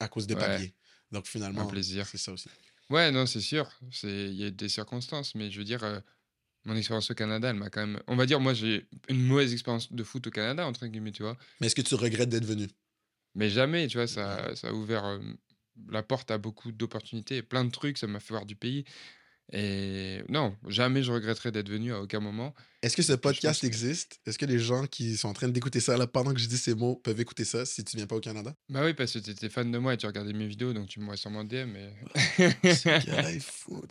à 0.00 0.08
cause 0.08 0.26
de 0.26 0.34
Ouais. 0.34 0.40
papier. 0.40 0.74
Donc 1.12 1.26
finalement, 1.26 1.66
plaisir. 1.66 2.06
c'est 2.08 2.18
ça 2.18 2.32
aussi. 2.32 2.48
Ouais, 2.90 3.10
non, 3.12 3.26
c'est 3.26 3.40
sûr. 3.40 3.70
C'est 3.92 4.28
il 4.28 4.34
y 4.34 4.44
a 4.44 4.50
des 4.50 4.68
circonstances, 4.68 5.34
mais 5.34 5.50
je 5.50 5.58
veux 5.58 5.64
dire, 5.64 5.84
euh, 5.84 6.00
mon 6.64 6.76
expérience 6.76 7.10
au 7.10 7.14
Canada, 7.14 7.50
elle 7.50 7.56
m'a 7.56 7.70
quand 7.70 7.86
même. 7.86 8.00
On 8.06 8.16
va 8.16 8.26
dire, 8.26 8.40
moi, 8.40 8.54
j'ai 8.54 8.86
une 9.08 9.22
mauvaise 9.22 9.52
expérience 9.52 9.92
de 9.92 10.02
foot 10.02 10.26
au 10.26 10.30
Canada 10.30 10.66
entre 10.66 10.86
guillemets, 10.86 11.12
tu 11.12 11.22
vois. 11.22 11.36
Mais 11.60 11.66
est-ce 11.66 11.74
que 11.74 11.82
tu 11.82 11.94
regrettes 11.94 12.30
d'être 12.30 12.44
venu? 12.46 12.68
Mais 13.34 13.50
jamais, 13.50 13.86
tu 13.88 13.98
vois, 13.98 14.06
ça, 14.06 14.54
ça 14.54 14.68
a 14.68 14.72
ouvert 14.72 15.04
euh, 15.04 15.18
la 15.90 16.02
porte 16.02 16.30
à 16.30 16.38
beaucoup 16.38 16.72
d'opportunités, 16.72 17.42
plein 17.42 17.64
de 17.64 17.70
trucs. 17.70 17.98
Ça 17.98 18.06
m'a 18.06 18.20
fait 18.20 18.32
voir 18.32 18.46
du 18.46 18.56
pays. 18.56 18.84
Et 19.52 20.22
non, 20.30 20.56
jamais 20.68 21.02
je 21.02 21.12
regretterai 21.12 21.52
d'être 21.52 21.68
venu 21.68 21.92
à 21.92 22.00
aucun 22.00 22.18
moment. 22.20 22.54
Est-ce 22.82 22.96
que 22.96 23.02
ce 23.02 23.12
podcast 23.12 23.60
que- 23.60 23.66
existe? 23.66 24.18
Est-ce 24.26 24.38
que 24.38 24.46
les 24.46 24.58
gens 24.58 24.86
qui 24.86 25.16
sont 25.16 25.28
en 25.28 25.32
train 25.34 25.48
d'écouter 25.48 25.80
ça 25.80 25.96
là, 25.96 26.06
pendant 26.06 26.32
que 26.32 26.40
je 26.40 26.48
dis 26.48 26.56
ces 26.56 26.74
mots 26.74 26.96
peuvent 26.96 27.20
écouter 27.20 27.44
ça 27.44 27.64
si 27.66 27.84
tu 27.84 27.96
viens 27.96 28.06
pas 28.06 28.16
au 28.16 28.20
Canada? 28.20 28.54
Bah 28.70 28.82
oui, 28.84 28.94
parce 28.94 29.12
que 29.12 29.18
tu 29.18 29.30
étais 29.30 29.48
fan 29.50 29.70
de 29.70 29.78
moi 29.78 29.94
et 29.94 29.96
tu 29.98 30.06
regardais 30.06 30.32
mes 30.32 30.46
vidéos, 30.46 30.72
donc 30.72 30.88
tu 30.88 30.98
m'aurais 31.00 31.18
sûrement 31.18 31.44
DM. 31.44 31.70
Mais... 31.72 31.92
Ce 32.74 32.88
gars-là 33.06 33.32
est 33.32 33.40
fou. 33.44 33.82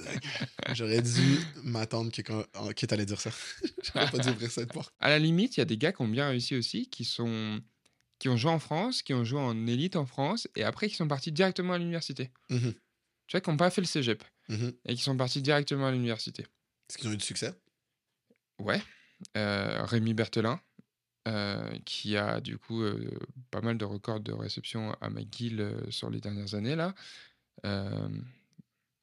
J'aurais 0.74 1.02
dû 1.02 1.38
m'attendre 1.64 2.12
que, 2.12 2.22
quand... 2.24 2.44
oh, 2.62 2.72
que 2.76 2.86
t'allais 2.86 3.06
dire 3.06 3.22
ça. 3.22 3.30
J'aurais 3.84 4.10
pas 4.10 4.18
dû 4.18 4.30
ouvrir 4.30 4.52
cette 4.52 4.74
porte. 4.74 4.94
À 5.00 5.10
la 5.10 5.20
limite, 5.20 5.56
il 5.58 5.60
y 5.60 5.62
a 5.62 5.66
des 5.66 5.78
gars 5.78 5.92
qui 5.92 6.02
ont 6.02 6.08
bien 6.08 6.30
réussi 6.30 6.56
aussi, 6.56 6.90
qui 6.90 7.06
sont 7.06 7.62
qui 8.20 8.30
ont 8.30 8.38
joué 8.38 8.52
en 8.52 8.60
France, 8.60 9.02
qui 9.02 9.14
ont 9.14 9.26
joué 9.26 9.40
en 9.40 9.68
élite 9.68 9.98
en 9.98 10.06
France, 10.06 10.48
et 10.56 10.64
après 10.64 10.88
qui 10.88 10.96
sont 10.96 11.08
partis 11.10 11.32
directement 11.34 11.74
à 11.74 11.78
l'université. 11.78 12.32
Mhm, 12.50 12.74
Tu 13.28 13.32
vois, 13.34 13.42
qui 13.42 13.50
n'ont 13.50 13.58
pas 13.58 13.70
fait 13.70 13.82
le 13.82 13.88
cégep, 13.88 14.24
mhm. 14.50 14.74
et 14.86 14.96
qui 14.96 15.02
sont 15.02 15.18
partis 15.18 15.42
directement 15.42 15.88
à 15.88 15.92
l'université. 15.92 16.44
Est-ce 16.90 16.98
qu'ils 16.98 17.08
ont 17.10 17.14
eu 17.14 17.18
du 17.18 17.26
succès? 17.26 17.54
Ouais. 18.60 18.82
Euh, 19.38 19.84
Rémi 19.86 20.14
Berthelin, 20.14 20.60
euh, 21.28 21.78
qui 21.86 22.18
a 22.18 22.42
du 22.42 22.58
coup 22.58 22.82
euh, 22.82 23.18
pas 23.52 23.62
mal 23.62 23.78
de 23.78 23.86
records 23.86 24.20
de 24.20 24.34
réception 24.34 24.94
à 25.02 25.10
McGill 25.10 25.86
sur 25.90 26.10
les 26.10 26.20
dernières 26.20 26.56
années 26.56 26.76
là. 26.76 26.94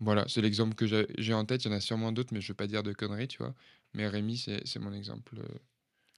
Voilà, 0.02 0.24
c'est 0.28 0.40
l'exemple 0.40 0.74
que 0.74 0.86
j'ai 1.18 1.34
en 1.34 1.44
tête. 1.44 1.64
Il 1.64 1.68
y 1.68 1.74
en 1.74 1.76
a 1.76 1.80
sûrement 1.80 2.10
d'autres, 2.10 2.32
mais 2.32 2.40
je 2.40 2.46
ne 2.46 2.48
veux 2.52 2.56
pas 2.56 2.66
dire 2.66 2.82
de 2.82 2.94
conneries, 2.94 3.28
tu 3.28 3.36
vois. 3.36 3.54
Mais 3.92 4.08
Rémi, 4.08 4.38
c'est 4.38 4.78
mon 4.78 4.94
exemple. 4.94 5.36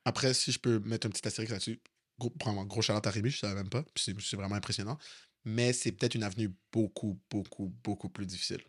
Après, 0.05 0.35
si 0.35 0.53
je 0.53 0.61
peux 0.61 0.79
mettre 0.81 1.09
un 1.09 1.11
petit 1.11 1.27
astérix 1.27 1.51
là-dessus, 1.51 1.81
gros, 2.17 2.33
vraiment, 2.41 2.65
gros 2.65 2.89
à 2.89 3.11
Rémi, 3.11 3.31
je 3.31 3.39
savais 3.39 3.57
même 3.57 3.71
pas. 3.71 3.85
c'est 3.97 4.37
vraiment 4.37 4.55
impressionnant. 4.55 4.99
Mais 5.45 5.73
c'est 5.73 5.91
peut-être 5.91 6.15
une 6.15 6.23
avenue 6.23 6.55
beaucoup, 6.73 7.19
beaucoup, 7.29 7.75
beaucoup 7.83 8.09
plus 8.09 8.27
difficile. 8.27 8.63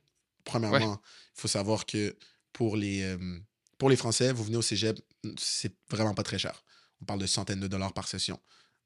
Premièrement, 0.44 1.02
il 1.38 1.42
faut 1.42 1.48
savoir 1.48 1.86
que 1.86 2.18
pour 2.52 2.76
les, 2.78 3.02
euh, 3.04 3.40
pour 3.78 3.90
les 3.90 3.96
Français, 3.96 4.32
vous 4.34 4.44
venez 4.44 4.58
au 4.58 4.62
cégep, 4.62 5.00
c'est 5.38 5.76
vraiment 5.90 6.14
pas 6.14 6.24
très 6.24 6.40
cher. 6.40 6.64
On 7.02 7.06
parle 7.06 7.20
de 7.20 7.26
centaines 7.28 7.60
de 7.60 7.68
dollars 7.68 7.94
par 7.94 8.08
session. 8.08 8.40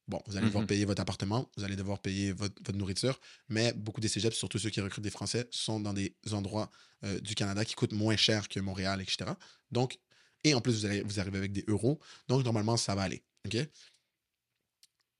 Bon, 0.08 0.22
vous 0.28 0.38
allez 0.38 0.47
devoir 0.47 0.64
Mhm. 0.64 0.68
payer 0.68 0.86
votre 0.86 1.01
appartement, 1.01 1.51
vous 1.58 1.64
allez 1.66 1.76
devoir 1.76 1.99
payer 2.01 2.32
votre, 2.32 2.55
votre 2.64 2.78
nourriture, 2.78 3.20
mais 3.49 3.74
beaucoup 3.74 3.99
des 3.99 4.08
cégeps, 4.08 4.36
surtout 4.38 4.58
ceux 4.58 4.70
qui 4.70 4.80
recrutent 4.80 5.03
des 5.03 5.10
Français, 5.12 5.47
sont 5.51 5.82
dans 5.82 5.93
des 5.93 6.16
endroits 6.32 6.72
euh, 7.03 7.20
du 7.20 7.36
Canada 7.36 7.66
qui 7.66 7.76
coûtent 7.76 7.91
moins 7.93 8.16
cher 8.16 8.47
que 8.47 8.60
Montréal, 8.62 9.01
etc. 9.01 9.38
Donc, 9.72 9.99
et 10.45 10.53
en 10.53 10.62
plus, 10.62 10.80
vous, 10.80 10.86
allez, 10.86 11.01
vous 11.01 11.20
arrivez 11.20 11.38
avec 11.38 11.51
des 11.51 11.66
euros, 11.68 11.99
donc 12.30 12.45
normalement, 12.45 12.78
ça 12.78 12.95
va 12.95 13.01
aller. 13.03 13.26
OK? 13.45 13.58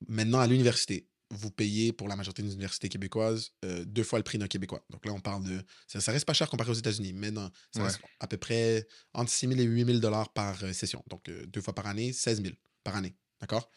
Maintenant, 0.08 0.40
à 0.40 0.48
l'université, 0.48 1.08
vous 1.30 1.52
payez 1.52 1.92
pour 1.92 2.08
la 2.08 2.16
majorité 2.16 2.42
des 2.42 2.54
universités 2.54 2.88
québécoises 2.90 3.52
euh, 3.66 3.84
deux 3.86 4.04
fois 4.04 4.18
le 4.20 4.24
prix 4.24 4.38
d'un 4.38 4.48
Québécois. 4.48 4.86
Donc 4.90 5.06
là, 5.06 5.12
on 5.14 5.20
parle 5.20 5.44
de. 5.44 5.62
Ça, 5.88 6.00
ça 6.00 6.12
reste 6.14 6.26
pas 6.26 6.34
cher 6.34 6.50
comparé 6.50 6.72
aux 6.72 6.76
États-Unis, 6.76 7.14
mais 7.14 7.32
non, 7.32 7.52
ça 7.74 7.82
Ouais. 7.82 7.88
reste 7.88 8.00
à 8.20 8.28
peu 8.28 8.38
près 8.38 8.88
entre 9.14 9.30
6 9.32 9.48
000 9.50 9.60
et 9.60 9.64
8 9.64 9.86
000 9.86 10.00
dollars 10.00 10.32
par 10.34 10.64
euh, 10.64 10.72
session. 10.74 11.04
Donc 11.10 11.28
euh, 11.30 11.46
deux 11.48 11.62
fois 11.62 11.76
par 11.76 11.88
année, 11.88 12.14
16 12.14 12.42
000 12.42 12.56
par 12.84 12.96
année. 12.96 13.16
D'accord? 13.42 13.70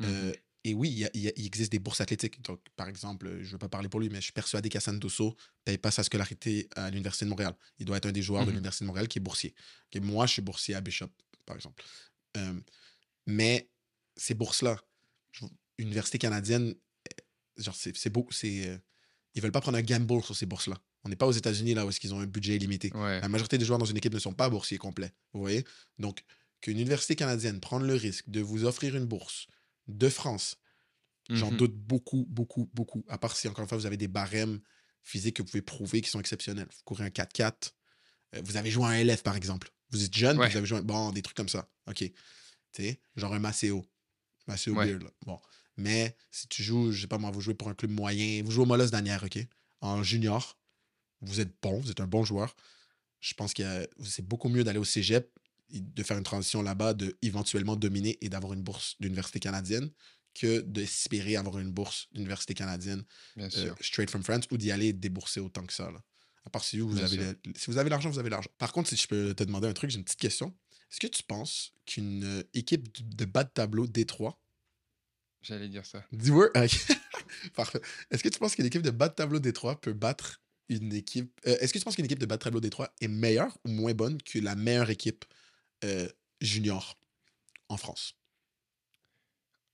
Mhm. 0.00 0.06
Euh, 0.08 0.32
et 0.64 0.74
oui, 0.74 0.90
il, 1.14 1.20
y 1.20 1.32
y 1.42 1.46
existe 1.46 1.72
des 1.72 1.80
bourses 1.80 2.00
athlétiques. 2.00 2.40
Donc, 2.42 2.60
par 2.76 2.88
exemple, 2.88 3.38
je 3.40 3.46
ne 3.46 3.52
veux 3.52 3.58
pas 3.58 3.68
parler 3.68 3.88
pour 3.88 3.98
lui, 3.98 4.08
mais 4.10 4.18
je 4.18 4.24
suis 4.24 4.32
persuadé 4.32 4.68
qu'Hassan 4.68 4.96
Dosso 4.98 5.34
paye 5.64 5.76
pas 5.78 5.90
sa 5.90 6.04
scolarité 6.04 6.68
à 6.76 6.88
l'Université 6.90 7.24
de 7.24 7.30
Montréal. 7.30 7.54
Il 7.78 7.86
doit 7.86 7.96
être 7.96 8.06
un 8.06 8.12
des 8.12 8.22
joueurs 8.22 8.42
de 8.42 8.50
Mhm. 8.50 8.56
l'Université 8.56 8.84
de 8.84 8.86
Montréal 8.88 9.08
qui 9.08 9.18
est 9.18 9.20
boursier. 9.22 9.54
Moi, 10.00 10.26
je 10.26 10.34
suis 10.34 10.42
boursier 10.42 10.74
à 10.76 10.80
Bishop, 10.80 11.08
par 11.46 11.56
exemple. 11.56 11.82
Mais 13.26 13.70
ces 14.16 14.34
bourses-là, 14.34 14.80
université 15.82 16.18
canadienne, 16.18 16.74
euh, 16.74 17.62
genre, 17.62 17.74
c'est 17.74 18.10
beau. 18.10 18.26
c'est, 18.30 18.68
euh, 18.68 18.78
ils 19.34 19.42
veulent 19.42 19.52
pas 19.52 19.60
prendre 19.60 19.78
un 19.78 19.82
gamble 19.82 20.22
sur 20.22 20.36
ces 20.36 20.46
bourses-là. 20.46 20.76
On 21.04 21.08
n'est 21.08 21.16
pas 21.16 21.26
aux 21.26 21.32
États-Unis, 21.32 21.74
là, 21.74 21.84
où 21.84 21.88
est-ce 21.88 21.98
qu'ils 22.00 22.14
ont 22.14 22.20
un 22.20 22.26
budget 22.26 22.56
illimité. 22.56 22.92
Ouais. 22.94 23.20
La 23.20 23.28
majorité 23.28 23.58
des 23.58 23.64
joueurs 23.64 23.78
dans 23.78 23.84
une 23.86 23.96
équipe 23.96 24.14
ne 24.14 24.18
sont 24.20 24.32
pas 24.34 24.48
boursiers 24.48 24.78
complets. 24.78 25.12
Vous 25.32 25.40
voyez? 25.40 25.64
Donc, 25.98 26.22
qu'une 26.60 26.78
université 26.78 27.16
canadienne 27.16 27.58
prenne 27.60 27.82
le 27.84 27.94
risque 27.94 28.28
de 28.30 28.40
vous 28.40 28.64
offrir 28.64 28.94
une 28.96 29.06
bourse 29.06 29.48
de 29.88 30.08
France, 30.08 30.56
j'en 31.28 31.50
Mhm. 31.50 31.56
doute 31.56 31.74
beaucoup, 31.74 32.24
beaucoup, 32.28 32.70
beaucoup. 32.72 33.04
À 33.08 33.18
part 33.18 33.36
si, 33.36 33.48
encore 33.48 33.62
une 33.64 33.68
fois, 33.68 33.78
vous 33.78 33.86
avez 33.86 33.96
des 33.96 34.06
barèmes 34.08 34.60
physiques 35.02 35.36
que 35.36 35.42
vous 35.42 35.48
pouvez 35.48 35.62
prouver 35.62 36.00
qui 36.02 36.08
sont 36.10 36.20
exceptionnels. 36.20 36.68
Vous 36.70 36.82
courez 36.84 37.04
un 37.04 37.10
4-4, 37.10 37.74
Euh, 38.34 38.40
vous 38.44 38.56
avez 38.56 38.70
joué 38.70 38.84
un 38.86 38.92
LF, 39.04 39.22
par 39.22 39.36
exemple. 39.36 39.70
Vous 39.90 40.04
êtes 40.04 40.14
jeune, 40.16 40.38
Ouais. 40.38 40.48
vous 40.48 40.56
avez 40.56 40.64
joué 40.66 40.78
un... 40.78 40.82
Bon, 40.82 41.10
des 41.12 41.20
trucs 41.20 41.36
comme 41.36 41.50
ça. 41.50 41.68
OK. 41.86 41.96
Tu 41.98 42.12
sais, 42.72 43.00
genre 43.16 43.34
un 43.34 43.38
Maceo. 43.40 43.84
Maceo 44.46 44.74
Ouais. 44.74 44.86
Beer, 44.86 44.98
là. 45.04 45.10
Bon. 45.26 45.38
Mais 45.76 46.16
si 46.30 46.48
tu 46.48 46.62
joues, 46.62 46.92
je 46.92 47.00
sais 47.02 47.06
pas 47.06 47.18
moi, 47.18 47.30
vous 47.30 47.40
jouez 47.40 47.54
pour 47.54 47.68
un 47.68 47.74
club 47.74 47.90
moyen, 47.90 48.42
vous 48.44 48.50
jouez 48.50 48.62
au 48.62 48.66
Molos 48.66 48.88
d'Anière, 48.90 49.22
OK? 49.24 49.38
En 49.80 50.02
junior, 50.02 50.58
vous 51.22 51.40
êtes 51.40 51.52
bon, 51.62 51.80
vous 51.80 51.90
êtes 51.90 52.00
un 52.00 52.06
bon 52.06 52.24
joueur. 52.24 52.54
Je 53.20 53.34
pense 53.34 53.54
que 53.54 53.88
c'est 54.04 54.26
beaucoup 54.26 54.48
mieux 54.48 54.64
d'aller 54.64 54.78
au 54.78 54.84
cégep, 54.84 55.30
de 55.70 56.02
faire 56.02 56.18
une 56.18 56.24
transition 56.24 56.60
là-bas, 56.62 56.92
de 56.94 57.16
éventuellement 57.22 57.76
dominer 57.76 58.18
et 58.20 58.28
d'avoir 58.28 58.52
une 58.52 58.62
bourse 58.62 58.96
d'université 59.00 59.40
canadienne 59.40 59.90
que 60.34 60.60
d'espérer 60.60 61.36
avoir 61.36 61.58
une 61.58 61.70
bourse 61.72 62.08
d'université 62.12 62.54
canadienne 62.54 63.04
Bien 63.36 63.46
euh, 63.46 63.74
straight 63.80 64.10
from 64.10 64.22
France 64.22 64.44
ou 64.50 64.56
d'y 64.56 64.70
aller 64.70 64.92
débourser 64.92 65.40
autant 65.40 65.64
que 65.64 65.72
ça. 65.72 65.90
Là. 65.90 66.02
À 66.44 66.50
part 66.50 66.64
si 66.64 66.78
vous, 66.80 66.96
avez 67.04 67.16
le- 67.44 67.52
si 67.56 67.70
vous 67.70 67.78
avez 67.78 67.88
l'argent, 67.90 68.10
vous 68.10 68.18
avez 68.18 68.30
l'argent. 68.30 68.50
Par 68.58 68.72
contre, 68.72 68.88
si 68.88 68.96
je 68.96 69.06
peux 69.06 69.34
te 69.34 69.44
demander 69.44 69.68
un 69.68 69.72
truc, 69.72 69.90
j'ai 69.90 69.98
une 69.98 70.04
petite 70.04 70.18
question. 70.20 70.54
Est-ce 70.90 71.00
que 71.00 71.06
tu 71.06 71.22
penses 71.22 71.72
qu'une 71.86 72.24
euh, 72.24 72.42
équipe 72.54 72.88
de 73.16 73.24
bas 73.24 73.44
de 73.44 73.50
tableau 73.50 73.86
Détroit. 73.86 74.41
J'allais 75.42 75.68
dire 75.68 75.84
ça. 75.86 76.04
Dis-moi. 76.12 76.48
Parfait. 77.54 77.80
Est-ce 78.10 78.22
que 78.22 78.28
tu 78.28 78.38
penses 78.38 78.54
qu'une 78.54 78.66
équipe 78.66 78.82
de 78.82 78.90
bas 78.90 79.08
de 79.08 79.14
tableau 79.14 79.38
Détroit 79.40 79.80
peut 79.80 79.92
battre 79.92 80.40
une 80.68 80.92
équipe. 80.92 81.40
euh, 81.46 81.56
Est-ce 81.60 81.72
que 81.72 81.78
tu 81.78 81.84
penses 81.84 81.96
qu'une 81.96 82.04
équipe 82.04 82.18
de 82.20 82.26
bas 82.26 82.36
de 82.36 82.42
tableau 82.42 82.60
Détroit 82.60 82.92
est 83.00 83.08
meilleure 83.08 83.56
ou 83.64 83.70
moins 83.70 83.92
bonne 83.94 84.20
que 84.22 84.38
la 84.38 84.54
meilleure 84.54 84.90
équipe 84.90 85.24
euh, 85.84 86.08
junior 86.40 86.96
en 87.68 87.76
France? 87.76 88.14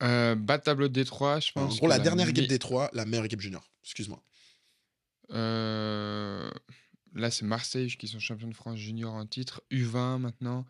Euh, 0.02 0.34
bas 0.36 0.58
de 0.58 0.62
tableau 0.62 0.88
Détroit, 0.88 1.40
je 1.40 1.50
En 1.56 1.66
pense. 1.66 1.76
gros, 1.78 1.86
que 1.86 1.90
la 1.90 1.98
dernière 1.98 2.28
équipe 2.28 2.46
Détroit, 2.48 2.88
la 2.92 3.04
meilleure 3.04 3.24
équipe 3.26 3.40
junior. 3.40 3.68
Excuse-moi. 3.84 4.22
Euh, 5.30 6.50
Là, 7.14 7.30
c'est 7.30 7.44
Marseille 7.46 7.88
qui 7.96 8.06
sont 8.06 8.20
champions 8.20 8.48
de 8.48 8.54
France 8.54 8.78
junior 8.78 9.12
en 9.14 9.26
titre. 9.26 9.62
U20 9.72 10.18
maintenant. 10.18 10.66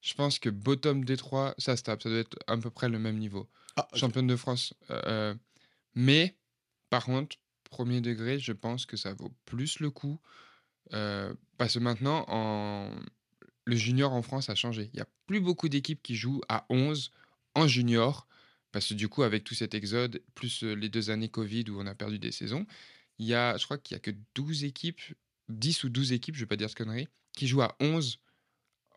Je 0.00 0.14
pense 0.14 0.38
que 0.38 0.48
bottom 0.48 1.04
Détroit, 1.04 1.54
ça 1.58 1.76
se 1.76 1.82
tape. 1.82 2.02
Ça 2.02 2.08
doit 2.08 2.18
être 2.18 2.36
à 2.46 2.56
peu 2.56 2.70
près 2.70 2.88
le 2.88 2.98
même 2.98 3.18
niveau. 3.18 3.48
Ah. 3.76 3.88
Championne 3.94 4.26
de 4.26 4.36
France. 4.36 4.74
euh, 4.90 5.34
mais, 5.94 6.36
par 6.90 7.04
contre, 7.04 7.36
premier 7.64 8.00
degré, 8.00 8.38
je 8.38 8.52
pense 8.52 8.86
que 8.86 8.96
ça 8.96 9.14
vaut 9.14 9.32
plus 9.46 9.80
le 9.80 9.90
coup. 9.90 10.20
euh, 10.92 11.34
parce 11.58 11.74
que 11.74 11.78
maintenant, 11.78 12.24
en... 12.28 12.90
le 13.64 13.76
junior 13.76 14.12
en 14.12 14.22
France 14.22 14.50
a 14.50 14.54
changé. 14.54 14.90
Il 14.92 14.96
n'y 14.96 15.02
a 15.02 15.08
plus 15.26 15.40
beaucoup 15.40 15.68
d'équipes 15.68 16.02
qui 16.02 16.16
jouent 16.16 16.42
à 16.48 16.66
11 16.70 17.12
en 17.54 17.66
junior. 17.66 18.26
Parce 18.72 18.88
que 18.88 18.94
du 18.94 19.08
coup, 19.08 19.22
avec 19.22 19.44
tout 19.44 19.54
cet 19.54 19.74
exode, 19.74 20.22
plus 20.34 20.64
euh, 20.64 20.74
les 20.74 20.88
deux 20.88 21.10
années 21.10 21.28
Covid 21.28 21.64
où 21.70 21.80
on 21.80 21.86
a 21.86 21.94
perdu 21.94 22.18
des 22.18 22.32
saisons, 22.32 22.66
il 23.18 23.26
y 23.26 23.34
a, 23.34 23.56
je 23.58 23.64
crois 23.64 23.78
qu'il 23.78 23.94
y 23.94 23.96
a 23.96 24.00
que 24.00 24.10
12 24.34 24.64
équipes, 24.64 25.00
10 25.48 25.84
ou 25.84 25.88
12 25.90 26.12
équipes, 26.12 26.34
je 26.34 26.40
ne 26.40 26.44
vais 26.44 26.48
pas 26.48 26.56
dire 26.56 26.70
ce 26.70 26.74
connerie, 26.74 27.08
qui 27.32 27.46
jouent 27.46 27.62
à 27.62 27.76
11 27.80 28.18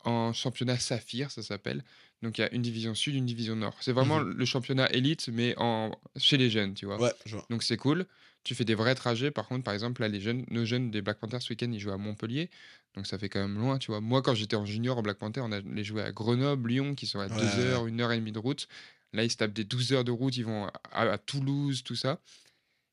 en 0.04 0.32
championnat 0.32 0.78
Saphir, 0.78 1.30
ça 1.30 1.42
s'appelle. 1.42 1.84
Donc 2.22 2.38
il 2.38 2.40
y 2.40 2.44
a 2.44 2.52
une 2.54 2.62
division 2.62 2.94
sud, 2.94 3.14
une 3.14 3.26
division 3.26 3.56
nord. 3.56 3.76
C'est 3.80 3.92
vraiment 3.92 4.20
Mhm. 4.20 4.32
le 4.36 4.44
championnat 4.44 4.90
élite, 4.92 5.28
mais 5.32 5.54
en... 5.58 5.90
chez 6.16 6.36
les 6.36 6.50
jeunes, 6.50 6.74
tu 6.74 6.86
vois. 6.86 7.00
Ouais, 7.00 7.12
je 7.26 7.36
vois. 7.36 7.46
Donc 7.50 7.62
c'est 7.62 7.76
cool. 7.76 8.06
Tu 8.42 8.54
fais 8.54 8.64
des 8.64 8.74
vrais 8.74 8.94
trajets. 8.94 9.30
Par 9.30 9.46
contre, 9.48 9.64
par 9.64 9.74
exemple, 9.74 10.00
là, 10.00 10.08
les 10.08 10.20
jeunes, 10.20 10.44
nos 10.50 10.64
jeunes 10.64 10.90
des 10.90 11.02
Black 11.02 11.18
Panthers 11.18 11.42
ce 11.42 11.50
week-end, 11.52 11.70
ils 11.72 11.80
jouent 11.80 11.90
à 11.92 11.96
Montpellier. 11.98 12.48
Donc 12.94 13.06
ça 13.06 13.18
fait 13.18 13.28
quand 13.28 13.40
même 13.40 13.58
loin, 13.58 13.78
tu 13.78 13.90
vois. 13.90 14.00
Moi, 14.00 14.22
quand 14.22 14.34
j'étais 14.34 14.56
en 14.56 14.64
junior 14.64 14.96
en 14.98 15.02
Black 15.02 15.18
Panther, 15.18 15.40
on 15.40 15.50
allait 15.52 15.84
jouer 15.84 16.02
à 16.02 16.12
Grenoble, 16.12 16.70
Lyon, 16.70 16.94
qui 16.94 17.06
sont 17.06 17.18
à 17.18 17.28
2 17.28 17.34
Ouais, 17.34 17.42
ouais, 17.42 17.58
heures, 17.64 17.84
1 17.86 18.00
heure 18.00 18.12
et 18.12 18.16
demie 18.18 18.32
de 18.32 18.38
route. 18.38 18.68
Là, 19.12 19.24
ils 19.24 19.30
se 19.30 19.36
tapent 19.36 19.52
des 19.52 19.64
12 19.64 19.92
heures 19.92 20.04
de 20.04 20.10
route, 20.12 20.36
ils 20.36 20.44
vont 20.44 20.66
à, 20.92 21.02
à 21.02 21.18
Toulouse, 21.18 21.82
tout 21.82 21.96
ça. 21.96 22.20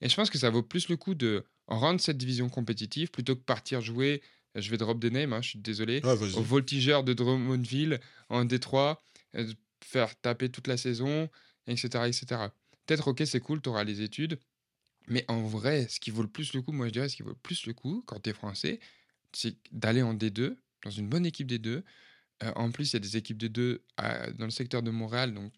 Et 0.02 0.10
je 0.10 0.16
pense 0.16 0.30
que 0.30 0.38
ça 0.38 0.50
vaut 0.50 0.64
plus 0.64 0.90
le 0.90 0.98
coup 0.98 1.16
de 1.16 1.46
rendre 1.68 2.02
cette 2.02 2.18
division 2.18 2.50
compétitive 2.50 3.10
plutôt 3.12 3.36
que 3.36 3.42
partir 3.42 3.80
jouer. 3.80 4.22
Je 4.56 4.70
vais 4.70 4.78
drop 4.78 5.00
des 5.00 5.10
names, 5.12 5.34
hein, 5.34 5.42
je 5.42 5.50
suis 5.50 5.60
désolé. 5.60 6.02
Ouais. 6.04 6.12
Au 6.36 6.42
voltigeur 6.42 7.04
de 7.04 7.14
Drummondville 7.14 8.00
en 8.30 8.44
Détroit, 8.46 9.02
faire 9.84 10.16
taper 10.20 10.50
toute 10.50 10.68
la 10.68 10.78
saison, 10.78 11.30
etc. 11.68 12.08
etc. 12.08 12.26
Peut-être, 12.86 13.08
ok, 13.08 13.24
c'est 13.26 13.40
cool, 13.40 13.62
tu 13.62 13.70
auras 13.70 13.84
les 13.84 14.02
études. 14.02 14.40
Mais 15.08 15.26
en 15.28 15.42
vrai, 15.42 15.88
ce 15.90 16.00
qui 16.00 16.12
vaut 16.12 16.22
le 16.22 16.30
plus 16.30 16.54
le 16.54 16.62
coup, 16.62 16.72
moi 16.72 16.88
je 16.88 16.94
dirais, 16.94 17.10
ce 17.10 17.16
qui 17.18 17.24
vaut 17.24 17.30
le 17.32 17.36
plus 17.36 17.66
le 17.66 17.74
coup 17.74 18.04
quand 18.06 18.20
tu 18.22 18.30
es 18.30 18.34
français, 18.34 18.80
c'est 19.34 19.56
d'aller 19.72 20.02
en 20.02 20.14
D2, 20.14 20.56
dans 20.84 20.92
une 20.92 21.10
bonne 21.10 21.26
équipe 21.26 21.48
D2. 21.48 21.84
Euh, 22.44 22.52
en 22.56 22.72
plus, 22.72 22.92
il 22.92 22.96
y 22.96 22.98
a 22.98 23.00
des 23.00 23.18
équipes 23.18 23.38
D2 23.38 23.84
à- 23.98 24.32
dans 24.32 24.46
le 24.46 24.52
secteur 24.52 24.82
de 24.82 24.92
Montréal. 24.92 25.34
Donc, 25.34 25.52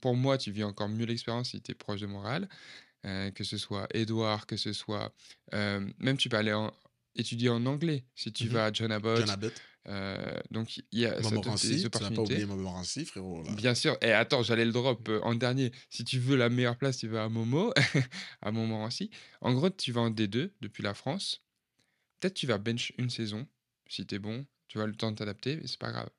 pour 0.00 0.14
moi, 0.16 0.36
tu 0.38 0.52
vis 0.52 0.64
encore 0.64 0.88
mieux 0.88 1.06
l'expérience 1.06 1.50
si 1.50 1.60
tu 1.62 1.72
es 1.72 1.74
proche 1.74 2.00
de 2.00 2.06
Montréal. 2.06 2.48
Euh, 3.06 3.30
que 3.30 3.44
ce 3.44 3.56
soit 3.56 3.88
Edouard, 3.94 4.46
que 4.46 4.56
ce 4.58 4.72
soit. 4.74 5.14
euh, 5.54 5.90
même 5.98 6.18
tu 6.18 6.28
peux 6.28 6.36
aller 6.36 6.52
en- 6.52 6.72
étudier 7.16 7.48
en 7.48 7.64
anglais 7.66 8.04
si 8.14 8.30
tu 8.32 8.44
Mhm. 8.44 8.50
vas 8.50 8.66
à 8.66 8.72
John 8.72 8.92
Abbott. 8.92 9.18
John 9.18 9.30
Abbott. 9.30 9.54
Euh, 9.90 10.40
donc, 10.50 10.76
il 10.92 11.00
y 11.00 11.06
a 11.06 11.20
Montmorency, 11.20 11.68
des 11.68 11.76
tu 11.76 11.82
vas 11.82 11.90
pas 11.90 12.06
opportunités. 12.06 12.46
Montmorency, 12.46 13.04
frérot. 13.04 13.42
là. 13.42 13.52
Bien 13.52 13.74
sûr. 13.74 13.96
Et 14.00 14.12
attends, 14.12 14.42
j'allais 14.42 14.64
le 14.64 14.72
drop 14.72 15.08
euh, 15.08 15.20
en 15.22 15.34
dernier. 15.34 15.72
Si 15.88 16.04
tu 16.04 16.18
veux 16.18 16.36
la 16.36 16.48
meilleure 16.48 16.76
place, 16.76 16.98
tu 16.98 17.08
vas 17.08 17.24
à 17.24 17.28
Momo, 17.28 17.72
à 18.42 18.52
Montmorency. 18.52 19.10
En 19.40 19.52
gros, 19.52 19.70
tu 19.70 19.92
vas 19.92 20.02
en 20.02 20.10
D2 20.10 20.52
depuis 20.60 20.82
la 20.82 20.94
France. 20.94 21.42
Peut-être 22.20 22.34
tu 22.34 22.46
vas 22.46 22.58
bench 22.58 22.92
une 22.98 23.10
saison 23.10 23.46
si 23.88 24.06
tu 24.06 24.14
es 24.14 24.18
bon. 24.18 24.46
Tu 24.68 24.78
vas 24.78 24.86
le 24.86 24.94
temps 24.94 25.10
de 25.10 25.16
t'adapter, 25.16 25.56
mais 25.56 25.66
c'est 25.66 25.80
pas 25.80 25.90
grave. 25.90 26.10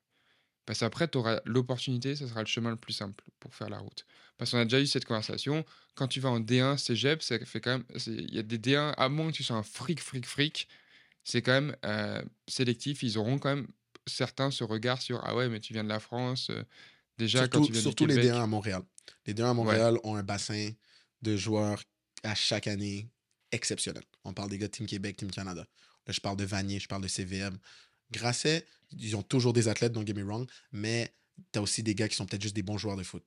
Parce 0.66 0.80
qu'après, 0.80 1.08
tu 1.08 1.18
auras 1.18 1.40
l'opportunité, 1.44 2.14
ça 2.14 2.28
sera 2.28 2.40
le 2.40 2.46
chemin 2.46 2.70
le 2.70 2.76
plus 2.76 2.92
simple 2.92 3.24
pour 3.40 3.54
faire 3.54 3.70
la 3.70 3.78
route. 3.78 4.04
Parce 4.36 4.50
qu'on 4.50 4.58
a 4.58 4.64
déjà 4.64 4.80
eu 4.80 4.86
cette 4.86 5.06
conversation. 5.06 5.64
Quand 5.94 6.06
tu 6.06 6.20
vas 6.20 6.28
en 6.28 6.40
D1, 6.40 6.76
cégep, 6.76 7.22
ça 7.22 7.38
fait 7.44 7.60
quand 7.60 7.78
même. 7.78 7.84
Il 8.06 8.34
y 8.34 8.38
a 8.38 8.42
des 8.42 8.58
D1, 8.58 8.94
à 8.96 9.08
moins 9.08 9.30
que 9.30 9.36
tu 9.36 9.42
sois 9.42 9.56
un 9.56 9.62
fric, 9.62 10.00
fric, 10.00 10.26
fric, 10.26 10.68
c'est 11.24 11.42
quand 11.42 11.52
même 11.52 11.76
euh, 11.84 12.22
sélectif. 12.48 13.02
Ils 13.02 13.18
auront 13.18 13.38
quand 13.38 13.54
même 13.54 13.68
certains 14.06 14.50
ce 14.50 14.64
regard 14.64 15.00
sur 15.00 15.20
Ah 15.24 15.34
ouais, 15.36 15.48
mais 15.48 15.60
tu 15.60 15.72
viens 15.72 15.84
de 15.84 15.88
la 15.88 16.00
France. 16.00 16.50
euh, 16.50 16.62
déjà, 17.18 17.48
quand 17.48 17.62
tu 17.62 17.72
viens 17.72 17.80
surtout 17.80 18.06
du 18.06 18.14
les 18.14 18.20
Québec. 18.20 18.36
D1 18.36 18.42
à 18.42 18.46
Montréal. 18.46 18.82
Les 19.26 19.34
D1 19.34 19.50
à 19.50 19.54
Montréal 19.54 19.98
ont 20.04 20.16
un 20.16 20.22
bassin 20.22 20.70
de 21.22 21.36
joueurs 21.36 21.82
à 22.22 22.34
chaque 22.34 22.66
année 22.66 23.08
exceptionnel. 23.50 24.02
On 24.24 24.32
parle 24.32 24.50
des 24.50 24.58
gars 24.58 24.66
de 24.66 24.72
Team 24.72 24.86
Québec, 24.86 25.16
Team 25.16 25.30
Canada. 25.30 25.66
Là, 26.06 26.12
je 26.12 26.20
parle 26.20 26.36
de 26.36 26.44
Vanier, 26.44 26.80
je 26.80 26.88
parle 26.88 27.02
de 27.02 27.08
CVM. 27.08 27.58
Grasset, 28.10 28.66
ils 28.92 29.16
ont 29.16 29.22
toujours 29.22 29.52
des 29.52 29.68
athlètes, 29.68 29.92
don't 29.92 30.06
get 30.06 30.14
me 30.14 30.24
wrong, 30.24 30.48
mais 30.72 31.14
tu 31.52 31.58
as 31.58 31.62
aussi 31.62 31.82
des 31.82 31.94
gars 31.94 32.08
qui 32.08 32.16
sont 32.16 32.26
peut-être 32.26 32.42
juste 32.42 32.56
des 32.56 32.62
bons 32.62 32.78
joueurs 32.78 32.96
de 32.96 33.02
foot. 33.02 33.24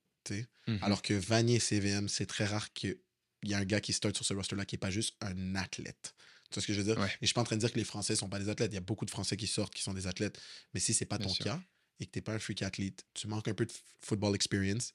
Mhm. 0.67 0.79
Alors 0.81 1.01
que 1.01 1.13
Vanier 1.13 1.55
et 1.55 1.59
CVM, 1.59 2.07
c'est 2.09 2.25
très 2.25 2.45
rare 2.45 2.73
qu'il 2.73 2.97
y 3.43 3.51
ait 3.51 3.55
un 3.55 3.63
gars 3.65 3.79
qui 3.79 3.93
start 3.93 4.15
sur 4.15 4.25
ce 4.25 4.33
roster-là 4.33 4.65
qui 4.65 4.75
n'est 4.75 4.79
pas 4.79 4.89
juste 4.89 5.15
un 5.21 5.55
athlète. 5.55 6.15
Tu 6.55 6.59
vois 6.59 6.61
ce 6.61 6.67
que 6.67 6.73
je 6.73 6.79
veux 6.79 6.85
dire? 6.85 6.97
Ouais. 6.97 7.07
Et 7.09 7.17
je 7.21 7.25
suis 7.27 7.33
pas 7.33 7.41
en 7.41 7.43
train 7.43 7.55
de 7.57 7.59
dire 7.61 7.71
que 7.71 7.77
les 7.77 7.83
Français 7.83 8.15
sont 8.15 8.29
pas 8.29 8.39
des 8.39 8.47
athlètes. 8.49 8.71
Il 8.71 8.75
y 8.75 8.77
a 8.77 8.81
beaucoup 8.81 9.03
de 9.05 9.11
Français 9.11 9.35
qui 9.35 9.47
sortent 9.47 9.73
qui 9.73 9.83
sont 9.83 9.93
des 9.93 10.07
athlètes. 10.07 10.39
Mais 10.73 10.79
si 10.79 10.93
c'est 10.93 11.05
pas 11.05 11.17
Bien 11.17 11.27
ton 11.27 11.33
sûr. 11.33 11.43
cas 11.45 11.61
et 11.99 12.05
que 12.05 12.11
tu 12.11 12.17
n'es 12.19 12.21
pas 12.21 12.33
un 12.33 12.39
freak 12.39 12.61
athlète, 12.61 13.05
tu 13.13 13.27
manques 13.27 13.47
un 13.49 13.53
peu 13.53 13.65
de 13.65 13.71
football 14.01 14.35
experience, 14.35 14.93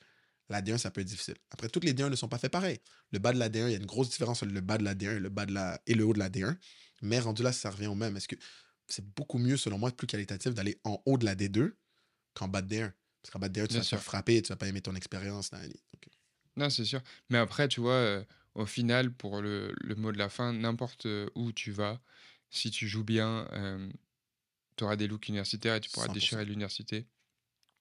la 0.48 0.62
D1, 0.62 0.78
ça 0.78 0.90
peut 0.90 1.00
être 1.02 1.06
difficile. 1.06 1.36
Après, 1.50 1.68
toutes 1.68 1.84
les 1.84 1.92
D1 1.92 2.08
ne 2.10 2.16
sont 2.16 2.28
pas 2.28 2.38
faits 2.38 2.50
pareil. 2.50 2.80
Le 3.12 3.18
bas 3.18 3.32
de 3.32 3.38
la 3.38 3.48
D1, 3.50 3.68
il 3.68 3.72
y 3.72 3.74
a 3.74 3.78
une 3.78 3.86
grosse 3.86 4.08
différence 4.10 4.42
entre 4.42 4.52
le 4.52 4.60
bas 4.62 4.78
de 4.78 4.84
la 4.84 4.94
D1 4.94 5.16
et 5.16 5.18
le, 5.20 5.28
bas 5.28 5.44
de 5.46 5.52
la... 5.52 5.80
et 5.86 5.94
le 5.94 6.04
haut 6.04 6.12
de 6.14 6.18
la 6.18 6.28
D1. 6.30 6.56
Mais 7.02 7.20
rendu 7.20 7.42
là, 7.42 7.52
ça 7.52 7.70
revient 7.70 7.86
au 7.88 7.94
même. 7.94 8.16
Est-ce 8.16 8.28
que 8.28 8.36
c'est 8.88 9.04
beaucoup 9.14 9.38
mieux, 9.38 9.56
selon 9.58 9.78
moi, 9.78 9.90
plus 9.92 10.06
qualitatif 10.06 10.54
d'aller 10.54 10.80
en 10.84 11.00
haut 11.06 11.18
de 11.18 11.24
la 11.26 11.34
D2 11.34 11.72
qu'en 12.34 12.48
bas 12.48 12.62
de 12.62 12.74
D1? 12.74 12.92
Parce 13.22 13.32
qu'en 13.32 13.38
bas 13.38 13.48
de 13.48 13.60
D1, 13.60 13.66
tu 13.68 13.74
Bien 13.74 13.78
vas 13.78 13.84
te 13.84 13.88
faire 13.88 14.02
frapper 14.02 14.36
et 14.36 14.42
tu 14.42 14.48
vas 14.48 14.56
pas 14.56 14.66
aimer 14.66 14.80
ton 14.80 14.94
expérience. 14.94 15.50
dans 15.50 15.58
la 15.58 15.66
ligue. 15.66 15.76
Non, 16.56 16.68
c'est 16.70 16.84
sûr. 16.84 17.00
Mais 17.28 17.38
après, 17.38 17.68
tu 17.68 17.80
vois, 17.80 17.92
euh, 17.94 18.24
au 18.54 18.66
final, 18.66 19.12
pour 19.12 19.40
le, 19.40 19.72
le 19.80 19.94
mot 19.94 20.12
de 20.12 20.18
la 20.18 20.28
fin, 20.28 20.52
n'importe 20.52 21.06
euh, 21.06 21.28
où 21.34 21.52
tu 21.52 21.70
vas, 21.70 22.00
si 22.50 22.70
tu 22.70 22.88
joues 22.88 23.04
bien, 23.04 23.46
tu 24.76 24.84
auras 24.84 24.96
des 24.96 25.06
looks 25.06 25.28
universitaires 25.28 25.76
et 25.76 25.80
tu 25.80 25.90
pourras 25.90 26.08
100%. 26.08 26.12
déchirer 26.14 26.44
l'université. 26.44 27.06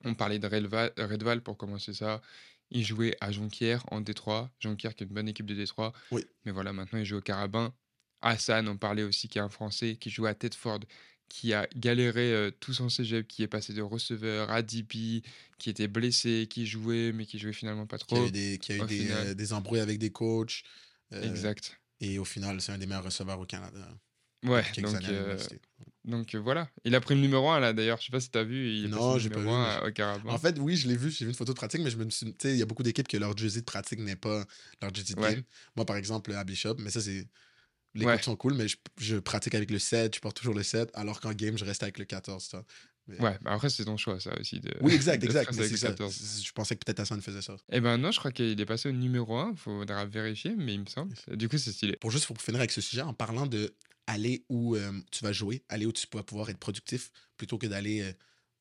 On 0.03 0.13
parlait 0.13 0.39
de 0.39 0.47
Redval, 0.47 0.93
Redval 0.97 1.41
pour 1.41 1.57
commencer 1.57 1.93
ça. 1.93 2.21
Il 2.69 2.85
jouait 2.85 3.17
à 3.19 3.31
Jonquière 3.31 3.83
en 3.91 3.99
Détroit. 3.99 4.51
Jonquière 4.59 4.93
qui 4.93 5.03
est 5.03 5.07
une 5.07 5.13
bonne 5.13 5.27
équipe 5.27 5.47
de 5.47 5.55
Détroit. 5.55 5.91
Oui. 6.11 6.23
Mais 6.45 6.51
voilà, 6.51 6.71
maintenant 6.71 6.99
il 6.99 7.05
joue 7.05 7.17
au 7.17 7.21
Carabin. 7.21 7.73
Hassan, 8.21 8.67
on 8.67 8.77
parlait 8.77 9.03
aussi, 9.03 9.27
qui 9.27 9.39
est 9.39 9.41
un 9.41 9.49
Français, 9.49 9.95
qui 9.95 10.09
joue 10.09 10.25
à 10.25 10.33
Tedford, 10.35 10.81
qui 11.29 11.53
a 11.53 11.67
galéré 11.75 12.33
euh, 12.33 12.51
tout 12.59 12.73
son 12.73 12.89
cégep, 12.89 13.27
qui 13.27 13.43
est 13.43 13.47
passé 13.47 13.73
de 13.73 13.81
receveur 13.81 14.49
à 14.51 14.61
DP, 14.61 15.23
qui 15.57 15.69
était 15.69 15.87
blessé, 15.87 16.47
qui 16.49 16.65
jouait, 16.65 17.11
mais 17.13 17.25
qui 17.25 17.39
jouait 17.39 17.53
finalement 17.53 17.85
pas 17.87 17.97
Qui 17.97 18.15
a 18.15 18.17
trop. 18.17 18.27
eu 18.27 18.31
des, 18.31 18.57
qui 18.59 18.71
a 18.73 18.77
eu 18.77 18.85
des, 18.85 19.11
euh, 19.11 19.33
des 19.33 19.53
embrouilles 19.53 19.79
avec 19.79 19.99
des 19.99 20.11
coachs. 20.11 20.63
euh, 21.13 21.21
Exact. 21.23 21.79
Et 22.01 22.17
au 22.19 22.25
final, 22.25 22.59
c'est 22.61 22.71
un 22.71 22.77
des 22.77 22.85
meilleurs 22.87 23.03
receveurs 23.03 23.39
au 23.39 23.45
Canada. 23.45 23.87
Ouais, 24.45 24.63
donc, 24.81 25.03
euh, 25.03 25.37
donc 26.05 26.33
voilà. 26.35 26.69
Il 26.85 26.95
a 26.95 27.01
pris 27.01 27.13
le 27.13 27.19
numéro 27.19 27.49
1 27.49 27.59
là 27.59 27.73
d'ailleurs. 27.73 27.99
Je 27.99 28.05
sais 28.05 28.11
pas 28.11 28.21
si 28.21 28.29
t'as 28.29 28.43
vu. 28.43 28.73
Il 28.73 28.89
Non, 28.89 29.17
j'ai 29.17 29.29
pas 29.29 29.41
vu, 29.41 29.49
1 29.49 29.81
mais 29.81 29.89
au 29.89 29.91
Carabin. 29.91 30.29
En 30.29 30.37
fait, 30.37 30.57
oui, 30.59 30.77
je 30.77 30.87
l'ai 30.87 30.95
vu, 30.95 31.11
j'ai 31.11 31.25
vu 31.25 31.31
une 31.31 31.35
photo 31.35 31.51
de 31.51 31.57
pratique, 31.57 31.81
mais 31.81 31.89
je 31.91 31.97
me 31.97 32.09
suis. 32.09 32.25
Tu 32.27 32.35
sais, 32.41 32.53
il 32.53 32.57
y 32.57 32.61
a 32.61 32.65
beaucoup 32.65 32.83
d'équipes 32.83 33.07
que 33.07 33.17
leur 33.17 33.35
jersey 33.37 33.59
de 33.59 33.65
pratique 33.65 33.99
n'est 33.99 34.15
pas 34.15 34.45
leur 34.81 34.93
jersey 34.95 35.13
de 35.13 35.19
Ouais. 35.19 35.33
game. 35.35 35.43
Moi, 35.75 35.85
par 35.85 35.97
exemple, 35.97 36.31
à 36.31 36.43
Bishop, 36.45 36.75
mais 36.79 36.89
ça, 36.89 37.01
c'est. 37.01 37.27
Les 37.95 38.05
Ouais. 38.05 38.21
sont 38.21 38.35
cool, 38.35 38.53
mais 38.53 38.67
je, 38.67 38.77
je 38.97 39.15
pratique 39.17 39.55
avec 39.55 39.71
le 39.71 39.79
7, 39.79 40.15
je 40.15 40.19
porte 40.19 40.37
toujours 40.37 40.53
le 40.53 40.63
7, 40.63 40.91
alors 40.93 41.19
qu'en 41.21 41.33
game, 41.33 41.57
je 41.57 41.65
reste 41.65 41.81
avec 41.83 41.97
le 41.97 42.05
14. 42.05 42.43
ça. 42.43 42.63
Mais- 43.07 43.19
Ouais, 43.19 43.35
bah 43.41 43.53
après 43.53 43.71
c'est 43.71 43.85
ton 43.85 43.97
choix 43.97 44.19
ça 44.19 44.31
aussi. 44.39 44.59
De, 44.59 44.71
Oui, 44.81 44.93
exact, 44.93 45.17
de 45.21 45.25
exact. 45.25 45.49
mais 45.53 45.57
avec 45.57 45.67
c'est 45.69 45.71
le 45.73 45.77
ça. 45.79 45.87
14. 45.87 46.13
C'est- 46.13 46.45
Je 46.45 46.51
pensais 46.51 46.75
que 46.75 46.85
peut-être 46.85 46.99
Hassan 46.99 47.19
faisait 47.21 47.41
ça. 47.41 47.55
Eh 47.71 47.79
ben 47.81 47.97
non, 47.97 48.11
je 48.11 48.19
crois 48.19 48.31
qu'il 48.31 48.59
est 48.61 48.65
passé 48.65 48.89
au 48.89 48.91
numéro 48.91 49.35
1. 49.37 49.55
Faudra 49.55 50.05
vérifier, 50.05 50.53
mais 50.55 50.75
il 50.75 50.81
me 50.81 50.85
semble. 50.85 51.15
Du 51.35 51.49
coup, 51.49 51.57
c'est 51.57 51.71
stylé. 51.71 51.95
Pour 51.97 52.11
juste 52.11 52.27
pour 52.27 52.39
finir 52.39 52.59
avec 52.59 52.71
ce 52.71 52.81
sujet, 52.81 53.01
en 53.01 53.15
parlant 53.15 53.47
de 53.47 53.73
aller 54.05 54.43
où 54.49 54.75
euh, 54.75 54.91
tu 55.11 55.23
vas 55.23 55.31
jouer, 55.33 55.63
aller 55.69 55.87
où 55.87 55.91
tu 55.91 56.05
vas 56.13 56.21
pouvoir 56.23 56.49
être 56.51 56.59
productif 56.59 57.09
plutôt 57.37 57.57
que 57.57 57.65
d'aller 57.67 58.01
euh, 58.01 58.11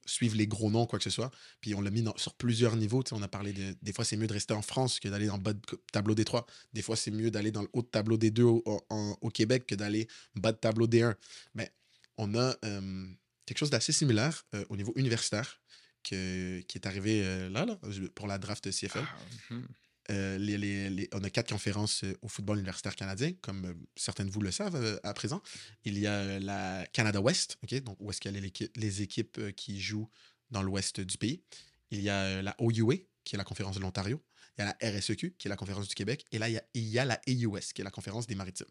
suivre 0.09 0.37
les 0.37 0.47
gros 0.47 0.71
noms, 0.71 0.87
quoi 0.87 0.99
que 0.99 1.05
ce 1.05 1.11
soit. 1.11 1.31
Puis 1.61 1.75
on 1.75 1.81
l'a 1.81 1.91
mis 1.91 2.05
sur 2.17 2.35
plusieurs 2.35 2.75
niveaux. 2.77 3.03
tu 3.03 3.11
sais, 3.11 3.15
On 3.17 3.23
a 3.23 3.29
parlé 3.29 3.53
de. 3.53 3.77
Des 3.83 3.93
fois, 3.93 4.05
c'est 4.05 4.17
mieux 4.17 4.27
de 4.27 4.33
rester 4.33 4.55
en 4.55 4.63
France 4.63 4.99
que 5.01 5.09
d'aller 5.09 5.27
dans 5.27 5.37
le 5.37 5.43
bas 5.43 5.53
de 5.53 5.61
tableau 5.93 6.15
des 6.15 6.25
3. 6.25 6.47
Des 6.73 6.83
fois, 6.83 6.97
c'est 6.97 7.11
mieux 7.11 7.31
d'aller 7.31 7.51
dans 7.53 7.63
le 7.63 7.69
haut 7.73 7.83
de 7.83 7.87
tableau 7.89 8.17
des 8.17 8.31
2 8.31 8.43
au, 8.43 8.65
au 8.91 9.31
Québec 9.31 9.67
que 9.67 9.75
d'aller 9.75 10.09
bas 10.35 10.53
de 10.53 10.57
tableau 10.59 10.87
des 10.87 11.03
1. 11.03 11.15
Mais 11.55 11.71
on 12.17 12.35
a 12.35 12.57
euh, 12.65 13.07
quelque 13.47 13.59
chose 13.59 13.71
d'assez 13.71 13.93
similaire 13.93 14.45
euh, 14.55 14.65
au 14.71 14.77
niveau 14.77 14.93
universitaire 14.97 15.61
que- 16.03 16.61
qui 16.61 16.79
est 16.79 16.87
arrivé 16.87 17.23
euh, 17.25 17.49
là, 17.51 17.65
là, 17.67 17.79
pour 18.15 18.27
la 18.27 18.39
draft 18.39 18.71
CFL. 18.71 19.05
Ah, 19.05 19.17
mhm. 19.51 19.67
Euh, 20.11 21.07
on 21.13 21.23
a 21.23 21.31
quatre 21.31 21.51
conférences 21.51 22.05
euh, 22.05 22.17
au 22.23 22.29
football 22.29 22.59
universitaire 22.59 22.97
canadien, 22.97 23.33
comme 23.43 23.67
euh, 23.67 23.75
certains 23.97 24.25
de 24.25 24.31
vous 24.31 24.41
le 24.41 24.51
savent 24.51 25.01
à 25.03 25.15
présent. 25.15 25.43
Il 25.85 25.99
y 25.99 26.07
a 26.07 26.39
la 26.41 26.87
Canada 26.93 27.21
West, 27.21 27.59
où 28.01 28.11
est-ce 28.11 28.21
qu'il 28.21 28.33
les, 28.33 28.49
équi- 28.49 28.71
les 28.77 29.03
équipes 29.03 29.55
qui 29.55 29.81
jouent 29.81 30.09
dans 30.51 30.63
l'ouest 30.63 31.01
du 31.01 31.19
pays. 31.19 31.43
Il 31.91 32.01
y 32.01 32.09
a 32.09 32.43
la 32.43 32.55
OUA, 32.59 32.97
qui 33.25 33.35
est 33.35 33.39
la 33.39 33.45
conférence 33.45 33.77
de 33.77 33.81
l'Ontario. 33.81 34.23
Il 34.57 34.65
y 34.65 34.65
a 34.65 34.77
la 34.81 34.99
RSEQ, 34.99 35.37
qui 35.39 35.49
est 35.49 35.51
la 35.51 35.57
conférence 35.57 35.89
du 35.89 35.95
Québec. 35.95 36.25
Et 36.33 36.39
là, 36.39 36.49
il 36.49 36.55
y 36.55 36.59
a, 36.59 36.65
il 36.75 36.89
y 36.89 36.99
a 36.99 37.05
la 37.05 37.21
AUS, 37.29 37.73
qui 37.73 37.83
est 37.83 37.85
la 37.85 37.91
conférence 37.91 38.27
des 38.27 38.35
maritimes. 38.35 38.67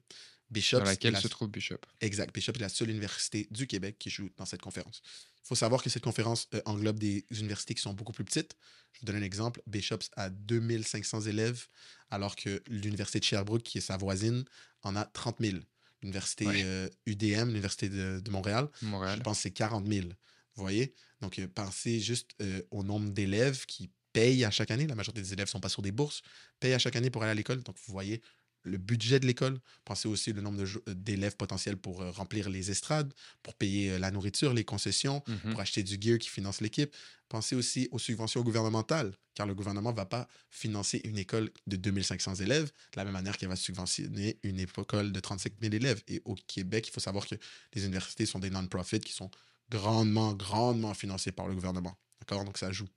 Bishop, 0.50 0.80
Dans 0.80 0.86
laquelle 0.86 1.14
la- 1.14 1.22
se 1.22 1.28
trouve 1.28 1.50
Bishop. 1.50 1.80
Exact. 2.02 2.34
Bishop 2.34 2.54
est 2.54 2.60
la 2.60 2.70
seule 2.70 2.90
université 2.90 3.48
du 3.52 3.68
Québec 3.68 3.98
qui 4.00 4.10
joue 4.10 4.30
dans 4.38 4.46
cette 4.46 4.62
conférence. 4.62 5.02
Il 5.44 5.48
faut 5.48 5.56
savoir 5.56 5.82
que 5.84 5.90
cette 5.90 6.04
conférence 6.04 6.48
euh, 6.54 6.62
englobe 6.66 7.00
des 7.00 7.26
universités 7.32 7.74
qui 7.74 7.82
sont 7.82 7.94
beaucoup 7.94 8.14
plus 8.14 8.24
petites. 8.26 8.56
Je 8.94 9.00
vous 9.02 9.06
donne 9.08 9.18
un 9.18 9.22
exemple. 9.22 9.62
Bishop 9.68 10.00
a 10.16 10.30
2500 10.30 11.22
élèves, 11.22 11.68
alors 12.10 12.36
que 12.36 12.62
l'université 12.68 13.20
de 13.20 13.24
Sherbrooke, 13.26 13.64
qui 13.64 13.78
est 13.78 13.82
sa 13.82 13.98
voisine, 13.98 14.46
en 14.84 14.96
a 14.96 15.06
30 15.06 15.38
000. 15.40 15.58
L'université 16.02 16.46
Ouais. 16.46 16.62
euh, 16.64 16.90
UDM, 17.06 17.48
l'université 17.48 17.90
de, 17.90 18.20
de 18.24 18.32
Montréal, 18.32 18.70
Montréal. 18.84 19.18
je 19.18 19.24
pense 19.24 19.38
que 19.38 19.44
c'est 19.44 19.52
40 19.52 19.86
000. 19.88 20.08
Vous 20.56 20.62
voyez? 20.64 20.94
Donc, 21.22 21.40
euh, 21.40 21.48
pensez 21.48 22.00
juste 22.00 22.32
euh, 22.42 22.62
au 22.72 22.84
nombre 22.84 23.10
d'élèves 23.10 23.66
qui 23.66 23.90
payent 24.14 24.46
à 24.46 24.52
chaque 24.52 24.72
année. 24.72 24.88
La 24.88 24.96
majorité 24.96 25.22
des 25.22 25.34
élèves 25.34 25.48
ne 25.48 25.52
sont 25.52 25.60
pas 25.60 25.70
sur 25.70 25.82
des 25.82 25.92
bourses, 25.92 26.22
payent 26.60 26.74
à 26.74 26.80
chaque 26.80 26.96
année 26.96 27.10
pour 27.10 27.22
aller 27.24 27.32
à 27.32 27.36
l'école. 27.36 27.62
Donc, 27.64 27.76
vous 27.86 27.92
voyez 27.92 28.22
le 28.68 28.78
budget 28.78 29.20
de 29.20 29.26
l'école. 29.26 29.60
Pensez 29.86 30.08
aussi 30.08 30.34
le 30.34 30.42
nombre 30.42 30.64
d'élèves 30.88 31.36
potentiels 31.36 31.78
pour 31.78 32.02
euh, 32.02 32.12
remplir 32.12 32.50
les 32.50 32.70
estrades, 32.72 33.14
pour 33.44 33.54
payer 33.56 33.92
euh, 33.92 34.00
la 34.00 34.12
nourriture, 34.12 34.54
les 34.54 34.64
concessions, 34.64 35.24
Mhm. 35.28 35.52
pour 35.52 35.60
acheter 35.62 35.84
du 35.84 35.98
gear 36.00 36.18
qui 36.20 36.30
finance 36.30 36.62
l'équipe. 36.62 36.94
Pensez 37.30 37.56
aussi 37.56 37.88
aux 37.92 38.00
subventions 38.00 38.42
gouvernementales, 38.42 39.14
car 39.34 39.46
le 39.48 39.54
gouvernement 39.56 39.92
ne 39.92 39.96
va 39.98 40.06
pas 40.06 40.28
financer 40.50 41.02
une 41.04 41.18
école 41.18 41.50
de 41.68 41.76
2500 41.76 42.36
élèves 42.36 42.68
de 42.94 42.98
la 42.98 43.04
même 43.04 43.14
manière 43.14 43.38
qu'elle 43.38 43.50
va 43.50 43.56
subventionner 43.56 44.38
une 44.44 44.60
école 44.60 45.12
de 45.12 45.20
35 45.20 45.54
000 45.62 45.74
élèves. 45.74 46.02
Et 46.08 46.22
au 46.26 46.36
Québec, 46.36 46.88
il 46.88 46.92
faut 46.92 47.00
savoir 47.02 47.28
que 47.28 47.36
les 47.74 47.86
universités 47.86 48.26
sont 48.26 48.40
des 48.40 48.50
non-profits 48.50 49.00
qui 49.02 49.14
sont 49.14 49.30
grandement, 49.70 50.34
grandement 50.34 50.94
financés 50.94 51.32
par 51.34 51.48
le 51.48 51.54
gouvernement. 51.56 51.98
D'accord? 52.22 52.46
Donc, 52.46 52.58
ça 52.58 52.72
joue. 52.72 52.88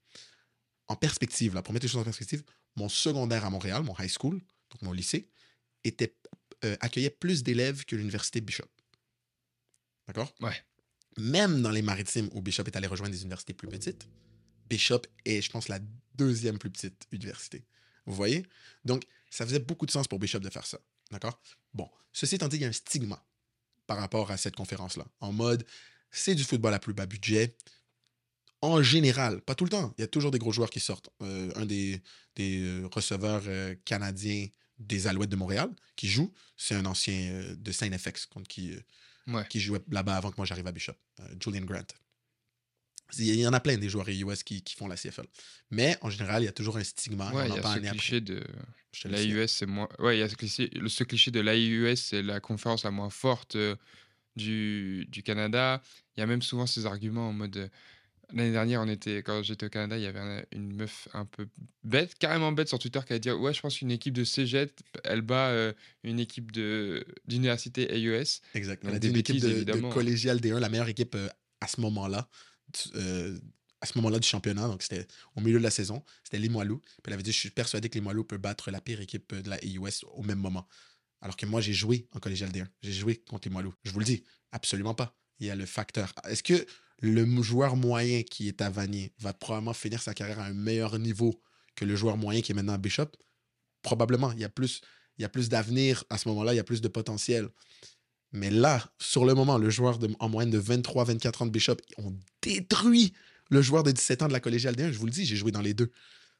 En 0.86 0.96
perspective, 0.96 1.54
là, 1.54 1.62
pour 1.62 1.72
mettre 1.72 1.84
les 1.86 1.90
choses 1.90 2.00
en 2.00 2.04
perspective, 2.04 2.42
mon 2.76 2.88
secondaire 2.88 3.44
à 3.44 3.50
Montréal, 3.50 3.82
mon 3.82 3.94
high 3.98 4.08
school, 4.10 4.34
donc 4.70 4.82
mon 4.82 4.92
lycée, 4.92 5.28
était, 5.84 6.14
euh, 6.64 6.76
accueillait 6.80 7.10
plus 7.10 7.42
d'élèves 7.42 7.84
que 7.84 7.96
l'université 7.96 8.40
Bishop. 8.40 8.68
D'accord? 10.06 10.34
Ouais. 10.40 10.56
Même 11.18 11.62
dans 11.62 11.70
les 11.70 11.82
maritimes 11.82 12.28
où 12.32 12.42
Bishop 12.42 12.64
est 12.64 12.76
allé 12.76 12.86
rejoindre 12.86 13.12
des 13.12 13.22
universités 13.22 13.54
plus 13.54 13.68
petites, 13.68 14.08
Bishop 14.68 15.02
est, 15.24 15.42
je 15.42 15.50
pense, 15.50 15.68
la 15.68 15.80
deuxième 16.14 16.58
plus 16.58 16.70
petite 16.70 17.06
université. 17.12 17.64
Vous 18.06 18.14
voyez? 18.14 18.46
Donc, 18.84 19.04
ça 19.30 19.44
faisait 19.44 19.58
beaucoup 19.58 19.86
de 19.86 19.90
sens 19.90 20.08
pour 20.08 20.18
Bishop 20.18 20.40
de 20.40 20.50
faire 20.50 20.66
ça. 20.66 20.78
D'accord? 21.10 21.40
Bon, 21.74 21.88
ceci 22.12 22.36
étant 22.36 22.48
dit, 22.48 22.56
il 22.56 22.62
y 22.62 22.64
a 22.64 22.68
un 22.68 22.72
stigma 22.72 23.24
par 23.86 23.98
rapport 23.98 24.30
à 24.30 24.36
cette 24.36 24.54
conférence-là. 24.56 25.06
En 25.20 25.32
mode, 25.32 25.66
c'est 26.10 26.34
du 26.34 26.44
football 26.44 26.74
à 26.74 26.78
plus 26.78 26.94
bas 26.94 27.06
budget. 27.06 27.56
En 28.62 28.82
général, 28.82 29.40
pas 29.40 29.54
tout 29.54 29.64
le 29.64 29.70
temps. 29.70 29.94
Il 29.96 30.02
y 30.02 30.04
a 30.04 30.08
toujours 30.08 30.30
des 30.30 30.38
gros 30.38 30.52
joueurs 30.52 30.70
qui 30.70 30.80
sortent. 30.80 31.10
Euh, 31.22 31.50
un 31.56 31.66
des, 31.66 32.00
des 32.36 32.60
euh, 32.62 32.88
receveurs 32.92 33.42
euh, 33.46 33.74
canadiens 33.84 34.46
des 34.80 35.06
Alouettes 35.06 35.30
de 35.30 35.36
Montréal 35.36 35.70
qui 35.94 36.08
joue, 36.08 36.32
c'est 36.56 36.74
un 36.74 36.84
ancien 36.86 37.14
euh, 37.32 37.54
de 37.56 37.70
Saint-FX 37.70 38.26
contre 38.26 38.48
qui, 38.48 38.72
euh, 38.72 38.80
Ouais. 39.26 39.46
qui 39.48 39.60
jouait 39.60 39.80
là-bas 39.90 40.16
avant 40.16 40.30
que 40.30 40.36
moi 40.38 40.46
j'arrive 40.46 40.66
à 40.66 40.72
Bishop, 40.72 40.94
euh, 41.20 41.24
Julian 41.40 41.64
Grant. 41.64 41.86
Il 43.18 43.34
y 43.34 43.46
en 43.46 43.52
a 43.52 43.60
plein 43.60 43.76
des 43.76 43.88
joueurs 43.88 44.08
US 44.08 44.42
qui, 44.42 44.62
qui 44.62 44.74
font 44.76 44.86
la 44.88 44.96
CFL. 44.96 45.26
Mais 45.70 45.98
en 46.00 46.10
général, 46.10 46.42
il 46.42 46.46
y 46.46 46.48
a 46.48 46.52
toujours 46.52 46.76
un 46.76 46.84
stigma. 46.84 47.30
Ouais, 47.32 47.42
on 47.42 47.56
il 47.56 47.56
y 47.56 47.58
a 47.58 47.74
ce 47.74 47.90
cliché 47.90 48.20
de 48.20 48.42
l'AIUS, 49.04 49.48
c'est 49.48 49.66
moins. 49.66 49.88
Ouais, 49.98 50.16
il 50.16 50.20
y 50.20 50.22
a 50.22 50.28
ce 50.28 50.36
cliché, 50.36 50.70
ce 50.86 51.04
cliché 51.04 51.30
de 51.30 51.40
l'AIUS, 51.40 51.96
c'est 51.96 52.22
la 52.22 52.40
conférence 52.40 52.84
la 52.84 52.90
moins 52.92 53.10
forte 53.10 53.56
du, 54.36 55.06
du 55.08 55.22
Canada. 55.22 55.82
Il 56.16 56.20
y 56.20 56.22
a 56.22 56.26
même 56.26 56.42
souvent 56.42 56.66
ces 56.66 56.86
arguments 56.86 57.28
en 57.28 57.32
mode. 57.32 57.70
L'année 58.32 58.52
dernière, 58.52 58.80
on 58.80 58.88
était, 58.88 59.22
quand 59.22 59.42
j'étais 59.42 59.66
au 59.66 59.68
Canada, 59.68 59.96
il 59.98 60.02
y 60.02 60.06
avait 60.06 60.18
un- 60.20 60.42
une 60.52 60.74
meuf 60.74 61.08
un 61.14 61.24
peu 61.24 61.48
bête, 61.84 62.14
carrément 62.18 62.52
bête 62.52 62.68
sur 62.68 62.78
Twitter, 62.78 63.00
qui 63.06 63.12
a 63.12 63.18
dit 63.18 63.30
Ouais, 63.30 63.52
je 63.54 63.60
pense 63.60 63.78
qu'une 63.78 63.90
équipe 63.90 64.14
de 64.14 64.24
cégep, 64.24 64.80
elle 65.04 65.22
bat 65.22 65.48
euh, 65.50 65.72
une 66.04 66.20
équipe 66.20 66.52
de- 66.52 67.04
d'université 67.26 67.92
AIUS. 67.94 68.40
Exact. 68.54 68.82
Donc 68.82 68.92
On 68.92 68.96
a 68.96 68.98
des 68.98 69.08
dit 69.08 69.14
une 69.14 69.20
équipe 69.20 69.34
bêtises, 69.36 69.42
de, 69.48 69.54
de 69.64 69.70
évidemment. 69.70 69.90
collégial 69.90 70.38
D1, 70.40 70.58
la 70.60 70.68
meilleure 70.68 70.88
équipe 70.88 71.14
euh, 71.14 71.28
à 71.60 71.66
ce 71.68 71.80
moment-là, 71.80 72.28
euh, 72.94 73.38
à 73.80 73.86
ce 73.86 73.96
moment-là 73.98 74.18
du 74.18 74.28
championnat. 74.28 74.66
Donc, 74.68 74.82
c'était 74.82 75.06
au 75.36 75.40
milieu 75.40 75.58
de 75.58 75.62
la 75.64 75.70
saison. 75.70 76.04
C'était 76.24 76.38
Limoilou. 76.38 76.78
Puis 76.78 76.88
elle 77.06 77.14
avait 77.14 77.22
dit 77.22 77.32
Je 77.32 77.38
suis 77.38 77.50
persuadé 77.50 77.88
que 77.88 77.94
Limoilou 77.98 78.24
peut 78.24 78.38
battre 78.38 78.70
la 78.70 78.80
pire 78.80 79.00
équipe 79.00 79.32
euh, 79.32 79.42
de 79.42 79.50
la 79.50 79.56
AUS 79.64 80.04
au 80.14 80.22
même 80.22 80.38
moment. 80.38 80.66
Alors 81.22 81.36
que 81.36 81.46
moi, 81.46 81.60
j'ai 81.60 81.72
joué 81.74 82.06
en 82.12 82.18
collégial 82.18 82.50
D1. 82.50 82.66
J'ai 82.82 82.92
joué 82.92 83.16
contre 83.28 83.48
Limoilou. 83.48 83.74
Je 83.84 83.90
vous 83.90 83.98
le 83.98 84.04
dis, 84.04 84.24
absolument 84.52 84.94
pas. 84.94 85.16
Il 85.38 85.46
y 85.46 85.50
a 85.50 85.56
le 85.56 85.66
facteur. 85.66 86.12
Est-ce 86.28 86.42
que 86.42 86.66
le 87.00 87.42
joueur 87.42 87.76
moyen 87.76 88.22
qui 88.22 88.48
est 88.48 88.60
à 88.62 88.70
Vanier 88.70 89.12
va 89.18 89.32
probablement 89.32 89.72
finir 89.72 90.00
sa 90.02 90.14
carrière 90.14 90.38
à 90.40 90.44
un 90.44 90.52
meilleur 90.52 90.98
niveau 90.98 91.40
que 91.76 91.84
le 91.84 91.96
joueur 91.96 92.16
moyen 92.16 92.40
qui 92.42 92.52
est 92.52 92.54
maintenant 92.54 92.74
à 92.74 92.78
Bishop 92.78 93.10
Probablement. 93.82 94.32
Il 94.32 94.40
y 94.40 94.44
a 94.44 94.50
plus, 94.50 94.82
il 95.18 95.22
y 95.22 95.24
a 95.24 95.28
plus 95.30 95.48
d'avenir 95.48 96.04
à 96.10 96.18
ce 96.18 96.28
moment-là. 96.28 96.52
Il 96.52 96.56
y 96.56 96.60
a 96.60 96.64
plus 96.64 96.82
de 96.82 96.88
potentiel. 96.88 97.48
Mais 98.32 98.50
là, 98.50 98.92
sur 98.98 99.24
le 99.24 99.32
moment, 99.34 99.56
le 99.56 99.70
joueur 99.70 99.98
de- 99.98 100.14
en 100.20 100.28
moyenne 100.28 100.50
de 100.52 100.58
23-24 100.58 101.42
ans 101.42 101.46
de 101.46 101.50
Bishop, 101.50 101.76
on 101.98 102.14
détruit 102.42 103.14
le 103.48 103.62
joueur 103.62 103.82
de 103.82 103.90
17 103.90 104.22
ans 104.22 104.28
de 104.28 104.32
la 104.34 104.40
collégiale 104.40 104.76
D1. 104.76 104.92
Je 104.92 104.98
vous 104.98 105.06
le 105.06 105.12
dis, 105.12 105.24
j'ai 105.24 105.36
joué 105.36 105.50
dans 105.50 105.62
les 105.62 105.72
deux. 105.74 105.90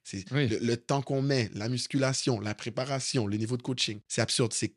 C'est 0.04 0.30
Oui. 0.32 0.48
le, 0.48 0.58
le 0.58 0.76
temps 0.76 1.00
qu'on 1.02 1.22
met, 1.22 1.50
la 1.54 1.68
musculation, 1.70 2.38
la 2.40 2.54
préparation, 2.54 3.26
le 3.26 3.36
niveau 3.38 3.56
de 3.56 3.62
coaching. 3.62 4.00
C'est 4.06 4.20
absurde. 4.20 4.52
C'est- 4.52 4.74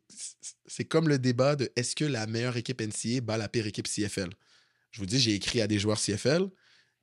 C'est 0.65 0.85
comme 0.85 1.09
le 1.09 1.19
débat 1.19 1.55
de 1.57 1.69
est-ce 1.75 1.95
que 1.95 2.05
la 2.05 2.25
meilleure 2.27 2.55
équipe 2.57 2.79
NCA 2.81 3.19
bat 3.21 3.37
la 3.37 3.49
pire 3.49 3.67
équipe 3.67 3.87
CFL. 3.87 4.29
Je 4.93 4.99
vous 4.99 5.05
dis, 5.05 5.19
j'ai 5.19 5.33
écrit 5.33 5.59
à 5.59 5.67
des 5.67 5.79
joueurs 5.79 5.99
CFL 5.99 6.47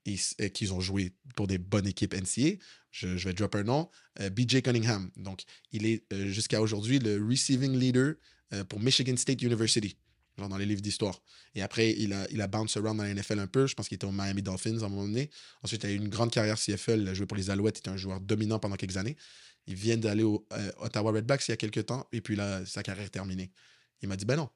et, 0.06 0.16
et 0.38 0.50
qu'ils 0.50 0.72
ont 0.72 0.80
joué 0.80 1.12
pour 1.36 1.46
des 1.46 1.58
bonnes 1.58 1.86
équipes 1.86 2.14
NCA. 2.14 2.56
Je, 2.90 3.06
vais 3.08 3.34
drop 3.34 3.54
un 3.56 3.64
nom. 3.64 3.90
euh, 4.20 4.30
BJ 4.30 4.62
Cunningham. 4.62 5.10
Donc, 5.16 5.42
il 5.72 5.84
est 5.86 6.04
euh, 6.12 6.28
jusqu'à 6.28 6.60
aujourd'hui 6.62 6.98
le 6.98 7.22
receiving 7.24 7.76
leader 7.78 8.14
euh, 8.52 8.64
pour 8.64 8.80
Michigan 8.80 9.16
State 9.16 9.42
University, 9.42 9.96
genre 10.38 10.48
dans 10.48 10.56
les 10.56 10.66
livres 10.66 10.80
d'histoire. 10.80 11.20
Et 11.54 11.62
après, 11.62 11.90
il 11.90 12.12
a, 12.12 12.26
il 12.30 12.40
a 12.40 12.46
bounce 12.46 12.76
around 12.76 12.96
dans 12.96 13.04
la 13.04 13.12
NFL 13.12 13.40
un 13.40 13.46
peu. 13.46 13.66
Je 13.66 13.74
pense 13.74 13.88
qu'il 13.88 13.96
était 13.96 14.06
au 14.06 14.12
Miami 14.12 14.42
Dolphins 14.42 14.78
à 14.82 14.86
un 14.86 14.88
moment 14.88 15.06
donné. 15.06 15.30
Ensuite, 15.62 15.82
il 15.84 15.86
a 15.86 15.92
eu 15.92 15.96
une 15.96 16.08
grande 16.08 16.30
carrière 16.32 16.58
CFL. 16.58 17.02
Il 17.02 17.08
a 17.08 17.14
joué 17.14 17.26
pour 17.26 17.36
les 17.36 17.50
Alouettes. 17.50 17.78
Il 17.78 17.80
était 17.80 17.90
un 17.90 17.96
joueur 17.96 18.20
dominant 18.20 18.58
pendant 18.60 18.76
quelques 18.76 18.96
années. 18.96 19.16
Il 19.66 19.74
vient 19.74 19.96
d'aller 19.96 20.22
au 20.22 20.46
euh, 20.52 20.72
Ottawa 20.78 21.12
Redbacks 21.12 21.46
il 21.48 21.52
y 21.52 21.54
a 21.54 21.56
quelques 21.56 21.86
temps. 21.86 22.06
Et 22.12 22.20
puis 22.20 22.36
là, 22.36 22.64
sa 22.66 22.82
carrière 22.82 23.06
est 23.06 23.10
terminée. 23.10 23.52
Il 24.02 24.08
m'a 24.08 24.16
dit, 24.16 24.24
ben 24.24 24.36
non. 24.36 24.48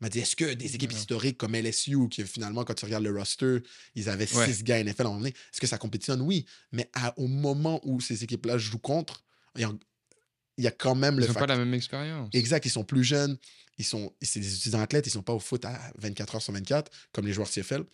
Il 0.00 0.04
m'a 0.04 0.08
dit, 0.10 0.18
est-ce 0.18 0.36
que 0.36 0.52
des 0.52 0.74
équipes 0.74 0.92
historiques 0.92 1.38
comme 1.38 1.54
LSU, 1.54 2.08
qui 2.10 2.22
finalement, 2.24 2.64
quand 2.64 2.74
tu 2.74 2.84
regardes 2.84 3.04
le 3.04 3.16
roster, 3.18 3.58
ils 3.94 4.08
avaient 4.10 4.30
Ouais. 4.36 4.52
six 4.52 4.62
gars 4.62 4.78
NFL 4.82 5.02
à 5.02 5.04
un 5.04 5.08
moment 5.08 5.18
donné, 5.20 5.30
est-ce 5.30 5.60
que 5.60 5.66
ça 5.66 5.78
compétitionne? 5.78 6.20
Oui. 6.20 6.44
Mais 6.70 6.90
à- 6.92 7.18
au 7.18 7.26
moment 7.28 7.80
où 7.82 8.00
ces 8.00 8.22
équipes-là 8.22 8.58
jouent 8.58 8.78
contre, 8.78 9.24
il 9.56 9.62
y 9.62 10.62
y 10.62 10.66
a 10.66 10.70
quand 10.70 10.94
même 10.94 11.14
Ils 11.14 11.20
le 11.22 11.26
n'ont 11.28 11.34
pas 11.34 11.46
la 11.46 11.56
même 11.56 11.72
expérience. 11.74 12.28
Exact, 12.34 12.64
ils 12.66 12.70
sont 12.70 12.84
plus 12.84 13.04
jeunes, 13.04 13.38
ils 13.78 13.84
sont 13.84 14.14
c'est 14.22 14.40
des 14.40 14.54
étudiants 14.54 14.80
athlètes, 14.80 15.06
ils 15.06 15.10
sont 15.10 15.22
pas 15.22 15.34
au 15.34 15.38
foot 15.38 15.64
à 15.64 15.92
24 15.96 16.34
heures 16.34 16.42
sur 16.42 16.52
24 16.52 16.90
comme 17.12 17.26
les 17.26 17.32
joueurs 17.34 17.48
CFL. 17.48 17.84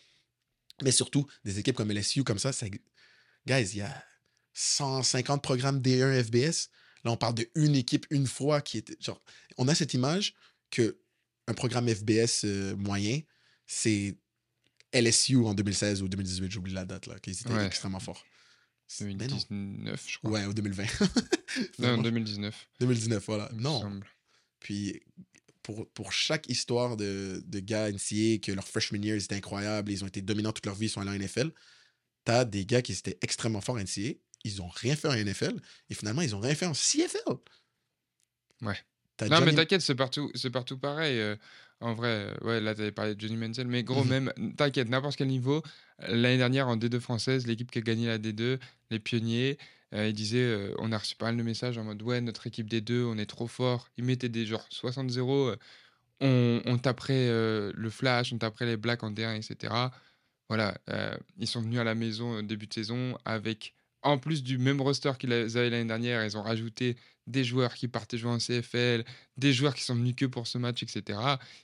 Mais 0.82 0.90
surtout, 0.92 1.26
des 1.44 1.58
équipes 1.58 1.76
comme 1.76 1.90
LSU 1.92 2.24
comme 2.24 2.38
ça, 2.38 2.52
ça 2.52 2.66
guys, 3.46 3.68
il 3.72 3.76
y 3.78 3.80
a 3.82 4.04
150 4.54 5.42
programmes 5.42 5.80
D1 5.80 6.22
FBS. 6.24 6.68
Là, 7.04 7.10
on 7.10 7.16
parle 7.16 7.34
de 7.34 7.48
une 7.56 7.74
équipe 7.74 8.06
une 8.10 8.26
fois 8.26 8.60
qui 8.60 8.78
était 8.78 8.96
genre 9.00 9.20
on 9.58 9.66
a 9.68 9.74
cette 9.74 9.94
image 9.94 10.34
que 10.70 10.98
un 11.48 11.54
programme 11.54 11.88
FBS 11.88 12.44
euh, 12.44 12.76
moyen, 12.76 13.20
c'est 13.66 14.16
LSU 14.92 15.36
en 15.38 15.54
2016 15.54 16.02
ou 16.02 16.08
2018, 16.08 16.50
j'oublie 16.50 16.72
la 16.72 16.84
date 16.84 17.06
là, 17.06 17.18
qui 17.18 17.30
était 17.30 17.48
Ouais. 17.50 17.66
extrêmement 17.66 18.00
fort. 18.00 18.24
Mais 19.00 19.14
non. 19.14 19.38
2019, 19.48 20.04
je 20.08 20.18
crois. 20.18 20.30
Ouais, 20.30 20.44
au 20.44 20.52
2020. 20.52 20.84
Non, 21.78 21.88
Vraiment. 21.88 22.02
2019. 22.02 22.68
2019, 22.80 23.24
voilà. 23.26 23.48
il 23.52 23.60
Non, 23.60 23.80
semble. 23.80 24.06
Puis 24.60 25.00
pour, 25.62 25.88
pour 25.92 26.12
chaque 26.12 26.48
histoire 26.48 26.96
de, 26.96 27.42
de 27.46 27.60
gars 27.60 27.90
NCA, 27.90 28.38
que 28.42 28.52
leur 28.52 28.66
freshman 28.66 29.02
year, 29.02 29.16
ils 29.16 29.24
étaient 29.24 29.34
incroyables, 29.34 29.90
ils 29.92 30.02
ont 30.02 30.06
été 30.06 30.22
dominants 30.22 30.52
toute 30.52 30.66
leur 30.66 30.74
vie, 30.74 30.86
ils 30.86 30.88
sont 30.90 31.00
allés 31.00 31.10
en 31.10 31.18
NFL, 31.18 31.50
t'as 32.24 32.44
des 32.44 32.64
gars 32.66 32.82
qui 32.82 32.92
étaient 32.92 33.18
extrêmement 33.22 33.60
forts 33.60 33.76
en 33.76 33.80
NCA, 33.82 34.14
ils 34.44 34.60
ont 34.62 34.68
rien 34.68 34.96
fait 34.96 35.08
en 35.08 35.14
NFL, 35.14 35.60
et 35.90 35.94
finalement, 35.94 36.22
ils 36.22 36.34
ont 36.34 36.40
rien 36.40 36.54
fait 36.54 36.66
en 36.66 36.72
CFL. 36.72 37.18
Ouais. 38.62 38.78
Non, 39.30 39.40
mais 39.40 39.52
t'inquiète, 39.54 39.80
c'est 39.82 39.94
partout, 39.94 40.30
c'est 40.34 40.50
partout 40.50 40.78
pareil. 40.78 41.18
euh, 41.18 41.36
En 41.80 41.94
vrai, 41.94 42.28
euh, 42.28 42.46
ouais, 42.46 42.60
là, 42.60 42.74
tu 42.76 42.80
avais 42.82 42.92
parlé 42.92 43.16
de 43.16 43.20
Johnny 43.20 43.36
Menzel, 43.36 43.66
mais 43.66 43.82
gros, 43.82 44.04
Mhm. 44.04 44.08
même, 44.10 44.32
t'inquiète, 44.56 44.88
n'importe 44.88 45.16
quel 45.16 45.26
niveau. 45.26 45.62
L'année 46.06 46.36
dernière, 46.38 46.68
en 46.68 46.76
D2 46.76 47.00
française, 47.00 47.44
l'équipe 47.48 47.70
qui 47.72 47.78
a 47.78 47.82
gagné 47.82 48.06
la 48.06 48.18
D2, 48.18 48.58
les 48.90 48.98
pionniers, 49.00 49.58
euh, 49.92 50.06
ils 50.06 50.12
disaient, 50.12 50.38
euh, 50.38 50.74
on 50.78 50.92
a 50.92 50.98
reçu 50.98 51.16
pas 51.16 51.26
mal 51.26 51.36
de 51.36 51.42
messages 51.42 51.76
en 51.78 51.82
mode, 51.84 52.00
ouais, 52.02 52.20
notre 52.20 52.46
équipe 52.46 52.68
D2, 52.68 53.02
on 53.04 53.18
est 53.18 53.26
trop 53.26 53.48
fort. 53.48 53.88
Ils 53.96 54.04
mettaient 54.04 54.28
des 54.28 54.46
genre 54.46 54.64
60-0, 54.70 55.48
euh, 55.48 55.56
on, 56.20 56.62
on 56.66 56.78
taperait 56.78 57.26
le 57.28 57.90
flash, 57.90 58.32
on 58.32 58.38
taperait 58.38 58.66
les 58.66 58.76
blacks 58.76 59.02
en 59.02 59.10
D1, 59.10 59.34
etc. 59.34 59.90
Voilà, 60.48 60.76
ils 61.38 61.46
sont 61.48 61.62
venus 61.62 61.80
à 61.80 61.84
la 61.84 61.94
maison 61.96 62.38
au 62.38 62.42
début 62.42 62.66
de 62.68 62.74
saison 62.74 63.18
avec, 63.24 63.74
en 64.02 64.18
plus 64.18 64.42
du 64.42 64.58
même 64.58 64.80
roster 64.80 65.12
qu'ils 65.18 65.32
avaient 65.32 65.70
l'année 65.70 65.84
dernière, 65.84 66.24
ils 66.24 66.36
ont 66.36 66.42
rajouté 66.42 66.96
des 67.26 67.44
joueurs 67.44 67.74
qui 67.74 67.88
partaient 67.88 68.18
jouer 68.18 68.30
en 68.32 68.38
CFL, 68.38 69.04
des 69.36 69.52
joueurs 69.52 69.74
qui 69.74 69.84
sont 69.84 69.94
venus 69.94 70.14
que 70.16 70.26
pour 70.26 70.46
ce 70.46 70.58
match, 70.58 70.82
etc. 70.82 71.18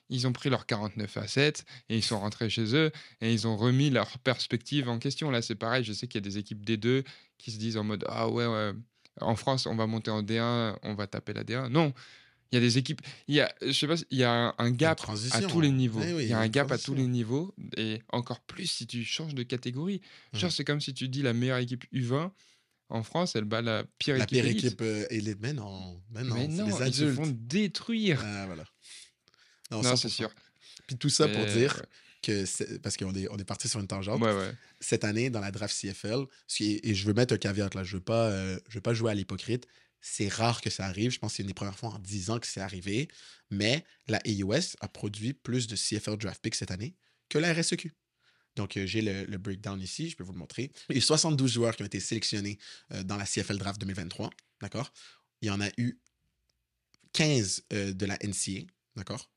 Ils 0.08 0.26
ont 0.26 0.32
pris 0.32 0.50
leur 0.50 0.66
49 0.66 1.16
à 1.16 1.26
7 1.26 1.64
et 1.88 1.96
ils 1.96 2.02
sont 2.02 2.20
rentrés 2.20 2.48
chez 2.48 2.74
eux 2.76 2.92
et 3.20 3.32
ils 3.32 3.46
ont 3.46 3.56
remis 3.56 3.90
leur 3.90 4.18
perspective 4.18 4.88
en 4.88 4.98
question. 4.98 5.30
Là, 5.30 5.42
c'est 5.42 5.56
pareil, 5.56 5.84
je 5.84 5.92
sais 5.92 6.06
qu'il 6.06 6.20
y 6.20 6.24
a 6.24 6.28
des 6.28 6.38
équipes 6.38 6.64
D2 6.64 7.04
qui 7.38 7.50
se 7.50 7.58
disent 7.58 7.76
en 7.76 7.84
mode 7.84 8.04
Ah 8.08 8.28
ouais, 8.28 8.46
ouais, 8.46 8.72
en 9.20 9.36
France, 9.36 9.66
on 9.66 9.74
va 9.74 9.86
monter 9.86 10.10
en 10.10 10.22
D1, 10.22 10.76
on 10.82 10.94
va 10.94 11.06
taper 11.06 11.32
la 11.32 11.44
D1. 11.44 11.68
Non, 11.68 11.92
il 12.50 12.54
y 12.54 12.58
a 12.58 12.60
des 12.60 12.78
équipes, 12.78 13.00
il 13.26 13.34
y 13.34 13.40
a, 13.40 13.54
je 13.60 13.72
sais 13.72 13.86
pas, 13.86 13.96
il 14.10 14.18
y 14.18 14.24
a 14.24 14.54
un, 14.56 14.70
gap 14.70 15.00
à 15.32 15.42
tous 15.42 15.60
les 15.60 15.70
niveaux. 15.70 16.00
Eh 16.02 16.22
il 16.22 16.28
y 16.28 16.32
a 16.32 16.38
un 16.38 16.48
gap 16.48 16.70
à 16.72 16.78
tous 16.78 16.94
les 16.94 17.06
niveaux 17.06 17.54
et 17.76 18.00
encore 18.10 18.40
plus 18.40 18.66
si 18.66 18.86
tu 18.86 19.04
changes 19.04 19.34
de 19.34 19.42
catégorie. 19.42 20.00
Genre, 20.32 20.44
Mhm. 20.44 20.50
c'est 20.50 20.64
comme 20.64 20.80
si 20.80 20.94
tu 20.94 21.08
dis 21.08 21.22
la 21.22 21.32
meilleure 21.34 21.58
équipe 21.58 21.84
U20 21.92 22.30
en 22.90 23.02
France, 23.02 23.36
elle 23.36 23.44
bat 23.44 23.60
la 23.60 23.84
pire 23.98 24.16
La 24.16 24.24
équipe. 24.24 24.38
pire 24.38 24.46
élite. 24.46 24.64
équipe 24.64 24.80
euh, 24.80 25.06
élite. 25.10 25.38
Mais 25.40 25.52
non, 25.52 26.00
mais 26.10 26.22
non, 26.24 26.34
Mais 26.36 26.48
non, 26.48 26.66
les 26.66 26.72
ils 26.88 26.94
se 26.94 27.02
adultes. 27.04 27.16
font 27.16 27.36
détruire. 27.38 28.22
Ah, 28.24 28.46
voilà. 28.46 28.64
non, 29.70 29.82
100%. 29.82 29.96
c'est 29.96 30.08
sûr. 30.08 30.30
Puis 30.86 30.96
tout 30.96 31.10
ça 31.10 31.28
pour 31.28 31.44
dire 31.44 31.84
que, 32.22 32.78
parce 32.78 32.96
qu'on 32.96 33.14
est, 33.14 33.28
on 33.30 33.36
est 33.36 33.44
parti 33.44 33.68
sur 33.68 33.78
une 33.78 33.86
tangente, 33.86 34.20
Ouais, 34.22 34.34
ouais. 34.34 34.52
cette 34.80 35.04
année, 35.04 35.28
dans 35.28 35.40
la 35.40 35.50
draft 35.50 35.74
CFL, 35.78 36.24
et 36.60 36.94
je 36.94 37.06
veux 37.06 37.12
mettre 37.12 37.34
un 37.34 37.36
caveat 37.36 37.68
là, 37.74 37.84
je 37.84 37.96
veux 37.96 38.02
pas, 38.02 38.28
euh, 38.30 38.58
je 38.70 38.76
veux 38.76 38.80
pas 38.80 38.94
jouer 38.94 39.10
à 39.10 39.14
l'hypocrite. 39.14 39.66
C'est 40.00 40.28
rare 40.28 40.60
que 40.60 40.70
ça 40.70 40.86
arrive. 40.86 41.10
Je 41.10 41.18
pense 41.18 41.32
que 41.32 41.36
c'est 41.36 41.42
une 41.42 41.48
des 41.48 41.54
premières 41.54 41.78
fois 41.78 41.90
en 41.90 41.98
10 41.98 42.30
ans 42.30 42.38
que 42.38 42.46
c'est 42.46 42.60
arrivé. 42.60 43.08
Mais 43.50 43.84
la 44.06 44.20
AUS 44.26 44.76
a 44.80 44.88
produit 44.88 45.32
plus 45.32 45.66
de 45.66 45.76
CFL 45.76 46.16
draft 46.16 46.40
picks 46.40 46.54
cette 46.54 46.70
année 46.70 46.94
que 47.28 47.38
la 47.38 47.52
RSEQ. 47.52 47.92
Donc, 48.58 48.76
euh, 48.76 48.86
j'ai 48.86 49.02
le, 49.02 49.38
breakdown 49.38 49.80
ici, 49.80 50.10
je 50.10 50.16
peux 50.16 50.24
vous 50.24 50.32
le 50.32 50.38
montrer. 50.38 50.72
Il 50.90 50.96
y 50.96 50.98
a 50.98 51.02
72 51.02 51.50
joueurs 51.50 51.76
qui 51.76 51.82
ont 51.82 51.86
été 51.86 52.00
sélectionnés 52.00 52.58
euh, 52.92 53.04
dans 53.04 53.16
la 53.16 53.24
CFL 53.24 53.56
Draft 53.56 53.80
2023, 53.80 54.30
d'accord? 54.60 54.92
Il 55.42 55.48
y 55.48 55.50
en 55.50 55.60
a 55.60 55.68
eu 55.76 55.96
15 57.12 57.64
euh, 57.72 57.92
de 57.92 58.06
la 58.06 58.16
NCA, 58.16 58.66
d'accord? 58.96 59.30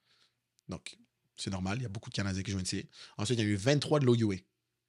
Donc, 0.69 0.97
c'est 1.37 1.51
normal, 1.51 1.77
il 1.77 1.83
y 1.83 1.85
a 1.85 1.89
beaucoup 1.89 2.09
de 2.09 2.15
Canadiens 2.15 2.41
qui 2.41 2.51
jouent 2.51 2.61
NCA. 2.61 2.87
Ensuite, 3.17 3.37
il 3.39 3.45
y 3.45 3.47
a 3.47 3.51
eu 3.51 3.55
23 3.55 3.99
de 3.99 4.05
l'OUA, 4.05 4.37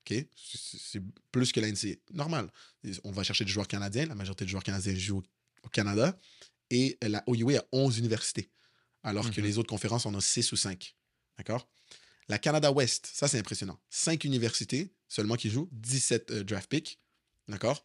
OK? 0.06 0.26
C'est 0.34 1.02
plus 1.30 1.52
que 1.52 1.60
la 1.60 1.70
NCA. 1.70 1.96
Normal. 2.12 2.50
On 3.04 3.10
va 3.10 3.24
chercher 3.24 3.44
des 3.44 3.50
joueurs 3.50 3.68
canadiens, 3.68 4.06
la 4.06 4.14
majorité 4.14 4.46
des 4.46 4.50
joueurs 4.50 4.64
canadiens 4.64 4.94
jouent 4.94 5.22
au, 5.64 5.68
Canada, 5.68 6.18
et 6.70 6.96
la 7.02 7.22
OUA 7.26 7.58
a 7.58 7.64
11 7.72 7.98
universités, 7.98 8.50
alors 9.02 9.30
que 9.30 9.40
Mhm. 9.40 9.46
les 9.46 9.58
autres 9.58 9.68
conférences 9.68 10.06
en 10.06 10.14
ont 10.14 10.20
6 10.20 10.52
ou 10.52 10.56
5, 10.56 10.94
d'accord? 11.38 11.68
La 12.28 12.38
Canada 12.38 12.70
West, 12.72 13.10
ça 13.12 13.28
c'est 13.28 13.38
impressionnant. 13.38 13.78
5 13.90 14.24
universités 14.24 14.92
seulement 15.08 15.36
qui 15.36 15.50
jouent, 15.50 15.68
17 15.72 16.30
euh, 16.30 16.44
draft 16.44 16.70
picks. 16.70 16.98
D'accord? 17.48 17.84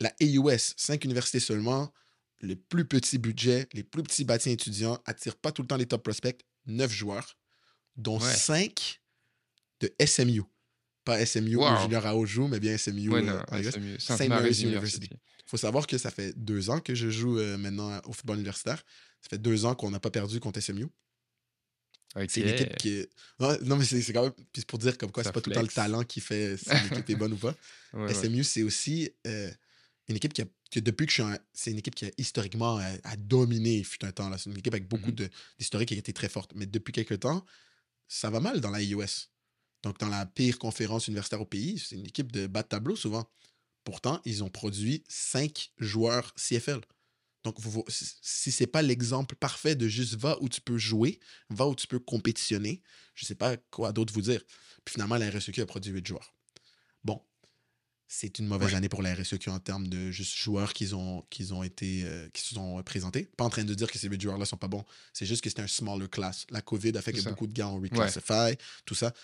La 0.00 0.12
AUS, 0.22 0.74
5 0.76 1.04
universités 1.04 1.40
seulement, 1.40 1.92
les 2.40 2.56
plus 2.56 2.86
petits 2.86 3.18
budgets, 3.18 3.68
les 3.72 3.82
plus 3.82 4.02
petits 4.02 4.24
bâtiments 4.24 4.54
étudiants, 4.54 5.02
attirent 5.06 5.36
pas 5.36 5.52
tout 5.52 5.62
le 5.62 5.68
temps 5.68 5.76
les 5.76 5.86
top 5.86 6.02
prospects, 6.02 6.40
9 6.66 6.90
joueurs, 6.90 7.36
dont 7.96 8.18
Ouais. 8.18 8.32
5 8.34 9.00
de 9.80 9.94
SMU. 10.04 10.42
Pas 11.04 11.24
SMU 11.24 11.56
où 11.56 11.60
Wow. 11.62 11.82
Junior 11.82 12.04
AO 12.06 12.26
joue, 12.26 12.48
mais 12.48 12.58
bien 12.60 12.76
SMU. 12.76 13.08
Ouais, 13.10 13.20
euh, 13.20 13.22
non. 13.22 13.42
Saint 13.98 14.16
Sainte 14.16 14.28
Mary's 14.28 14.28
Mary's 14.28 14.60
University. 14.62 15.06
University. 15.06 15.16
Il 15.48 15.50
faut 15.52 15.56
savoir 15.56 15.86
que 15.86 15.96
ça 15.96 16.10
fait 16.10 16.34
deux 16.38 16.68
ans 16.68 16.78
que 16.78 16.94
je 16.94 17.08
joue 17.08 17.38
euh, 17.38 17.56
maintenant 17.56 17.98
au 18.04 18.12
football 18.12 18.36
universitaire. 18.36 18.84
Ça 19.22 19.30
fait 19.30 19.38
deux 19.38 19.64
ans 19.64 19.74
qu'on 19.74 19.90
n'a 19.90 19.98
pas 19.98 20.10
perdu 20.10 20.40
contre 20.40 20.60
SMU. 20.60 20.86
C'est 22.28 22.40
une 22.42 22.48
équipe 22.48 22.76
qui 22.76 22.88
est. 22.90 23.10
Non, 23.40 23.56
non, 23.62 23.76
mais 23.76 23.84
c'est 23.86 24.12
quand 24.12 24.24
même. 24.24 24.32
Puis 24.32 24.46
c'est 24.60 24.66
pour 24.66 24.78
dire 24.78 24.98
comme 24.98 25.10
quoi 25.10 25.24
c'est 25.24 25.32
pas 25.32 25.40
tout 25.40 25.48
le 25.50 25.54
temps 25.54 25.62
le 25.62 25.68
talent 25.68 26.04
qui 26.04 26.20
fait 26.20 26.56
si 26.58 26.68
une 26.70 26.86
équipe 26.92 27.08
est 27.10 27.16
bonne 27.16 27.32
ou 27.32 27.36
pas. 27.36 27.54
Ouais, 27.94 28.04
ouais. 28.04 28.14
SMU, 28.14 28.44
c'est 28.44 28.62
aussi 28.62 29.10
euh, 29.26 29.50
une 30.08 30.16
équipe 30.16 30.34
qui 30.34 30.42
a. 30.42 30.44
que 30.70 30.80
depuis 30.80 31.06
que 31.06 31.10
je 31.12 31.14
suis 31.14 31.22
en- 31.22 31.38
C'est 31.54 31.70
une 31.70 31.78
équipe 31.78 31.94
qui 31.94 32.04
a 32.04 32.10
historiquement 32.18 32.78
euh, 32.78 32.96
a, 33.04 33.16
dominé, 33.16 33.82
fut 33.82 34.04
un 34.04 34.12
temps. 34.12 34.30
C'est 34.36 34.50
une 34.50 34.58
équipe 34.58 34.74
avec 34.74 34.86
beaucoup 34.86 35.08
Mhm. 35.08 35.14
de- 35.14 35.30
d'historique 35.58 35.88
qui 35.88 35.94
a 35.94 35.98
été 35.98 36.12
très 36.12 36.28
forte. 36.28 36.52
Mais 36.54 36.66
depuis 36.66 36.92
quelques 36.92 37.20
temps, 37.20 37.42
ça 38.06 38.28
va 38.28 38.40
mal 38.40 38.60
dans 38.60 38.70
la 38.70 38.82
IUS. 38.82 39.30
Donc, 39.82 39.98
dans 39.98 40.08
la 40.08 40.26
pire 40.26 40.58
conférence 40.58 41.08
universitaire 41.08 41.40
au 41.40 41.46
pays, 41.46 41.78
c'est 41.78 41.94
une 41.96 42.04
équipe 42.06 42.30
de 42.30 42.46
bas 42.46 42.62
de 42.62 42.68
tableau 42.68 42.94
souvent. 42.96 43.26
Pourtant, 43.90 44.20
ils 44.26 44.44
ont 44.44 44.50
produit 44.50 45.02
cinq 45.08 45.70
joueurs 45.78 46.34
CFL. 46.36 46.80
Donc, 47.42 47.56
si- 47.88 48.04
si 48.20 48.52
c'est 48.52 48.66
pas 48.66 48.82
l'exemple 48.82 49.34
parfait 49.34 49.74
de 49.76 49.88
juste 49.88 50.14
va 50.16 50.36
où 50.42 50.48
tu 50.50 50.60
peux 50.60 50.76
jouer, 50.76 51.18
va 51.48 51.66
où 51.66 51.74
tu 51.74 51.86
peux 51.86 51.98
compétitionner, 51.98 52.82
je 53.14 53.24
sais 53.24 53.34
pas 53.34 53.56
quoi 53.70 53.92
d'autre 53.92 54.12
vous 54.12 54.20
dire. 54.20 54.42
Puis 54.84 54.92
finalement, 54.92 55.16
la 55.16 55.30
RSEQ 55.30 55.62
a 55.62 55.66
produit 55.66 55.90
huit 55.90 56.06
joueurs. 56.06 56.34
Bon, 57.02 57.22
c'est 58.08 58.38
une 58.38 58.46
mauvaise 58.46 58.72
Ouais. 58.72 58.74
année 58.74 58.90
pour 58.90 59.00
la 59.02 59.14
RSEQ 59.14 59.48
en 59.48 59.58
termes 59.58 59.86
de 59.88 60.10
juste 60.10 60.36
joueurs 60.36 60.74
qu'ils 60.74 60.94
ont, 60.94 61.22
qu'ils 61.30 61.54
ont 61.54 61.62
été, 61.62 62.02
euh, 62.04 62.28
qui 62.34 62.42
se 62.42 62.54
sont 62.54 62.82
présentés. 62.82 63.24
Pas 63.38 63.44
en 63.44 63.50
train 63.50 63.64
de 63.64 63.72
dire 63.72 63.90
que 63.90 63.98
ces 63.98 64.08
huit 64.08 64.20
joueurs-là 64.20 64.44
sont 64.44 64.58
pas 64.58 64.68
bons. 64.68 64.84
C'est 65.14 65.24
juste 65.24 65.42
que 65.42 65.48
c'était 65.48 65.62
un 65.62 65.66
smaller 65.66 66.10
class. 66.10 66.44
La 66.50 66.60
COVID 66.60 66.94
a 66.98 67.00
fait 67.00 67.14
que 67.14 67.22
beaucoup 67.22 67.46
de 67.46 67.54
gars 67.54 67.68
ont 67.68 67.80
reclassify, 67.80 68.54
tout 68.84 68.94
ça. 68.94 69.14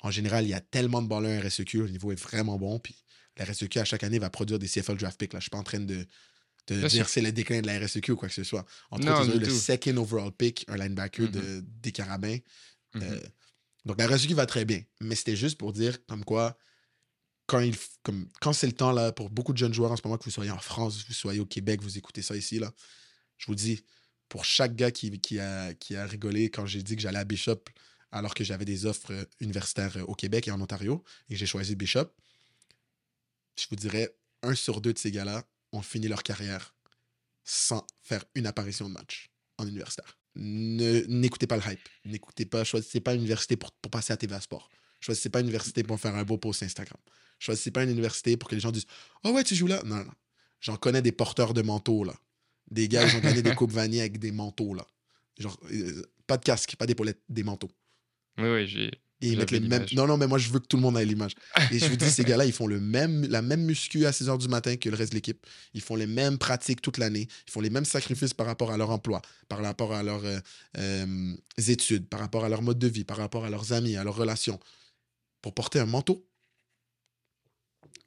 En 0.00 0.12
général, 0.12 0.44
il 0.44 0.50
y 0.50 0.54
a 0.54 0.60
tellement 0.60 1.02
de 1.02 1.08
ballons 1.08 1.36
à 1.36 1.40
RSEQ, 1.40 1.78
le 1.78 1.88
niveau 1.88 2.12
est 2.12 2.20
vraiment 2.20 2.56
bon. 2.58 2.78
Puis 2.78 2.94
la 3.36 3.44
RSEQ, 3.44 3.78
à 3.80 3.84
chaque 3.84 4.04
année, 4.04 4.18
va 4.18 4.30
produire 4.30 4.58
des 4.58 4.68
CFL 4.68 4.96
draft 4.96 5.18
picks. 5.18 5.32
Là. 5.32 5.38
Je 5.40 5.44
suis 5.44 5.50
pas 5.50 5.58
en 5.58 5.62
train 5.62 5.80
de, 5.80 6.06
de 6.68 6.78
Bien 6.78 6.86
dire 6.88 7.08
c'est 7.08 7.20
le 7.22 7.32
déclin 7.32 7.60
de 7.60 7.66
la 7.66 7.78
RSEQ 7.78 8.12
ou 8.12 8.16
quoi 8.16 8.28
que 8.28 8.34
ce 8.34 8.44
soit. 8.44 8.64
Entre 8.90 9.06
Non, 9.06 9.12
autres, 9.12 9.24
ils 9.26 9.30
ont 9.32 9.36
eu 9.36 9.38
du 9.38 9.44
le 9.46 9.50
second 9.50 9.96
overall 9.96 10.32
pick, 10.32 10.64
un 10.68 10.76
linebacker 10.76 11.28
de, 11.30 11.64
des 11.82 11.92
Carabins. 11.92 12.38
Euh, 12.96 13.20
donc 13.84 13.98
la 13.98 14.06
RSEQ 14.06 14.34
va 14.34 14.46
très 14.46 14.64
bien. 14.64 14.82
Mais 15.00 15.14
c'était 15.14 15.36
juste 15.36 15.58
pour 15.58 15.72
dire 15.72 16.04
comme 16.06 16.24
quoi, 16.24 16.56
quand, 17.46 17.60
il, 17.60 17.74
f- 17.74 17.88
comme, 18.02 18.28
quand 18.40 18.52
c'est 18.52 18.66
le 18.66 18.74
temps 18.74 18.92
là, 18.92 19.12
pour 19.12 19.30
beaucoup 19.30 19.52
de 19.52 19.58
jeunes 19.58 19.74
joueurs 19.74 19.90
en 19.92 19.96
ce 19.96 20.02
moment, 20.04 20.18
que 20.18 20.24
vous 20.24 20.30
soyez 20.30 20.50
en 20.50 20.58
France, 20.60 21.04
vous 21.08 21.14
soyez 21.14 21.40
au 21.40 21.46
Québec, 21.46 21.80
vous 21.82 21.98
écoutez 21.98 22.22
ça 22.22 22.36
ici, 22.36 22.58
là, 22.58 22.72
je 23.38 23.46
vous 23.46 23.54
dis, 23.54 23.82
pour 24.28 24.44
chaque 24.44 24.76
gars 24.76 24.90
qui, 24.90 25.10
qui, 25.20 25.40
a, 25.40 25.74
qui 25.74 25.96
a 25.96 26.06
rigolé 26.06 26.48
quand 26.50 26.64
j'ai 26.66 26.82
dit 26.82 26.96
que 26.96 27.02
j'allais 27.02 27.18
à 27.18 27.24
Bishop 27.24 27.64
alors 28.12 28.34
que 28.34 28.44
j'avais 28.44 28.64
des 28.66 28.86
offres 28.86 29.12
euh, 29.12 29.24
universitaires 29.40 29.96
euh, 29.96 30.02
au 30.04 30.14
Québec 30.14 30.46
et 30.46 30.50
en 30.50 30.60
Ontario, 30.60 31.02
et 31.28 31.32
que 31.34 31.38
j'ai 31.38 31.46
choisi 31.46 31.74
Bishop, 31.74 32.08
je 33.58 33.66
vous 33.70 33.76
dirais, 33.76 34.14
un 34.42 34.54
sur 34.54 34.80
deux 34.80 34.92
de 34.92 34.98
ces 34.98 35.10
gars-là 35.10 35.44
ont 35.72 35.82
fini 35.82 36.08
leur 36.08 36.22
carrière 36.22 36.74
sans 37.44 37.86
faire 38.02 38.24
une 38.34 38.46
apparition 38.46 38.88
de 38.88 38.94
match 38.94 39.30
en 39.58 39.66
universitaire. 39.66 40.18
Ne- 40.34 41.02
N'écoutez 41.08 41.46
pas 41.46 41.56
le 41.56 41.62
hype. 41.72 41.88
N'écoutez 42.04 42.46
pas, 42.46 42.64
choisissez 42.64 43.00
pas 43.00 43.12
une 43.14 43.20
université 43.20 43.56
pour, 43.56 43.72
pour 43.72 43.90
passer 43.90 44.12
à 44.12 44.16
TVA 44.16 44.40
Sport. 44.40 44.70
Choisissez 45.00 45.28
pas 45.30 45.40
une 45.40 45.46
université 45.46 45.82
pour 45.82 45.98
faire 46.00 46.14
un 46.14 46.24
beau 46.24 46.38
post 46.38 46.62
Instagram. 46.62 46.98
Choisissez 47.38 47.70
pas 47.72 47.82
une 47.82 47.90
université 47.90 48.36
pour 48.36 48.48
que 48.48 48.54
les 48.54 48.60
gens 48.60 48.70
disent 48.70 48.86
Oh 49.24 49.30
ouais, 49.30 49.44
tu 49.44 49.54
joues 49.54 49.66
là. 49.66 49.82
Non, 49.84 49.96
non. 49.96 50.12
J'en 50.60 50.76
connais 50.76 51.02
des 51.02 51.10
porteurs 51.12 51.54
de 51.54 51.62
manteaux, 51.62 52.04
là. 52.04 52.14
Des 52.70 52.86
gars, 52.88 53.06
ils 53.06 53.16
ont 53.16 53.20
gagné 53.20 53.42
des 53.42 53.54
coupes 53.56 53.72
vanille 53.72 54.00
avec 54.00 54.18
des 54.18 54.30
manteaux, 54.30 54.74
là. 54.74 54.86
Genre, 55.38 55.58
euh, 55.72 56.02
pas 56.28 56.36
de 56.36 56.44
casque, 56.44 56.76
pas 56.76 56.86
d'épaulettes, 56.86 57.20
des 57.28 57.42
manteaux. 57.42 57.70
Oui, 58.38 58.48
oui, 58.48 58.66
j'ai. 58.68 58.90
Et 59.22 59.28
ils 59.28 59.38
mettent 59.38 59.52
les 59.52 59.60
mêmes. 59.60 59.86
Non, 59.92 60.06
non, 60.06 60.16
mais 60.16 60.26
moi, 60.26 60.36
je 60.36 60.50
veux 60.50 60.58
que 60.58 60.66
tout 60.66 60.76
le 60.76 60.82
monde 60.82 60.98
ait 60.98 61.04
l'image. 61.04 61.34
Et 61.70 61.78
je 61.78 61.86
vous 61.86 61.96
dis, 61.96 62.10
ces 62.10 62.24
gars-là, 62.24 62.44
ils 62.44 62.52
font 62.52 62.66
le 62.66 62.80
même, 62.80 63.24
la 63.30 63.40
même 63.40 63.62
muscu 63.62 64.04
à 64.04 64.12
6 64.12 64.24
h 64.26 64.38
du 64.38 64.48
matin 64.48 64.76
que 64.76 64.88
le 64.88 64.96
reste 64.96 65.12
de 65.12 65.16
l'équipe. 65.16 65.46
Ils 65.74 65.80
font 65.80 65.94
les 65.94 66.08
mêmes 66.08 66.38
pratiques 66.38 66.82
toute 66.82 66.98
l'année. 66.98 67.28
Ils 67.46 67.50
font 67.50 67.60
les 67.60 67.70
mêmes 67.70 67.84
sacrifices 67.84 68.34
par 68.34 68.46
rapport 68.46 68.72
à 68.72 68.76
leur 68.76 68.90
emploi, 68.90 69.22
par 69.48 69.62
rapport 69.62 69.94
à 69.94 70.02
leurs 70.02 70.24
euh, 70.24 70.38
euh, 70.76 71.34
études, 71.68 72.08
par 72.08 72.18
rapport 72.18 72.44
à 72.44 72.48
leur 72.48 72.62
mode 72.62 72.80
de 72.80 72.88
vie, 72.88 73.04
par 73.04 73.16
rapport 73.16 73.44
à 73.44 73.50
leurs 73.50 73.72
amis, 73.72 73.96
à 73.96 74.02
leurs 74.02 74.16
relations, 74.16 74.58
pour 75.40 75.54
porter 75.54 75.78
un 75.78 75.86
manteau. 75.86 76.26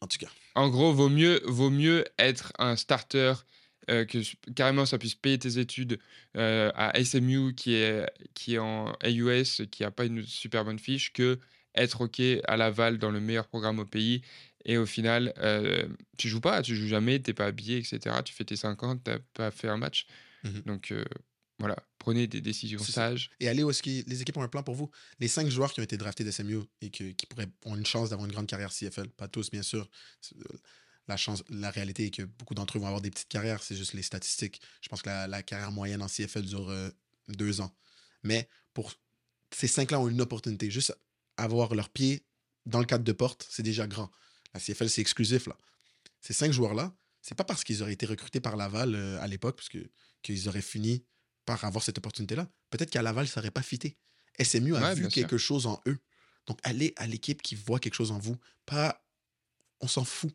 En 0.02 0.08
tout 0.08 0.18
cas. 0.18 0.28
En 0.56 0.70
gros, 0.70 0.94
vaut 0.94 1.10
mieux, 1.10 1.42
vaut 1.46 1.70
mieux 1.70 2.06
être 2.20 2.52
un 2.60 2.76
starter, 2.76 3.34
euh, 3.90 4.06
que 4.06 4.20
carrément 4.54 4.86
ça 4.86 4.98
puisse 4.98 5.16
payer 5.16 5.38
tes 5.40 5.60
études 5.60 6.00
euh, 6.38 6.72
à 6.76 7.00
SMU 7.04 7.54
qui 7.56 7.74
est, 7.76 8.06
qui 8.34 8.56
est 8.56 8.60
en 8.60 8.94
AUS, 9.04 9.62
qui 9.72 9.84
n'a 9.84 9.92
pas 9.92 10.06
une 10.06 10.24
super 10.26 10.66
bonne 10.66 10.80
fiche, 10.80 11.14
que 11.14 11.40
être 11.76 12.02
OK 12.02 12.22
à 12.48 12.58
Laval 12.58 12.98
dans 12.98 13.12
le 13.12 13.20
meilleur 13.20 13.48
programme 13.48 13.80
au 13.80 13.86
pays. 13.86 14.22
Et 14.64 14.78
au 14.78 14.86
final, 14.86 15.34
euh, 15.38 15.88
tu 16.18 16.30
joues 16.30 16.42
pas, 16.42 16.62
tu 16.62 16.76
joues 16.76 16.88
jamais, 16.88 17.20
t'es 17.20 17.34
pas 17.34 17.46
habillé, 17.46 17.78
etc. 17.78 18.24
Tu 18.24 18.34
fais 18.34 18.46
tes 18.46 18.56
50, 18.56 19.04
t'as 19.04 19.20
pas 19.34 19.52
fait 19.52 19.68
un 19.68 19.78
match. 19.78 20.08
Mhm. 20.44 20.62
Donc 20.66 20.94
voilà, 21.60 21.76
prenez 22.00 22.28
des 22.28 22.42
décisions 22.42 22.80
sages. 22.80 23.30
Et 23.40 23.48
allez 23.48 23.64
où 23.64 23.70
est-ce 23.70 23.82
que 23.82 23.90
les 23.90 24.22
équipes 24.22 24.38
ont 24.38 24.42
un 24.44 24.48
plan 24.48 24.64
pour 24.64 24.76
vous. 24.76 24.90
Les 25.20 25.28
cinq 25.28 25.48
joueurs 25.50 25.72
qui 25.72 25.80
ont 25.80 25.84
été 25.84 25.98
draftés 25.98 26.24
de 26.24 26.32
SMU 26.32 26.60
et 26.82 26.90
que- 26.90 27.12
qui 27.12 27.26
pourraient, 27.28 27.48
ont 27.64 27.76
une 27.76 27.86
chance 27.86 28.10
d'avoir 28.10 28.26
une 28.26 28.34
grande 28.34 28.48
carrière 28.48 28.72
CFL, 28.72 29.10
pas 29.10 29.28
tous, 29.28 29.50
bien 29.52 29.62
sûr. 29.64 29.90
La, 31.08 31.18
chance, 31.18 31.44
la 31.50 31.70
réalité 31.70 32.06
est 32.08 32.12
que 32.12 32.24
beaucoup 32.24 32.56
d'entre 32.56 32.78
eux 32.78 32.80
vont 32.80 32.88
avoir 32.88 33.02
des 33.02 33.12
petites 33.12 33.28
carrières, 33.30 33.62
c'est 33.62 33.76
juste 33.76 33.94
les 33.94 34.02
statistiques. 34.02 34.60
Je 34.82 34.90
pense 34.90 35.02
que 35.04 35.10
la, 35.10 35.28
la 35.28 35.44
carrière 35.44 35.72
moyenne 35.72 36.02
en 36.02 36.08
CFL 36.08 36.44
dure 36.46 36.70
euh, 36.70 36.90
deux 37.28 37.62
ans. 37.62 37.76
Mais 38.24 38.50
pour 38.74 38.94
ces 39.54 39.68
cinq-là 39.68 40.00
ont 40.00 40.08
une 40.08 40.22
opportunité. 40.22 40.72
Juste 40.72 40.98
avoir 41.38 41.76
leur 41.76 41.90
pied 41.90 42.26
dans 42.66 42.80
le 42.80 42.86
cadre 42.86 43.04
de 43.04 43.12
porte, 43.12 43.46
c'est 43.50 43.62
déjà 43.64 43.86
grand. 43.88 44.10
La 44.54 44.60
CFL, 44.60 44.90
c'est 44.90 45.02
exclusif, 45.02 45.46
là. 45.48 45.56
Ces 46.22 46.34
cinq 46.34 46.52
joueurs-là, 46.52 46.96
c'est 47.22 47.36
pas 47.36 47.44
parce 47.44 47.64
qu'ils 47.64 47.84
auraient 47.84 47.94
été 47.94 48.06
recrutés 48.08 48.40
par 48.40 48.56
Laval 48.56 48.96
euh, 48.96 49.22
à 49.22 49.28
l'époque, 49.28 49.58
parce 49.58 49.70
qu'ils 50.24 50.48
auraient 50.50 50.62
fini 50.64 51.06
par 51.46 51.64
avoir 51.66 51.84
cette 51.84 52.00
opportunité-là. 52.00 52.50
Peut-être 52.72 52.90
qu'à 52.90 53.04
Laval, 53.04 53.28
ça 53.28 53.40
n'aurait 53.40 53.52
pas 53.52 53.62
fité. 53.62 53.98
SMU 54.42 54.76
a 54.76 54.82
Ouais, 54.82 54.96
vu 54.96 55.04
sûr. 55.04 55.12
quelque 55.12 55.38
chose 55.38 55.68
en 55.68 55.80
eux. 55.88 56.00
Donc, 56.48 56.60
allez 56.64 56.94
à 56.96 57.06
l'équipe 57.06 57.42
qui 57.44 57.54
voit 57.54 57.80
quelque 57.80 57.94
chose 57.94 58.12
en 58.12 58.18
vous. 58.18 58.38
Pas, 58.66 59.06
on 59.82 59.88
s'en 59.88 60.04
fout 60.04 60.34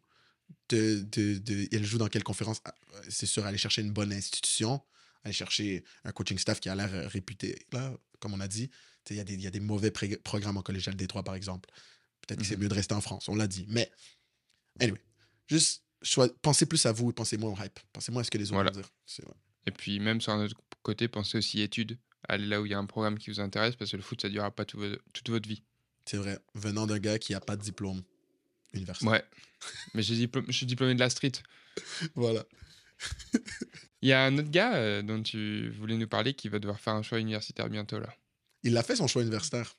de, 0.69 1.01
de, 1.11 1.39
de- 1.39 1.69
elle 1.73 1.85
joue 1.85 1.99
dans 1.99 2.09
quelle 2.09 2.25
conférence? 2.25 2.61
Ah, 2.65 2.75
C'est 3.09 3.27
sûr, 3.27 3.45
aller 3.47 3.59
chercher 3.59 3.83
une 3.83 3.93
bonne 3.93 4.13
institution, 4.13 4.81
aller 5.25 5.33
chercher 5.33 5.85
un 6.05 6.13
coaching 6.13 6.39
staff 6.39 6.61
qui 6.61 6.69
a 6.69 6.75
l'air 6.75 6.91
réputé. 7.11 7.67
Là, 7.73 7.93
comme 8.21 8.35
on 8.35 8.41
a 8.41 8.49
dit, 8.49 8.71
il 9.11 9.17
y, 9.17 9.21
a 9.21 9.25
des- 9.25 9.35
il 9.35 9.41
y 9.41 9.47
a 9.47 9.51
des 9.51 9.61
mauvais 9.61 9.91
programmes 9.91 10.57
en 10.59 10.63
collégial 10.63 10.95
Détroit, 10.95 11.23
par 11.25 11.35
exemple. 11.35 11.69
Peut-être 12.27 12.41
que 12.41 12.47
c'est 12.47 12.57
Mhm. 12.57 12.63
mieux 12.65 12.69
de 12.69 12.75
rester 12.75 12.95
en 12.95 13.01
France, 13.01 13.29
on 13.29 13.35
l'a 13.35 13.47
dit. 13.49 13.65
Mais, 13.69 13.91
anyway, 14.79 15.01
juste 15.49 15.83
pensez 16.43 16.67
plus 16.67 16.85
à 16.87 16.93
vous 16.93 17.11
et 17.11 17.13
pensez 17.13 17.37
moins 17.37 17.51
au 17.51 17.57
hype. 17.63 17.81
Pensez 17.93 18.13
moins 18.13 18.23
à 18.23 18.25
ce 18.25 18.31
que 18.31 18.39
les 18.39 18.45
autres 18.53 18.55
Voilà. 18.55 18.71
vont 18.71 18.81
dire. 18.81 18.91
Ouais. 19.27 19.35
Et 19.67 19.71
puis, 19.71 19.99
même 20.01 20.21
sur 20.21 20.33
un 20.33 20.45
autre 20.45 20.57
côté, 20.83 21.09
pensez 21.09 21.39
aussi 21.39 21.61
études. 21.61 21.99
Allez 22.29 22.47
là 22.47 22.61
où 22.61 22.67
il 22.67 22.73
y 22.73 22.75
a 22.75 22.79
un 22.79 22.87
programme 22.87 23.19
qui 23.19 23.31
vous 23.31 23.41
intéresse, 23.41 23.77
parce 23.77 23.91
que 23.91 23.97
le 23.97 24.03
foot, 24.03 24.21
ça 24.21 24.29
ne 24.29 24.33
durera 24.33 24.51
pas 24.51 24.65
tout 24.65 24.79
toute 25.13 25.29
votre 25.31 25.49
vie. 25.49 25.63
C'est 26.05 26.17
vrai. 26.19 26.39
Venant 26.55 26.87
d'un 26.87 26.99
gars 26.99 27.19
qui 27.19 27.33
n'a 27.33 27.41
pas 27.41 27.57
de 27.57 27.63
diplôme 27.63 28.03
universitaire. 28.73 29.13
Ouais. 29.13 29.25
Mais 29.95 30.03
j'ai 30.03 30.15
je 30.49 30.53
suis 30.53 30.67
diplômé 30.67 30.95
de 30.95 31.01
la 31.01 31.11
street. 31.11 31.33
Voilà. 32.15 32.45
Il 34.03 34.09
y 34.09 34.13
a 34.13 34.25
un 34.25 34.37
autre 34.39 34.51
gars 34.51 34.75
euh, 34.75 35.03
dont 35.03 35.23
tu 35.23 35.71
voulais 35.71 35.97
nous 35.97 36.09
parler 36.09 36.35
qui 36.35 36.49
va 36.49 36.59
devoir 36.59 36.81
faire 36.81 36.95
un 36.95 37.03
choix 37.03 37.19
universitaire 37.19 37.69
bientôt, 37.69 37.99
là. 37.99 38.15
Il 38.63 38.77
a 38.77 38.83
fait 38.83 38.97
son 38.97 39.07
choix 39.07 39.23
universitaire. 39.23 39.75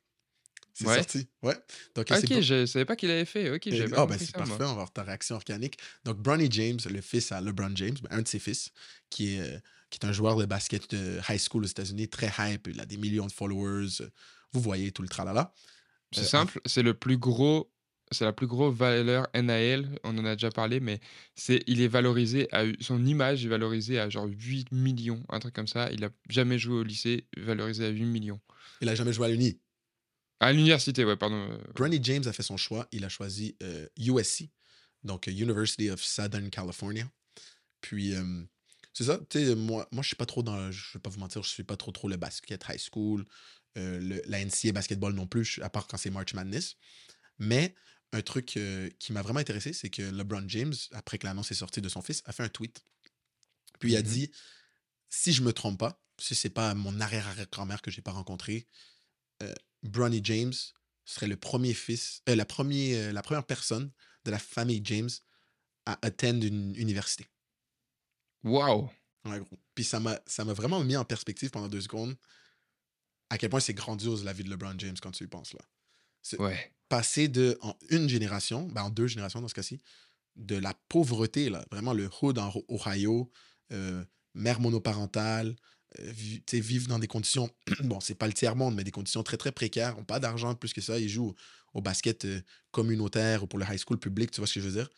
C'est 0.74 0.88
Ouais. 0.88 0.96
sorti. 0.98 1.28
Ouais. 1.44 1.56
Donc, 1.96 2.10
Ok, 2.10 2.30
pas- 2.30 2.42
je 2.42 2.66
savais 2.66 2.86
pas 2.86 2.96
qu'il 2.96 3.12
avait 3.12 3.26
fait. 3.26 3.52
Ok, 3.52 3.68
Et- 3.68 3.76
j'avais 3.76 3.92
Ah, 3.94 3.98
pas 3.98 4.06
ben 4.08 4.14
compris 4.14 4.26
c'est 4.28 4.38
moi. 4.38 4.48
parfait, 4.48 4.64
on 4.64 4.68
va 4.68 4.74
voir 4.74 4.94
ta 4.94 5.04
réaction 5.04 5.36
organique. 5.36 5.78
Donc, 6.06 6.18
Bronny 6.18 6.48
James, 6.50 6.80
le 6.90 7.02
fils 7.02 7.32
à 7.32 7.42
LeBron 7.42 7.76
James, 7.76 7.98
ben, 8.02 8.10
un 8.18 8.22
de 8.22 8.28
ses 8.28 8.40
fils, 8.40 8.72
qui 9.10 9.36
est, 9.36 9.42
euh, 9.42 9.60
qui 9.90 10.00
est 10.02 10.06
un 10.06 10.14
joueur 10.14 10.38
de 10.38 10.46
basket 10.46 10.90
de 10.96 11.20
high 11.30 11.40
school 11.40 11.64
aux 11.66 11.68
États-Unis, 11.68 12.08
très 12.08 12.32
hype, 12.40 12.68
il 12.68 12.80
a 12.80 12.86
des 12.86 12.98
millions 12.98 13.28
de 13.28 13.32
followers. 13.32 13.90
Vous 14.54 14.62
voyez 14.62 14.92
tout 14.92 15.02
le 15.02 15.10
tralala. 15.10 15.54
C'est 16.14 16.22
Euh, 16.22 16.26
simple, 16.26 16.60
c'est 16.66 16.84
le 16.84 16.94
plus 16.94 17.18
gros, 17.18 17.71
c'est 18.12 18.26
la 18.26 18.34
plus 18.34 18.48
grosse 18.48 18.76
valeur 18.76 19.28
NAL, 19.34 20.00
on 20.04 20.18
en 20.18 20.26
a 20.26 20.36
déjà 20.36 20.50
parlé, 20.52 20.80
mais 20.80 21.00
c'est, 21.36 21.64
il 21.68 21.82
est 21.82 21.88
valorisé 21.88 22.48
à, 22.54 22.64
son 22.80 23.06
image 23.06 23.46
est 23.46 23.50
valorisée 23.50 24.00
à 24.00 24.10
genre 24.10 24.28
8 24.28 24.72
millions, 24.72 25.24
un 25.30 25.40
truc 25.40 25.54
comme 25.54 25.68
ça. 25.68 25.92
Il 25.92 26.04
a 26.04 26.10
jamais 26.30 26.60
joué 26.60 26.76
au 26.76 26.84
lycée, 26.84 27.26
valorisé 27.38 27.86
à 27.86 27.90
8 27.90 28.06
millions. 28.06 28.40
Il 28.82 28.90
a 28.90 28.96
jamais 28.96 29.14
joué 29.14 29.28
à 29.28 29.30
l'Uni. 29.30 29.60
À 30.40 30.52
l'université, 30.52 31.06
ouais, 31.06 31.18
pardon. 31.18 31.50
euh, 31.52 31.58
Bronny 31.76 32.00
James 32.04 32.24
a 32.26 32.34
fait 32.34 32.44
son 32.44 32.58
choix. 32.58 32.88
Il 32.92 33.06
a 33.06 33.10
choisi 33.10 33.56
euh, 33.62 33.88
USC, 33.98 34.50
donc 35.04 35.28
euh, 35.28 35.32
University 35.32 35.90
of 35.90 36.04
Southern 36.04 36.50
California. 36.50 37.06
Puis, 37.82 38.16
euh, 38.16 38.44
c'est 38.94 39.06
ça. 39.06 39.20
Tu 39.30 39.46
sais, 39.46 39.56
moi, 39.56 39.88
moi 39.92 40.02
je 40.02 40.08
suis 40.08 40.16
pas 40.16 40.26
trop 40.26 40.44
dans. 40.44 40.72
Je 40.72 40.94
vais 40.94 41.00
pas 41.00 41.10
vous 41.10 41.20
mentir, 41.20 41.44
je 41.44 41.50
suis 41.50 41.64
pas 41.64 41.78
trop 41.78 41.92
trop 41.92 42.10
le 42.10 42.18
basket 42.18 42.64
high 42.70 42.80
school, 42.80 43.26
euh, 43.78 44.00
le- 44.00 44.22
la 44.26 44.40
NCAA 44.40 44.74
basketball 44.74 45.14
non 45.14 45.28
plus, 45.28 45.60
à 45.62 45.70
part 45.70 45.88
quand 45.88 45.98
c'est 45.98 46.10
March 46.10 46.34
Madness. 46.34 46.76
Mais 47.40 47.74
un 48.14 48.22
truc 48.22 48.58
euh, 48.58 48.90
qui 49.00 49.14
m'a 49.14 49.22
vraiment 49.22 49.40
intéressé, 49.40 49.74
c'est 49.74 49.90
que 49.90 50.02
LeBron 50.02 50.44
James, 50.48 50.74
après 50.92 51.18
que 51.18 51.26
l'annonce 51.28 51.52
est 51.52 51.56
sortie 51.56 51.82
de 51.82 51.90
son 51.90 52.02
fils, 52.02 52.22
a 52.26 52.34
fait 52.34 52.44
un 52.44 52.50
tweet. 52.50 52.84
Puis 53.80 53.92
il 53.94 53.96
a 53.98 54.02
Mhm. 54.02 54.06
dit 54.06 54.32
si 55.10 55.34
je 55.34 55.42
me 55.44 55.54
trompe 55.54 55.80
pas, 55.80 56.02
si 56.20 56.36
c'est 56.36 56.50
pas 56.50 56.74
mon 56.74 57.00
arrière-grand-mère 57.02 57.82
que 57.82 57.92
j'ai 57.92 58.02
pas 58.02 58.12
rencontré, 58.12 58.68
euh, 59.44 59.54
Bronny 59.84 60.22
James 60.24 60.54
serait 61.06 61.28
le 61.28 61.38
premier 61.38 61.74
fils, 61.74 62.22
euh, 62.30 62.36
la, 62.36 62.46
premier, 62.46 62.96
euh, 62.98 63.12
la 63.12 63.22
première 63.22 63.46
personne 63.46 63.92
de 64.26 64.32
la 64.32 64.40
famille 64.40 64.82
James 64.86 65.10
à 65.86 66.00
attendre 66.06 66.46
une 66.46 66.76
université. 66.76 67.28
Ouais, 69.26 69.40
gros. 69.40 69.60
Puis 69.76 69.84
ça 69.84 70.00
m'a 70.00 70.20
vraiment 70.54 70.84
mis 70.84 70.96
en 70.98 71.06
perspective 71.06 71.50
pendant 71.52 71.68
deux 71.68 71.82
secondes 71.82 72.16
à 73.30 73.38
quel 73.38 73.50
point 73.50 73.60
c'est 73.60 73.74
grandiose 73.74 74.24
la 74.24 74.34
vie 74.34 74.44
de 74.44 74.50
LeBron 74.50 74.76
James 74.78 74.98
quand 75.02 75.12
tu 75.12 75.24
y 75.24 75.28
penses 75.28 75.54
là. 75.54 75.62
Ouais. 76.38 76.74
Passer 76.92 77.30
de 77.30 77.58
en 77.64 77.76
une 77.90 78.10
génération, 78.10 78.68
ben 78.70 78.84
en 78.84 78.92
deux 78.92 79.08
générations 79.08 79.42
dans 79.42 79.50
ce 79.50 79.56
cas-ci, 79.56 79.82
de 80.36 80.58
la 80.58 80.74
pauvreté 80.90 81.50
là, 81.50 81.66
vraiment 81.72 81.94
le 81.94 82.10
hood 82.22 82.40
en 82.40 82.54
Ohio, 82.70 83.32
euh, 83.74 84.06
mère 84.36 84.60
monoparentale, 84.62 85.56
euh, 86.00 86.12
vi- 86.12 86.44
tu 86.46 86.58
sais, 86.58 86.62
vivre 86.62 86.88
dans 86.88 87.00
des 87.00 87.08
conditions, 87.08 87.50
bon 87.84 88.00
c'est 88.02 88.16
pas 88.16 88.28
le 88.28 88.34
tiers 88.34 88.56
monde, 88.56 88.76
mais 88.76 88.84
des 88.86 88.92
conditions 88.92 89.24
très 89.24 89.38
très 89.38 89.52
précaires, 89.54 89.98
ont 90.00 90.06
pas 90.06 90.20
d'argent 90.20 90.56
plus 90.56 90.74
que 90.74 90.82
ça, 90.82 91.00
ils 91.00 91.10
jouent 91.10 91.36
au 91.74 91.82
basket 91.82 92.26
euh, 92.26 92.42
communautaire 92.72 93.44
ou 93.44 93.48
pour 93.48 93.60
le 93.60 93.66
high 93.66 93.80
school 93.80 94.00
public, 94.00 94.32
tu 94.32 94.42
vois 94.42 94.48
ce 94.48 94.56
que 94.56 94.62
je 94.62 94.68
veux 94.70 94.74
dire? 94.74 94.90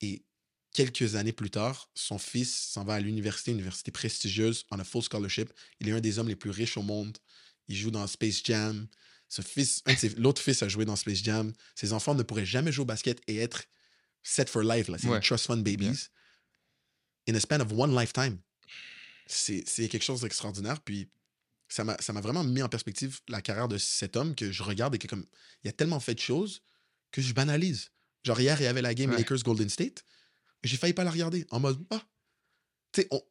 Et 0.00 0.24
quelques 0.72 1.14
années 1.16 1.32
plus 1.32 1.50
tard, 1.50 1.90
son 1.94 2.18
fils 2.18 2.54
s'en 2.54 2.84
va 2.84 2.94
à 2.94 3.00
l'université, 3.00 3.50
une 3.52 3.58
université 3.58 3.90
prestigieuse, 3.90 4.64
on 4.70 4.78
a 4.78 4.84
full 4.84 5.02
scholarship. 5.02 5.50
Il 5.80 5.88
est 5.88 5.92
un 5.92 6.00
des 6.00 6.18
hommes 6.18 6.28
les 6.28 6.36
plus 6.36 6.50
riches 6.50 6.76
au 6.76 6.82
monde. 6.82 7.18
Il 7.68 7.76
joue 7.76 7.90
dans 7.90 8.06
Space 8.06 8.42
Jam. 8.44 8.88
Ce 9.32 9.40
fils, 9.40 9.82
l'autre 10.18 10.42
fils 10.42 10.62
a 10.62 10.68
joué 10.68 10.84
dans 10.84 10.94
Space 10.94 11.22
Jam. 11.24 11.54
Ses 11.74 11.94
enfants 11.94 12.14
ne 12.14 12.22
pourraient 12.22 12.44
jamais 12.44 12.70
jouer 12.70 12.82
au 12.82 12.86
basket 12.86 13.18
et 13.26 13.38
être 13.38 13.64
set 14.22 14.50
for 14.50 14.62
life. 14.62 14.90
C'est 14.98 15.08
Ouais, 15.08 15.20
des 15.20 15.26
trust 15.26 15.46
fund 15.46 15.62
babies. 15.62 16.08
In 17.26 17.34
a 17.34 17.40
span 17.40 17.60
of 17.60 17.72
one 17.72 17.98
lifetime. 17.98 18.38
C'est 19.26 19.64
quelque 19.88 20.02
chose 20.02 20.20
d'extraordinaire. 20.20 20.82
Puis 20.82 21.08
ça 21.70 21.82
m'a 21.82 21.96
ça 21.98 22.12
m'a 22.12 22.20
vraiment 22.20 22.44
mis 22.44 22.62
en 22.62 22.68
perspective 22.68 23.20
la 23.26 23.40
carrière 23.40 23.68
de 23.68 23.78
cet 23.78 24.16
homme 24.16 24.34
que 24.34 24.52
je 24.52 24.62
regarde 24.62 24.94
et 24.96 24.98
que 24.98 25.06
comme 25.06 25.24
il 25.64 25.70
a 25.70 25.72
tellement 25.72 25.98
fait 26.00 26.14
de 26.14 26.20
choses 26.20 26.60
que 27.10 27.22
je 27.22 27.32
banalise. 27.32 27.88
Genre 28.24 28.38
hier, 28.38 28.60
il 28.60 28.64
y 28.64 28.66
avait 28.66 28.82
la 28.82 28.92
game 28.92 29.12
Ouais. 29.12 29.16
Lakers 29.16 29.42
Golden 29.44 29.70
State. 29.70 30.04
J'ai 30.62 30.76
failli 30.76 30.92
pas 30.92 31.04
la 31.04 31.10
regarder 31.10 31.46
en 31.48 31.58
mode 31.58 31.82
ah. 31.88 32.02
Tu 32.92 33.00
sais, 33.00 33.08
on, 33.10 33.22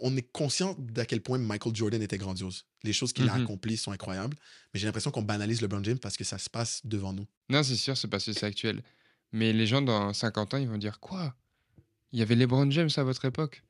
on- 0.00 0.16
est 0.16 0.30
conscient 0.32 0.74
d'à 0.78 1.04
quel 1.06 1.20
point 1.20 1.38
Michael 1.38 1.74
Jordan 1.74 2.02
était 2.02 2.18
grandiose. 2.18 2.64
Les 2.82 2.92
choses 2.92 3.12
qu'il 3.12 3.28
a 3.28 3.34
Mhm. 3.36 3.44
accomplies 3.44 3.76
sont 3.76 3.92
incroyables, 3.92 4.36
mais 4.72 4.80
j'ai 4.80 4.86
l'impression 4.86 5.10
qu'on 5.10 5.22
banalise 5.22 5.60
LeBron 5.60 5.82
James 5.84 5.98
parce 5.98 6.16
que 6.16 6.24
ça 6.24 6.38
se 6.38 6.48
passe 6.50 6.80
devant 6.84 7.12
nous. 7.12 7.26
Non, 7.48 7.62
c'est 7.62 7.76
sûr, 7.76 7.96
c'est 7.96 8.08
parce 8.08 8.24
que 8.24 8.32
c'est 8.32 8.46
actuel. 8.46 8.82
Mais 9.32 9.52
les 9.52 9.66
gens 9.66 9.82
dans 9.82 10.12
50 10.12 10.54
ans, 10.54 10.58
ils 10.58 10.68
vont 10.68 10.78
dire 10.78 10.98
quoi? 11.00 11.34
Il 12.12 12.18
y 12.18 12.22
avait 12.22 12.34
LeBron 12.36 12.70
James 12.70 12.90
à 12.96 13.02
votre 13.02 13.24
époque? 13.24 13.62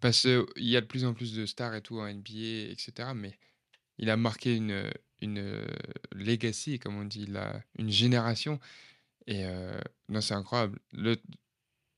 Parce 0.00 0.22
qu'il 0.22 0.44
y 0.56 0.76
a 0.76 0.80
de 0.80 0.86
plus 0.86 1.04
en 1.04 1.14
plus 1.14 1.32
de 1.34 1.46
stars 1.46 1.74
et 1.76 1.80
tout 1.80 1.98
en 2.00 2.06
NBA, 2.06 2.70
etc. 2.72 3.10
Mais 3.14 3.38
il 3.98 4.10
a 4.10 4.16
marqué 4.16 4.56
une, 4.56 4.90
une 5.20 5.38
euh, 5.38 5.66
legacy, 6.12 6.78
comme 6.80 6.96
on 6.96 7.04
dit, 7.04 7.24
il 7.28 7.36
a 7.36 7.62
une 7.78 7.90
génération. 7.90 8.58
Et 9.26 9.44
euh, 9.46 9.78
non, 10.08 10.20
c'est 10.20 10.34
incroyable. 10.34 10.78
Le, 10.92 11.16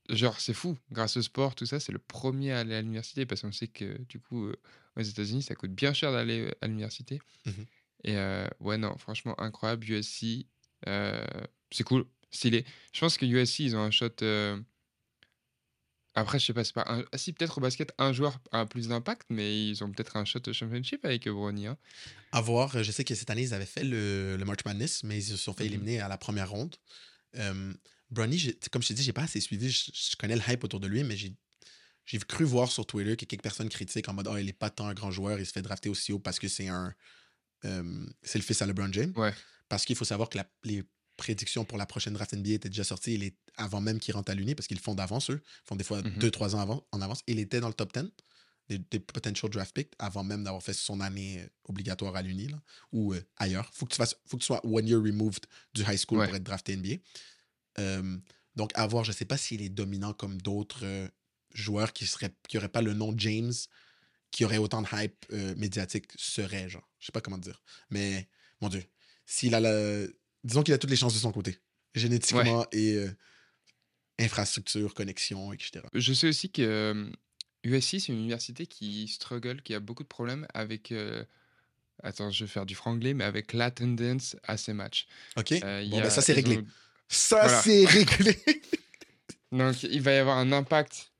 genre, 0.09 0.39
c'est 0.39 0.53
fou. 0.53 0.77
Grâce 0.91 1.17
au 1.17 1.21
sport, 1.21 1.55
tout 1.55 1.65
ça, 1.65 1.79
c'est 1.79 1.91
le 1.91 1.99
premier 1.99 2.51
à 2.53 2.59
aller 2.59 2.75
à 2.75 2.81
l'université. 2.81 3.25
Parce 3.25 3.41
qu'on 3.41 3.51
sait 3.51 3.67
que, 3.67 3.97
du 4.03 4.19
coup, 4.19 4.45
euh, 4.47 4.55
aux 4.95 5.01
États-Unis, 5.01 5.43
ça 5.43 5.55
coûte 5.55 5.71
bien 5.71 5.93
cher 5.93 6.11
d'aller 6.11 6.41
euh, 6.47 6.51
à 6.61 6.67
l'université. 6.67 7.19
Mhm. 7.45 7.65
Et 8.03 8.17
euh, 8.17 8.47
ouais, 8.59 8.77
non, 8.77 8.97
franchement, 8.97 9.39
incroyable. 9.39 9.89
USC, 9.89 10.45
euh, 10.87 11.25
c'est 11.71 11.83
cool, 11.83 12.05
stylé. 12.31 12.63
Je 12.93 12.99
pense 12.99 13.17
que 13.17 13.25
USC, 13.25 13.59
ils 13.59 13.75
ont 13.75 13.81
un 13.81 13.91
shot. 13.91 14.09
Après, 16.15 16.39
je 16.39 16.45
sais 16.47 16.53
pas, 16.53 16.63
c'est 16.63 16.73
pas 16.73 16.85
un... 16.87 17.03
ah, 17.11 17.17
si, 17.17 17.31
peut-être 17.31 17.59
au 17.59 17.61
basket, 17.61 17.93
un 17.99 18.11
joueur 18.11 18.39
a 18.51 18.65
plus 18.65 18.87
d'impact, 18.87 19.27
mais 19.29 19.67
ils 19.69 19.83
ont 19.83 19.91
peut-être 19.91 20.17
un 20.17 20.25
shot 20.25 20.39
au 20.47 20.53
championship 20.53 21.05
avec 21.05 21.27
Brony. 21.29 21.67
Hein. 21.67 21.77
À 22.31 22.41
voir, 22.41 22.81
je 22.83 22.91
sais 22.91 23.03
que 23.03 23.13
cette 23.13 23.29
année, 23.29 23.43
ils 23.43 23.53
avaient 23.53 23.67
fait 23.67 23.83
le, 23.83 24.35
le 24.35 24.45
March 24.45 24.65
Madness, 24.65 25.03
mais 25.03 25.17
ils 25.19 25.23
se 25.23 25.37
sont 25.37 25.53
fait 25.53 25.65
Mhm. 25.65 25.69
éliminer 25.73 25.99
à 25.99 26.07
la 26.07 26.17
première 26.17 26.49
ronde. 26.49 26.75
Bronny, 28.09 28.55
comme 28.71 28.81
je 28.81 28.87
t'ai 28.89 28.93
dit, 28.93 29.03
j'ai 29.03 29.13
pas 29.13 29.23
assez 29.23 29.41
suivi. 29.41 29.69
Je, 29.69 29.91
je 29.93 30.15
connais 30.15 30.35
le 30.35 30.41
hype 30.47 30.63
autour 30.63 30.79
de 30.79 30.87
lui, 30.87 31.03
mais 31.03 31.15
j'ai 31.17 31.33
j'ai 32.05 32.19
cru 32.19 32.45
voir 32.45 32.71
sur 32.71 32.85
Twitter 32.85 33.17
que 33.17 33.25
quelques 33.25 33.43
personnes 33.43 33.67
critiquent 33.67 34.07
en 34.07 34.13
mode 34.13 34.27
Oh, 34.31 34.37
il 34.37 34.47
est 34.47 34.53
pas 34.53 34.69
tant 34.69 34.87
un 34.87 34.93
grand 34.93 35.11
joueur, 35.11 35.39
il 35.39 35.45
se 35.45 35.51
fait 35.51 35.61
drafter 35.61 35.89
aussi 35.89 36.13
haut 36.13 36.19
parce 36.19 36.39
que 36.39 36.47
c'est 36.47 36.69
un. 36.69 36.93
euh, 37.65 38.05
c'est 38.21 38.37
le 38.39 38.43
fils 38.43 38.61
à 38.61 38.65
LeBron 38.65 38.91
James. 38.93 39.11
Ouais. 39.17 39.33
Parce 39.67 39.83
qu'il 39.83 39.95
faut 39.97 40.05
savoir 40.05 40.29
que 40.29 40.37
la- 40.37 40.49
les 40.63 40.83
prédictions 41.17 41.65
pour 41.65 41.77
la 41.77 41.85
prochaine 41.85 42.13
draft 42.13 42.31
NBA 42.33 42.51
étaient 42.51 42.69
déjà 42.69 42.83
sorties 42.85 43.15
il 43.15 43.23
est, 43.23 43.35
avant 43.57 43.81
même 43.81 43.99
qu'il 43.99 44.13
rentre 44.13 44.31
à 44.31 44.35
l'Uni, 44.35 44.55
parce 44.55 44.67
qu'ils 44.67 44.77
le 44.77 44.81
font 44.83 44.95
d'avance, 44.95 45.29
eux. 45.31 45.41
Ils 45.43 45.67
font 45.67 45.75
des 45.75 45.83
fois 45.83 46.01
Mhm. 46.01 46.17
deux, 46.19 46.31
trois 46.31 46.55
ans 46.55 46.59
avant, 46.59 46.87
en 46.93 47.01
avance. 47.01 47.21
Il 47.27 47.39
était 47.39 47.59
dans 47.59 47.67
le 47.67 47.73
top 47.73 47.91
10 47.93 48.09
des, 48.69 48.77
des 48.79 48.99
potential 48.99 49.49
draft 49.51 49.73
picks 49.75 49.91
avant 49.99 50.23
même 50.23 50.43
d'avoir 50.43 50.61
fait 50.63 50.73
son 50.73 51.01
année 51.01 51.41
euh, 51.41 51.47
obligatoire 51.65 52.15
à 52.15 52.21
l'Uni 52.21 52.49
ou 52.93 53.13
euh, 53.13 53.21
ailleurs. 53.37 53.69
Faut 53.73 53.85
que 53.85 53.91
tu 53.93 53.97
fasses, 53.97 54.15
faut 54.27 54.37
que 54.37 54.41
tu 54.43 54.45
sois 54.47 54.61
one 54.65 54.87
year 54.87 54.99
removed 54.99 55.45
du 55.73 55.81
high 55.81 55.97
school 55.97 56.19
Ouais. 56.19 56.27
pour 56.27 56.35
être 56.35 56.43
drafté 56.43 56.73
NBA. 56.73 57.01
Euh, 57.79 58.17
donc, 58.55 58.71
à 58.75 58.87
voir, 58.87 59.03
je 59.03 59.11
sais 59.11 59.25
pas 59.25 59.37
s'il 59.37 59.61
est 59.61 59.69
dominant 59.69 60.13
comme 60.13 60.41
d'autres 60.41 60.85
euh, 60.85 61.07
joueurs 61.53 61.93
qui 61.93 62.07
seraient 62.07 62.33
qui 62.47 62.57
auraient 62.57 62.69
pas 62.69 62.81
le 62.81 62.93
nom 62.93 63.13
James, 63.17 63.53
qui 64.31 64.45
auraient 64.45 64.57
autant 64.57 64.81
de 64.81 64.87
hype 64.93 65.25
euh, 65.31 65.55
médiatique 65.55 66.11
serait, 66.15 66.69
genre. 66.69 66.87
Je 66.99 67.07
sais 67.07 67.11
pas 67.11 67.21
comment 67.21 67.37
dire. 67.37 67.61
Mais, 67.89 68.27
mon 68.61 68.69
Dieu, 68.69 68.83
s'il 69.25 69.53
a 69.55 69.59
la... 69.59 70.07
Disons 70.43 70.63
qu'il 70.63 70.73
a 70.73 70.77
toutes 70.77 70.89
les 70.89 70.95
chances 70.95 71.13
de 71.13 71.19
son 71.19 71.31
côté. 71.31 71.59
Génétiquement 71.93 72.65
et 72.71 72.93
euh, 72.95 73.11
infrastructure, 74.19 74.93
connexion, 74.93 75.53
etc. 75.53 75.81
Je 75.93 76.13
sais 76.13 76.27
aussi 76.27 76.51
que 76.51 77.11
USC, 77.63 77.99
c'est 77.99 78.07
une 78.07 78.19
université 78.19 78.65
qui 78.65 79.07
struggle, 79.07 79.61
qui 79.61 79.73
a 79.73 79.79
beaucoup 79.79 80.03
de 80.03 80.07
problèmes 80.07 80.47
avec 80.53 80.93
attends, 82.03 82.31
je 82.31 82.45
vais 82.45 82.49
faire 82.49 82.65
du 82.65 82.75
franglais, 82.75 83.13
mais 83.13 83.23
avec 83.23 83.53
l'attendance 83.53 84.35
à 84.43 84.57
ces 84.57 84.73
matchs. 84.73 85.07
OK? 85.37 85.53
Euh, 85.63 85.87
bon, 85.89 86.01
ben 86.01 86.09
ça, 86.09 86.21
c'est 86.21 86.33
réglé. 86.33 86.57
ont- 86.57 86.65
Ça, 87.09 87.41
Voilà. 87.43 87.61
c'est 87.61 87.85
réglé. 87.85 88.37
Donc, 89.51 89.83
il 89.83 90.01
va 90.01 90.13
y 90.13 90.17
avoir 90.17 90.37
un 90.37 90.51
impact 90.51 91.11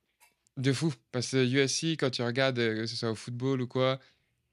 de 0.58 0.74
fou. 0.74 0.94
Parce 1.12 1.32
que 1.32 1.46
USC, 1.46 1.98
quand 1.98 2.10
tu 2.10 2.22
regardes, 2.22 2.60
euh, 2.60 2.82
que 2.82 2.86
ce 2.86 2.96
soit 2.96 3.12
au 3.12 3.16
football 3.16 3.62
ou 3.62 3.68
quoi, 3.68 4.00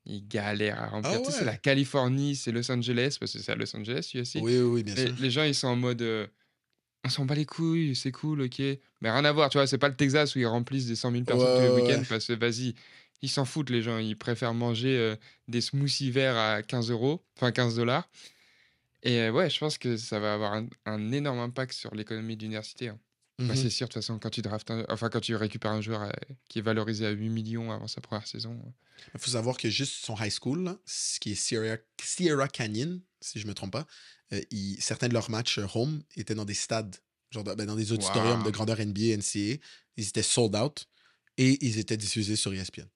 ils 0.06 0.26
galèrent 0.26 0.80
à 0.82 0.86
remplir. 0.88 1.12
Ah 1.14 1.18
Tu 1.24 1.30
sais, 1.32 1.38
c'est 1.38 1.44
la 1.44 1.56
Californie, 1.56 2.36
c'est 2.36 2.52
Los 2.52 2.70
Angeles, 2.70 3.16
parce 3.18 3.32
que 3.32 3.38
c'est 3.38 3.52
à 3.52 3.56
Los 3.56 3.74
Angeles, 3.74 4.10
USC. 4.14 4.38
oui, 4.42 4.58
oui, 4.58 4.82
bien 4.82 4.94
Et 4.94 5.06
sûr. 5.06 5.14
les 5.18 5.30
gens, 5.30 5.42
ils 5.44 5.54
sont 5.54 5.68
en 5.68 5.76
mode. 5.76 6.02
euh, 6.02 6.26
on 7.06 7.10
s'en 7.10 7.24
bat 7.26 7.34
les 7.34 7.44
couilles, 7.46 7.94
c'est 7.96 8.12
cool, 8.12 8.42
ok. 8.42 8.60
Mais 9.00 9.10
rien 9.10 9.24
à 9.24 9.32
voir, 9.32 9.50
tu 9.50 9.58
vois, 9.58 9.66
c'est 9.66 9.76
pas 9.78 9.88
le 9.88 9.96
Texas 9.96 10.34
où 10.36 10.38
ils 10.38 10.46
remplissent 10.46 10.86
des 10.86 10.96
100 10.96 11.10
000 11.12 11.24
personnes 11.24 11.46
Ouais, 11.46 11.68
tous 11.68 11.76
les 11.76 11.82
week-ends 11.82 11.98
ouais. 12.00 12.06
parce 12.08 12.26
que 12.26 12.32
vas-y, 12.34 12.74
ils 13.22 13.28
s'en 13.28 13.44
foutent, 13.44 13.70
les 13.70 13.82
gens. 13.82 13.98
Ils 13.98 14.16
préfèrent 14.16 14.54
manger 14.54 14.96
euh, 14.96 15.16
des 15.48 15.60
smoothies 15.60 16.10
verts 16.10 16.36
à 16.36 16.62
15 16.62 16.90
euros, 16.90 17.22
enfin 17.36 17.50
15 17.52 17.76
dollars. 17.76 18.08
Et 19.04 19.20
euh, 19.20 19.30
ouais, 19.32 19.50
je 19.50 19.58
pense 19.58 19.78
que 19.78 19.96
ça 19.96 20.18
va 20.18 20.34
avoir 20.34 20.54
un, 20.54 20.66
un 20.86 21.12
énorme 21.12 21.38
impact 21.38 21.72
sur 21.74 21.94
l'économie 21.94 22.36
de 22.36 22.42
l'université. 22.42 22.88
hein. 22.88 22.98
Bah, 23.38 23.46
Mhm. 23.54 23.56
c'est 23.56 23.70
sûr, 23.70 23.88
de 23.88 23.92
toute 23.92 24.00
façon, 24.02 24.18
quand 24.20 24.30
tu 24.30 24.42
draftes 24.42 24.70
un- 24.70 24.86
enfin, 24.88 25.10
quand 25.10 25.20
tu 25.20 25.34
récupères 25.34 25.72
un 25.72 25.80
joueur 25.80 26.10
qui 26.48 26.60
est 26.60 26.62
valorisé 26.62 27.04
à 27.04 27.10
8 27.10 27.28
millions 27.30 27.72
avant 27.72 27.88
sa 27.88 28.00
première 28.00 28.26
saison. 28.28 28.58
Il 29.12 29.20
faut 29.20 29.30
savoir 29.32 29.56
que 29.56 29.68
juste 29.68 30.04
son 30.04 30.14
high 30.16 30.30
school, 30.30 30.62
là, 30.62 30.78
ce 30.86 31.18
qui 31.18 31.32
est 31.32 31.34
Sierra, 31.34 31.76
Sierra 32.00 32.46
Canyon, 32.48 33.00
si 33.20 33.40
je 33.40 33.46
me 33.48 33.52
trompe 33.54 33.72
pas, 33.72 33.86
euh, 34.32 34.40
ils- 34.52 34.80
certains 34.80 35.08
de 35.08 35.12
leurs 35.14 35.30
matchs 35.30 35.58
home 35.74 36.02
étaient 36.16 36.36
dans 36.36 36.44
des 36.44 36.54
stades, 36.54 36.96
genre 37.32 37.42
dans, 37.42 37.56
ben, 37.56 37.66
dans 37.66 37.74
des 37.74 37.90
auditoriums 37.92 38.38
Wow. 38.38 38.44
de 38.44 38.50
grandeur 38.50 38.78
NBA, 38.80 39.14
NCAA. 39.16 39.58
Ils 39.96 40.08
étaient 40.08 40.22
sold 40.22 40.54
out 40.54 40.86
et 41.36 41.58
ils 41.66 41.78
étaient 41.78 41.96
diffusés 41.96 42.36
sur 42.36 42.52
E 42.52 42.54
ESPN. 42.54 42.86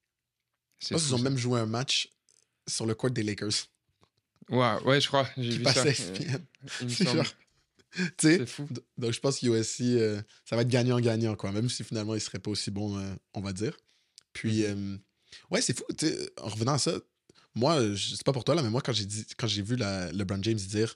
Je 0.80 0.88
pense 0.90 1.08
fou, 1.08 1.14
ont 1.14 1.18
même 1.18 1.36
joué 1.36 1.58
un 1.58 1.66
match 1.66 2.08
sur 2.68 2.86
le 2.86 2.94
court 2.94 3.10
des 3.10 3.24
Lakers 3.24 3.66
Ouais, 4.48 4.82
ouais, 4.84 5.00
je 5.00 5.08
crois, 5.08 5.28
j'ai 5.36 5.50
vu 5.58 5.64
ça. 5.64 5.72
passait 5.84 5.94
euh, 6.02 6.38
C'est 6.88 7.04
genre- 7.04 7.24
Tu 7.94 8.02
sais, 8.20 8.36
C'est 8.38 8.46
fou. 8.46 8.68
Donc, 8.96 9.12
je 9.12 9.20
pense 9.20 9.38
qu'USC, 9.38 9.80
euh, 9.82 10.20
ça 10.44 10.56
va 10.56 10.62
être 10.62 10.68
gagnant-gagnant, 10.68 11.34
quoi. 11.36 11.52
Même 11.52 11.68
si 11.68 11.82
finalement, 11.84 12.14
il 12.14 12.20
serait 12.20 12.38
pas 12.38 12.50
aussi 12.50 12.70
bon, 12.70 12.98
euh, 12.98 13.14
on 13.34 13.40
va 13.40 13.52
dire. 13.52 13.76
Puis, 14.32 14.62
Mhm. 14.66 14.94
euh, 14.94 14.98
ouais, 15.50 15.62
c'est 15.62 15.76
fou. 15.76 15.84
En 16.40 16.48
revenant 16.48 16.74
à 16.74 16.78
ça, 16.78 16.92
moi, 17.54 17.94
je 17.94 18.14
sais 18.14 18.24
pas 18.24 18.32
pour 18.32 18.44
toi, 18.44 18.54
là, 18.54 18.62
mais 18.62 18.70
moi, 18.70 18.82
quand 18.82 18.92
j'ai 18.92 19.06
dit, 19.06 19.26
quand 19.36 19.46
j'ai 19.46 19.62
vu 19.62 19.76
la, 19.76 20.12
LeBron 20.12 20.42
James 20.42 20.54
dire 20.56 20.94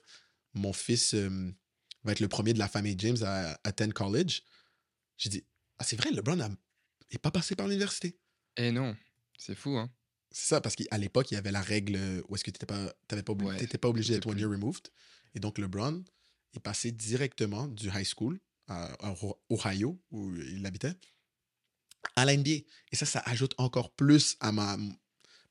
mon 0.53 0.71
fils 0.71 1.13
va 2.03 2.11
être 2.11 2.19
le 2.19 2.27
premier 2.27 2.53
de 2.53 2.59
la 2.59 2.67
famille 2.67 2.95
James 2.99 3.17
à 3.23 3.59
attend 3.63 3.89
college, 3.89 4.43
j'ai 5.17 5.29
dit 5.29 5.43
ah, 5.79 5.83
c'est 5.83 5.95
vrai, 5.95 6.11
LeBron 6.11 6.39
a- 6.41 6.49
est 7.09 7.17
pas 7.17 7.31
passé 7.31 7.55
par 7.55 7.67
l'université. 7.67 8.17
Et 8.55 8.71
non, 8.71 8.95
c'est 9.37 9.55
fou, 9.55 9.71
hein. 9.77 9.89
C'est 10.35 10.47
ça, 10.47 10.61
parce 10.61 10.75
qu'à 10.75 10.97
l'époque, 10.97 11.29
il 11.31 11.35
y 11.35 11.37
avait 11.37 11.51
la 11.51 11.61
règle 11.61 11.95
euh, 11.95 12.21
où 12.27 12.35
est-ce 12.35 12.43
que 12.43 12.49
tu 12.51 12.55
n'étais 12.55 12.65
pas, 12.65 12.91
pas, 13.07 13.33
obli- 13.33 13.45
Ouais, 13.45 13.57
t'étais 13.57 13.77
pas 13.77 13.87
obligé 13.87 14.15
d'être 14.15 14.25
one 14.27 14.37
year 14.39 14.49
removed. 14.49 14.87
Et 15.35 15.39
donc, 15.39 15.59
LeBron 15.59 16.03
est 16.55 16.59
passé 16.59 16.91
directement 16.91 17.67
du 17.67 17.87
high 17.89 18.03
school 18.05 18.39
à, 18.67 18.91
Ohio, 19.51 20.01
où 20.11 20.35
il 20.35 20.65
habitait, 20.65 20.95
à 22.15 22.25
la 22.25 22.33
NBA. 22.35 22.49
Et 22.91 22.95
ça, 22.95 23.05
ça 23.05 23.21
ajoute 23.25 23.53
encore 23.57 23.91
plus 23.91 24.35
à 24.39 24.51
ma, 24.51 24.75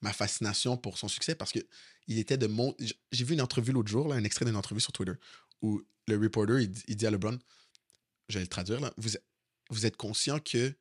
ma 0.01 0.13
fascination 0.13 0.77
pour 0.77 0.99
son 0.99 1.09
succès 1.09 1.35
parce 1.35 1.53
que 1.53 1.61
il 2.09 2.19
était 2.19 2.37
de 2.37 2.47
mon. 2.49 2.75
J'ai 3.13 3.25
vu 3.25 3.35
une 3.35 3.41
entrevue 3.41 3.71
l'autre 3.73 3.89
jour, 3.91 4.09
là, 4.09 4.17
un 4.17 4.25
extrait 4.25 4.45
d'une 4.45 4.57
entrevue 4.57 4.81
sur 4.81 4.93
Twitter, 4.93 5.15
où 5.61 5.81
le 6.09 6.19
reporter, 6.19 6.61
il, 6.61 6.71
dit- 6.71 6.83
il 6.89 6.97
dit 6.97 7.07
à 7.07 7.11
LeBron, 7.13 7.39
je 8.29 8.39
vais 8.39 8.45
le 8.45 8.49
traduire 8.49 8.81
là, 8.81 8.93
vous, 8.97 9.17
êtes- 9.17 9.25
vous 9.71 9.87
êtes 9.87 9.97
conscient 9.97 10.41
que 10.41 10.75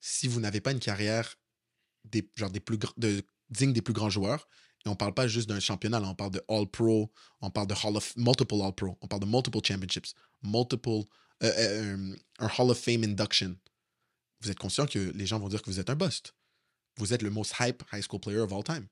si 0.00 0.26
vous 0.26 0.40
n'avez 0.40 0.60
pas 0.60 0.72
une 0.72 0.80
carrière 0.80 1.36
des, 2.04 2.28
genre 2.34 2.50
des 2.50 2.60
plus 2.60 2.78
de, 2.96 3.22
digne 3.50 3.72
des 3.72 3.82
plus 3.82 3.94
grands 3.94 4.10
joueurs, 4.10 4.48
et 4.84 4.88
on 4.88 4.96
parle 4.96 5.14
pas 5.14 5.26
juste 5.26 5.48
d'un 5.48 5.60
championnat, 5.60 6.00
là, 6.00 6.08
on 6.08 6.14
parle 6.14 6.30
de 6.30 6.42
All-Pro, 6.48 7.12
on 7.40 7.50
parle 7.50 7.66
de 7.66 7.74
Hall 7.74 7.96
of, 7.96 8.16
multiple 8.16 8.54
All-Pro, 8.62 8.96
on 9.00 9.06
parle 9.08 9.22
de 9.22 9.26
multiple 9.26 9.58
championships, 9.64 10.14
multiple, 10.42 11.04
euh, 11.42 11.52
euh, 11.58 12.16
un 12.38 12.48
Hall 12.58 12.70
of 12.70 12.78
Fame 12.78 13.04
induction. 13.04 13.56
Vous 14.40 14.50
êtes 14.50 14.58
conscient 14.58 14.86
que 14.86 14.98
les 14.98 15.26
gens 15.26 15.38
vont 15.38 15.48
dire 15.48 15.62
que 15.62 15.70
vous 15.70 15.80
êtes 15.80 15.90
un 15.90 15.96
bust. 15.96 16.34
Vous 16.98 17.12
êtes 17.12 17.22
le 17.22 17.30
most 17.30 17.54
hype 17.58 17.82
high 17.92 18.02
school 18.02 18.20
player 18.20 18.38
of 18.38 18.52
all 18.52 18.62
time. 18.62 18.86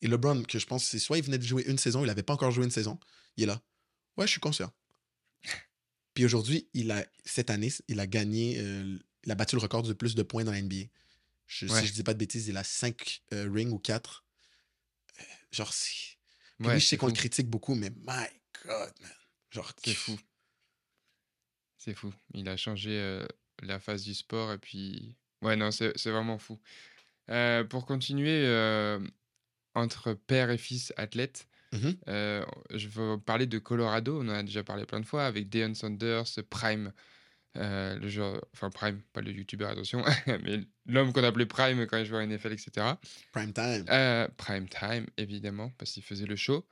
Et 0.00 0.08
LeBron, 0.08 0.42
que 0.42 0.58
je 0.58 0.66
pense, 0.66 0.84
c'est 0.84 0.98
soit 0.98 1.18
il 1.18 1.24
venait 1.24 1.38
de 1.38 1.44
jouer 1.44 1.64
une 1.66 1.78
saison, 1.78 2.02
il 2.02 2.08
n'avait 2.08 2.22
pas 2.22 2.34
encore 2.34 2.50
joué 2.50 2.64
une 2.64 2.70
saison, 2.70 2.98
il 3.36 3.44
est 3.44 3.46
là. 3.46 3.60
Ouais, 4.16 4.26
je 4.26 4.32
suis 4.32 4.40
conscient. 4.40 4.72
Puis 6.14 6.24
aujourd'hui, 6.24 6.68
il 6.74 6.90
a, 6.90 7.06
cette 7.24 7.50
année, 7.50 7.72
il 7.88 8.00
a 8.00 8.06
gagné, 8.06 8.58
euh, 8.58 8.98
il 9.24 9.32
a 9.32 9.34
battu 9.34 9.56
le 9.56 9.62
record 9.62 9.82
de 9.82 9.92
plus 9.92 10.14
de 10.14 10.22
points 10.22 10.44
dans 10.44 10.52
la 10.52 10.60
NBA. 10.60 10.86
Je, 11.54 11.66
Ouais. 11.66 11.80
Si 11.82 11.86
je 11.88 11.92
dis 11.92 12.02
pas 12.02 12.14
de 12.14 12.18
bêtises, 12.18 12.48
il 12.48 12.56
a 12.56 12.64
5 12.64 13.22
rings 13.30 13.70
ou 13.72 13.78
4. 13.78 14.24
genre, 15.50 15.72
c'est. 15.72 15.90
Puis 16.58 16.68
Ouais, 16.68 16.74
oui, 16.74 16.80
je 16.80 16.86
sais 16.86 16.96
qu'on 16.96 17.08
le 17.08 17.12
critique 17.12 17.48
beaucoup, 17.48 17.74
mais 17.74 17.90
my 17.90 18.26
God, 18.64 18.92
man. 19.00 19.10
Genre, 19.50 19.72
C'est 19.84 19.94
fou. 19.94 20.18
C'est 21.76 21.94
fou. 21.94 22.12
Il 22.34 22.48
a 22.48 22.56
changé 22.56 22.90
euh, 22.92 23.26
la 23.62 23.80
face 23.80 24.02
du 24.04 24.14
sport 24.14 24.52
et 24.52 24.58
puis... 24.58 25.16
Ouais, 25.42 25.56
non, 25.56 25.70
c'est 25.72 25.92
vraiment 26.06 26.38
fou. 26.38 26.60
Euh, 27.28 27.64
pour 27.64 27.84
continuer, 27.86 28.46
euh, 28.46 29.00
entre 29.74 30.14
père 30.14 30.50
et 30.50 30.58
fils 30.58 30.92
athlètes, 30.96 31.48
Mhm. 31.72 31.96
euh, 32.08 32.44
je 32.70 32.86
veux 32.88 33.18
parler 33.18 33.46
de 33.46 33.58
Colorado. 33.58 34.20
On 34.22 34.28
en 34.28 34.34
a 34.34 34.42
déjà 34.42 34.62
parlé 34.62 34.84
plein 34.86 35.00
de 35.00 35.06
fois 35.06 35.26
avec 35.26 35.48
Deion 35.48 35.74
Sanders, 35.74 36.26
Prime, 36.50 36.92
euh, 37.58 37.98
le 37.98 38.08
joueur, 38.08 38.42
enfin 38.54 38.70
Prime, 38.70 39.02
pas 39.12 39.20
le 39.20 39.30
YouTuber, 39.30 39.66
attention, 39.66 40.02
mais 40.26 40.60
l'homme 40.86 41.12
qu'on 41.12 41.22
appelait 41.22 41.46
Prime 41.46 41.86
quand 41.86 41.98
il 41.98 42.06
jouait 42.06 42.22
à 42.22 42.26
NFL, 42.26 42.52
etc. 42.52 42.94
Prime 43.32 43.52
time. 43.52 43.84
Euh, 43.90 44.26
prime 44.36 44.68
time, 44.68 45.06
évidemment, 45.18 45.70
parce 45.78 45.92
qu'il 45.92 46.02
faisait 46.02 46.26
le 46.26 46.36
show. 46.36 46.66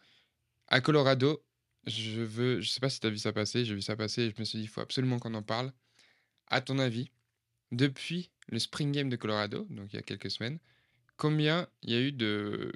À 0.69 0.81
Colorado, 0.81 1.45
je 1.87 2.23
veux, 2.23 2.61
je 2.61 2.71
sais 2.71 2.81
pas 2.81 2.89
si 2.89 3.01
tu 3.01 3.07
as 3.07 3.11
vu 3.11 3.19
ça 3.19 3.33
passer, 3.33 3.65
j'ai 3.65 3.75
vu 3.75 3.83
ça 3.83 3.97
passer 3.97 4.23
et 4.23 4.31
je 4.31 4.41
me 4.41 4.45
suis 4.45 4.59
dit, 4.59 4.65
il 4.65 4.69
faut 4.69 4.81
absolument 4.81 5.19
qu'on 5.19 5.35
en 5.35 5.43
parle. 5.43 5.73
À 6.47 6.61
ton 6.61 6.79
avis, 6.79 7.11
depuis 7.73 8.31
le 8.49 8.59
Spring 8.59 8.91
Game 8.91 9.09
de 9.09 9.17
Colorado, 9.17 9.67
donc 9.71 9.93
il 9.93 9.97
y 9.97 9.99
a 9.99 10.03
quelques 10.03 10.31
semaines, 10.31 10.59
combien 11.17 11.69
il 11.83 11.91
y 11.91 11.97
a 11.97 12.01
eu 12.01 12.13
de 12.13 12.73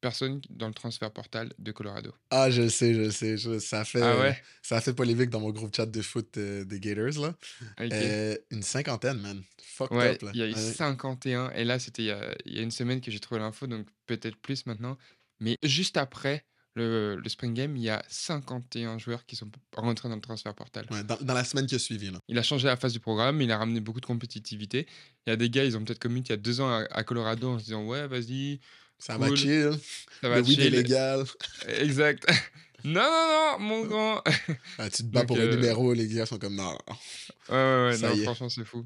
personnes 0.00 0.40
dans 0.50 0.68
le 0.68 0.74
transfert 0.74 1.10
portal 1.12 1.52
de 1.58 1.72
Colorado 1.72 2.14
Ah, 2.30 2.50
je 2.50 2.62
le 2.62 2.68
sais, 2.68 2.94
je 2.94 3.00
le 3.00 3.10
sais. 3.10 3.36
je- 3.36 3.58
ça, 3.58 3.80
a 3.80 3.84
fait, 3.84 4.02
Ah 4.02 4.12
euh, 4.12 4.32
ça 4.62 4.76
a 4.76 4.80
fait 4.80 4.94
polémique 4.94 5.30
dans 5.30 5.40
mon 5.40 5.50
groupe 5.50 5.74
chat 5.74 5.86
de 5.86 6.02
foot 6.02 6.36
euh, 6.38 6.64
des 6.64 6.80
Gators, 6.80 7.20
là. 7.22 7.34
Euh, 7.80 8.36
une 8.50 8.62
cinquantaine, 8.62 9.18
man. 9.20 9.42
Fucked 9.62 9.96
Ouais, 9.96 10.10
up, 10.22 10.30
il 10.34 10.40
y 10.40 10.42
a 10.42 10.46
eu 10.48 10.54
Ouais. 10.54 10.60
51, 10.60 11.50
et 11.50 11.64
là 11.64 11.78
c'était 11.78 12.02
il 12.02 12.06
y 12.06 12.10
a, 12.10 12.34
il 12.44 12.56
y 12.56 12.58
a 12.58 12.62
une 12.62 12.70
semaine 12.70 13.00
que 13.00 13.10
j'ai 13.10 13.20
trouvé 13.20 13.40
l'info, 13.40 13.66
donc 13.66 13.86
peut-être 14.06 14.36
plus 14.36 14.66
maintenant. 14.66 14.96
Mais 15.40 15.56
juste 15.62 15.96
après 15.96 16.44
le, 16.74 17.16
le 17.16 17.28
Spring 17.28 17.54
Game, 17.54 17.76
il 17.76 17.82
y 17.82 17.90
a 17.90 18.04
51 18.08 18.98
joueurs 18.98 19.26
qui 19.26 19.34
sont 19.36 19.50
rentrés 19.76 20.08
dans 20.08 20.14
le 20.14 20.20
transfert 20.20 20.54
portal. 20.54 20.86
Ouais, 20.90 21.02
dans, 21.02 21.16
dans 21.16 21.34
la 21.34 21.42
semaine 21.44 21.66
qui 21.66 21.74
a 21.74 21.78
suivi, 21.78 22.10
là. 22.10 22.18
Il 22.28 22.38
a 22.38 22.42
changé 22.42 22.66
la 22.68 22.76
phase 22.76 22.92
du 22.92 23.00
programme, 23.00 23.40
il 23.42 23.50
a 23.50 23.58
ramené 23.58 23.80
beaucoup 23.80 24.00
de 24.00 24.06
compétitivité. 24.06 24.86
Il 25.26 25.30
y 25.30 25.32
a 25.32 25.36
des 25.36 25.50
gars, 25.50 25.64
ils 25.64 25.76
ont 25.76 25.84
peut-être 25.84 25.98
commis 25.98 26.20
il 26.20 26.28
y 26.28 26.32
a 26.32 26.36
deux 26.36 26.60
ans 26.60 26.68
à, 26.68 26.86
à 26.90 27.02
Colorado 27.04 27.48
en 27.50 27.58
se 27.58 27.64
disant 27.64 27.84
Ouais, 27.84 28.06
vas-y, 28.06 28.60
Ça 28.98 29.16
va 29.18 29.34
chill. 29.34 29.70
ça 30.20 30.28
va 30.28 30.36
Le 30.40 30.42
weed 30.42 30.60
est 30.60 30.70
légal. 30.70 31.24
Exact. 31.68 32.26
non, 32.84 33.00
non, 33.02 33.28
non, 33.28 33.58
mon 33.60 33.84
grand. 33.86 34.22
Ah, 34.78 34.90
tu 34.90 35.02
te 35.02 35.08
bats 35.08 35.20
Donc, 35.20 35.28
pour 35.28 35.36
un 35.38 35.40
euh, 35.42 35.54
numéro, 35.56 35.92
les 35.94 36.08
gars 36.08 36.26
sont 36.26 36.38
comme 36.38 36.56
non. 36.56 36.76
Ouais, 37.48 37.54
ouais, 37.54 37.84
ouais, 37.90 37.96
Ça 37.96 38.08
non, 38.10 38.16
franchement, 38.22 38.48
c'est 38.48 38.64
fou. 38.64 38.84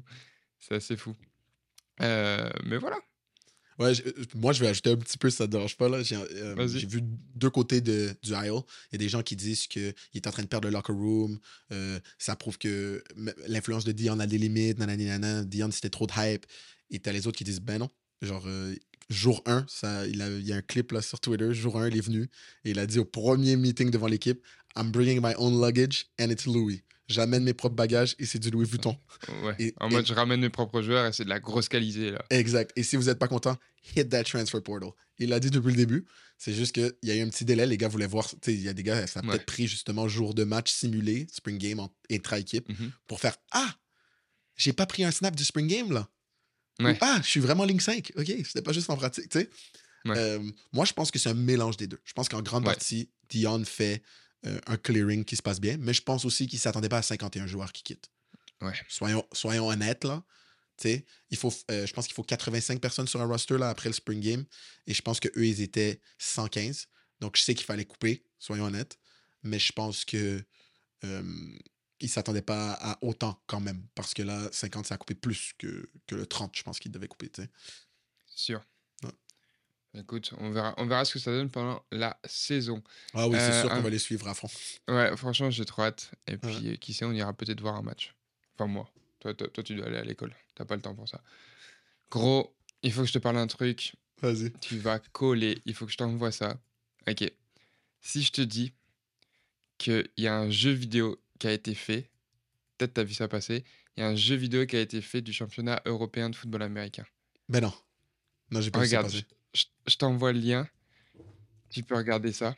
C'est 0.59 0.75
assez 0.75 0.95
fou. 0.97 1.15
Euh, 2.01 2.49
mais 2.65 2.77
voilà. 2.77 2.97
Ouais, 3.79 3.93
je- 3.95 4.03
moi, 4.35 4.53
je 4.53 4.59
vais 4.59 4.67
ajouter 4.67 4.91
un 4.91 4.97
petit 4.97 5.17
peu, 5.17 5.29
si 5.31 5.37
ça 5.37 5.47
te 5.47 5.51
dérange 5.51 5.75
pas. 5.77 6.03
J'ai 6.03 6.15
euh, 6.15 6.67
j'ai 6.67 6.85
vu 6.85 7.01
deux 7.03 7.49
côtés 7.49 7.81
de, 7.81 8.15
du 8.21 8.33
aisle. 8.33 8.61
Il 8.91 8.93
y 8.93 8.95
a 8.95 8.97
des 8.99 9.09
gens 9.09 9.23
qui 9.23 9.35
disent 9.35 9.65
qu'il 9.67 9.93
est 10.13 10.27
en 10.27 10.31
train 10.31 10.43
de 10.43 10.47
perdre 10.47 10.67
le 10.67 10.73
locker 10.73 10.93
room. 10.93 11.39
euh, 11.71 11.99
ça 12.19 12.35
prouve 12.35 12.59
que 12.59 13.03
l'influence 13.47 13.83
de 13.83 13.91
Dion 13.91 14.19
a 14.19 14.27
des 14.27 14.37
limites. 14.37 14.77
Nanana, 14.77 15.43
Dion, 15.43 15.71
c'était 15.71 15.89
trop 15.89 16.05
de 16.05 16.13
hype. 16.15 16.45
Et 16.91 16.99
t'as 16.99 17.11
les 17.11 17.25
autres 17.25 17.37
qui 17.37 17.43
disent 17.43 17.61
ben 17.61 17.79
non. 17.79 17.89
Genre, 18.21 18.43
euh, 18.47 18.75
jour 19.13 19.41
1, 19.45 19.65
ça, 19.69 20.05
il, 20.07 20.21
a, 20.21 20.27
il 20.29 20.45
y 20.45 20.51
a 20.53 20.57
un 20.57 20.61
clip 20.61 20.91
là, 20.91 21.01
sur 21.01 21.19
Twitter. 21.19 21.53
Jour 21.53 21.79
1, 21.79 21.87
il 21.89 21.97
est 21.97 22.01
venu 22.01 22.23
et 22.65 22.71
il 22.71 22.79
a 22.79 22.85
dit 22.85 22.99
au 22.99 23.05
premier 23.05 23.55
meeting 23.55 23.89
devant 23.91 24.07
l'équipe 24.07 24.41
I'm 24.75 24.91
bringing 24.91 25.21
my 25.21 25.33
own 25.37 25.61
luggage 25.61 26.07
and 26.19 26.29
it's 26.29 26.45
Louis. 26.45 26.81
J'amène 27.07 27.43
mes 27.43 27.53
propres 27.53 27.75
bagages 27.75 28.15
et 28.17 28.25
c'est 28.25 28.39
du 28.39 28.49
Louis 28.49 28.65
Vuitton. 28.65 28.97
Ouais. 29.43 29.55
Et- 29.59 29.73
en 29.79 29.89
et- 29.89 29.93
mode, 29.93 30.07
je 30.07 30.13
ramène 30.13 30.39
mes 30.39 30.49
propres 30.49 30.81
joueurs 30.81 31.05
et 31.05 31.13
c'est 31.13 31.25
de 31.25 31.29
la 31.29 31.39
grosse 31.39 31.67
qualité, 31.69 32.11
là. 32.11 32.23
Exact. 32.29 32.71
Et 32.75 32.81
si 32.83 32.95
vous 32.95 33.03
n'êtes 33.03 33.19
pas 33.19 33.27
content, 33.27 33.57
hit 33.95 34.09
that 34.09 34.23
transfer 34.23 34.61
portal. 34.63 34.89
Il 35.19 35.29
l'a 35.29 35.39
dit 35.39 35.51
depuis 35.51 35.71
le 35.71 35.75
début. 35.77 36.05
C'est 36.37 36.53
juste 36.53 36.71
qu'il 36.73 36.91
y 37.03 37.11
a 37.11 37.15
eu 37.15 37.21
un 37.21 37.29
petit 37.29 37.45
délai. 37.45 37.67
Les 37.67 37.77
gars 37.77 37.87
voulaient 37.89 38.07
voir. 38.07 38.27
Il 38.47 38.61
y 38.61 38.69
a 38.69 38.73
des 38.73 38.83
gars, 38.83 39.05
ça 39.05 39.19
a 39.19 39.23
Ouais. 39.23 39.29
peut-être 39.31 39.45
pris 39.45 39.67
justement 39.67 40.07
jour 40.07 40.33
de 40.33 40.43
match 40.43 40.71
simulé, 40.73 41.27
Spring 41.31 41.57
Game 41.57 41.79
en 41.79 41.93
intra-équipe, 42.09 42.67
Mhm. 42.69 42.91
pour 43.07 43.19
faire 43.19 43.35
Ah, 43.51 43.75
j'ai 44.55 44.73
pas 44.73 44.85
pris 44.85 45.03
un 45.03 45.11
snap 45.11 45.35
du 45.35 45.43
Spring 45.43 45.67
Game 45.67 45.91
là. 45.91 46.09
Ou, 46.79 46.87
ah, 47.01 47.19
je 47.23 47.27
suis 47.29 47.39
vraiment 47.39 47.65
ligne 47.65 47.79
5. 47.79 48.11
OK, 48.15 48.25
c'était 48.27 48.61
pas 48.61 48.73
juste 48.73 48.89
en 48.89 48.97
pratique. 48.97 49.29
tu 49.29 49.39
sais. 49.39 49.49
Ouais. 50.05 50.17
Euh, 50.17 50.39
moi, 50.71 50.85
je 50.85 50.93
pense 50.93 51.11
que 51.11 51.19
c'est 51.19 51.29
un 51.29 51.33
mélange 51.33 51.77
des 51.77 51.87
deux. 51.87 51.99
Je 52.03 52.13
pense 52.13 52.27
qu'en 52.29 52.41
grande 52.41 52.65
partie, 52.65 53.09
Dion 53.29 53.63
fait 53.63 54.03
euh, 54.45 54.59
un 54.67 54.77
clearing 54.77 55.23
qui 55.23 55.35
se 55.35 55.41
passe 55.41 55.61
bien, 55.61 55.77
mais 55.79 55.93
je 55.93 56.01
pense 56.01 56.25
aussi 56.25 56.47
qu'il 56.47 56.59
s'attendait 56.59 56.89
pas 56.89 56.97
à 56.97 57.01
51 57.01 57.47
joueurs 57.47 57.71
qui 57.71 57.83
quittent 57.83 58.09
Ouais. 58.61 58.73
soyons, 58.87 59.25
soyons 59.33 59.67
honnêtes, 59.67 60.03
là. 60.05 60.23
Il 60.85 61.37
faut, 61.37 61.53
euh, 61.71 61.85
je 61.85 61.93
pense 61.93 62.07
qu'il 62.07 62.15
faut 62.15 62.23
85 62.23 62.81
personnes 62.81 63.07
sur 63.07 63.21
un 63.21 63.25
roster 63.25 63.57
là, 63.57 63.69
après 63.69 63.89
le 63.89 63.93
Spring 63.93 64.19
Game. 64.19 64.45
Et 64.87 64.93
je 64.93 65.01
pense 65.01 65.19
qu'eux, 65.19 65.45
ils 65.45 65.61
étaient 65.61 66.01
115. 66.17 66.87
Donc, 67.21 67.37
je 67.37 67.43
sais 67.43 67.55
qu'il 67.55 67.65
fallait 67.65 67.85
couper, 67.85 68.25
soyons 68.39 68.65
honnêtes. 68.65 68.97
Mais 69.43 69.59
je 69.59 69.71
pense 69.71 70.03
que 70.03 70.43
euh, 71.05 71.23
ils 71.99 72.05
ne 72.05 72.09
s'attendaient 72.11 72.41
pas 72.41 72.73
à 72.73 72.97
autant 73.01 73.41
quand 73.47 73.59
même. 73.59 73.85
Parce 73.95 74.13
que 74.13 74.21
là, 74.23 74.49
50, 74.51 74.85
ça 74.87 74.95
a 74.95 74.97
coupé 74.97 75.15
plus 75.15 75.53
que, 75.57 75.89
que 76.07 76.15
le 76.15 76.25
30, 76.25 76.55
je 76.57 76.63
pense 76.63 76.79
qu'ils 76.79 76.91
devaient 76.91 77.07
couper. 77.07 77.29
tu 77.29 77.41
sais. 77.43 77.49
Sûr. 78.27 78.61
Ouais. 79.03 79.11
Écoute, 79.99 80.33
on 80.39 80.49
verra, 80.51 80.73
on 80.77 80.85
verra 80.87 81.05
ce 81.05 81.13
que 81.13 81.19
ça 81.19 81.31
donne 81.31 81.49
pendant 81.49 81.83
la 81.91 82.19
saison. 82.25 82.81
Ah 83.13 83.27
oui, 83.27 83.35
c'est 83.37 83.51
Euh, 83.53 83.61
sûr 83.61 83.69
qu'on 83.69 83.81
va 83.81 83.89
les 83.89 83.99
suivre 83.99 84.27
à 84.27 84.33
fond. 84.33 84.49
Ouais, 84.87 85.15
franchement, 85.15 85.49
j'ai 85.51 85.65
trop 85.65 85.83
hâte. 85.83 86.11
Et 86.27 86.37
puis, 86.37 86.77
qui 86.79 86.93
sait, 86.93 87.05
on 87.05 87.11
ira 87.13 87.31
peut-être 87.33 87.61
voir 87.61 87.75
un 87.75 87.83
match. 87.83 88.13
Enfin, 88.55 88.67
moi. 88.67 88.89
Toi, 89.19 89.33
toi, 89.33 89.47
toi, 89.47 89.63
tu 89.63 89.75
dois 89.75 89.85
aller 89.85 89.97
à 89.97 90.03
l'école. 90.03 90.35
T'as 90.55 90.65
pas 90.65 90.75
le 90.75 90.81
temps 90.81 90.95
pour 90.95 91.07
ça. 91.07 91.21
Gros, 92.11 92.55
il 92.81 92.91
faut 92.91 93.01
que 93.01 93.07
je 93.07 93.13
te 93.13 93.19
parle 93.19 93.35
d'un 93.35 93.47
truc. 93.47 93.95
Vas-y. 94.21 94.51
Tu 94.59 94.77
vas 94.77 94.99
coller. 94.99 95.61
Il 95.65 95.73
faut 95.73 95.85
que 95.85 95.91
je 95.91 95.97
t'envoie 95.97 96.31
ça. 96.31 96.59
Ok. 97.07 97.31
Si 98.01 98.21
je 98.21 98.31
te 98.31 98.41
dis 98.41 98.73
qu'il 99.77 100.09
y 100.17 100.27
a 100.27 100.35
un 100.37 100.49
jeu 100.49 100.71
vidéo 100.71 101.19
qui 101.43 101.47
a 101.47 101.51
été 101.51 101.75
fait, 101.75 102.09
peut-être 102.77 102.93
t'as 102.93 103.03
vu 103.03 103.13
ça 103.13 103.27
passer, 103.27 103.65
il 103.97 103.99
y 103.99 104.03
a 104.03 104.07
un 104.07 104.15
jeu 104.15 104.35
vidéo 104.35 104.65
qui 104.65 104.77
a 104.77 104.79
été 104.79 105.01
fait 105.01 105.19
du 105.19 105.33
championnat 105.33 105.81
européen 105.83 106.29
de 106.29 106.37
football 106.37 106.61
américain. 106.61 107.03
Ben 107.49 107.59
non. 107.59 107.73
Non, 108.49 108.61
j'ai 108.61 108.71
pas 108.71 108.79
vu 108.79 108.87
ça 108.87 108.99
Regarde, 108.99 109.11
passer. 109.11 109.65
je, 109.87 109.97
t'envoie 109.97 110.31
le 110.31 110.39
lien. 110.39 110.69
Tu 111.69 111.83
peux 111.83 111.97
regarder 111.97 112.31
ça. 112.31 112.55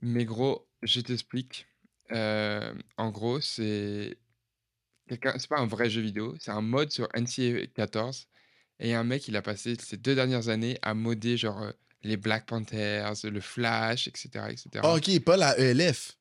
Mais 0.00 0.24
gros, 0.24 0.66
je 0.82 1.00
t'explique. 1.00 1.68
Euh, 2.10 2.74
en 2.96 3.12
gros, 3.12 3.40
c'est 3.40 4.18
quelqu'un. 5.08 5.38
C'est 5.38 5.48
pas 5.48 5.60
un 5.60 5.68
vrai 5.68 5.88
jeu 5.88 6.00
vidéo, 6.00 6.34
c'est 6.40 6.50
un 6.50 6.60
mode 6.60 6.90
sur 6.90 7.06
NCAA 7.14 7.68
14. 7.72 8.26
Et 8.80 8.94
un 8.94 9.04
mec, 9.04 9.28
il 9.28 9.36
a 9.36 9.42
passé 9.42 9.76
ces 9.78 9.96
deux 9.96 10.16
dernières 10.16 10.48
années 10.48 10.76
à 10.82 10.94
modder 10.94 11.36
genre 11.36 11.62
euh, 11.62 11.70
les 12.02 12.16
Black 12.16 12.46
Panthers, 12.46 13.12
le 13.22 13.40
Flash, 13.40 14.08
etc., 14.08 14.46
etc. 14.50 14.70
Ah, 14.82 14.96
ok, 14.96 15.20
pas 15.20 15.36
la 15.36 15.56
ELF. 15.56 16.18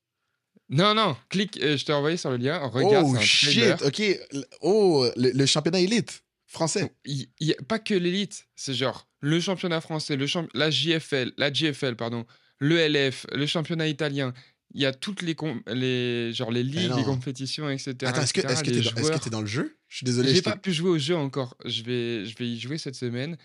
Non, 0.72 0.93
non, 0.95 1.15
clique. 1.30 1.60
euh, 1.61 1.77
je 1.77 1.85
t'ai 1.85 1.93
envoyé 1.93 2.15
sur 2.18 2.31
le 2.31 2.38
lien. 2.38 2.57
Regarde, 2.60 3.06
oh 3.10 3.14
trailer. 3.18 3.77
shit, 3.77 3.81
ok. 3.85 4.43
Oh, 4.61 5.06
le, 5.18 5.31
le 5.31 5.45
championnat 5.45 5.81
élite 5.81 6.23
français. 6.48 6.91
Il 7.06 7.27
y 7.41 7.52
a 7.52 7.56
pas 7.68 7.77
que 7.80 7.93
l'élite, 7.93 8.45
c'est 8.56 8.73
genre 8.73 9.07
le 9.19 9.39
championnat 9.39 9.81
français, 9.81 10.15
le 10.15 10.26
champ- 10.27 10.48
la 10.53 10.69
JFL, 10.72 11.34
la 11.38 11.52
GFL, 11.52 11.95
pardon, 11.95 12.26
le 12.60 12.77
LF, 12.77 13.26
le 13.34 13.45
championnat 13.45 13.88
italien. 13.88 14.34
Il 14.73 14.81
y 14.81 14.85
a 14.85 14.93
toutes 14.93 15.22
les, 15.22 15.35
com- 15.35 15.61
les, 15.68 16.31
genre 16.34 16.49
les 16.49 16.64
ligues, 16.64 16.93
les 16.95 17.03
compétitions, 17.03 17.69
etc. 17.69 17.93
Attends, 18.03 18.22
est-ce 18.22 18.34
que 18.34 18.39
est-ce 18.39 18.64
que 18.64 18.69
les 18.69 18.81
t'es 19.19 19.30
dans, 19.30 19.41
le 19.41 19.48
jeu? 19.48 19.77
Je 19.89 19.98
suis 19.98 20.06
désolé. 20.06 20.30
J'ai 20.30 20.35
je 20.35 20.39
t'ai- 20.41 20.49
pas 20.52 20.56
pu 20.57 20.72
jouer 20.72 20.89
au 20.91 20.98
jeu 20.98 21.15
encore. 21.18 21.57
Je 21.65 21.84
vais, 21.84 22.26
je 22.26 22.35
vais 22.38 22.48
y 22.48 22.57
jouer 22.57 22.77
cette 22.77 22.95
semaine. 22.95 23.38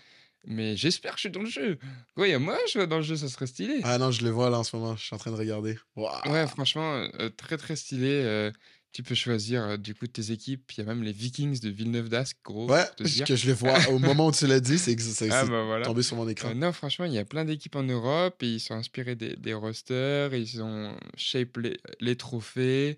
Mais 0.49 0.77
j'espère 0.77 1.11
que 1.11 1.17
je 1.17 1.21
suis 1.21 1.29
dans 1.29 1.41
le 1.43 1.49
jeu. 1.49 1.77
Ouais, 2.15 2.37
moi, 2.39 2.57
je 2.71 2.79
vais 2.79 2.87
dans 2.87 2.97
le 2.97 3.03
jeu, 3.03 3.17
ça 3.17 3.27
serait 3.27 3.47
stylé. 3.47 3.81
Ah 3.83 3.97
non, 3.97 4.11
je 4.11 4.23
le 4.23 4.29
vois 4.29 4.49
là 4.49 4.59
en 4.59 4.63
ce 4.63 4.75
moment. 4.77 4.95
Je 4.95 5.03
suis 5.05 5.13
en 5.13 5.19
train 5.19 5.31
de 5.31 5.35
regarder. 5.35 5.77
Waouh. 5.97 6.31
Ouais, 6.31 6.47
franchement, 6.47 7.05
euh, 7.19 7.29
très 7.29 7.57
très 7.57 7.75
stylé. 7.75 8.07
euh, 8.23 8.49
tu 8.93 9.03
peux 9.03 9.13
choisir 9.13 9.61
euh, 9.63 9.77
du 9.77 9.93
coup 9.93 10.07
tes 10.07 10.31
équipes. 10.31 10.71
Il 10.71 10.77
y 10.79 10.81
a 10.81 10.85
même 10.85 11.03
les 11.03 11.11
Vikings 11.11 11.59
de 11.59 11.69
Villeneuve 11.69 12.07
d'Ascq, 12.07 12.37
gros. 12.45 12.71
Ouais, 12.71 12.85
pour 12.85 12.95
te 12.95 13.03
dire. 13.03 13.25
que 13.27 13.35
je 13.35 13.45
le 13.47 13.53
vois 13.53 13.77
au 13.89 13.99
moment 13.99 14.27
où 14.27 14.31
tu 14.31 14.47
l'as 14.47 14.61
dit, 14.61 14.79
c'est 14.79 14.95
que 14.95 15.01
c'est 15.01 15.29
Ah 15.31 15.43
c'est 15.43 15.49
bah 15.51 15.63
voilà. 15.65 15.85
tombé 15.85 16.01
sur 16.01 16.15
mon 16.15 16.25
Euh, 16.25 16.31
écran. 16.31 16.55
non, 16.55 16.71
franchement, 16.71 17.05
il 17.05 17.11
y 17.13 17.19
a 17.19 17.25
plein 17.25 17.43
d'équipes 17.43 17.75
en 17.75 17.83
Europe 17.83 18.41
et 18.41 18.47
ils 18.53 18.59
sont 18.61 18.73
inspirés 18.73 19.15
des, 19.15 19.35
des 19.35 19.53
rosters, 19.53 20.33
ils 20.33 20.61
ont 20.63 20.95
shape 21.17 21.57
les, 21.57 21.77
les 21.99 22.15
trophées. 22.15 22.95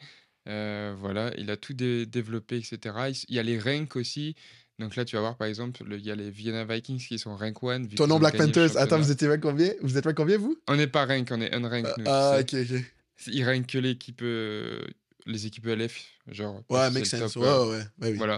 euh, 0.48 0.96
voilà, 0.98 1.32
il 1.38 1.50
a 1.52 1.58
tout 1.58 1.74
dé- 1.74 2.06
développé, 2.06 2.58
etc. 2.58 2.78
Il, 3.08 3.12
s- 3.12 3.26
il 3.28 3.36
y 3.36 3.40
a 3.40 3.44
les 3.44 3.60
ranks 3.60 3.96
aussi. 3.96 4.36
Donc 4.80 4.96
là, 4.96 5.04
tu 5.06 5.16
vas 5.16 5.22
voir, 5.22 5.36
par 5.36 5.48
exemple, 5.48 5.84
le- 5.84 5.98
il 5.98 6.06
y 6.06 6.12
a 6.12 6.16
les 6.16 6.32
Vienna 6.32 6.64
Vikings 6.66 7.00
qui 7.06 7.20
sont 7.20 7.36
rank 7.36 7.62
1. 7.64 7.82
vu 7.88 7.96
Ton 7.96 8.08
nom 8.08 8.18
Black 8.20 8.38
Panthers. 8.38 8.78
Attends, 8.78 8.98
vous 8.98 9.12
étiez 9.12 9.28
rank 9.28 9.42
combien? 9.42 9.72
Vous 9.82 9.98
êtes 9.98 10.06
rank 10.06 10.16
combien 10.16 10.38
vous? 10.38 10.58
On 10.68 10.76
n'est 10.78 10.88
pas 10.88 11.06
rank, 11.06 11.28
on 11.32 11.42
est 11.42 11.54
unranked. 11.54 11.94
nous, 11.98 12.04
tu 12.06 12.10
Ah, 12.10 12.38
ok, 12.40 12.54
ok. 12.54 12.84
Ils 13.28 13.44
rankent 13.46 13.68
que 13.68 13.78
l'équipe, 13.78 14.22
euh, 14.22 14.80
les 15.26 15.46
équipes 15.46 15.68
LF, 15.68 16.06
genre. 16.30 16.64
Ouais, 16.70 16.90
make 16.92 17.06
sense. 17.06 17.34
top, 17.34 17.44
Ouais, 17.44 17.50
euh, 17.50 17.70
ouais, 17.80 17.84
oui. 18.12 18.14
voilà. 18.18 18.38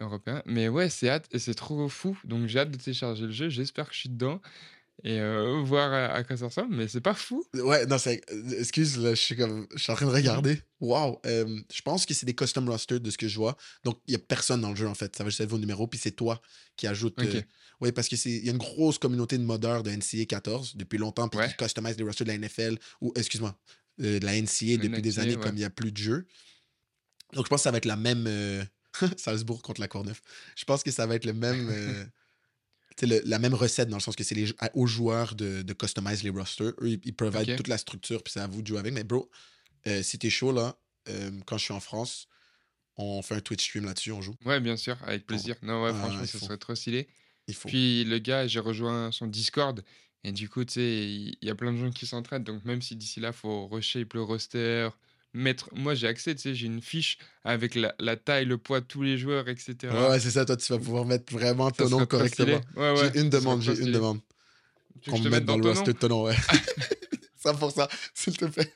européen. 0.00 0.42
Mais 0.46 0.68
ouais, 0.68 0.88
c'est 0.88 1.08
hâte 1.08 1.26
et 1.32 1.38
c'est 1.40 1.54
trop 1.54 1.88
fou. 1.88 2.16
Donc 2.24 2.46
j'ai 2.46 2.60
hâte 2.60 2.70
de 2.70 2.76
télécharger 2.76 3.24
le 3.26 3.32
jeu. 3.32 3.48
J'espère 3.48 3.88
que 3.88 3.94
je 3.94 3.98
suis 4.00 4.08
dedans 4.08 4.40
et 5.04 5.20
euh, 5.20 5.62
voir 5.64 5.92
à, 5.92 6.06
à 6.14 6.24
quoi 6.24 6.36
ça 6.36 6.46
ressemble. 6.46 6.74
Mais 6.76 6.88
c'est 6.88 7.00
pas 7.00 7.14
fou. 7.14 7.44
Ouais, 7.54 7.86
non, 7.86 7.98
c'est. 7.98 8.20
euh, 8.32 8.58
Excuse, 8.60 8.98
là, 8.98 9.10
je 9.14 9.20
suis 9.20 9.36
comme. 9.36 9.66
Je 9.74 9.78
suis 9.82 9.92
en 9.92 9.94
train 9.96 10.06
de 10.06 10.10
regarder. 10.12 10.60
Waouh. 10.80 11.18
euh, 11.26 11.60
je 11.72 11.82
pense 11.82 12.04
que 12.06 12.14
c'est 12.14 12.26
des 12.26 12.34
custom 12.34 12.68
rosters 12.68 13.00
de 13.00 13.10
ce 13.10 13.18
que 13.18 13.28
je 13.28 13.36
vois. 13.38 13.56
Donc, 13.84 14.00
il 14.06 14.12
n'y 14.12 14.16
a 14.16 14.18
personne 14.18 14.60
dans 14.60 14.70
le 14.70 14.76
jeu, 14.76 14.88
en 14.88 14.94
fait. 14.94 15.14
Ça 15.16 15.24
va 15.24 15.30
juste 15.30 15.40
être 15.40 15.50
vos 15.50 15.58
numéros, 15.58 15.86
puis 15.86 15.98
c'est 15.98 16.10
toi 16.12 16.40
qui 16.76 16.86
ajoute. 16.86 17.20
Ok. 17.22 17.44
oui, 17.80 17.92
parce 17.92 18.08
qu'il 18.08 18.44
y 18.44 18.48
a 18.48 18.52
une 18.52 18.58
grosse 18.58 18.98
communauté 18.98 19.38
de 19.38 19.44
modeurs 19.44 19.82
de 19.82 19.90
NCA 19.90 20.24
14 20.26 20.76
depuis 20.76 20.98
longtemps, 20.98 21.28
puis 21.28 21.38
Ouais. 21.40 21.48
qui 21.48 21.56
customisent 21.56 21.96
les 21.98 22.04
rosters 22.04 22.26
de 22.26 22.32
la 22.32 22.38
NFL, 22.38 22.76
ou, 23.00 23.12
excuse-moi, 23.16 23.56
euh, 24.00 24.18
de 24.18 24.24
la 24.26 24.34
NCA 24.40 24.76
depuis 24.78 25.02
des 25.02 25.18
années, 25.20 25.36
ouais. 25.36 25.42
comme 25.42 25.54
il 25.54 25.60
n'y 25.60 25.64
a 25.64 25.70
plus 25.70 25.92
de 25.92 25.96
jeux. 25.96 26.26
Donc, 27.34 27.44
je 27.44 27.50
pense 27.50 27.60
que 27.60 27.64
ça 27.64 27.70
va 27.70 27.78
être 27.78 27.84
la 27.84 27.96
même. 27.96 28.24
euh, 28.26 28.64
Salzbourg 29.16 29.62
contre 29.62 29.80
la 29.80 29.86
Courneuve. 29.88 30.20
Je 30.56 30.64
pense 30.64 30.82
que 30.82 30.90
ça 30.90 31.06
va 31.06 31.14
être 31.14 31.24
le 31.26 31.34
même. 31.34 31.68
le- 33.06 33.22
la 33.24 33.38
même 33.38 33.54
recette 33.54 33.88
dans 33.88 33.96
le 33.96 34.02
sens 34.02 34.16
que 34.16 34.24
c'est 34.24 34.34
les, 34.34 34.52
aux 34.74 34.86
joueurs 34.86 35.34
de, 35.34 35.62
de 35.62 35.72
customize 35.72 36.22
les 36.22 36.30
rosters. 36.30 36.72
Eux, 36.80 36.90
ils, 36.90 37.00
ils 37.04 37.14
provide 37.14 37.50
Ok. 37.50 37.56
toute 37.56 37.68
la 37.68 37.78
structure, 37.78 38.22
puis 38.22 38.32
c'est 38.32 38.40
à 38.40 38.46
vous 38.46 38.62
de 38.62 38.66
jouer 38.66 38.78
avec. 38.78 38.92
Mais 38.92 39.04
bro, 39.04 39.30
euh, 39.86 40.02
si 40.02 40.18
t'es 40.18 40.30
chaud 40.30 40.52
là, 40.52 40.78
euh, 41.08 41.30
quand 41.46 41.58
je 41.58 41.64
suis 41.64 41.74
en 41.74 41.80
France, 41.80 42.28
on 42.96 43.22
fait 43.22 43.36
un 43.36 43.40
Twitch 43.40 43.64
stream 43.64 43.84
là-dessus, 43.86 44.12
on 44.12 44.22
joue. 44.22 44.36
Ouais, 44.44 44.60
bien 44.60 44.76
sûr, 44.76 44.96
avec 45.04 45.26
plaisir. 45.26 45.56
Non, 45.62 45.82
ouais, 45.84 45.90
Ah, 45.90 45.94
franchement, 45.94 46.22
il 46.22 46.28
ça 46.28 46.38
faut. 46.38 46.46
serait 46.46 46.58
trop 46.58 46.74
stylé. 46.74 47.08
Il 47.48 47.54
faut. 47.54 47.68
Puis 47.68 48.04
le 48.04 48.18
gars, 48.18 48.46
j'ai 48.46 48.60
rejoint 48.60 49.12
son 49.12 49.26
Discord. 49.26 49.84
Et 50.24 50.32
du 50.32 50.48
coup, 50.48 50.64
tu 50.64 50.74
sais, 50.74 50.82
il 51.10 51.36
il 51.40 51.48
y 51.48 51.50
a 51.50 51.54
plein 51.54 51.72
de 51.72 51.78
gens 51.78 51.90
qui 51.90 52.06
s'entraident. 52.06 52.44
Donc 52.44 52.64
même 52.64 52.82
si 52.82 52.96
d'ici 52.96 53.20
là, 53.20 53.32
faut 53.32 53.68
reshape 53.68 54.14
le 54.14 54.22
roster, 54.22 54.88
mettre... 55.32 55.68
Moi, 55.74 55.94
j'ai 55.94 56.06
accès, 56.06 56.34
tu 56.34 56.42
sais, 56.42 56.54
j'ai 56.54 56.66
une 56.66 56.82
fiche 56.82 57.18
avec 57.44 57.74
la, 57.74 57.94
la 57.98 58.16
taille, 58.16 58.44
le 58.44 58.58
poids 58.58 58.80
tous 58.80 59.02
les 59.02 59.18
joueurs, 59.18 59.48
etc. 59.48 59.76
Ouais, 59.84 60.08
ouais, 60.08 60.20
c'est 60.20 60.30
ça, 60.30 60.44
toi, 60.44 60.56
tu 60.56 60.72
vas 60.72 60.78
pouvoir 60.78 61.04
mettre 61.04 61.32
vraiment 61.32 61.68
Ça 61.68 61.84
ton 61.84 61.90
nom 61.90 62.06
correctement. 62.06 62.60
Ouais, 62.76 62.92
ouais, 62.92 63.10
j'ai 63.14 63.20
une 63.20 63.30
ça 63.30 63.38
demande, 63.38 63.62
j'ai 63.62 63.78
une 63.78 63.92
demande. 63.92 64.20
Qu'on 65.08 65.18
me 65.18 65.24
te 65.24 65.28
mette 65.28 65.44
dans 65.44 65.56
le 65.56 65.68
roster 65.68 65.86
nom? 65.86 65.92
de 65.92 65.98
ton 65.98 66.08
nom, 66.08 66.22
ouais. 66.24 66.36
100%, 67.44 67.88
s'il 68.14 68.36
te 68.36 68.46
plaît. 68.46 68.72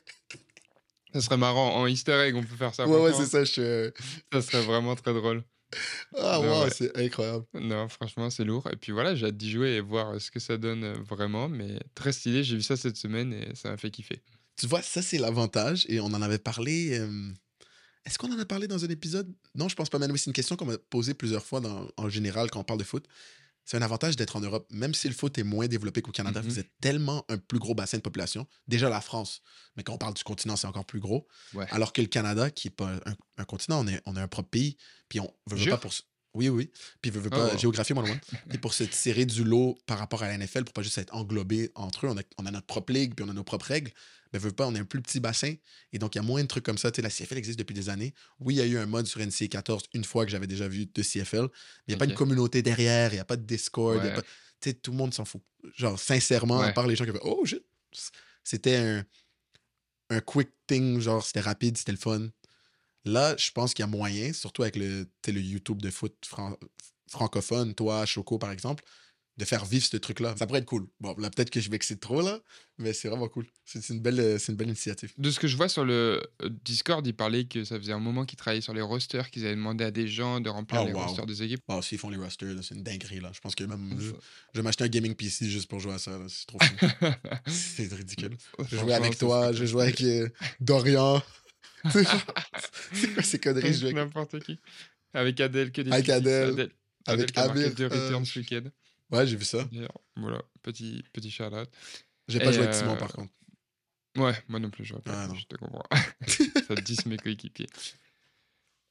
Ça 1.12 1.20
serait 1.20 1.37
marrant. 1.37 1.77
En 1.77 1.87
easter 1.87 2.12
egg, 2.12 2.35
on 2.35 2.43
peut 2.43 2.57
faire 2.57 2.74
ça. 2.74 2.87
Ouais, 2.87 3.01
ouais, 3.01 3.12
c'est 3.12 3.27
ça, 3.27 3.45
je. 3.45 3.91
Ça 4.33 4.41
serait 4.41 4.62
vraiment 4.62 4.95
très 4.95 5.12
drôle. 5.12 5.45
Ah, 6.16 6.41
wow, 6.41 6.65
ouais. 6.65 6.70
c'est 6.70 6.97
incroyable. 6.99 7.45
Non, 7.55 7.89
franchement, 7.89 8.31
c'est 8.31 8.45
lourd. 8.45 8.69
Et 8.70 8.77
puis 8.77 8.93
voilà, 8.93 9.15
j'ai 9.15 9.27
hâte 9.27 9.37
d'y 9.37 9.51
jouer 9.51 9.77
et 9.77 9.81
voir 9.81 10.11
euh, 10.11 10.19
ce 10.19 10.31
que 10.31 10.39
ça 10.39 10.57
donne 10.57 10.85
euh, 10.85 10.95
vraiment. 11.09 11.49
Mais 11.49 11.79
très 11.95 12.12
stylé, 12.12 12.45
j'ai 12.45 12.57
vu 12.57 12.62
ça 12.62 12.77
cette 12.77 12.97
semaine 12.97 13.33
et 13.33 13.55
ça 13.55 13.70
m'a 13.70 13.77
fait 13.77 13.91
kiffer. 13.91 14.23
Tu 14.57 14.66
vois, 14.66 14.83
ça, 14.83 15.03
c'est 15.03 15.19
l'avantage, 15.19 15.87
et 15.89 16.01
on 16.01 16.07
en 16.07 16.23
avait 16.23 16.39
parlé. 16.39 16.99
euh, 16.99 17.33
Est-ce 18.05 18.19
qu'on 18.19 18.33
en 18.33 18.39
a 18.39 18.45
parlé 18.45 18.66
dans 18.69 18.85
un 18.85 18.89
épisode? 18.89 19.33
Non, 19.55 19.69
je 19.69 19.77
pense 19.77 19.89
pas, 19.89 19.99
mais 19.99 20.07
c'est 20.19 20.27
une 20.27 20.33
question 20.33 20.57
qu'on 20.57 20.66
m'a 20.66 20.79
posée 20.79 21.15
plusieurs 21.15 21.45
fois 21.45 21.61
dans- 21.61 21.89
en 21.97 22.09
général 22.09 22.51
quand 22.51 22.61
on 22.61 22.65
parle 22.65 22.81
de 22.81 22.85
foot. 22.85 23.07
C'est 23.65 23.77
un 23.77 23.83
avantage 23.83 24.16
d'être 24.16 24.35
en 24.35 24.41
Europe. 24.41 24.66
Même 24.73 24.93
si 24.93 25.07
le 25.07 25.15
foot 25.15 25.39
est 25.39 25.45
moins 25.45 25.69
développé 25.69 26.03
qu'au 26.03 26.11
Canada, 26.11 26.41
Mhm. 26.43 26.49
vous 26.49 26.59
êtes 26.59 26.70
tellement 26.81 27.24
un 27.29 27.39
plus 27.39 27.61
gros 27.61 27.77
bassin 27.77 27.97
de 27.99 28.03
population. 28.03 28.45
Déjà 28.66 28.89
la 28.91 29.01
France, 29.01 29.41
mais 29.77 29.85
quand 29.85 29.93
on 29.95 29.99
parle 29.99 30.15
du 30.15 30.24
continent, 30.24 30.57
c'est 30.57 30.66
encore 30.66 30.85
plus 30.85 30.99
gros. 30.99 31.29
Ouais. 31.55 31.66
Alors 31.70 31.93
que 31.93 32.01
le 32.03 32.09
Canada, 32.09 32.51
qui 32.51 32.66
n'est 32.66 32.74
pas 32.74 32.91
un, 33.07 33.15
un 33.39 33.45
continent, 33.45 33.81
on 33.81 33.87
est, 33.87 34.03
on 34.05 34.16
est 34.16 34.20
un 34.20 34.27
propre 34.27 34.51
pays, 34.51 34.77
puis 35.09 35.20
on 35.20 35.33
veut, 35.47 35.70
pas 35.70 35.77
pour... 35.79 35.93
Oui, 36.35 36.49
oui. 36.49 36.71
Puis 37.03 37.11
veut, 37.11 37.21
veut 37.21 37.31
pas... 37.31 37.51
Oh. 37.55 37.59
Géographie, 37.59 37.93
moi, 37.93 38.07
loin. 38.07 38.19
Puis 38.49 38.59
pour 38.59 38.73
se 38.73 38.85
tirer 38.85 39.27
du 39.27 39.45
lot 39.45 39.79
par 39.87 39.99
rapport 39.99 40.23
à 40.23 40.29
la 40.29 40.39
NFL, 40.39 40.65
pour 40.65 40.73
pas 40.73 40.83
juste 40.83 40.97
être 40.99 41.15
englobé 41.15 41.71
entre 41.75 42.07
eux, 42.07 42.09
on 42.09 42.17
a, 42.17 42.23
on 42.39 42.47
a 42.47 42.51
notre 42.51 42.67
propre 42.67 42.93
ligue, 42.93 43.15
puis 43.15 43.25
on 43.25 43.29
a 43.29 43.35
nos 43.35 43.45
propres 43.45 43.67
règles. 43.67 43.91
Mais 44.33 44.39
veut 44.39 44.51
pas, 44.53 44.67
on 44.67 44.75
est 44.75 44.79
un 44.79 44.85
plus 44.87 45.03
petit 45.03 45.21
bassin. 45.21 45.55
Et 45.93 45.99
donc, 45.99 46.15
il 46.15 46.19
y 46.19 46.21
a 46.21 46.23
moins 46.23 46.41
de 46.43 46.47
trucs 46.49 46.65
comme 46.65 46.79
ça. 46.79 46.91
Tu 46.91 46.97
sais, 46.97 47.03
la 47.03 47.11
CFL 47.11 47.37
existe 47.37 47.59
depuis 47.59 47.75
des 47.75 47.91
années. 47.91 48.15
Oui, 48.41 48.55
il 48.55 48.59
y 48.59 48.61
a 48.63 48.67
eu 48.67 48.79
un 48.79 48.87
mode 48.87 49.07
sur 49.07 49.21
NCA 49.21 49.47
14 49.49 49.83
une 49.93 50.05
fois 50.05 50.25
que 50.25 50.31
j'avais 50.31 50.47
déjà 50.47 50.67
vu 50.69 50.87
de 50.87 51.03
CFL. 51.03 51.43
Mais 51.43 51.49
il 51.89 51.91
n'y 51.91 51.95
a 51.95 51.99
pas 51.99 52.07
une 52.07 52.15
communauté 52.15 52.63
derrière, 52.63 53.11
il 53.13 53.17
n'y 53.17 53.21
a 53.21 53.27
pas 53.27 53.37
de 53.37 53.45
Discord. 53.45 53.97
il 54.03 54.07
y 54.07 54.09
a 54.09 54.11
Ouais. 54.11 54.15
pas- 54.17 54.23
Tu 54.23 54.71
sais, 54.71 54.75
tout 54.75 54.93
le 54.93 54.97
monde 54.97 55.13
s'en 55.13 55.27
fout. 55.27 55.43
Genre, 55.77 55.99
sincèrement, 55.99 56.61
à 56.61 56.73
part 56.73 56.87
les 56.87 56.97
gens 56.97 57.05
qui 57.05 57.11
font 57.11 57.19
Oh 57.25 57.45
shit! 57.45 57.63
C'était 58.43 58.77
un, 58.77 59.05
un 60.09 60.21
quick 60.21 60.49
thing, 60.67 60.99
genre, 61.01 61.25
c'était 61.25 61.41
rapide, 61.41 61.77
c'était 61.77 61.93
le 61.93 61.99
fun. 61.99 62.29
Là, 63.05 63.35
je 63.37 63.51
pense 63.51 63.74
qu'il 63.74 63.83
y 63.83 63.89
a 63.89 63.89
moyen, 63.89 64.33
surtout 64.33 64.62
avec 64.62 64.77
le, 64.77 65.07
le 65.27 65.41
YouTube 65.41 65.83
de 65.83 65.91
foot 65.91 66.15
fran- 66.24 66.57
francophone, 67.09 67.74
toi, 67.74 68.07
Choco, 68.07 68.39
par 68.39 68.51
exemple, 68.53 68.85
de 69.39 69.45
faire 69.47 69.65
vivre 69.65 69.85
ce 69.85 69.97
truc-là. 69.97 70.35
Ça 70.39 70.47
pourrait 70.47 70.61
être 70.61 70.66
cool. 70.66 70.87
Bon, 71.01 71.15
là, 71.19 71.31
peut-être 71.31 71.49
que 71.51 71.59
je 71.61 71.70
m'excite 71.70 72.01
trop, 72.01 72.20
là, 72.20 72.39
mais 72.79 72.93
c'est 72.93 73.09
vraiment 73.09 73.29
cool. 73.29 73.47
C'est 73.65 73.89
une, 73.89 74.01
belle, 74.01 74.20
euh, 74.20 74.39
une 74.49 74.57
belle 74.57 74.69
initiative. 74.69 75.12
De 75.16 75.31
ce 75.31 75.41
que 75.41 75.49
je 75.49 75.57
vois 75.57 75.69
sur 75.70 75.85
le 75.87 76.23
euh, 76.43 76.51
Discord, 76.65 77.05
il 77.07 77.15
parlait 77.15 77.47
que 77.47 77.65
ça 77.65 77.79
faisait 77.79 77.95
un 77.95 77.99
moment 77.99 78.27
qu'ils 78.27 78.37
travaillaient 78.37 78.61
sur 78.61 78.74
les 78.74 78.83
rosters, 78.83 79.31
qu'ils 79.31 79.47
avaient 79.47 79.55
demandé 79.57 79.85
à 79.85 79.91
des 79.91 80.07
gens 80.07 80.41
de 80.41 80.51
remplir 80.51 80.83
Oh, 80.83 80.87
les 80.87 80.93
wow. 80.93 81.07
rosters 81.07 81.24
des 81.27 81.43
équipes. 81.43 81.61
Bon, 81.66 81.81
s'ils 81.81 81.97
font 81.99 82.11
les 82.11 82.19
rosters, 82.19 82.62
c'est 82.62 82.74
une 82.74 82.83
dinguerie, 82.83 83.20
là. 83.20 83.31
Je 83.35 83.41
pense 83.41 83.55
que 83.55 83.65
même. 83.65 83.97
Je, 83.99 84.09
je 84.53 84.61
vais 84.61 84.62
m'acheter 84.62 84.85
un 84.85 84.89
gaming 84.89 85.15
PC 85.15 85.47
juste 85.49 85.69
pour 85.69 85.81
jouer 85.81 85.95
à 85.95 85.99
ça. 85.99 86.19
C'est 86.29 86.47
trop 86.47 86.59
fou. 86.62 87.07
c'est 87.47 87.91
ridicule. 87.93 88.37
Je 88.70 88.77
jouais 88.77 88.93
avec 88.95 89.16
toi, 89.19 89.53
je 89.53 89.65
jouais 89.65 89.85
avec 89.85 90.03
euh, 90.03 90.29
Dorian. 90.61 91.23
C'est 92.93 93.15
quoi 93.15 93.23
ces 93.23 93.39
conneries? 93.39 93.75
Je 93.75 93.89
N'importe 93.89 94.39
qui. 94.41 94.59
Avec 95.15 95.41
Adèle, 95.41 95.73
que 95.73 95.83
des 95.83 95.93
Avec 95.93 96.09
Adèle, 96.09 96.51
Adèle, 96.51 96.71
avec 97.07 97.37
Amir, 97.37 97.73
euh, 97.81 97.89
returns 97.89 98.25
ce 98.25 98.39
week-end. 98.39 98.63
Ouais, 99.11 99.27
j'ai 99.27 99.37
vu 99.37 99.45
ça. 99.45 99.69
Voilà, 100.17 100.43
petit, 100.63 101.05
petit. 101.13 101.31
J'ai 101.31 102.39
pas 102.39 102.53
joué 102.53 102.63
avec 102.63 102.75
Simon, 102.75 102.95
euh, 102.95 102.97
par 102.97 103.13
contre. 103.13 103.33
Ouais, 104.17 104.35
moi 104.49 104.61
non 104.61 104.71
plus, 104.71 104.85
j'aurais 104.85 105.03
pas 105.03 105.27
Ah, 105.29 105.35
je 105.35 105.45
te 105.45 105.57
comprends. 105.57 105.85
Ça 106.69 106.75
te 106.75 106.81
dit 106.81 106.97
mes 107.07 107.17
coéquipiers. 107.17 107.67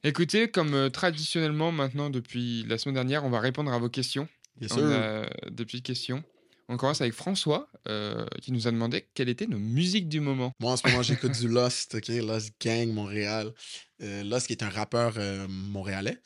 Écoutez, 0.03 0.49
comme 0.49 0.73
euh, 0.73 0.89
traditionnellement 0.89 1.71
maintenant 1.71 2.09
depuis 2.09 2.63
la 2.63 2.77
semaine 2.77 2.95
dernière, 2.95 3.23
on 3.23 3.29
va 3.29 3.39
répondre 3.39 3.71
à 3.71 3.77
vos 3.77 3.89
questions. 3.89 4.27
Yes, 4.59 4.71
On 4.73 4.91
a 4.91 5.27
des 5.49 5.65
petites 5.65 5.85
questions. 5.85 6.23
On 6.71 6.77
commence 6.77 7.01
avec 7.01 7.13
François 7.13 7.69
euh, 7.89 8.25
qui 8.41 8.53
nous 8.53 8.65
a 8.65 8.71
demandé 8.71 9.05
quelles 9.13 9.27
étaient 9.27 9.45
nos 9.45 9.59
musiques 9.59 10.07
du 10.07 10.21
moment. 10.21 10.53
Moi, 10.61 10.71
en 10.71 10.77
ce 10.77 10.87
moment, 10.87 11.03
j'écoute 11.03 11.33
du 11.33 11.49
Lost, 11.49 11.95
OK? 11.95 12.07
Lost 12.07 12.53
Gang, 12.61 12.87
Montréal. 12.93 13.53
Euh, 14.01 14.23
Lost, 14.23 14.47
qui 14.47 14.53
est 14.53 14.63
un 14.63 14.69
rappeur 14.69 15.15
euh, 15.17 15.49
montréalais, 15.49 16.17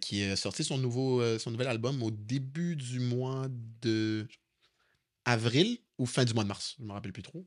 qui 0.00 0.24
a 0.24 0.34
sorti 0.34 0.64
son, 0.64 0.76
nouveau, 0.76 1.22
son 1.38 1.52
nouvel 1.52 1.68
album 1.68 2.02
au 2.02 2.10
début 2.10 2.74
du 2.74 2.98
mois 2.98 3.46
de 3.80 4.26
avril 5.24 5.78
ou 5.98 6.06
fin 6.06 6.24
du 6.24 6.34
mois 6.34 6.42
de 6.42 6.48
mars. 6.48 6.74
Je 6.80 6.84
me 6.84 6.92
rappelle 6.92 7.12
plus 7.12 7.22
trop. 7.22 7.46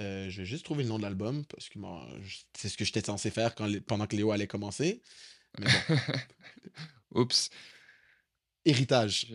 Je 0.00 0.36
vais 0.36 0.46
juste 0.46 0.64
trouver 0.64 0.82
le 0.82 0.88
nom 0.88 0.98
de 0.98 1.02
l'album 1.04 1.44
parce 1.44 1.68
que 1.68 1.78
moi, 1.78 2.08
c'est 2.54 2.70
ce 2.70 2.76
que 2.76 2.84
j'étais 2.84 3.02
censé 3.02 3.30
faire 3.30 3.54
quand, 3.54 3.70
pendant 3.84 4.08
que 4.08 4.16
Léo 4.16 4.32
allait 4.32 4.48
commencer. 4.48 5.00
Mais 5.60 5.66
bon, 5.88 5.96
Oups, 7.20 7.50
Héritage. 8.64 9.26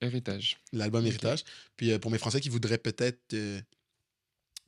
héritage. 0.00 0.58
l'album. 0.72 1.06
Héritage. 1.06 1.44
Puis 1.76 1.92
euh, 1.92 1.98
pour 1.98 2.10
mes 2.10 2.18
Français 2.18 2.40
qui 2.40 2.48
voudraient 2.48 2.78
peut-être 2.78 3.34
euh, 3.34 3.60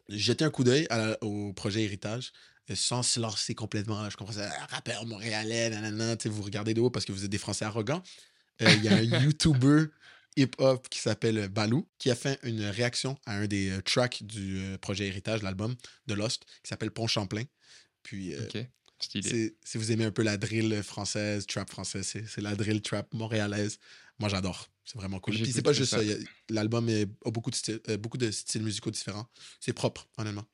jeter 0.08 0.44
un 0.44 0.50
coup 0.50 0.64
d'œil 0.64 0.86
au 1.20 1.52
projet 1.52 1.82
Héritage, 1.82 2.32
euh, 2.70 2.74
sans 2.74 3.02
se 3.02 3.18
lancer 3.20 3.54
complètement, 3.54 4.02
là, 4.02 4.10
je 4.10 4.16
comprends 4.16 4.34
ça, 4.34 4.48
rappeur 4.68 5.06
montréalais, 5.06 5.70
nanana, 5.70 6.16
vous 6.26 6.42
regardez 6.42 6.74
de 6.74 6.80
haut 6.80 6.90
parce 6.90 7.04
que 7.04 7.12
vous 7.12 7.24
êtes 7.24 7.30
des 7.30 7.38
Français 7.38 7.64
arrogants. 7.64 8.02
Il 8.60 8.84
y 8.84 8.88
a 8.88 8.94
un 8.94 9.02
YouTuber 9.22 9.86
hip-hop 10.36 10.88
qui 10.88 10.98
s'appelle 10.98 11.48
Balou, 11.48 11.88
qui 11.98 12.10
a 12.10 12.14
fait 12.14 12.38
une 12.42 12.64
réaction 12.64 13.18
à 13.26 13.36
un 13.36 13.46
des 13.46 13.76
tracks 13.84 14.22
du 14.22 14.76
projet 14.80 15.06
Héritage, 15.06 15.42
l'album 15.42 15.74
de 16.06 16.14
Lost, 16.14 16.44
qui 16.62 16.68
s'appelle 16.68 16.90
Pont 16.90 17.06
Champlain. 17.06 17.44
Puis, 18.02 18.34
Si 19.00 19.78
vous 19.78 19.92
aimez 19.92 20.04
un 20.04 20.10
peu 20.10 20.22
la 20.22 20.36
drill 20.36 20.82
française, 20.82 21.46
trap 21.46 21.70
française, 21.70 22.06
c'est 22.26 22.40
la 22.40 22.54
drill 22.54 22.82
trap 22.82 23.12
montréalaise. 23.14 23.78
Moi, 24.18 24.28
j'adore. 24.28 24.68
C'est 24.84 24.98
vraiment 24.98 25.18
cool. 25.18 25.34
Puis 25.34 25.52
c'est 25.52 25.62
pas 25.62 25.72
juste 25.72 25.92
ça. 25.92 26.02
L'album 26.50 26.88
a 26.88 27.30
beaucoup 27.30 27.50
de, 27.50 27.56
styles, 27.56 27.80
euh, 27.88 27.96
beaucoup 27.96 28.18
de 28.18 28.30
styles 28.30 28.62
musicaux 28.62 28.90
différents. 28.90 29.26
C'est 29.60 29.72
propre, 29.72 30.06
honnêtement. 30.18 30.44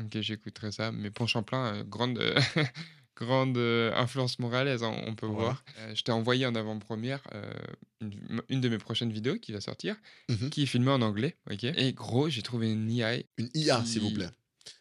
Ok, 0.00 0.20
j'écouterai 0.20 0.72
ça. 0.72 0.92
Mais 0.92 1.10
Pont 1.10 1.26
Champlain, 1.26 1.74
euh, 1.74 1.84
grande, 1.84 2.18
euh, 2.18 2.34
grande 3.16 3.56
euh, 3.56 3.92
influence 3.94 4.38
montréalaise, 4.38 4.82
hein, 4.82 4.94
on 5.06 5.14
peut 5.14 5.26
Ouais. 5.26 5.34
voir. 5.34 5.64
Euh, 5.78 5.94
je 5.94 6.02
t'ai 6.02 6.12
envoyé 6.12 6.44
en 6.46 6.54
avant-première 6.54 7.22
une, 8.00 8.42
une 8.48 8.60
de 8.60 8.68
mes 8.68 8.78
prochaines 8.78 9.12
vidéos 9.12 9.38
qui 9.38 9.52
va 9.52 9.60
sortir, 9.60 9.96
Mhm. 10.28 10.50
qui 10.50 10.62
est 10.64 10.66
filmée 10.66 10.90
en 10.90 11.02
anglais. 11.02 11.36
ok 11.50 11.64
Et 11.64 11.92
gros, 11.92 12.28
j'ai 12.28 12.42
trouvé 12.42 12.70
une 12.72 12.90
IA. 12.90 13.16
Une 13.38 13.50
IA, 13.54 13.84
s'il 13.84 14.02
vous 14.02 14.10
plaît. 14.10 14.30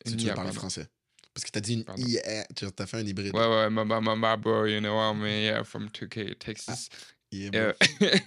Si 0.06 0.14
Une 0.14 0.18
tu 0.20 0.24
veux 0.26 0.32
IA, 0.32 0.36
parler 0.36 0.48
pardon. 0.50 0.60
français. 0.60 0.88
Parce 1.38 1.46
que 1.46 1.52
t'as 1.52 1.62
dit 1.62 1.76
une 1.76 1.86
Pardon? 1.86 2.02
IA. 2.04 2.48
Tu 2.56 2.66
as 2.66 2.86
fait 2.88 2.98
un 2.98 3.06
hybride. 3.06 3.36
Ouais, 3.36 3.48
ouais, 3.48 3.70
ma, 3.70 3.86
ma 3.86 4.38
boy, 4.38 4.74
you 4.74 4.80
know, 4.80 4.98
I'm 4.98 5.24
yeah, 5.24 5.64
from 5.64 5.88
2K, 5.88 6.36
Texas. 6.40 6.90
Yeah, 7.32 7.52
bro. 7.52 7.60
euh, 8.02 8.18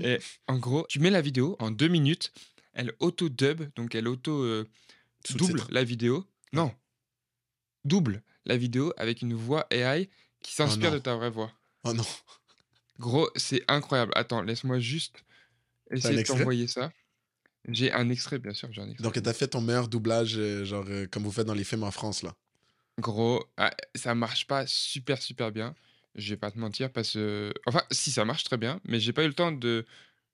et 0.00 0.18
en 0.48 0.58
gros, 0.58 0.84
tu 0.88 0.98
mets 0.98 1.10
la 1.10 1.20
vidéo 1.20 1.54
en 1.60 1.70
deux 1.70 1.86
minutes, 1.86 2.32
elle 2.72 2.92
auto-dub, 2.98 3.72
donc 3.76 3.94
elle 3.94 4.08
auto-double 4.08 4.66
Sous-titres. 5.24 5.68
la 5.70 5.84
vidéo. 5.84 6.26
Non, 6.52 6.74
double 7.84 8.24
la 8.44 8.56
vidéo 8.56 8.92
avec 8.96 9.22
une 9.22 9.34
voix 9.34 9.68
AI 9.70 10.08
qui 10.42 10.52
s'inspire 10.52 10.90
non. 10.90 10.96
de 10.96 10.98
ta 11.00 11.14
vraie 11.14 11.30
voix. 11.30 11.52
Oh 11.84 11.92
non. 11.92 12.06
Gros, 12.98 13.30
c'est 13.36 13.62
incroyable. 13.68 14.10
Attends, 14.16 14.42
laisse-moi 14.42 14.80
juste 14.80 15.22
essayer 15.92 16.16
de 16.16 16.26
t'envoyer 16.26 16.66
ça. 16.66 16.90
J'ai 17.68 17.92
un 17.92 18.08
extrait, 18.08 18.40
bien 18.40 18.52
sûr, 18.52 18.72
j'ai 18.72 18.80
un 18.80 18.88
extrait. 18.88 19.04
Donc, 19.04 19.22
t'as 19.22 19.32
fait 19.32 19.46
ton 19.46 19.60
meilleur 19.60 19.86
doublage, 19.86 20.38
euh, 20.38 20.64
genre, 20.64 20.84
euh, 20.88 21.06
comme 21.06 21.22
vous 21.22 21.30
faites 21.30 21.46
dans 21.46 21.54
les 21.54 21.64
films 21.64 21.84
en 21.84 21.90
France, 21.90 22.22
là. 22.22 22.34
Gros, 22.98 23.44
ah, 23.56 23.70
ça 23.94 24.14
marche 24.14 24.46
pas 24.46 24.66
super 24.66 25.20
super 25.22 25.52
bien. 25.52 25.74
Je 26.14 26.30
vais 26.30 26.36
pas 26.36 26.50
te 26.50 26.58
mentir 26.58 26.90
parce 26.92 27.12
que. 27.12 27.52
Enfin, 27.66 27.82
si 27.90 28.10
ça 28.10 28.24
marche 28.24 28.44
très 28.44 28.56
bien, 28.56 28.80
mais 28.84 28.98
j'ai 29.00 29.12
pas 29.12 29.24
eu 29.24 29.28
le 29.28 29.34
temps 29.34 29.52
de 29.52 29.86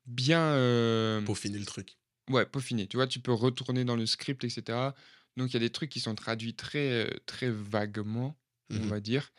bien. 0.07 0.41
euh, 0.41 1.21
Pour 1.23 1.39
finir 1.39 1.61
le 1.61 1.67
truc. 1.67 1.97
Ouais, 2.31 2.47
peaufiner. 2.47 2.87
Tu 2.87 2.97
vois, 2.97 3.07
tu 3.07 3.21
peux 3.21 3.33
retourner 3.33 3.85
dans 3.85 3.97
le 3.97 4.07
script, 4.07 4.45
etc. 4.45 4.95
Donc, 5.37 5.51
il 5.51 5.55
y 5.55 5.57
a 5.57 5.61
des 5.61 5.71
trucs 5.71 5.91
qui 5.91 6.01
sont 6.01 6.15
traduits 6.15 6.55
très, 6.55 7.05
euh, 7.07 7.11
très 7.27 7.51
vaguement, 7.51 8.35
on 8.71 8.77
Mhm. 8.77 8.89
va 8.89 9.01
dire. 9.01 9.31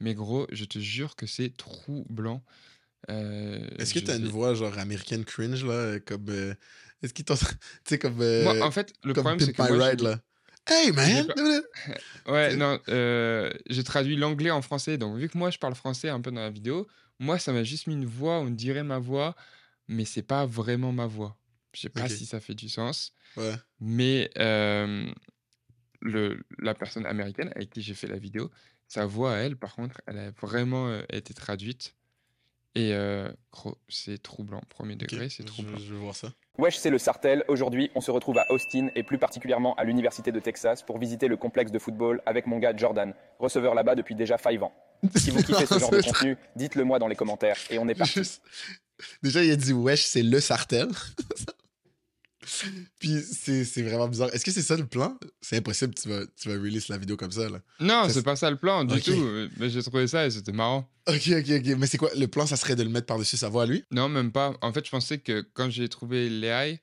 Mais 0.00 0.14
gros, 0.14 0.46
je 0.50 0.64
te 0.64 0.78
jure 0.78 1.14
que 1.14 1.26
c'est 1.26 1.54
troublant. 1.56 2.42
Euh, 3.10 3.68
Est-ce 3.78 3.92
que 3.92 4.00
je 4.00 4.04
t'as 4.06 4.16
une 4.16 4.28
voix, 4.28 4.54
genre, 4.54 4.78
américaine 4.78 5.24
cringe, 5.24 5.64
là, 5.64 6.00
comme... 6.00 6.28
euh, 6.30 6.54
Est-ce 7.02 7.12
qu'ils 7.12 7.24
t'ont... 7.26 7.34
Tu 7.60 7.68
sais, 7.84 7.98
comme... 7.98 8.16
Moi, 8.16 8.24
euh, 8.24 8.62
en 8.62 8.70
fait, 8.70 8.94
le 9.04 9.12
problème, 9.12 9.40
c'est 9.40 9.52
que 9.52 9.60
moi, 9.62 9.88
Ride, 9.88 9.98
j'ai- 10.00 10.04
là? 10.06 10.20
Hey, 10.66 10.92
man! 10.92 11.26
Ouais, 12.26 12.54
non, 12.54 12.78
euh, 12.88 13.50
j'ai 13.68 13.82
traduit 13.82 14.16
l'anglais 14.16 14.50
en 14.50 14.62
français. 14.62 14.96
Donc, 14.96 15.16
vu 15.18 15.28
que 15.28 15.36
moi, 15.36 15.50
je 15.50 15.58
parle 15.58 15.74
français 15.74 16.08
un 16.08 16.20
peu 16.20 16.30
dans 16.30 16.40
la 16.40 16.50
vidéo, 16.50 16.86
moi, 17.18 17.38
ça 17.38 17.52
m'a 17.52 17.64
juste 17.64 17.88
mis 17.88 17.94
une 17.94 18.06
voix, 18.06 18.38
on 18.38 18.50
dirait 18.50 18.84
ma 18.84 18.98
voix, 18.98 19.34
mais 19.88 20.04
c'est 20.04 20.22
pas 20.22 20.46
vraiment 20.46 20.92
ma 20.92 21.06
voix. 21.06 21.36
Je 21.74 21.80
sais 21.80 21.88
pas 21.88 22.08
si 22.08 22.26
ça 22.26 22.38
fait 22.40 22.54
du 22.54 22.68
sens. 22.68 23.12
Ouais. 23.36 23.54
Mais 23.80 24.30
euh, 24.38 25.10
le, 26.00 26.44
la 26.58 26.74
personne 26.74 27.06
américaine 27.06 27.50
avec 27.56 27.70
qui 27.70 27.82
j'ai 27.82 27.94
fait 27.94 28.06
la 28.08 28.18
vidéo, 28.18 28.50
sa 28.86 29.06
voix 29.06 29.34
à 29.34 29.36
elle, 29.38 29.56
par 29.56 29.74
contre, 29.74 30.00
elle 30.06 30.18
a 30.18 30.30
vraiment 30.32 30.88
euh, 30.88 31.02
été 31.10 31.34
traduite. 31.34 31.96
Et 32.74 32.92
euh, 32.94 33.30
c'est 33.88 34.22
troublant. 34.22 34.60
Premier 34.70 34.96
degré, 34.96 35.28
c'est 35.28 35.42
je- 35.42 35.48
troublant. 35.48 35.76
Je 35.78 35.92
veux 35.92 35.98
voir 35.98 36.16
ça. 36.16 36.32
Wesh, 36.58 36.76
c'est 36.78 36.90
le 36.90 36.98
Sartel. 36.98 37.44
Aujourd'hui, 37.48 37.90
on 37.94 38.00
se 38.00 38.10
retrouve 38.10 38.38
à 38.38 38.50
Austin 38.50 38.88
et 38.94 39.02
plus 39.02 39.18
particulièrement 39.18 39.74
à 39.76 39.84
l'Université 39.84 40.32
de 40.32 40.40
Texas 40.40 40.82
pour 40.82 40.98
visiter 40.98 41.28
le 41.28 41.36
complexe 41.36 41.70
de 41.72 41.78
football 41.78 42.22
avec 42.26 42.46
mon 42.46 42.58
gars 42.58 42.74
Jordan, 42.76 43.14
receveur 43.38 43.74
là-bas 43.74 43.94
depuis 43.94 44.14
déjà 44.14 44.38
5 44.38 44.62
ans. 44.62 44.72
Si 45.16 45.30
vous 45.30 45.42
kiffez 45.42 45.66
ce 45.66 45.78
genre 45.78 45.90
de 45.90 46.00
contenu, 46.02 46.36
dites-le 46.56 46.84
moi 46.84 46.98
dans 46.98 47.08
les 47.08 47.16
commentaires 47.16 47.56
et 47.70 47.78
on 47.78 47.88
est 47.88 47.94
parti. 47.94 48.14
Juste- 48.20 48.42
Déjà, 49.22 49.42
il 49.42 49.50
a 49.50 49.56
dit 49.56 49.72
wesh, 49.72 50.04
c'est 50.04 50.22
le 50.22 50.40
sartel. 50.40 50.88
Puis 53.00 53.20
c'est 53.22 53.64
c'est 53.64 53.82
vraiment 53.82 54.08
bizarre. 54.08 54.32
Est-ce 54.34 54.44
que 54.44 54.50
c'est 54.50 54.62
ça 54.62 54.76
le 54.76 54.86
plan? 54.86 55.16
C'est 55.40 55.56
impossible, 55.56 55.94
tu 55.94 56.08
vas, 56.08 56.24
tu 56.36 56.48
vas 56.48 56.54
release 56.54 56.88
la 56.88 56.98
vidéo 56.98 57.16
comme 57.16 57.30
ça, 57.30 57.48
là. 57.48 57.60
Non, 57.80 58.08
c'est 58.08 58.22
pas 58.22 58.36
ça 58.36 58.50
le 58.50 58.56
plan 58.56 58.84
du 58.84 59.00
tout. 59.00 59.48
Mais 59.58 59.68
j'ai 59.70 59.82
trouvé 59.82 60.06
ça 60.06 60.26
et 60.26 60.30
c'était 60.30 60.52
marrant. 60.52 60.88
Ok, 61.08 61.28
ok, 61.38 61.50
ok. 61.58 61.66
Mais 61.78 61.86
c'est 61.86 61.98
quoi? 61.98 62.10
Le 62.16 62.26
plan, 62.26 62.46
ça 62.46 62.56
serait 62.56 62.76
de 62.76 62.82
le 62.82 62.88
mettre 62.90 63.06
par-dessus 63.06 63.36
sa 63.36 63.48
voix 63.48 63.64
à 63.64 63.66
lui? 63.66 63.84
Non, 63.90 64.08
même 64.08 64.32
pas. 64.32 64.54
En 64.60 64.72
fait, 64.72 64.84
je 64.84 64.90
pensais 64.90 65.18
que 65.18 65.40
quand 65.54 65.70
j'ai 65.70 65.88
trouvé 65.88 66.28
l'AI, 66.28 66.80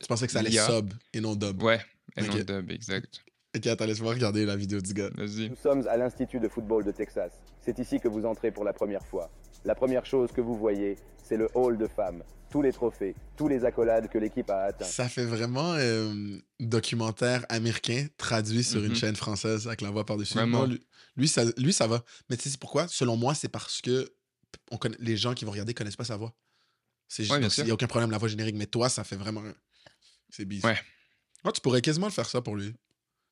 Tu 0.00 0.06
pensais 0.06 0.26
que 0.26 0.32
ça 0.32 0.40
allait 0.40 0.50
sub 0.50 0.92
et 1.12 1.20
non 1.20 1.34
dub? 1.34 1.62
ouais, 1.62 1.80
et 2.16 2.22
non 2.22 2.34
Ok. 2.34 2.44
dub, 2.44 2.70
exact. 2.70 3.22
Ok, 3.56 3.66
attends, 3.68 3.86
laisse-moi 3.86 4.12
regarder 4.12 4.44
la 4.44 4.54
vidéo 4.56 4.80
du 4.80 4.92
gars. 4.92 5.08
Vas-y. 5.16 5.48
Nous 5.48 5.56
sommes 5.56 5.86
à 5.88 5.96
l'Institut 5.96 6.40
de 6.40 6.48
football 6.48 6.84
de 6.84 6.90
Texas. 6.92 7.32
C'est 7.62 7.78
ici 7.78 7.98
que 8.00 8.08
vous 8.08 8.26
entrez 8.26 8.50
pour 8.50 8.64
la 8.64 8.72
première 8.72 9.04
fois. 9.06 9.30
La 9.64 9.74
première 9.74 10.04
chose 10.04 10.30
que 10.32 10.40
vous 10.42 10.54
voyez, 10.56 10.96
c'est 11.24 11.36
le 11.36 11.48
hall 11.54 11.78
de 11.78 11.86
femmes. 11.88 12.22
Tous 12.50 12.62
les 12.62 12.72
trophées, 12.72 13.14
tous 13.36 13.48
les 13.48 13.64
accolades 13.64 14.08
que 14.08 14.18
l'équipe 14.18 14.48
a 14.50 14.64
atteints. 14.66 14.84
Ça 14.84 15.08
fait 15.08 15.24
vraiment 15.24 15.74
euh, 15.74 16.38
documentaire 16.60 17.44
américain 17.48 18.06
traduit 18.16 18.62
sur 18.64 18.82
une 18.82 18.90
Mhm. 18.90 18.96
chaîne 18.96 19.16
française 19.16 19.66
avec 19.66 19.80
la 19.80 19.90
voix 19.90 20.06
par-dessus. 20.06 20.38
Lui, 20.38 20.80
lui, 21.16 21.28
ça, 21.28 21.44
lui, 21.56 21.72
ça 21.72 21.86
va. 21.86 22.02
Mais 22.30 22.36
tu 22.36 22.48
sais 22.48 22.56
pourquoi? 22.58 22.86
Selon 22.88 23.16
moi, 23.16 23.34
c'est 23.34 23.48
parce 23.48 23.80
que 23.82 24.08
on 24.70 24.76
connaît, 24.78 24.96
les 25.00 25.16
gens 25.16 25.34
qui 25.34 25.44
vont 25.44 25.50
regarder 25.50 25.74
connaissent 25.74 25.96
pas 25.96 26.04
sa 26.04 26.16
voix. 26.16 26.34
Juste, 27.14 27.30
Ouais, 27.30 27.40
il 27.40 27.64
n'y 27.64 27.70
a 27.70 27.74
aucun 27.74 27.86
problème, 27.86 28.10
la 28.10 28.18
voix 28.18 28.28
générique. 28.28 28.56
Mais 28.56 28.66
toi, 28.66 28.88
ça 28.88 29.04
fait 29.04 29.16
vraiment... 29.16 29.42
C'est 30.30 30.44
bizarre. 30.44 30.72
Ouais. 30.72 30.78
Ouais, 31.44 31.52
tu 31.52 31.60
pourrais 31.60 31.80
quasiment 31.82 32.06
le 32.06 32.12
faire 32.12 32.28
ça 32.28 32.40
pour 32.42 32.56
lui. 32.56 32.74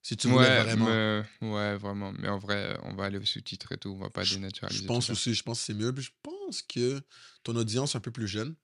Si 0.02 0.16
tu 0.16 0.28
voulais 0.28 0.46
Ouais, 0.46 0.62
vraiment. 0.62 0.84
mais- 0.86 1.48
ouais, 1.50 1.76
vraiment. 1.76 2.12
Mais 2.12 2.28
en 2.28 2.38
vrai, 2.38 2.76
on 2.82 2.94
va 2.94 3.04
aller 3.06 3.18
au 3.18 3.24
sous-titre 3.24 3.72
et 3.72 3.78
tout. 3.78 3.90
On 3.90 3.98
va 4.02 4.10
pas 4.10 4.22
dénaturaliser. 4.24 4.82
Je 4.82 4.86
pense 4.86 5.08
aussi, 5.10 5.34
je 5.34 5.42
pense 5.42 5.60
que 5.60 5.64
c'est 5.66 5.74
mieux. 5.74 5.92
Puis 5.94 6.04
je 6.04 6.10
pense 6.22 6.62
que 6.62 7.00
ton 7.42 7.56
audience 7.56 7.96
un 7.96 8.00
peu 8.00 8.10
plus 8.10 8.28
jeune, 8.28 8.54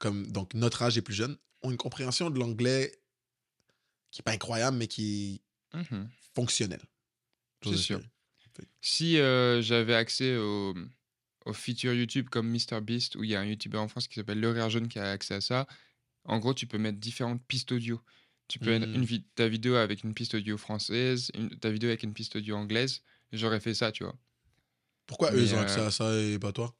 comme 0.00 0.26
donc 0.32 0.54
notre 0.54 0.82
âge 0.82 0.98
est 0.98 1.02
plus 1.02 1.14
jeune, 1.14 1.36
ont 1.62 1.70
une 1.70 1.76
compréhension 1.76 2.30
de 2.30 2.38
l'anglais 2.40 2.90
qui 4.10 4.20
est 4.20 4.24
pas 4.24 4.32
incroyable, 4.32 4.76
mais 4.76 4.88
qui 4.88 5.40
est 5.74 5.78
Mhm. 5.78 6.08
fonctionnelle. 6.34 6.82
C'est 7.64 7.76
sûr. 7.76 8.00
Si 8.80 9.18
euh, 9.18 9.62
j'avais 9.62 9.94
accès 9.94 10.36
au, 10.36 10.74
aux 11.46 11.52
features 11.52 11.94
YouTube 11.94 12.28
comme 12.28 12.48
MrBeast, 12.50 13.14
où 13.14 13.22
il 13.22 13.30
y 13.30 13.36
a 13.36 13.40
un 13.40 13.44
YouTuber 13.44 13.78
en 13.78 13.86
France 13.86 14.08
qui 14.08 14.14
s'appelle 14.16 14.40
Le 14.40 14.50
Rire 14.50 14.68
Jaune 14.68 14.88
qui 14.88 14.98
a 14.98 15.12
accès 15.12 15.34
à 15.34 15.40
ça, 15.40 15.68
en 16.24 16.38
gros, 16.38 16.54
tu 16.54 16.66
peux 16.66 16.78
mettre 16.78 16.98
différentes 16.98 17.42
pistes 17.46 17.70
audio. 17.72 18.00
Tu 18.48 18.58
peux 18.58 18.70
mettre 18.76 18.92
une 18.92 19.04
vi- 19.04 19.24
ta 19.36 19.48
vidéo 19.48 19.76
avec 19.76 20.02
une 20.02 20.12
piste 20.12 20.34
audio 20.34 20.58
française, 20.58 21.30
une- 21.34 21.50
ta 21.50 21.70
vidéo 21.70 21.88
avec 21.90 22.02
une 22.02 22.12
piste 22.12 22.34
audio 22.36 22.56
anglaise. 22.56 23.02
J'aurais 23.32 23.60
fait 23.60 23.74
ça, 23.74 23.92
tu 23.92 24.02
vois. 24.02 24.18
Pourquoi 25.06 25.32
eux, 25.32 25.42
ils 25.42 25.54
ont 25.54 25.60
accès 25.60 25.80
euh, 25.80 25.86
à 25.86 25.90
ça 25.90 26.20
et 26.20 26.38
pas 26.38 26.52
toi? 26.52 26.74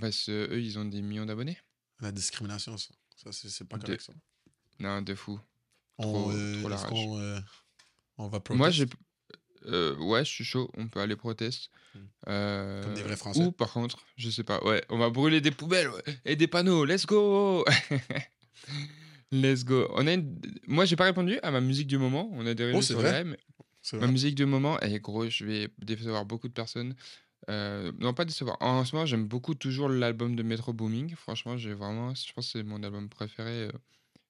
Parce 0.00 0.24
que 0.26 0.48
eux, 0.52 0.60
ils 0.62 0.78
ont 0.78 0.84
des 0.86 1.02
millions 1.02 1.26
d'abonnés. 1.26 1.58
La 2.00 2.12
discrimination, 2.12 2.76
ça. 2.78 2.94
Ça, 3.16 3.30
c'est 3.32 3.68
pas 3.68 3.76
De- 3.76 3.84
correct, 3.84 4.00
ça. 4.02 4.12
Non, 4.78 5.02
de 5.02 5.14
fou. 5.14 5.38
On, 5.98 6.02
Trop- 6.04 6.32
euh, 6.32 6.58
trop 6.60 6.68
la 6.68 6.76
est-ce 6.76 6.84
rage. 6.84 6.90
qu'on 6.92 7.18
euh, 7.20 7.40
on 8.16 8.28
va 8.28 8.38
Moi, 8.50 8.68
protest? 8.70 8.72
j'ai 8.76 8.86
Euh, 9.66 9.94
ouais, 9.96 10.24
je 10.24 10.30
suis 10.30 10.44
chaud. 10.44 10.70
On 10.78 10.88
peut 10.88 11.00
aller 11.00 11.16
protester. 11.16 11.68
Hmm. 11.94 11.98
Euh, 12.28 12.82
Comme 12.82 12.94
des 12.94 13.02
vrais 13.02 13.16
Français? 13.16 13.44
Ou 13.44 13.52
par 13.52 13.70
contre, 13.74 14.06
je 14.16 14.30
sais 14.30 14.42
pas. 14.44 14.64
Ouais, 14.64 14.82
on 14.88 14.96
va 14.96 15.10
brûler 15.10 15.42
des 15.42 15.50
poubelles 15.50 15.90
ouais, 15.90 16.02
et 16.24 16.34
des 16.36 16.46
panneaux. 16.46 16.86
Let's 16.86 17.04
go. 17.04 17.64
Let's 19.32 19.64
go. 19.64 19.86
On 19.94 20.06
a 20.06 20.14
une- 20.14 20.40
Moi, 20.66 20.84
j'ai 20.86 20.96
pas 20.96 21.04
répondu 21.04 21.38
à 21.42 21.50
ma 21.50 21.60
musique 21.60 21.86
du 21.86 21.98
moment. 21.98 22.28
On 22.32 22.46
a 22.46 22.54
des 22.54 22.72
Oh, 22.74 22.80
c'est 22.82 22.94
vrai? 22.94 23.12
la 23.12 23.20
M. 23.20 23.36
C'est 23.82 23.96
Ma 23.96 24.04
vrai. 24.04 24.12
musique 24.12 24.34
du 24.34 24.44
moment, 24.46 24.78
et 24.80 24.98
gros, 25.00 25.28
je 25.28 25.44
vais 25.44 25.68
décevoir 25.78 26.24
beaucoup 26.26 26.48
de 26.48 26.52
personnes. 26.52 26.94
Euh, 27.48 27.92
non, 27.98 28.14
pas 28.14 28.24
décevoir. 28.24 28.56
En 28.60 28.84
ce 28.84 28.94
moment, 28.94 29.06
j'aime 29.06 29.26
beaucoup 29.26 29.54
toujours 29.54 29.88
l'album 29.88 30.36
de 30.36 30.42
Metro 30.42 30.72
Booming. 30.72 31.14
Franchement, 31.16 31.56
j'ai 31.56 31.74
vraiment, 31.74 32.14
je 32.14 32.32
pense 32.32 32.52
que 32.52 32.58
c'est 32.58 32.62
mon 32.62 32.82
album 32.82 33.08
préféré 33.08 33.68
euh, 33.68 33.72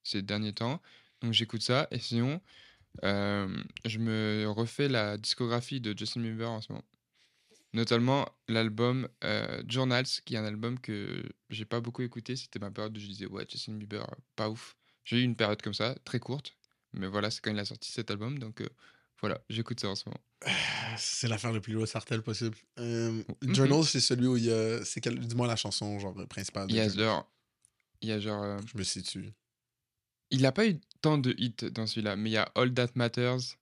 ces 0.02 0.22
derniers 0.22 0.52
temps. 0.52 0.80
Donc 1.22 1.32
j'écoute 1.32 1.62
ça. 1.62 1.88
Et 1.90 1.98
sinon, 1.98 2.40
euh, 3.04 3.62
je 3.86 3.98
me 3.98 4.46
refais 4.48 4.88
la 4.88 5.18
discographie 5.18 5.80
de 5.80 5.96
Justin 5.98 6.22
Bieber 6.22 6.50
en 6.50 6.60
ce 6.60 6.72
moment. 6.72 6.84
Notamment 7.72 8.26
l'album 8.48 9.08
Journals, 9.68 10.06
qui 10.24 10.34
est 10.34 10.38
un 10.38 10.44
album 10.44 10.80
que 10.80 11.22
j'ai 11.50 11.64
pas 11.64 11.80
beaucoup 11.80 12.02
écouté. 12.02 12.36
C'était 12.36 12.58
ma 12.58 12.70
période 12.70 12.96
où 12.96 13.00
je 13.00 13.06
disais, 13.06 13.26
ouais, 13.26 13.46
Justin 13.48 13.74
Bieber, 13.74 14.06
pas 14.36 14.50
ouf. 14.50 14.76
J'ai 15.04 15.20
eu 15.20 15.22
une 15.22 15.36
période 15.36 15.62
comme 15.62 15.74
ça, 15.74 15.94
très 16.04 16.18
courte. 16.18 16.56
Mais 16.94 17.06
voilà, 17.06 17.30
c'est 17.30 17.40
quand 17.40 17.52
il 17.52 17.58
a 17.60 17.64
sorti 17.64 17.92
cet 17.92 18.10
album. 18.10 18.38
Donc 18.40 18.62
voilà, 19.20 19.40
j'écoute 19.50 19.80
ça 19.80 19.88
en 19.88 19.94
ce 19.94 20.08
moment. 20.08 20.20
C'est 20.96 21.28
l'affaire 21.28 21.52
le 21.52 21.60
plus 21.60 21.72
low 21.74 21.84
sartel 21.86 22.22
possible. 22.22 22.56
Euh, 22.78 23.22
Mhm. 23.42 23.54
Journal, 23.54 23.84
c'est 23.84 24.00
celui 24.00 24.26
où 24.26 24.36
il 24.36 24.44
y 24.46 24.52
a. 24.52 24.84
C'est 24.84 25.00
quel... 25.00 25.18
Dis-moi 25.18 25.46
la 25.46 25.56
chanson 25.56 25.98
genre 25.98 26.14
principale. 26.28 26.66
de 26.66 26.72
Il 26.72 26.76
y 26.76 26.80
a 26.80 26.88
genre. 26.88 27.30
Il 28.00 28.08
y 28.08 28.12
a 28.12 28.20
genre. 28.20 28.42
euh, 28.42 28.58
Je 28.72 28.78
me 28.78 28.82
situe. 28.82 29.32
il 30.30 30.42
n'a 30.42 30.52
pas 30.52 30.66
eu 30.66 30.80
tant 31.02 31.18
de 31.18 31.34
hits 31.36 31.70
dans 31.72 31.86
celui-là, 31.86 32.16
mais 32.16 32.30
il 32.30 32.32
y 32.34 32.36
a 32.38 32.50
All 32.54 32.72
That 32.72 32.90
Matters. 32.94 33.56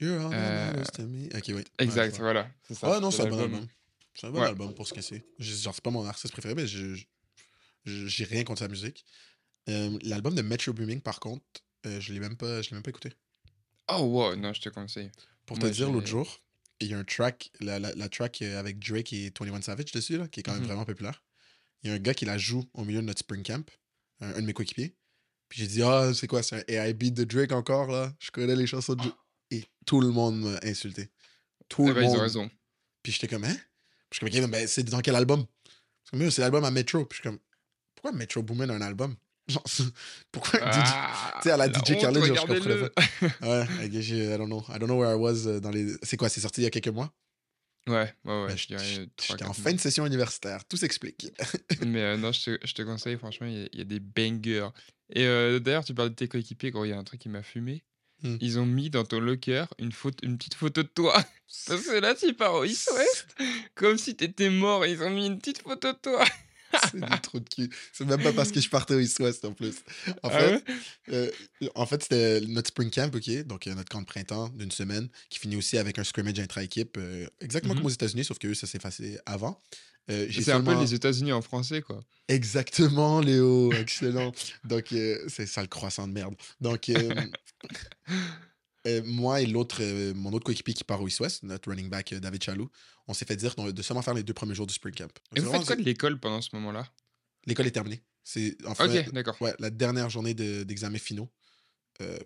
You're 0.00 0.20
all 0.26 0.30
that 0.30 0.36
Euh, 0.36 0.66
matters 0.72 0.90
to 0.92 1.02
me. 1.06 1.26
Ok, 1.36 1.44
oui. 1.48 1.64
Exact, 1.78 2.12
Ouais, 2.14 2.18
voilà. 2.20 2.50
C'est 2.64 2.74
ça. 2.74 2.96
Ah 2.96 3.00
non, 3.00 3.10
c'est 3.10 3.22
un 3.22 3.28
bon 3.30 3.38
album. 3.40 3.66
C'est 4.14 4.26
un 4.26 4.30
bon 4.30 4.40
Ouais. 4.40 4.48
album 4.48 4.74
pour 4.74 4.86
ce 4.86 4.92
que 4.92 5.00
c'est. 5.00 5.24
Genre, 5.38 5.74
c'est 5.74 5.82
pas 5.84 5.90
mon 5.90 6.04
artiste 6.04 6.32
préféré, 6.32 6.54
mais 6.54 6.66
j'ai 6.66 8.24
rien 8.24 8.44
contre 8.44 8.58
sa 8.60 8.68
musique. 8.68 9.04
Euh, 9.68 9.96
L'album 10.02 10.34
de 10.34 10.42
Metro 10.42 10.72
Booming, 10.72 11.00
par 11.00 11.20
contre, 11.20 11.44
euh, 11.86 12.00
je 12.00 12.12
l'ai 12.12 12.18
même 12.20 12.36
pas, 12.36 12.60
je 12.62 12.70
l'ai 12.70 12.74
même 12.74 12.82
pas 12.82 12.90
écouté. 12.90 13.12
Oh, 13.88 13.98
wow, 14.02 14.34
non, 14.36 14.52
je 14.52 14.60
te 14.60 14.68
conseille. 14.68 15.10
Pour 15.46 15.58
Moi, 15.58 15.68
te 15.68 15.74
dire, 15.74 15.90
l'autre 15.90 16.06
jour, 16.06 16.40
il 16.80 16.88
y 16.88 16.94
a 16.94 16.98
un 16.98 17.04
track, 17.04 17.50
la, 17.60 17.78
la, 17.78 17.94
la 17.94 18.08
track 18.08 18.42
avec 18.42 18.78
Drake 18.78 19.12
et 19.12 19.30
21 19.38 19.60
Savage 19.62 19.92
dessus, 19.92 20.16
là, 20.18 20.28
qui 20.28 20.40
est 20.40 20.42
quand 20.42 20.52
même 20.52 20.62
Mhm. 20.62 20.66
vraiment 20.68 20.84
populaire. 20.84 21.22
Il 21.82 21.90
y 21.90 21.92
a 21.92 21.96
un 21.96 21.98
gars 21.98 22.14
qui 22.14 22.24
la 22.24 22.38
joue 22.38 22.64
au 22.74 22.84
milieu 22.84 23.00
de 23.00 23.06
notre 23.06 23.20
spring 23.20 23.42
camp, 23.42 23.68
un, 24.20 24.34
un 24.34 24.40
de 24.40 24.46
mes 24.46 24.52
coéquipiers. 24.52 24.96
Puis 25.48 25.60
j'ai 25.60 25.66
dit, 25.66 25.82
ah, 25.82 26.12
c'est 26.14 26.26
quoi, 26.26 26.42
c'est 26.42 26.56
un 26.56 26.64
AI 26.72 26.94
beat 26.94 27.14
de 27.14 27.24
Drake 27.24 27.52
encore, 27.52 27.90
là? 27.90 28.14
Je 28.20 28.30
connais 28.30 28.56
les 28.56 28.66
chansons 28.66 28.94
de 28.94 29.00
Drake. 29.02 29.14
Et 29.50 29.64
tout 29.84 30.00
le 30.00 30.08
monde 30.10 30.40
m'a 30.40 30.58
insulté. 30.62 31.10
Tout 31.68 31.84
Eh 31.84 31.88
le 31.88 31.94
ben, 31.94 32.02
ils 32.02 32.06
monde. 32.06 32.16
ont 32.16 32.22
raison. 32.22 32.50
Puis 33.02 33.12
j'étais 33.12 33.28
comme, 33.28 33.44
hein? 33.44 33.54
Puis 34.08 34.20
je 34.20 34.26
suis 34.28 34.40
comme, 34.40 34.44
ok, 34.44 34.50
mais 34.50 34.66
c'est 34.66 34.82
dans 34.84 35.00
quel 35.00 35.14
album? 35.16 35.44
Parce 35.64 36.10
que, 36.12 36.16
mais 36.16 36.30
c'est 36.30 36.40
l'album 36.40 36.64
à 36.64 36.70
Metro. 36.70 37.04
Puis 37.04 37.16
je 37.18 37.22
suis 37.22 37.28
comme, 37.28 37.38
pourquoi 37.94 38.12
Metro 38.12 38.42
Boomin 38.42 38.70
a 38.70 38.74
un 38.74 38.80
album? 38.80 39.14
Genre, 39.52 39.62
pourquoi. 40.32 40.60
Ah, 40.62 41.32
Tu 41.42 41.48
sais, 41.48 41.50
à 41.52 41.56
la 41.56 41.66
la 41.66 41.72
DJ 41.72 42.00
genre, 42.00 42.14
je 42.14 42.34
comprenais 42.34 42.90
Ouais, 43.42 43.66
I 43.84 43.88
guess 43.90 44.08
you- 44.08 44.32
I 44.34 44.36
don't 44.38 44.46
know. 44.48 44.64
I 44.68 44.78
don't 44.78 44.86
know 44.88 44.98
where 45.00 45.12
I 45.12 45.14
was 45.18 45.46
euh, 45.46 45.60
dans 45.60 45.70
les... 45.70 45.94
C'est 46.02 46.16
quoi, 46.16 46.28
c'est 46.28 46.40
sorti 46.40 46.60
il 46.60 46.64
y 46.64 46.66
a 46.66 46.70
quelques 46.70 46.88
mois? 46.88 47.12
Ouais, 47.88 48.14
ouais, 48.24 48.44
ouais. 48.44 48.54
Dirais 48.68 49.08
j'étais 49.20 49.44
en 49.44 49.52
fin 49.52 49.72
de 49.72 49.80
session 49.80 50.06
universitaire. 50.06 50.64
Tout 50.66 50.76
s'explique. 50.76 51.32
Mais 51.84 52.02
euh, 52.02 52.16
non, 52.16 52.30
je 52.30 52.44
te, 52.56 52.66
je 52.66 52.72
te 52.74 52.82
conseille, 52.82 53.16
franchement, 53.16 53.46
il 53.48 53.54
y, 53.58 53.64
a- 53.64 53.68
il 53.72 53.78
y 53.78 53.82
a 53.82 53.84
des 53.84 53.98
bangers. 54.00 54.68
Et 55.14 55.26
euh, 55.26 55.58
d'ailleurs, 55.58 55.84
tu 55.84 55.92
parles 55.92 56.10
de 56.10 56.14
tes 56.14 56.28
coéquipiers, 56.28 56.70
gros, 56.70 56.84
il 56.84 56.90
y 56.90 56.92
a 56.92 56.98
un 56.98 57.04
truc 57.04 57.20
qui 57.20 57.28
m'a 57.28 57.42
fumé. 57.42 57.82
Hmm. 58.22 58.36
Ils 58.40 58.60
ont 58.60 58.66
mis 58.66 58.88
dans 58.88 59.04
ton 59.04 59.18
locker 59.18 59.64
une, 59.80 59.90
photo, 59.90 60.24
une 60.24 60.38
petite 60.38 60.54
photo 60.54 60.84
de 60.84 60.88
toi. 60.88 61.12
Parce 61.66 61.82
que 61.82 61.98
là, 61.98 62.14
tu 62.14 62.32
pars 62.34 62.54
au 62.54 62.62
East 62.64 62.88
West, 62.96 63.36
comme 63.74 63.98
si 63.98 64.14
t'étais 64.14 64.48
mort. 64.48 64.86
Ils 64.86 65.02
ont 65.02 65.10
mis 65.10 65.26
une 65.26 65.38
petite 65.40 65.60
photo 65.62 65.92
de 65.92 65.98
toi. 65.98 66.24
c'est 66.90 67.00
du 67.00 67.20
trou 67.20 67.40
de 67.40 67.48
cul. 67.48 67.70
C'est 67.92 68.04
même 68.04 68.22
pas 68.22 68.32
parce 68.32 68.50
que 68.52 68.60
je 68.60 68.68
partais 68.68 68.94
au 68.94 69.00
East 69.00 69.18
West 69.20 69.44
en 69.44 69.52
plus. 69.52 69.76
En 70.22 70.28
Ah 70.30 70.38
fait, 70.38 70.64
euh, 71.10 71.30
en 71.74 71.86
fait 71.86 72.02
c'était 72.02 72.40
notre 72.42 72.68
spring 72.68 72.90
camp, 72.90 73.14
OK? 73.14 73.30
Donc, 73.46 73.66
euh, 73.66 73.74
notre 73.74 73.88
camp 73.88 74.00
de 74.00 74.06
printemps 74.06 74.48
d'une 74.50 74.70
semaine 74.70 75.08
qui 75.28 75.38
finit 75.38 75.56
aussi 75.56 75.78
avec 75.78 75.98
un 75.98 76.04
scrimmage 76.04 76.38
intra-équipe, 76.38 76.96
euh, 76.98 77.26
exactement 77.40 77.74
comme 77.74 77.86
aux 77.86 77.90
États-Unis, 77.90 78.24
sauf 78.24 78.38
que 78.38 78.48
eux, 78.48 78.54
ça 78.54 78.66
s'est 78.66 78.78
passé 78.78 79.18
avant. 79.26 79.58
Euh, 80.10 80.26
C'est 80.32 80.50
un 80.52 80.62
peu 80.62 80.78
les 80.80 80.94
États-Unis 80.94 81.32
en 81.32 81.42
français, 81.42 81.80
quoi. 81.80 82.02
Exactement, 82.28 83.20
Léo. 83.20 83.72
Excellent. 83.72 84.32
Donc, 84.64 84.86
c'est 85.28 85.46
ça 85.46 85.60
le 85.60 85.68
croissant 85.68 86.08
de 86.08 86.12
merde. 86.12 86.34
Donc, 86.60 86.90
euh, 88.86 89.02
moi 89.04 89.40
et 89.40 89.46
l'autre, 89.46 89.78
euh, 89.80 90.12
mon 90.14 90.32
autre 90.32 90.44
coéquipier 90.44 90.74
qui 90.74 90.84
part 90.84 91.00
au 91.00 91.08
East 91.08 91.20
West, 91.20 91.42
notre 91.44 91.68
running 91.70 91.88
back 91.88 92.12
euh, 92.12 92.20
David 92.20 92.42
Chalou, 92.42 92.68
on 93.06 93.14
s'est 93.14 93.24
fait 93.24 93.36
dire 93.36 93.54
de 93.54 93.70
de 93.70 93.82
seulement 93.82 94.02
faire 94.02 94.14
les 94.14 94.22
deux 94.22 94.34
premiers 94.34 94.54
jours 94.54 94.66
du 94.66 94.74
spring 94.74 94.94
camp. 94.94 95.04
Donc, 95.06 95.12
Et 95.36 95.40
vous 95.40 95.50
faites 95.52 95.64
quoi 95.66 95.76
de 95.76 95.82
l'école 95.82 96.18
pendant 96.18 96.40
ce 96.40 96.50
moment-là? 96.56 96.86
L'école 97.46 97.66
est 97.66 97.72
terminée. 97.72 98.02
C'est 98.24 98.56
en 98.66 98.74
fait 98.74 99.06
Ok, 99.06 99.12
d'accord. 99.12 99.36
ouais, 99.40 99.54
la 99.58 99.70
dernière 99.70 100.08
journée 100.10 100.34
de- 100.34 100.62
d'examens 100.62 100.98
finaux. 100.98 101.30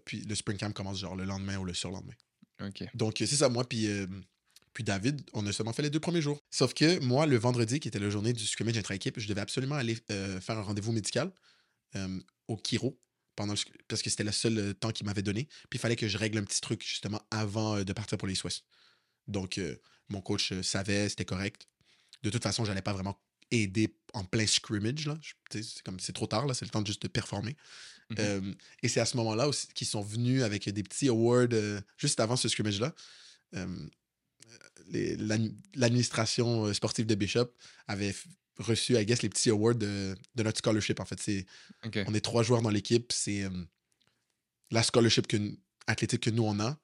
Puis 0.07 0.23
le 0.23 0.35
spring 0.35 0.57
camp 0.59 0.73
commence 0.73 0.99
genre 1.01 1.17
le 1.17 1.25
lendemain 1.25 1.59
ou 1.59 1.65
le 1.67 1.75
surlendemain. 1.75 2.15
Ok. 2.63 2.85
Donc, 2.95 3.17
c'est 3.19 3.27
ça, 3.27 3.51
moi, 3.51 3.69
puis, 3.69 3.87
puis 4.73 4.85
David, 4.85 5.21
on 5.35 5.47
a 5.47 5.53
seulement 5.53 5.75
fait 5.75 5.83
les 5.83 5.91
deux 5.91 6.01
premiers 6.01 6.23
jours. 6.23 6.41
Sauf 6.51 6.73
que 6.73 6.99
moi, 7.01 7.27
le 7.27 7.37
vendredi, 7.37 7.79
qui 7.79 7.89
était 7.89 7.99
la 7.99 8.09
journée 8.09 8.33
du 8.33 8.47
scrimmage 8.47 8.79
intra-équipe, 8.79 9.19
je 9.21 9.29
devais 9.29 9.43
absolument 9.43 9.75
aller 9.75 9.95
faire 10.41 10.57
un 10.59 10.63
rendez-vous 10.63 10.93
médical 10.93 11.31
au 12.49 12.57
Kiro, 12.57 12.99
pendant 13.37 13.53
le 13.53 13.59
sc- 13.59 13.71
parce 13.89 14.03
que 14.03 14.11
c'était 14.11 14.25
le 14.25 14.33
seul 14.33 14.59
euh, 14.59 14.73
temps 14.75 14.91
qu'il 14.91 15.07
m'avait 15.07 15.23
donné. 15.23 15.45
Puis 15.71 15.77
il 15.77 15.79
fallait 15.79 15.97
que 15.97 16.09
je 16.09 16.19
règle 16.19 16.39
un 16.39 16.45
petit 16.45 16.61
truc, 16.61 16.83
justement, 16.83 17.21
avant 17.31 17.77
euh, 17.77 17.85
de 17.85 17.93
partir 17.93 18.19
pour 18.19 18.27
les 18.29 18.35
Swiss. 18.35 18.65
Donc, 19.29 19.59
euh, 19.59 19.77
mon 20.09 20.21
coach 20.21 20.53
savait, 20.63 21.09
c'était 21.09 21.25
correct. 21.25 21.69
De 22.23 22.31
toute 22.31 22.43
façon, 22.43 22.65
j'allais 22.65 22.83
pas 22.83 22.93
vraiment 22.93 23.21
aider 23.51 23.97
en 24.15 24.25
plein 24.25 24.47
scrimmage. 24.47 25.07
Là. 25.07 25.17
C'est 25.51 25.83
comme 25.85 26.01
c'est 26.01 26.13
trop 26.13 26.27
tard, 26.27 26.47
là, 26.47 26.55
c'est 26.55 26.65
le 26.65 26.71
temps 26.71 26.83
de 26.83 26.87
juste 26.87 27.03
de 27.03 27.09
performer. 27.09 27.57
Mhm. 28.11 28.17
Euh, 28.21 28.53
et 28.83 28.89
c'est 28.89 29.01
à 29.01 29.05
ce 29.07 29.17
moment-là 29.19 29.49
aussi 29.49 29.67
qu'ils 29.69 29.87
sont 29.87 30.03
venus 30.03 30.43
avec 30.43 30.69
des 30.69 30.83
petits 30.83 31.09
awards 31.09 31.49
euh, 31.53 31.81
juste 31.97 32.21
avant 32.21 32.37
ce 32.37 32.49
scrimmage-là. 32.49 32.95
Les- 34.89 35.17
L'administration 35.75 36.73
sportive 36.73 37.07
de 37.07 37.15
Bishop 37.17 37.51
avait 37.89 38.15
reçu, 38.59 38.97
I 38.97 39.05
guess, 39.05 39.23
les 39.23 39.29
petits 39.29 39.51
awards 39.51 39.75
de, 39.75 40.17
de 40.35 40.43
notre 40.43 40.59
scholarship. 40.59 41.01
En 41.01 41.05
fait, 41.05 41.21
c'est 41.21 41.47
on 42.07 42.15
est 42.15 42.21
trois 42.21 42.43
joueurs 42.43 42.63
dans 42.63 42.71
l'équipe. 42.71 43.13
C'est 43.13 43.45
euh, 43.45 43.51
la 44.71 44.83
scholarship 44.83 45.27
que, 45.27 45.37
athlétique 45.87 46.23
que 46.23 46.31
nous, 46.31 46.45
on 46.45 46.59
a 46.61 46.79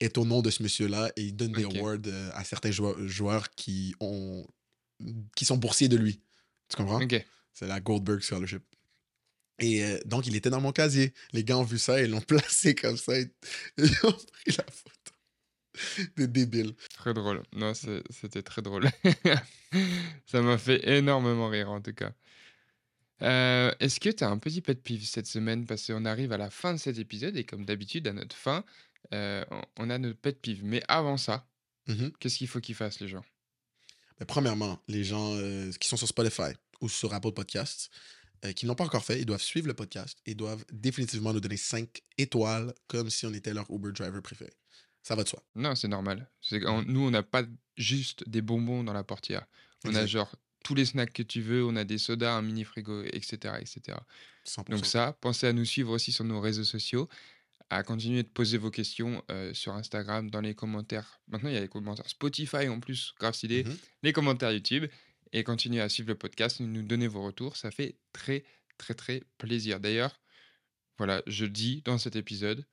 est 0.00 0.16
au 0.16 0.24
nom 0.24 0.42
de 0.42 0.50
ce 0.50 0.62
monsieur-là 0.62 1.10
et 1.16 1.24
il 1.24 1.36
donne 1.36 1.52
des 1.52 1.64
awards 1.64 1.98
euh, 2.06 2.30
à 2.34 2.44
certains 2.44 2.70
joueurs, 2.70 2.96
joueurs 3.08 3.50
qui, 3.50 3.94
ont, 4.00 4.46
qui 5.34 5.44
sont 5.44 5.56
boursiers 5.56 5.88
de 5.88 5.96
lui. 5.96 6.20
Tu 6.68 6.76
comprends? 6.76 7.00
C'est 7.52 7.66
la 7.66 7.80
Goldberg 7.80 8.20
Scholarship. 8.20 8.62
Et 9.58 9.82
euh, 9.84 9.98
donc, 10.04 10.26
il 10.26 10.36
était 10.36 10.50
dans 10.50 10.60
mon 10.60 10.70
casier. 10.70 11.12
Les 11.32 11.42
gars 11.42 11.58
ont 11.58 11.64
vu 11.64 11.78
ça 11.78 12.00
et 12.00 12.06
l'ont 12.06 12.20
placé 12.28 12.74
comme 12.74 12.96
ça. 12.96 13.18
Et, 13.18 13.28
ils 13.78 13.90
ont 14.04 14.12
pris 14.12 14.56
la 14.56 14.64
photo. 14.70 14.97
Des 16.16 16.26
débiles. 16.26 16.74
Très 16.94 17.14
drôle. 17.14 17.42
Non, 17.52 17.72
c'était 17.74 18.42
très 18.42 18.62
drôle. 18.62 18.88
Ça 20.26 20.42
m'a 20.42 20.58
fait 20.58 20.86
énormément 20.88 21.48
rire, 21.48 21.70
en 21.70 21.80
tout 21.80 21.92
cas. 21.94 22.12
Euh, 23.22 23.72
Est-ce 23.80 23.98
que 24.00 24.10
tu 24.10 24.22
as 24.24 24.28
un 24.30 24.38
petit 24.38 24.60
pet 24.60 24.80
peeve 24.82 25.04
cette 25.04 25.26
semaine? 25.26 25.66
Parce 25.66 25.86
qu'on 25.86 26.04
arrive 26.04 26.32
à 26.32 26.38
la 26.38 26.50
fin 26.50 26.72
de 26.72 26.78
cet 26.78 26.98
épisode 26.98 27.36
et 27.36 27.44
comme 27.44 27.64
d'habitude, 27.64 28.06
à 28.06 28.12
notre 28.12 28.36
fin, 28.36 28.64
euh, 29.12 29.44
on- 29.78 29.90
a 29.90 29.98
notre 29.98 30.18
pet 30.18 30.40
peeve. 30.40 30.64
Mais 30.64 30.82
avant 30.88 31.16
ça, 31.16 31.46
Mhm. 31.88 32.12
qu'est-ce 32.20 32.38
qu'il 32.38 32.48
faut 32.48 32.60
qu'ils 32.60 32.74
fassent, 32.74 33.00
les 33.00 33.08
gens? 33.08 33.24
Mais 34.20 34.26
premièrement, 34.26 34.80
les 34.88 35.04
gens 35.04 35.34
euh, 35.36 35.70
qui 35.80 35.88
sont 35.88 35.96
sur 35.96 36.08
Spotify 36.08 36.52
ou 36.80 36.88
sur 36.88 37.12
Apple 37.14 37.32
Podcasts, 37.32 37.90
qui 38.54 38.66
ne 38.66 38.68
l'ont 38.68 38.76
pas 38.76 38.84
encore 38.84 39.04
fait, 39.04 39.18
ils 39.18 39.26
doivent 39.26 39.42
suivre 39.42 39.66
le 39.66 39.74
podcast 39.74 40.16
et 40.24 40.36
doivent 40.36 40.64
définitivement 40.72 41.32
nous 41.32 41.40
donner 41.40 41.56
5 41.56 42.02
étoiles 42.18 42.72
comme 42.86 43.10
si 43.10 43.26
on 43.26 43.34
était 43.34 43.52
leur 43.52 43.68
Uber 43.68 43.90
driver 43.90 44.22
préféré. 44.22 44.52
Ça 45.08 45.14
va 45.16 45.24
de 45.24 45.28
soi. 45.28 45.42
Non, 45.54 45.74
c'est 45.74 45.88
normal. 45.88 46.30
C'est 46.42 46.60
qu'on- 46.60 46.82
Nous, 46.82 47.00
on 47.00 47.10
n'a 47.10 47.22
pas 47.22 47.42
juste 47.78 48.28
des 48.28 48.42
bonbons 48.42 48.84
dans 48.84 48.92
la 48.92 49.04
portière. 49.04 49.46
On 49.84 49.94
a 49.94 50.06
genre 50.06 50.30
tous 50.64 50.74
les 50.74 50.84
snacks 50.84 51.12
que 51.14 51.22
tu 51.22 51.40
veux, 51.40 51.64
on 51.64 51.76
a 51.76 51.84
des 51.84 51.96
sodas, 51.98 52.34
un 52.34 52.42
mini 52.42 52.62
frigo, 52.64 53.02
etc. 53.04 53.54
etc. 53.60 53.96
100%. 54.44 54.64
Donc 54.76 54.84
ça, 54.86 55.16
pensez 55.20 55.46
à 55.46 55.52
nous 55.54 55.64
suivre 55.64 55.92
aussi 55.92 56.12
sur 56.12 56.24
nos 56.24 56.40
réseaux 56.40 56.64
sociaux, 56.64 57.08
à 57.70 57.82
continuer 57.82 58.22
de 58.22 58.28
poser 58.28 58.58
vos 58.58 58.70
questions 58.70 59.22
euh, 59.30 59.54
sur 59.54 59.72
Instagram, 59.74 60.30
dans 60.30 60.40
les 60.42 60.54
commentaires. 60.54 61.20
Maintenant, 61.28 61.48
il 61.48 61.54
y 61.54 61.58
a 61.58 61.60
les 61.60 61.68
commentaires 61.68 62.08
Spotify 62.08 62.68
en 62.68 62.80
plus, 62.80 63.14
grave 63.18 63.34
stylé, 63.34 63.64
Mhm. 63.64 63.76
les 64.02 64.12
commentaires 64.12 64.52
YouTube, 64.52 64.86
et 65.32 65.42
continuez 65.44 65.80
à 65.80 65.88
suivre 65.88 66.08
le 66.08 66.16
podcast, 66.16 66.60
nous 66.60 66.82
donner 66.82 67.06
vos 67.08 67.22
retours, 67.22 67.56
ça 67.56 67.70
fait 67.70 67.96
très 68.12 68.44
très 68.78 68.94
très 68.94 69.22
plaisir. 69.38 69.80
D'ailleurs, 69.80 70.20
voilà, 70.98 71.22
je 71.26 71.46
dis 71.46 71.80
dans 71.86 71.98
cet 71.98 72.14
épisode, 72.16 72.66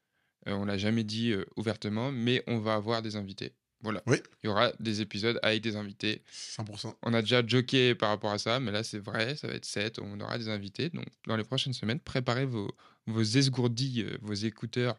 on 0.54 0.66
l'a 0.66 0.78
jamais 0.78 1.04
dit 1.04 1.32
euh, 1.32 1.46
ouvertement, 1.56 2.12
mais 2.12 2.44
on 2.48 2.60
va 2.60 2.76
avoir 2.76 3.02
des 3.02 3.16
invités. 3.16 3.54
Voilà. 3.82 4.02
Oui. 4.08 4.18
Il 4.44 4.48
y 4.48 4.50
aura 4.50 4.72
des 4.80 5.02
épisodes 5.02 5.40
avec 5.44 5.62
des 5.62 5.76
invités. 5.76 6.24
100%. 6.32 6.96
On 7.04 7.14
a 7.14 7.22
déjà 7.22 7.46
joké 7.46 7.94
par 7.94 8.10
rapport 8.10 8.32
à 8.32 8.38
ça, 8.38 8.60
mais 8.60 8.72
là 8.72 8.84
c'est 8.84 9.00
vrai, 9.00 9.36
ça 9.36 9.48
va 9.48 9.54
être 9.54 9.66
7, 9.66 10.00
on 10.00 10.20
aura 10.20 10.38
des 10.38 10.50
invités. 10.50 10.90
Donc 10.90 11.06
dans 11.28 11.38
les 11.38 11.44
prochaines 11.44 11.74
semaines, 11.74 12.00
préparez 12.00 12.46
vos, 12.46 12.76
vos 13.06 13.22
esgourdis, 13.22 14.04
euh, 14.04 14.18
vos 14.22 14.34
écouteurs 14.34 14.98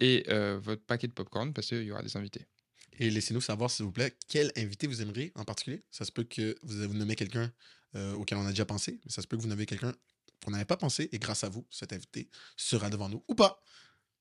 et 0.00 0.24
euh, 0.28 0.58
votre 0.60 0.82
paquet 0.82 1.08
de 1.08 1.12
popcorn 1.12 1.52
parce 1.52 1.68
qu'il 1.68 1.82
y 1.82 1.92
aura 1.92 2.02
des 2.02 2.16
invités. 2.16 2.46
Et 2.98 3.08
laissez-nous 3.08 3.40
savoir, 3.40 3.70
s'il 3.70 3.86
vous 3.86 3.92
plaît, 3.92 4.14
quel 4.28 4.52
invité 4.56 4.86
vous 4.86 5.00
aimeriez 5.00 5.32
en 5.34 5.44
particulier. 5.44 5.82
Ça 5.90 6.04
se 6.04 6.12
peut 6.12 6.24
que 6.24 6.56
vous, 6.62 6.86
vous 6.86 6.94
nommez 6.94 7.16
quelqu'un 7.16 7.50
euh, 7.96 8.12
auquel 8.14 8.36
on 8.36 8.46
a 8.46 8.50
déjà 8.50 8.66
pensé, 8.66 9.00
mais 9.04 9.10
ça 9.10 9.22
se 9.22 9.26
peut 9.26 9.36
que 9.36 9.42
vous 9.42 9.48
nommez 9.48 9.66
quelqu'un 9.66 9.94
qu'on 10.44 10.50
n'avait 10.50 10.64
pas 10.64 10.76
pensé, 10.76 11.08
et 11.12 11.18
grâce 11.18 11.44
à 11.44 11.48
vous, 11.48 11.66
cet 11.70 11.92
invité 11.92 12.28
sera 12.56 12.88
devant 12.90 13.08
nous 13.08 13.24
ou 13.28 13.34
pas. 13.34 13.62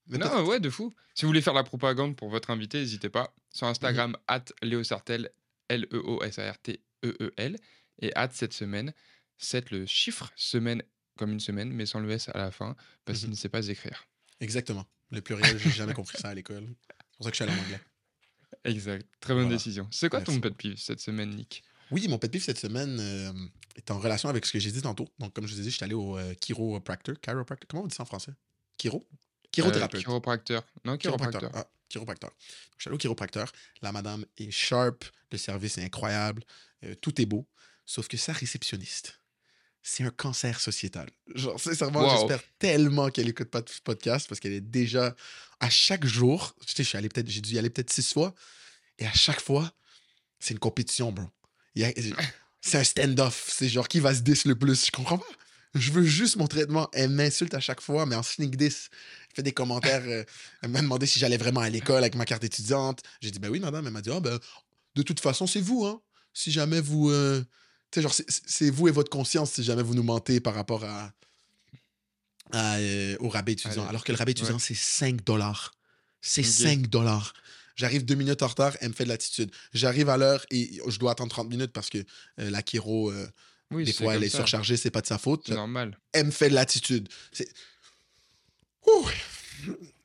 Mais 0.10 0.18
non, 0.18 0.44
ouais, 0.46 0.60
de 0.60 0.70
fou. 0.70 0.94
Si 1.14 1.22
vous 1.24 1.30
voulez 1.30 1.42
faire 1.42 1.54
la 1.54 1.64
propagande 1.64 2.16
pour 2.16 2.30
votre 2.30 2.50
invité, 2.50 2.80
n'hésitez 2.80 3.10
pas. 3.10 3.34
Sur 3.52 3.68
Mhm. 3.68 3.72
Instagram, 3.72 4.18
at 4.28 4.46
Léosartel, 4.62 5.30
L-E-O-S-A-R-T-E-E-L, 5.70 7.58
et 8.02 8.16
at 8.16 8.30
cette 8.32 8.54
semaine. 8.54 8.94
C'est 9.38 9.72
le 9.72 9.86
chiffre 9.86 10.32
semaine 10.36 10.84
comme 11.18 11.32
une 11.32 11.40
semaine, 11.40 11.72
mais 11.72 11.86
sans 11.86 12.00
le 12.00 12.10
S 12.12 12.30
à 12.34 12.38
la 12.38 12.52
fin, 12.52 12.76
parce 13.06 13.20
qu'il 13.20 13.28
Mhm. 13.28 13.34
ne 13.34 13.38
sait 13.38 13.50
pas 13.50 13.68
écrire. 13.68 14.06
Exactement. 14.40 14.86
Le 15.12 15.22
pluriel, 15.22 15.58
j'ai 15.60 15.72
jamais 15.72 15.94
compris 15.94 16.18
ça 16.18 16.30
à 16.30 16.34
l'école. 16.34 16.68
C'est 16.68 17.18
pour 17.18 17.26
ça 17.26 17.32
que 17.32 17.38
je 17.38 17.44
suis 17.44 17.52
allé 17.52 17.60
en 17.60 17.64
anglais. 17.64 17.80
Exact. 18.66 19.06
Très 19.20 19.34
bonne 19.34 19.44
Voilà. 19.44 19.58
décision. 19.58 19.88
C'est 19.92 20.10
quoi 20.10 20.22
ton 20.22 20.40
pet 20.40 20.54
peeve 20.56 20.78
cette 20.78 21.00
semaine, 21.00 21.30
Nick? 21.36 21.64
Oui, 21.92 22.08
mon 22.08 22.18
pet 22.20 22.30
peeve 22.32 22.44
cette 22.44 22.58
semaine 22.60 22.98
euh, 23.00 23.32
est 23.76 23.90
en 23.92 24.00
relation 24.00 24.30
avec 24.30 24.46
ce 24.46 24.52
que 24.54 24.60
j'ai 24.60 24.72
dit 24.72 24.82
tantôt. 24.82 25.08
Donc, 25.20 25.34
comme 25.34 25.48
je 25.48 25.54
vous 25.54 25.60
ai 25.60 25.64
dit, 25.64 25.72
je 25.72 25.76
suis 25.76 25.84
allé 25.84 25.94
au 25.94 26.18
euh, 26.18 26.34
chiropractor. 26.36 27.16
Chiropractor. 27.22 27.68
Comment 27.68 27.84
on 27.84 27.88
dit 27.88 27.96
ça 27.96 28.04
en 28.04 28.06
français? 28.06 28.32
Chiro 28.78 29.08
Chirothérapeute. 29.54 30.02
Chiropracteur. 30.02 30.64
Non, 30.86 30.98
chiropracteur. 30.98 31.52
Ah, 31.54 31.66
chiropracteur. 31.90 32.32
Je 32.78 32.84
suis 32.84 32.88
allé 32.90 32.96
au 32.96 32.98
chiropracteur. 33.00 33.52
La 33.82 33.92
madame 33.92 34.26
est 34.38 34.52
sharp. 34.52 35.04
Le 35.32 35.38
service 35.38 35.78
est 35.78 35.84
incroyable. 35.84 36.44
euh, 36.86 36.96
tout 36.96 37.20
est 37.22 37.26
beau. 37.26 37.46
Sauf 37.86 38.08
que 38.08 38.16
sa 38.18 38.32
réceptionniste, 38.32 39.20
c'est 39.82 40.04
un 40.04 40.12
cancer 40.12 40.60
sociétal. 40.60 41.10
Genre, 41.36 41.60
sincèrement, 41.60 42.02
Wow. 42.02 42.10
j'espère 42.20 42.42
tellement 42.60 43.10
qu'elle 43.10 43.28
écoute 43.28 43.50
pas 43.50 43.62
de 43.62 43.70
podcast 43.84 44.28
parce 44.30 44.40
qu'elle 44.40 44.54
est 44.54 44.62
déjà 44.62 45.16
à 45.60 45.70
chaque 45.70 46.06
jour. 46.06 46.56
Tu 46.66 46.74
sais, 46.76 46.84
je 46.84 46.90
suis 46.90 46.98
allé 46.98 47.10
peut-être, 47.10 47.28
j'ai 47.30 47.42
dû 47.42 47.54
y 47.56 47.60
aller 47.60 47.70
peut-être 47.70 47.92
six 47.92 48.14
fois. 48.14 48.34
Et 48.98 49.06
à 49.08 49.14
chaque 49.14 49.42
fois, 49.42 49.74
c'est 50.40 50.54
une 50.54 50.60
compétition, 50.60 51.12
bro. 51.12 51.26
C'est 52.62 52.78
un 52.78 52.84
stand-off. 52.84 53.50
C'est 53.54 53.70
genre 53.70 53.88
qui 53.88 54.00
va 54.00 54.14
se 54.14 54.22
diss 54.22 54.46
le 54.46 54.56
plus. 54.58 54.86
Je 54.86 54.92
comprends 54.92 55.18
pas. 55.18 55.26
Je 55.76 55.92
veux 55.92 56.04
juste 56.04 56.36
mon 56.38 56.48
traitement. 56.48 56.90
Elle 56.94 57.10
m'insulte 57.12 57.54
à 57.54 57.60
chaque 57.60 57.82
fois, 57.82 58.06
mais 58.06 58.16
en 58.16 58.24
sneak 58.24 58.56
diss. 58.56 58.90
Fait 59.40 59.44
des 59.44 59.54
commentaires. 59.54 60.04
euh, 60.06 60.26
elle 60.62 60.70
m'a 60.70 60.82
demandé 60.82 61.06
si 61.06 61.18
j'allais 61.18 61.38
vraiment 61.38 61.62
à 61.62 61.70
l'école 61.70 62.00
avec 62.00 62.16
ma 62.16 62.26
carte 62.26 62.44
étudiante. 62.44 63.00
J'ai 63.22 63.32
dit, 63.32 63.40
ben 63.40 63.50
oui, 63.50 63.62
madame. 63.62 63.88
Elle 63.88 63.94
m'a 63.94 64.02
dit, 64.02 64.10
ah, 64.12 64.20
ben, 64.20 64.38
de 64.96 65.02
toute 65.02 65.22
façon, 65.22 65.48
c'est 65.48 65.62
vous, 65.62 65.86
hein. 65.86 66.02
Si 66.34 66.52
jamais 66.52 66.82
vous. 66.82 67.10
euh, 67.10 67.42
Tu 67.92 68.00
sais, 68.00 68.02
genre, 68.04 68.14
c'est- 68.14 68.70
vous 68.70 68.88
et 68.90 68.92
votre 68.92 69.10
conscience 69.10 69.54
si 69.54 69.64
jamais 69.64 69.82
vous 69.82 69.96
nous 69.96 70.04
mentez 70.04 70.40
par 70.42 70.54
rapport 70.54 70.84
à. 70.84 71.12
à, 72.52 72.78
euh, 72.78 73.16
au 73.20 73.30
rabais 73.30 73.54
étudiant. 73.54 73.88
Alors 73.88 74.04
que 74.04 74.12
le 74.12 74.18
rabais 74.18 74.32
étudiant, 74.34 74.56
Ouais. 74.56 74.60
c'est 74.60 74.76
5 74.76 75.24
dollars. 75.24 75.74
C'est 76.22 76.42
Ok. 76.42 76.48
5 76.48 76.88
dollars. 76.88 77.34
J'arrive 77.78 78.04
deux 78.06 78.16
minutes 78.16 78.42
en 78.44 78.48
retard, 78.48 78.76
elle 78.82 78.90
me 78.90 78.94
fait 78.94 79.06
de 79.06 79.10
l'attitude. 79.10 79.52
J'arrive 79.74 80.10
à 80.10 80.18
l'heure 80.18 80.46
et 80.52 80.82
je 80.88 81.00
dois 81.00 81.12
attendre 81.14 81.32
30 81.32 81.48
minutes 81.50 81.72
parce 81.72 81.90
que 81.90 82.00
euh, 82.40 82.50
la 82.50 82.62
chiro, 82.62 83.14
Oui, 83.72 83.86
des 83.86 83.94
fois, 83.94 84.16
elle 84.16 84.24
est 84.24 84.30
ça. 84.30 84.40
surchargée, 84.40 84.76
c'est 84.78 84.92
pas 84.92 85.02
de 85.02 85.08
sa 85.08 85.18
faute. 85.18 85.44
C'est 85.48 85.54
normal. 85.56 85.98
Elle 86.12 86.26
me 86.28 86.32
fait 86.32 86.50
de 86.50 86.56
l'attitude. 86.56 87.08
Ouh! 88.98 89.08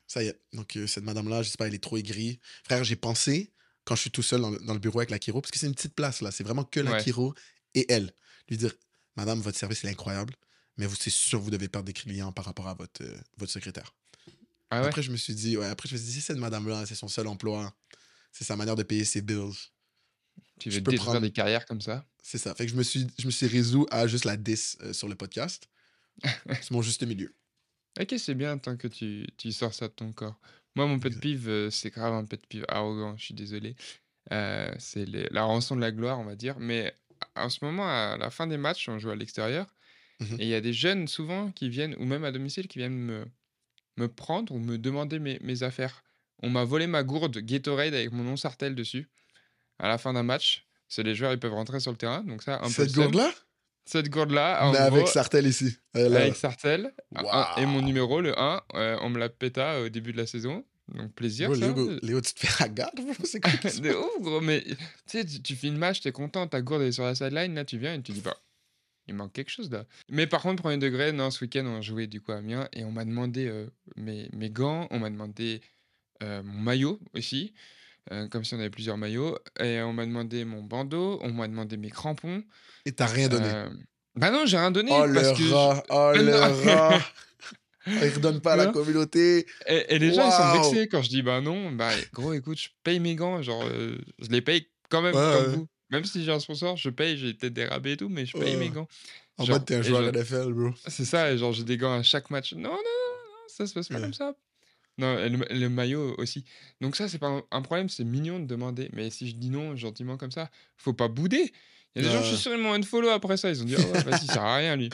Ça 0.07 0.23
y 0.23 0.27
est. 0.27 0.39
Donc, 0.53 0.75
euh, 0.75 0.87
cette 0.87 1.03
madame-là, 1.03 1.43
je 1.43 1.49
sais 1.49 1.57
pas, 1.57 1.67
elle 1.67 1.73
est 1.73 1.83
trop 1.83 1.97
aigrie. 1.97 2.39
Frère, 2.63 2.83
j'ai 2.83 2.95
pensé, 2.95 3.51
quand 3.83 3.95
je 3.95 4.01
suis 4.01 4.11
tout 4.11 4.23
seul 4.23 4.41
dans 4.41 4.49
le, 4.51 4.59
dans 4.59 4.73
le 4.73 4.79
bureau 4.79 4.99
avec 4.99 5.09
la 5.09 5.17
chiro, 5.19 5.41
parce 5.41 5.51
que 5.51 5.59
c'est 5.59 5.67
une 5.67 5.75
petite 5.75 5.95
place, 5.95 6.21
là, 6.21 6.31
c'est 6.31 6.43
vraiment 6.43 6.63
que 6.63 6.79
la 6.79 6.91
Ouais. 6.93 7.03
chiro 7.03 7.33
et 7.73 7.85
elle. 7.91 8.13
Lui 8.49 8.57
dire, 8.57 8.73
madame, 9.15 9.39
votre 9.41 9.57
service 9.57 9.83
est 9.83 9.89
incroyable, 9.89 10.33
mais 10.77 10.85
vous, 10.85 10.95
c'est 10.95 11.09
sûr, 11.09 11.39
vous 11.39 11.49
devez 11.51 11.67
perdre 11.67 11.85
des 11.87 11.93
clients 11.93 12.31
par 12.31 12.45
rapport 12.45 12.67
à 12.67 12.73
votre, 12.75 13.03
euh, 13.03 13.17
votre 13.37 13.51
secrétaire. 13.51 13.93
Ah 14.69 14.81
ouais? 14.81 14.87
Après, 14.87 15.01
je 15.03 15.11
me 15.11 15.17
suis 15.17 15.35
dit, 15.35 15.57
ouais, 15.57 15.65
après, 15.67 15.87
je 15.89 15.93
me 15.95 15.97
suis 15.99 16.07
dit, 16.07 16.13
si 16.13 16.21
cette 16.21 16.37
madame-là, 16.37 16.85
c'est 16.85 16.95
son 16.95 17.07
seul 17.07 17.27
emploi, 17.27 17.75
c'est 18.31 18.43
sa 18.45 18.55
manière 18.55 18.75
de 18.75 18.83
payer 18.83 19.05
ses 19.05 19.21
bills. 19.21 19.51
Tu 20.59 20.69
veux 20.69 20.81
détruire 20.81 21.01
prendre- 21.03 21.21
des 21.21 21.31
carrières 21.31 21.65
comme 21.65 21.81
ça? 21.81 22.05
C'est 22.23 22.37
ça. 22.37 22.55
Fait 22.55 22.65
que 22.65 22.71
je 22.71 22.77
me 22.77 22.83
suis, 22.83 23.05
je 23.19 23.25
me 23.25 23.31
suis 23.31 23.47
résolu 23.47 23.85
à 23.91 24.07
juste 24.07 24.25
la 24.25 24.37
10 24.37 24.77
euh, 24.81 24.93
sur 24.93 25.07
le 25.07 25.15
podcast. 25.15 25.67
c'est 26.47 26.71
mon 26.71 26.81
juste 26.81 27.03
milieu. 27.03 27.33
Ok, 27.99 28.15
c'est 28.17 28.35
bien 28.35 28.57
tant 28.57 28.75
que 28.75 28.87
tu, 28.87 29.25
tu 29.37 29.51
sors 29.51 29.73
ça 29.73 29.87
de 29.87 29.93
ton 29.93 30.11
corps. 30.11 30.39
Moi, 30.75 30.85
mon 30.85 30.99
pet 30.99 31.09
Exact. 31.09 31.19
peeve, 31.19 31.47
euh, 31.47 31.69
c'est 31.69 31.89
grave 31.91 32.13
un 32.13 32.25
pet 32.25 32.45
peeve 32.47 32.65
arrogant, 32.67 33.15
je 33.17 33.23
suis 33.25 33.33
désolé. 33.33 33.75
Euh, 34.31 34.73
c'est 34.79 35.05
la 35.05 35.43
rançon 35.43 35.75
de 35.75 35.81
la 35.81 35.91
gloire, 35.91 36.19
on 36.19 36.25
va 36.25 36.35
dire. 36.35 36.59
Mais 36.59 36.93
en 37.35 37.49
ce 37.49 37.63
moment, 37.63 37.87
à 37.87 38.17
la 38.17 38.29
fin 38.31 38.47
des 38.47 38.57
matchs, 38.57 38.89
on 38.89 38.99
joue 38.99 39.11
à 39.11 39.15
l'extérieur. 39.15 39.67
Mhm. 40.19 40.39
Et 40.39 40.45
il 40.45 40.49
y 40.49 40.55
a 40.55 40.61
des 40.61 40.73
jeunes, 40.73 41.07
souvent, 41.07 41.51
qui 41.51 41.69
viennent, 41.69 41.95
ou 41.99 42.05
même 42.05 42.25
à 42.25 42.31
domicile, 42.31 42.67
qui 42.67 42.79
viennent 42.79 42.97
me, 42.97 43.25
me 43.97 44.07
prendre 44.09 44.53
ou 44.53 44.59
me 44.59 44.77
demander 44.77 45.19
mes, 45.19 45.39
mes 45.41 45.63
affaires. 45.63 46.03
On 46.43 46.49
m'a 46.49 46.65
volé 46.65 46.87
ma 46.87 47.03
gourde 47.03 47.37
Gatorade 47.39 47.93
avec 47.95 48.11
mon 48.11 48.23
nom 48.23 48.37
Sartel 48.37 48.75
dessus. 48.75 49.09
À 49.79 49.87
la 49.89 49.97
fin 49.97 50.13
d'un 50.13 50.23
match, 50.23 50.67
c'est 50.89 51.03
les 51.03 51.15
joueurs, 51.15 51.33
ils 51.33 51.39
peuvent 51.39 51.53
rentrer 51.53 51.79
sur 51.81 51.91
le 51.91 51.97
terrain. 51.97 52.23
Donc 52.23 52.43
ça, 52.43 52.61
un 52.63 52.73
peu 52.73 52.83
le 52.83 52.87
Cette 52.87 52.91
seum. 52.91 53.11
gourde-là? 53.11 53.33
Cette 53.85 54.09
gourde-là, 54.09 54.71
Mais 54.71 54.77
avec 54.79 55.03
gros, 55.03 55.11
Sartel 55.11 55.45
ici. 55.45 55.77
Euh, 55.95 56.13
avec 56.15 56.35
Sartel. 56.35 56.91
un- 57.15 57.55
et 57.57 57.65
mon 57.65 57.81
numéro, 57.81 58.19
le 58.19 58.37
1, 58.39 58.61
euh, 58.73 58.97
on 59.01 59.09
me 59.09 59.19
l'a 59.19 59.29
péta 59.29 59.81
au 59.81 59.89
début 59.89 60.11
de 60.11 60.17
la 60.17 60.25
saison. 60.25 60.65
Donc 60.87 61.13
plaisir, 61.13 61.49
Bro, 61.49 61.59
ça. 61.59 61.67
Léo, 61.67 61.99
Léo, 62.01 62.21
tu 62.21 62.33
te 62.33 62.45
fais 62.45 62.63
la 62.63 62.69
garde, 62.69 62.95
bro, 62.95 63.13
c'est 63.23 63.39
quoi 63.39 63.51
de 63.81 63.89
ouf, 63.95 64.21
gros. 64.21 64.41
Mais 64.41 64.63
tu 65.07 65.25
tu, 65.41 65.55
fais 65.55 65.67
une 65.67 65.77
match, 65.77 66.01
t'es 66.01 66.11
content, 66.11 66.47
ta 66.47 66.61
gourde 66.61 66.83
est 66.83 66.91
sur 66.91 67.03
la 67.03 67.15
sideline, 67.15 67.55
là 67.55 67.65
tu 67.65 67.77
viens 67.79 67.95
et 67.95 68.01
tu 68.03 68.11
dis, 68.11 68.21
bah, 68.21 68.37
il 69.07 69.15
manque 69.15 69.33
quelque 69.33 69.49
chose 69.49 69.71
là. 69.71 69.85
Mais 70.09 70.27
par 70.27 70.41
contre, 70.43 70.61
premier 70.61 70.77
degré, 70.77 71.11
non, 71.11 71.31
ce 71.31 71.43
week-end, 71.43 71.65
on 71.65 71.81
jouait 71.81 72.05
du 72.07 72.21
coup 72.21 72.31
à 72.31 72.37
Amiens 72.37 72.67
et 72.73 72.83
on 72.85 72.91
m'a 72.91 73.03
demandé 73.05 73.47
euh, 73.47 73.67
mes, 73.95 74.29
mes 74.33 74.49
gants, 74.51 74.87
on 74.91 74.99
m'a 74.99 75.09
demandé 75.09 75.61
euh, 76.23 76.43
mon 76.43 76.59
maillot 76.59 76.99
aussi, 77.15 77.53
euh, 78.11 78.27
comme 78.27 78.43
si 78.45 78.53
on 78.53 78.59
avait 78.59 78.69
plusieurs 78.69 78.97
maillots, 78.97 79.37
et 79.59 79.81
on 79.81 79.93
m'a 79.93 80.05
demandé 80.05 80.45
mon 80.45 80.61
bandeau, 80.61 81.19
on 81.23 81.31
m'a 81.31 81.47
demandé 81.47 81.77
mes 81.77 81.89
crampons. 81.89 82.43
Et 82.85 82.91
t'as 82.91 83.07
rien 83.07 83.27
donné. 83.29 83.47
Euh, 83.49 83.69
Bah 84.15 84.31
non, 84.31 84.45
j'ai 84.45 84.57
rien 84.57 84.71
donné. 84.71 84.91
oh 84.93 85.05
parce 85.13 85.31
le 85.31 85.37
que 85.37 85.43
je- 85.43 85.53
rat, 85.53 85.83
oh 85.89 86.11
le 86.15 86.35
rat. 86.35 86.99
Il 87.87 88.09
redonne 88.15 88.41
pas 88.41 88.53
à 88.53 88.55
la 88.55 88.65
communauté. 88.67 89.45
Et, 89.67 89.95
et 89.95 89.99
les 89.99 90.11
gens, 90.13 90.25
ils 90.27 90.31
sont 90.31 90.53
vexés 90.71 90.87
quand 90.87 91.01
je 91.03 91.09
dis 91.09 91.21
bah 91.21 91.39
non. 91.41 91.71
Bah 91.71 91.91
gros, 92.13 92.33
écoute, 92.33 92.57
je 92.59 92.69
paye 92.83 92.99
mes 92.99 93.13
gants. 93.15 93.41
Genre, 93.43 93.63
euh, 93.63 93.97
je 94.19 94.29
les 94.29 94.41
paye 94.41 94.67
quand 94.89 95.03
même 95.03 95.13
Ouais, 95.15 95.21
comme 95.35 95.51
ouais. 95.51 95.57
vous. 95.57 95.67
Même 95.91 96.03
si 96.03 96.23
j'ai 96.23 96.31
un 96.31 96.39
sponsor, 96.39 96.77
je 96.77 96.89
paye. 96.89 97.15
J'ai 97.17 97.35
peut-être 97.35 97.53
des 97.53 97.65
rabais 97.65 97.91
et 97.93 97.97
tout, 97.97 98.09
mais 98.09 98.25
je 98.25 98.33
paye 98.33 98.55
Ouais. 98.55 98.57
mes 98.57 98.69
gants. 98.69 98.87
En 99.37 99.45
Genre, 99.45 99.57
mode, 99.57 99.65
t'es 99.67 99.75
un 99.75 99.81
joueur 99.83 100.01
je- 100.03 100.09
NFL, 100.19 100.53
bro. 100.53 100.69
C'est 100.87 101.05
ça, 101.05 101.31
et 101.31 101.37
genre, 101.37 101.51
j'ai 101.53 101.63
des 101.63 101.77
gants 101.77 101.93
à 101.93 102.01
chaque 102.01 102.31
match. 102.31 102.53
Non, 102.53 102.69
non, 102.69 102.71
non, 102.71 103.35
ça 103.47 103.67
se 103.67 103.73
passe 103.73 103.89
pas 103.89 103.99
comme 103.99 104.13
ça. 104.15 104.33
Non, 104.97 105.15
le, 105.15 105.59
le 105.59 105.69
maillot 105.69 106.15
aussi. 106.17 106.45
Donc, 106.79 106.95
ça, 106.95 107.07
c'est 107.09 107.17
pas 107.17 107.41
un, 107.51 107.61
problème, 107.61 107.89
c'est 107.89 108.03
mignon 108.05 108.39
de 108.39 108.45
demander. 108.45 108.89
Mais 108.93 109.09
si 109.09 109.27
je 109.27 109.35
dis 109.35 109.49
non 109.49 109.75
gentiment 109.75 110.17
comme 110.17 110.31
ça, 110.31 110.49
faut 110.77 110.93
pas 110.93 111.07
bouder. 111.07 111.51
Il 111.95 112.03
y 112.03 112.05
a 112.05 112.09
des 112.09 112.15
gens, 112.15 112.23
je 112.23 112.29
suis 112.29 112.37
sûr, 112.37 112.53
ils 112.53 112.61
m'ont 112.61 112.81
follow 112.83 113.09
après 113.09 113.37
ça. 113.37 113.49
Ils 113.49 113.61
ont 113.61 113.65
dit, 113.65 113.75
ah 113.77 113.81
ouais, 113.81 114.03
vas-y, 114.03 114.25
ça 114.25 114.33
sert 114.33 114.43
à 114.43 114.57
rien, 114.57 114.75
lui. 114.75 114.89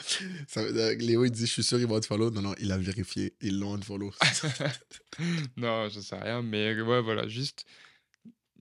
Ça- 0.48 0.62
euh, 0.62 0.96
Léo, 0.96 1.26
il 1.26 1.32
dit, 1.32 1.48
je 1.48 1.52
suis 1.52 1.64
sûr, 1.64 1.80
il 1.80 1.88
va 1.88 2.00
te 2.00 2.06
follow. 2.06 2.30
Non, 2.30 2.42
non, 2.42 2.56
il 2.60 2.72
a 2.72 2.78
vérifié. 2.78 3.34
Ils 3.42 3.58
l'ont 3.58 3.74
unfollow. 3.76 4.12
non, 5.58 5.90
je 5.90 6.00
sais 6.00 6.16
rien, 6.16 6.44
mais 6.44 6.80
ouais, 6.80 7.02
voilà, 7.02 7.28
juste. 7.28 7.66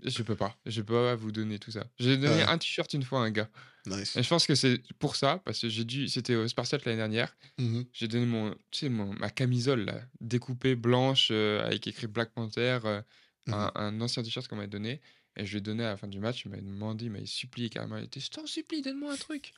Je 0.03 0.23
peux 0.23 0.37
pas. 0.37 0.57
Je 0.65 0.81
peux 0.81 0.95
pas 0.95 1.15
vous 1.15 1.33
donner 1.33 1.59
tout 1.59 1.71
ça. 1.71 1.85
J'ai 1.99 2.17
donné 2.17 2.43
un 2.43 2.57
t-shirt 2.57 2.93
une 2.95 3.03
fois 3.03 3.21
à 3.21 3.25
un 3.25 3.31
gars. 3.31 3.51
Nice. 3.87 4.17
Et 4.17 4.23
je 4.23 4.29
pense 4.29 4.47
que 4.47 4.55
c'est 4.55 4.83
pour 4.99 5.17
ça, 5.17 5.41
parce 5.45 5.61
que 5.61 5.69
j'ai 5.69 5.85
dû. 5.85 6.09
C'était 6.09 6.35
au 6.35 6.47
Spartiate 6.49 6.85
l'année 6.85 6.99
dernière. 6.99 7.37
Mhm. 7.59 7.87
J'ai 7.93 8.09
donné 8.09 8.27
mon, 8.27 8.51
tu 8.71 8.81
sais, 8.81 8.89
mon, 8.89 9.13
ma 9.15 9.31
camisole 9.31 9.85
là, 9.85 10.01
découpée 10.21 10.75
blanche 10.75 11.29
euh, 11.31 11.65
avec 11.65 11.87
écrit 11.87 12.07
Black 12.07 12.33
Panther, 12.33 12.79
euh, 12.85 13.03
Mhm. 13.47 13.55
un, 13.55 13.73
un 13.75 14.01
ancien 14.03 14.23
t-shirt 14.23 14.47
qu'on 14.49 14.57
m'avait 14.57 14.69
donné. 14.69 15.01
Et 15.37 15.47
je 15.47 15.53
lui 15.53 15.59
ai 15.59 15.61
donné 15.63 15.85
à 15.85 15.89
la 15.91 15.97
fin 15.97 16.09
du 16.09 16.19
match. 16.21 16.43
Il 16.45 16.51
m'a 16.51 16.59
demandé, 16.59 17.07
il 17.07 17.11
m'a 17.11 17.25
supplié 17.25 17.71
carrément. 17.71 17.97
Il 17.97 18.05
était, 18.05 18.21
je 18.21 18.31
t'en 18.31 18.45
supplie, 18.47 18.83
donne-moi 18.83 19.13
un 19.13 19.17
truc. 19.17 19.55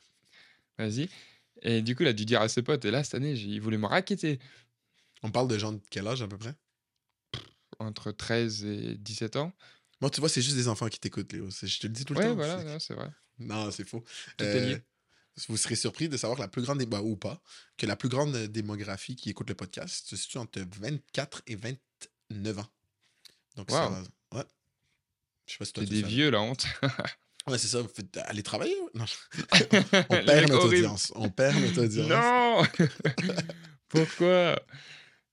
Vas-y. 0.79 1.09
Et 1.63 1.83
du 1.83 1.97
coup, 1.97 2.03
il 2.05 2.09
a 2.09 2.13
dû 2.13 2.25
dire 2.25 2.41
à 2.41 2.49
ses 2.49 2.63
potes. 2.63 2.85
Et 2.85 2.91
là, 2.91 3.03
cette 3.03 3.15
année, 3.15 3.33
il 3.33 3.61
voulait 3.61 3.79
me 3.79 3.87
raqueter 3.87 4.39
On 5.23 5.31
parle 5.31 5.49
de 5.49 5.59
gens 5.59 5.73
de 5.73 5.81
quel 5.91 6.07
âge 6.07 6.23
à 6.23 6.29
peu 6.29 6.37
près? 6.39 6.55
Entre 7.79 8.13
13 8.13 8.65
et 8.65 8.95
17 8.97 9.37
ans. 9.37 9.53
Bon, 10.01 10.09
tu 10.09 10.21
vois, 10.21 10.29
c'est 10.29 10.43
juste 10.43 10.57
des 10.57 10.69
enfants 10.69 10.89
qui 10.89 11.01
t'écoutent, 11.01 11.33
Léo. 11.33 11.49
Je 11.51 11.79
te 11.81 11.87
le 11.87 11.93
dis 11.93 12.05
tout 12.05 12.15
le 12.15 12.21
Ouais, 12.21 12.27
temps. 12.27 12.35
voilà, 12.35 12.59
c'est- 12.59 12.65
non, 12.65 12.79
c'est 12.79 12.95
vrai. 12.95 13.11
Non, 13.47 13.71
c'est 13.71 13.87
faux. 13.89 14.05
Euh, 14.41 14.79
Vous 15.49 15.57
serez 15.57 15.77
surpris 15.77 16.09
de 16.09 16.17
savoir 16.17 16.37
que 16.37 16.43
la 16.43 16.49
plus 16.49 16.63
grande, 16.63 16.83
bah, 16.85 17.01
ou 17.03 17.17
pas, 17.17 17.41
que 17.79 17.87
la 17.87 17.97
plus 17.97 18.09
grande 18.09 18.37
démographie 18.49 19.17
qui 19.17 19.31
écoute 19.31 19.49
le 19.49 19.55
podcast 19.55 20.07
se 20.09 20.17
situe 20.17 20.39
entre 20.39 20.61
24 20.81 21.43
et 21.47 21.57
29 21.57 22.59
ans. 22.59 22.69
Donc, 23.57 23.71
ça 23.71 23.87
Wow. 23.89 23.93
va. 23.95 24.39
Ouais. 24.39 24.45
Je 25.47 25.53
sais 25.53 25.59
pas 25.59 25.65
si 25.65 25.73
toi 25.73 25.83
C'est 25.85 25.89
tu 25.89 25.95
des 26.03 26.03
vieux, 26.09 26.31
la 26.31 26.41
honte. 26.41 26.65
Ouais, 27.49 27.59
c'est 27.59 27.67
ça. 27.67 27.83
vous 27.83 27.89
faites- 27.89 28.17
Allez 28.27 28.45
travailler. 28.45 28.77
Non. 28.95 29.05
On 30.11 30.25
perd 30.25 30.49
notre 30.49 30.67
audience. 30.67 31.13
On 31.17 31.29
perd 31.29 31.57
notre 31.59 31.83
audience. 31.83 32.09
Non 32.09 32.63
Pourquoi? 33.89 34.61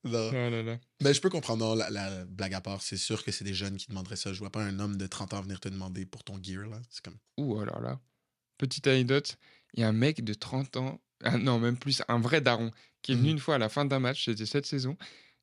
Non. 0.06 0.30
Oh. 0.34 0.78
Mais 1.02 1.14
je 1.14 1.22
peux 1.22 1.30
comprendre. 1.30 1.66
Non, 1.66 1.76
la, 1.76 1.90
la 1.90 2.26
blague 2.26 2.54
à 2.54 2.62
part, 2.62 2.82
c'est 2.82 2.98
sûr 2.98 3.24
que 3.24 3.32
c'est 3.32 3.44
des 3.44 3.54
jeunes 3.54 3.78
qui 3.78 3.88
demanderaient 3.88 4.16
ça. 4.16 4.32
Je 4.34 4.40
vois 4.40 4.52
pas 4.52 4.64
un 4.64 4.80
homme 4.80 4.98
de 4.98 5.08
30 5.08 5.34
ans 5.34 5.42
venir 5.42 5.60
te 5.60 5.68
demander 5.70 6.06
pour 6.06 6.24
ton 6.24 6.42
gear. 6.42 6.68
là. 6.68 6.80
C'est 6.90 7.04
comme. 7.04 7.18
Ouh, 7.38 7.60
alors 7.60 7.82
là. 7.82 8.00
Petite 8.58 8.88
anecdote, 8.88 9.38
il 9.74 9.82
y 9.82 9.84
a 9.84 9.88
un 9.90 9.94
mec 9.94 10.24
de 10.24 10.34
30 10.34 10.78
ans, 10.78 11.02
ah 11.24 11.38
non, 11.38 11.60
même 11.60 11.78
plus, 11.78 12.02
un 12.08 12.20
vrai 12.20 12.42
daron, 12.42 12.72
qui 13.02 13.12
est 13.14 13.16
venu 13.16 13.28
Mhm. 13.30 13.34
une 13.34 13.40
fois 13.40 13.56
à 13.56 13.58
la 13.58 13.70
fin 13.70 13.86
d'un 13.86 14.00
match, 14.00 14.26
c'était 14.26 14.46
cette 14.46 14.66
saison, 14.66 14.98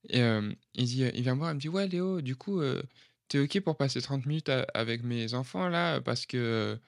Et 0.09 0.23
euh, 0.23 0.53
il 0.75 0.85
dit, 0.87 1.03
il 1.15 1.23
vient 1.23 1.35
me 1.35 1.41
voir, 1.41 1.51
il 1.51 1.55
me 1.57 1.61
dit, 1.61 1.69
ouais, 1.69 1.89
Léo, 1.89 2.21
du 2.21 2.37
coup, 2.37 2.61
euh, 2.61 2.83
t'es 3.29 3.39
OK 3.41 3.61
pour 3.61 3.77
passer 3.77 4.01
30 4.03 4.27
minutes 4.27 4.51
avec 4.75 5.03
mes 5.03 5.35
enfants 5.35 5.69
là 5.69 6.01
Parce 6.01 6.27
que 6.27 6.79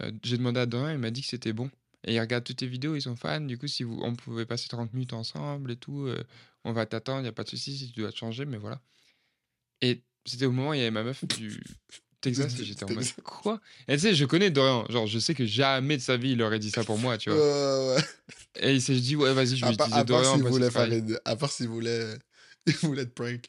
euh, 0.00 0.12
j'ai 0.22 0.36
demandé 0.38 0.60
à 0.60 0.66
Dorian, 0.66 0.90
il 0.92 0.98
m'a 0.98 1.10
dit 1.10 1.22
que 1.22 1.28
c'était 1.28 1.52
bon. 1.54 1.70
Et 2.04 2.14
il 2.14 2.20
regarde 2.20 2.44
toutes 2.44 2.58
tes 2.58 2.66
vidéos, 2.68 2.94
ils 2.94 3.02
sont 3.02 3.16
fans. 3.16 3.40
Du 3.40 3.58
coup, 3.58 3.66
si 3.66 3.82
vous, 3.82 3.98
on 4.02 4.14
pouvait 4.14 4.46
passer 4.46 4.68
30 4.68 4.92
minutes 4.94 5.12
ensemble 5.14 5.72
et 5.72 5.76
tout, 5.76 6.06
euh, 6.06 6.22
on 6.64 6.72
va 6.72 6.86
t'attendre, 6.86 7.20
il 7.20 7.22
n'y 7.22 7.28
a 7.28 7.32
pas 7.32 7.44
de 7.44 7.48
souci 7.50 7.76
si 7.76 7.92
tu 7.92 8.00
dois 8.00 8.12
te 8.12 8.16
changer, 8.16 8.44
mais 8.44 8.58
voilà. 8.58 8.80
Et 9.80 10.02
c'était 10.26 10.46
au 10.46 10.52
moment 10.52 10.70
où 10.70 10.74
il 10.74 10.78
y 10.78 10.82
avait 10.82 10.90
ma 10.90 11.02
meuf 11.04 11.24
du 11.24 11.60
Texas 12.20 12.58
et 12.58 12.64
j'étais 12.64 12.84
en 12.84 12.88
mode, 12.90 13.06
quoi? 13.22 13.60
Et 13.86 13.94
tu 13.94 14.00
sais, 14.00 14.14
je 14.14 14.24
connais 14.24 14.50
Dorian, 14.50 14.84
genre, 14.90 15.06
je 15.06 15.18
sais 15.18 15.34
que 15.34 15.46
jamais 15.46 15.96
de 15.96 16.02
sa 16.02 16.16
vie 16.16 16.32
il 16.32 16.42
aurait 16.42 16.58
dit 16.58 16.70
ça 16.70 16.82
pour 16.84 16.98
moi, 16.98 17.16
tu 17.16 17.30
vois. 17.30 17.38
Ouais. 17.96 18.02
Et 18.60 18.74
il 18.74 18.82
s'est 18.82 18.96
dit, 18.96 19.14
ouais, 19.16 19.32
vas-y, 19.32 19.56
je 19.56 19.64
vais 19.64 19.72
À, 19.72 19.76
part- 19.76 19.86
utiliser 19.86 20.00
à 20.00 20.04
part 20.04 20.22
Dorian 20.22 20.38
parce 20.40 20.50
voulait 20.50 20.70
faire 20.70 20.92
une- 20.92 21.18
à 21.24 21.36
part 21.36 21.50
s'il 21.52 21.68
voulait, 21.68 22.18
il 22.66 22.74
voulait 22.82 23.06
te 23.06 23.10
prank. 23.12 23.44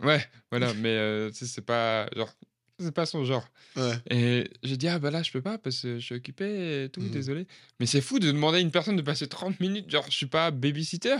Ouais, 0.00 0.24
voilà, 0.50 0.72
mais 0.74 0.90
euh, 0.96 1.30
tu 1.30 1.38
sais, 1.38 1.46
c'est 1.46 1.62
pas, 1.62 2.08
genre, 2.14 2.32
c'est 2.78 2.92
pas 2.94 3.06
son 3.06 3.24
genre. 3.24 3.46
Ouais. 3.74 3.98
Et 4.10 4.50
j'ai 4.62 4.76
dit, 4.76 4.86
ah 4.88 4.98
bah 4.98 5.10
là, 5.10 5.22
je 5.22 5.32
peux 5.32 5.42
pas 5.42 5.58
parce 5.58 5.80
que 5.80 5.98
je 5.98 6.04
suis 6.04 6.14
occupé 6.14 6.84
et 6.84 6.88
tout, 6.90 7.00
Mhm. 7.00 7.10
désolé. 7.10 7.46
Mais 7.80 7.86
c'est 7.86 8.00
fou 8.02 8.18
de 8.20 8.30
demander 8.30 8.58
à 8.58 8.60
une 8.60 8.70
personne 8.70 8.96
de 8.96 9.02
passer 9.02 9.26
30 9.26 9.58
minutes, 9.58 9.90
genre, 9.90 10.04
je 10.08 10.16
suis 10.16 10.26
pas 10.26 10.50
babysitter. 10.52 11.16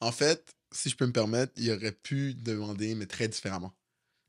En 0.00 0.12
fait, 0.12 0.54
si 0.72 0.90
je 0.90 0.96
peux 0.96 1.06
me 1.06 1.12
permettre, 1.12 1.52
il 1.56 1.70
aurait 1.72 1.92
pu 1.92 2.34
demander, 2.34 2.94
mais 2.94 3.06
très 3.06 3.28
différemment. 3.28 3.74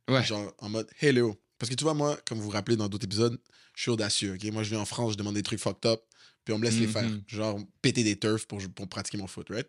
Ouais. 0.08 0.24
Genre 0.24 0.54
en 0.58 0.70
mode 0.70 0.90
Hey 1.00 1.14
Léo. 1.14 1.40
Parce 1.58 1.70
que 1.70 1.76
tu 1.76 1.84
vois, 1.84 1.94
moi, 1.94 2.18
comme 2.26 2.38
vous 2.38 2.46
vous 2.46 2.50
rappelez 2.50 2.78
dans 2.78 2.88
d'autres 2.88 3.06
épisodes, 3.06 3.40
je 3.76 3.82
suis 3.82 3.92
audacieux. 3.92 4.34
ok? 4.36 4.44
Moi, 4.46 4.64
je 4.64 4.70
viens 4.70 4.80
en 4.80 4.86
France, 4.86 5.14
je 5.14 5.18
demande 5.18 5.36
des 5.36 5.44
trucs 5.44 5.60
fucked 5.60 5.86
up, 5.86 6.02
puis 6.46 6.54
on 6.54 6.58
me 6.58 6.64
laisse 6.64 6.80
les 6.80 6.88
faire. 6.88 7.04
Mhm. 7.04 7.24
Genre 7.28 7.60
péter 7.82 8.04
des 8.04 8.18
turfs 8.18 8.46
pour, 8.48 8.62
pour 8.74 8.88
pratiquer 8.88 9.18
mon 9.18 9.28
foot, 9.28 9.48
right? 9.50 9.68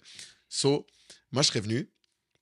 So, 0.48 0.86
moi, 1.32 1.42
je 1.42 1.48
serais 1.48 1.60
venu 1.60 1.90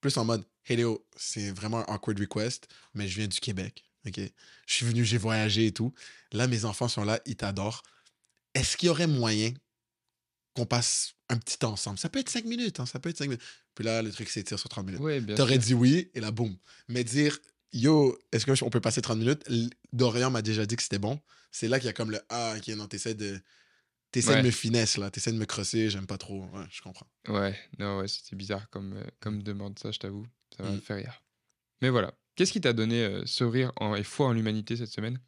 plus 0.01 0.17
en 0.17 0.25
mode 0.25 0.45
Hey 0.65 0.77
Léo, 0.77 1.07
c'est 1.17 1.51
vraiment 1.51 1.79
un 1.89 1.95
awkward 1.95 2.21
request, 2.21 2.69
mais 2.95 3.09
je 3.09 3.17
viens 3.17 3.27
du 3.27 3.41
Québec. 3.41 3.85
ok? 4.07 4.21
Je 4.67 4.75
suis 4.75 4.85
venu, 4.87 5.05
j'ai 5.05 5.19
voyagé 5.19 5.67
et 5.67 5.73
tout. 5.73 5.95
Là, 6.33 6.47
mes 6.47 6.67
enfants 6.67 6.89
sont 6.89 7.05
là, 7.05 7.21
ils 7.25 7.37
t'adorent. 7.37 7.83
Est-ce 8.55 8.77
qu'il 8.77 8.89
y 8.89 8.91
aurait 8.91 9.07
moyen 9.07 9.53
qu'on 10.55 10.67
passe 10.67 11.15
un 11.29 11.37
petit 11.39 11.59
temps 11.59 11.73
ensemble? 11.73 11.99
Ça 11.99 12.09
peut 12.09 12.19
être 12.19 12.31
5 12.31 12.45
minutes, 12.45 12.81
hein, 12.81 12.87
ça 12.87 12.99
peut 12.99 13.09
être 13.11 13.19
5 13.19 13.27
minutes. 13.27 13.43
Puis 13.75 13.85
là, 13.85 14.03
le 14.03 14.11
truc 14.13 14.29
s'étire 14.29 14.59
sur 14.59 14.69
30 14.69 14.87
minutes. 14.87 15.25
Bien 15.25 15.35
T'aurais 15.37 15.59
dit 15.59 15.75
oui, 15.75 16.11
et 16.15 16.21
là, 16.21 16.31
boum. 16.31 16.57
Mais 16.89 17.05
dire, 17.05 17.39
yo, 17.73 18.19
est-ce 18.33 18.47
qu'on 18.47 18.71
peut 18.71 18.81
passer 18.81 19.03
30 19.03 19.19
minutes? 19.19 19.45
Dorian 19.93 20.31
m'a 20.31 20.43
déjà 20.43 20.67
dit 20.67 20.77
que 20.77 20.83
c'était 20.83 20.99
bon. 20.99 21.21
C'est 21.51 21.69
là 21.69 21.79
qu'il 21.79 21.87
y 21.87 21.91
a 21.91 21.93
comme 21.93 22.11
le 22.11 22.21
Ah, 22.29 22.55
ok, 22.57 22.69
non, 22.77 22.87
t'essaies 22.87 23.15
de. 23.15 23.41
T'essaies 24.11 24.31
Ouais. 24.37 24.41
de 24.41 24.47
me 24.47 24.51
finesse, 24.51 24.97
là. 24.97 25.11
T'essaies 25.11 25.33
de 25.33 25.37
me 25.39 25.45
crosser, 25.45 25.91
j'aime 25.91 26.07
pas 26.07 26.17
trop. 26.17 26.45
Ouais, 26.47 26.65
je 26.71 26.81
comprends. 26.81 27.07
Ouais, 27.29 27.55
non, 27.79 27.99
ouais, 27.99 28.09
c'était 28.09 28.37
bizarre 28.37 28.69
comme, 28.71 28.95
euh, 28.95 29.05
comme 29.21 29.43
demande, 29.43 29.79
ça, 29.79 29.91
je 29.91 29.99
t'avoue. 29.99 30.27
Ça 30.57 30.63
m'a 30.63 30.71
Mm. 30.71 30.81
fait 30.81 30.95
rire. 30.95 31.23
Mais 31.83 31.91
voilà. 31.91 32.15
Qu'est-ce 32.35 32.53
qui 32.53 32.61
t'a 32.63 32.73
donné 32.73 33.05
euh, 33.05 33.23
ce 33.27 33.45
rire 33.45 33.71
en, 33.77 33.95
et 33.97 34.03
foi 34.05 34.29
en 34.29 34.33
l'humanité 34.33 34.77
cette 34.77 34.91
semaine? 34.93 35.21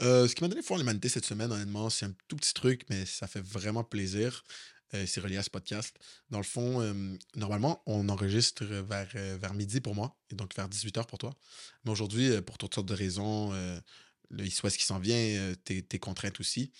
Euh, 0.00 0.26
ce 0.26 0.34
qui 0.34 0.42
m'a 0.42 0.48
donné 0.48 0.62
foi 0.62 0.76
en 0.76 0.78
l'humanité 0.78 1.08
cette 1.10 1.26
semaine, 1.26 1.52
honnêtement, 1.52 1.90
c'est 1.90 2.06
un 2.06 2.14
tout 2.28 2.36
petit 2.36 2.54
truc, 2.54 2.84
mais 2.88 3.04
ça 3.04 3.26
fait 3.26 3.42
vraiment 3.44 3.84
plaisir. 3.84 4.42
Euh, 4.92 5.06
c'est 5.06 5.20
relié 5.20 5.36
à 5.38 5.42
ce 5.42 5.50
podcast. 5.50 5.96
Dans 6.30 6.38
le 6.38 6.44
fond, 6.44 6.80
euh, 6.80 7.16
normalement, 7.36 7.82
on 7.86 8.08
enregistre 8.08 8.64
vers, 8.64 9.08
euh, 9.14 9.38
vers 9.40 9.54
midi 9.54 9.80
pour 9.80 9.94
moi, 9.94 10.16
et 10.30 10.34
donc 10.34 10.54
vers 10.54 10.68
18h 10.68 11.06
pour 11.06 11.18
toi. 11.18 11.34
Mais 11.84 11.90
aujourd'hui, 11.90 12.30
pour 12.42 12.58
toutes 12.58 12.74
sortes 12.74 12.88
de 12.88 12.94
raisons, 12.94 13.52
le 14.30 14.44
East 14.44 14.62
West 14.62 14.76
qui 14.76 14.84
s'en 14.84 14.98
vient, 14.98 15.54
tes, 15.64 15.82
tes 15.82 15.98
contraintes 15.98 16.40
aussi, 16.40 16.72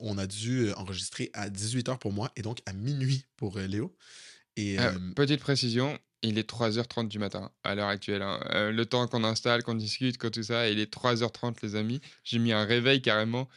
on 0.00 0.18
a 0.18 0.26
dû 0.26 0.72
enregistrer 0.72 1.30
à 1.32 1.48
18h 1.48 1.98
pour 1.98 2.12
moi, 2.12 2.32
et 2.36 2.42
donc 2.42 2.60
à 2.66 2.72
minuit 2.72 3.24
pour 3.36 3.58
Léo. 3.58 3.96
Et 4.58 4.78
euh, 4.80 4.90
Petite 5.14 5.40
précision, 5.40 5.96
il 6.22 6.36
est 6.36 6.50
3h30 6.50 7.06
du 7.06 7.20
matin 7.20 7.52
à 7.62 7.76
l'heure 7.76 7.86
actuelle. 7.86 8.22
hein. 8.22 8.40
Euh, 8.50 8.72
le 8.72 8.86
temps 8.86 9.06
qu'on 9.06 9.22
installe, 9.22 9.62
qu'on 9.62 9.74
discute, 9.74 10.18
tout 10.18 10.42
ça, 10.42 10.68
il 10.68 10.80
est 10.80 10.92
3h30, 10.92 11.58
les 11.62 11.76
amis. 11.76 12.00
J'ai 12.24 12.40
mis 12.40 12.52
un 12.52 12.64
réveil 12.64 13.00
carrément. 13.00 13.48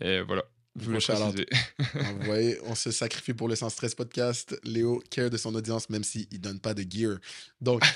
Et 0.00 0.22
voilà, 0.22 0.44
préciser. 0.78 1.46
Ah, 1.78 2.12
Vous 2.18 2.24
voyez, 2.24 2.58
on 2.64 2.74
se 2.74 2.90
sacrifie 2.90 3.34
pour 3.34 3.48
le 3.48 3.56
Sans 3.56 3.68
Stress 3.70 3.94
podcast. 3.94 4.58
Léo 4.64 5.02
care 5.10 5.30
de 5.30 5.36
son 5.36 5.54
audience, 5.54 5.88
même 5.90 6.04
s'il 6.04 6.26
ne 6.32 6.38
donne 6.38 6.60
pas 6.60 6.74
de 6.74 6.84
gear. 6.88 7.18
Donc, 7.60 7.82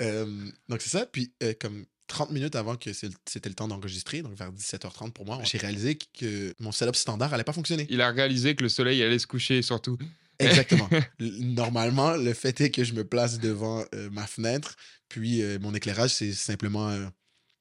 Euh, 0.00 0.48
donc 0.68 0.80
c'est 0.80 0.90
ça. 0.90 1.06
Puis 1.06 1.32
euh, 1.42 1.54
comme 1.60 1.84
30 2.06 2.30
minutes 2.30 2.54
avant 2.54 2.76
que 2.76 2.88
le- 2.88 2.94
c'était 3.28 3.48
le 3.48 3.54
temps 3.56 3.66
d'enregistrer, 3.66 4.22
donc 4.22 4.34
vers 4.34 4.52
17h30 4.52 5.10
pour 5.12 5.26
moi, 5.26 5.40
j'ai 5.42 5.58
réalisé 5.58 5.98
que 5.98 6.54
mon 6.60 6.70
setup 6.70 6.94
standard 6.94 7.34
allait 7.34 7.42
pas 7.42 7.52
fonctionner. 7.52 7.84
il 7.90 8.00
a 8.00 8.10
réalisé 8.12 8.54
que 8.54 8.62
le 8.62 8.68
soleil 8.68 9.02
allait 9.02 9.18
se 9.18 9.26
coucher 9.26 9.60
surtout. 9.60 9.98
Exactement. 10.38 10.88
Normalement, 11.18 12.12
le 12.12 12.32
fait 12.32 12.60
est 12.60 12.70
que 12.70 12.84
je 12.84 12.92
me 12.92 13.02
place 13.04 13.40
devant 13.40 13.84
euh, 13.92 14.08
ma 14.10 14.28
fenêtre, 14.28 14.76
puis 15.08 15.42
mon 15.60 15.74
éclairage, 15.74 16.10
c'est 16.14 16.32
simplement 16.32 16.96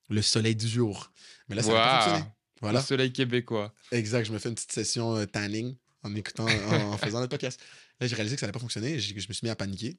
le 0.10 0.22
soleil 0.22 0.56
du 0.56 0.68
jour. 0.68 1.11
Mais 1.49 1.56
là, 1.56 1.64
ça 1.64 1.69
n'a 1.69 1.73
pas 1.84 2.02
fonctionné. 2.03 2.31
Voilà. 2.61 2.79
Le 2.79 2.85
soleil 2.85 3.11
québécois. 3.13 3.73
Exact. 3.91 4.25
Je 4.25 4.34
me 4.34 4.39
fais 4.39 4.49
une 4.49 4.55
petite 4.55 4.71
session 4.71 5.15
euh, 5.15 5.25
tanning 5.25 5.75
en 6.03 6.15
écoutant, 6.15 6.45
en, 6.47 6.73
en 6.93 6.97
faisant 6.97 7.21
le 7.21 7.27
podcast. 7.27 7.59
Là, 7.99 8.07
j'ai 8.07 8.15
réalisé 8.15 8.35
que 8.35 8.39
ça 8.39 8.45
n'allait 8.45 8.53
pas 8.53 8.59
fonctionner. 8.59 8.93
et 8.93 8.99
j'ai- 8.99 9.19
Je 9.19 9.27
me 9.27 9.34
suis 9.34 9.45
mis 9.45 9.49
à 9.49 9.55
paniquer. 9.55 9.97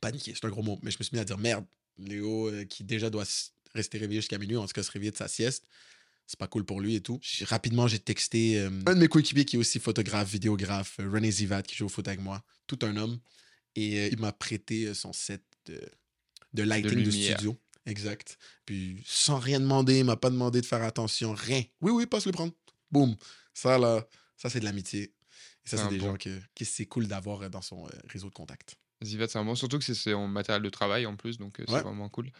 Paniquer, 0.00 0.32
c'est 0.34 0.44
un 0.44 0.50
gros 0.50 0.62
mot. 0.62 0.78
Mais 0.82 0.90
je 0.90 0.96
me 0.98 1.04
suis 1.04 1.14
mis 1.14 1.20
à 1.20 1.24
dire 1.24 1.38
merde, 1.38 1.64
Léo, 1.98 2.48
euh, 2.48 2.64
qui 2.64 2.84
déjà 2.84 3.10
doit 3.10 3.24
rester 3.74 3.98
réveillé 3.98 4.20
jusqu'à 4.20 4.38
minuit, 4.38 4.56
en 4.56 4.66
tout 4.66 4.72
cas 4.72 4.82
se 4.82 4.90
réveiller 4.90 5.10
de 5.12 5.16
sa 5.16 5.28
sieste. 5.28 5.64
C'est 6.26 6.38
pas 6.38 6.46
cool 6.48 6.64
pour 6.64 6.80
lui 6.80 6.94
et 6.94 7.00
tout. 7.00 7.20
Rapidement, 7.42 7.86
j'ai 7.86 7.98
texté 7.98 8.58
euh, 8.58 8.70
un 8.86 8.94
de 8.94 9.00
mes 9.00 9.08
coéquipiers 9.08 9.44
qui 9.44 9.56
est 9.56 9.58
aussi 9.58 9.78
photographe, 9.78 10.30
vidéographe, 10.30 10.96
euh, 11.00 11.10
René 11.10 11.30
Zivat, 11.30 11.62
qui 11.62 11.76
joue 11.76 11.84
au 11.86 11.88
foot 11.90 12.08
avec 12.08 12.20
moi. 12.20 12.42
Tout 12.66 12.78
un 12.82 12.96
homme. 12.96 13.18
Et 13.76 14.06
il 14.08 14.18
m'a 14.20 14.32
prêté 14.32 14.94
son 14.94 15.12
set 15.12 15.42
de, 15.66 15.80
de 16.54 16.62
lighting 16.62 17.02
de, 17.02 17.10
studio. 17.10 17.58
Exact. 17.86 18.38
Puis 18.66 19.02
sans 19.06 19.38
rien 19.38 19.60
demander, 19.60 19.98
il 19.98 20.04
m'a 20.04 20.16
pas 20.16 20.30
demandé 20.30 20.60
de 20.60 20.66
faire 20.66 20.82
attention, 20.82 21.34
rien. 21.34 21.62
Oui, 21.80 21.92
oui, 21.92 22.06
passe 22.06 22.26
le 22.26 22.32
prendre. 22.32 22.52
Boum. 22.90 23.14
Ça, 23.52 23.78
là, 23.78 24.06
ça, 24.36 24.48
c'est 24.48 24.60
de 24.60 24.64
l'amitié. 24.64 25.12
Et 25.66 25.68
ça, 25.68 25.76
C'est 25.76 25.88
des 25.88 25.98
bon. 25.98 26.06
gens 26.12 26.16
que, 26.16 26.38
que 26.54 26.64
c'est 26.64 26.86
cool 26.86 27.06
d'avoir 27.06 27.42
euh, 27.42 27.48
dans 27.48 27.62
son 27.62 27.86
euh, 27.86 27.90
réseau 28.08 28.28
de 28.28 28.34
contacts. 28.34 28.76
Zivat, 29.02 29.28
c'est 29.28 29.38
un 29.38 29.44
bon. 29.44 29.54
Surtout 29.54 29.78
que 29.78 29.84
c'est- 29.84 30.14
en 30.14 30.26
matériel 30.28 30.62
de 30.62 30.68
travail 30.70 31.04
en 31.06 31.16
plus, 31.16 31.38
donc 31.38 31.60
euh, 31.60 31.64
c'est 31.66 31.74
Ouais. 31.74 31.82
vraiment 31.82 32.08
cool. 32.08 32.30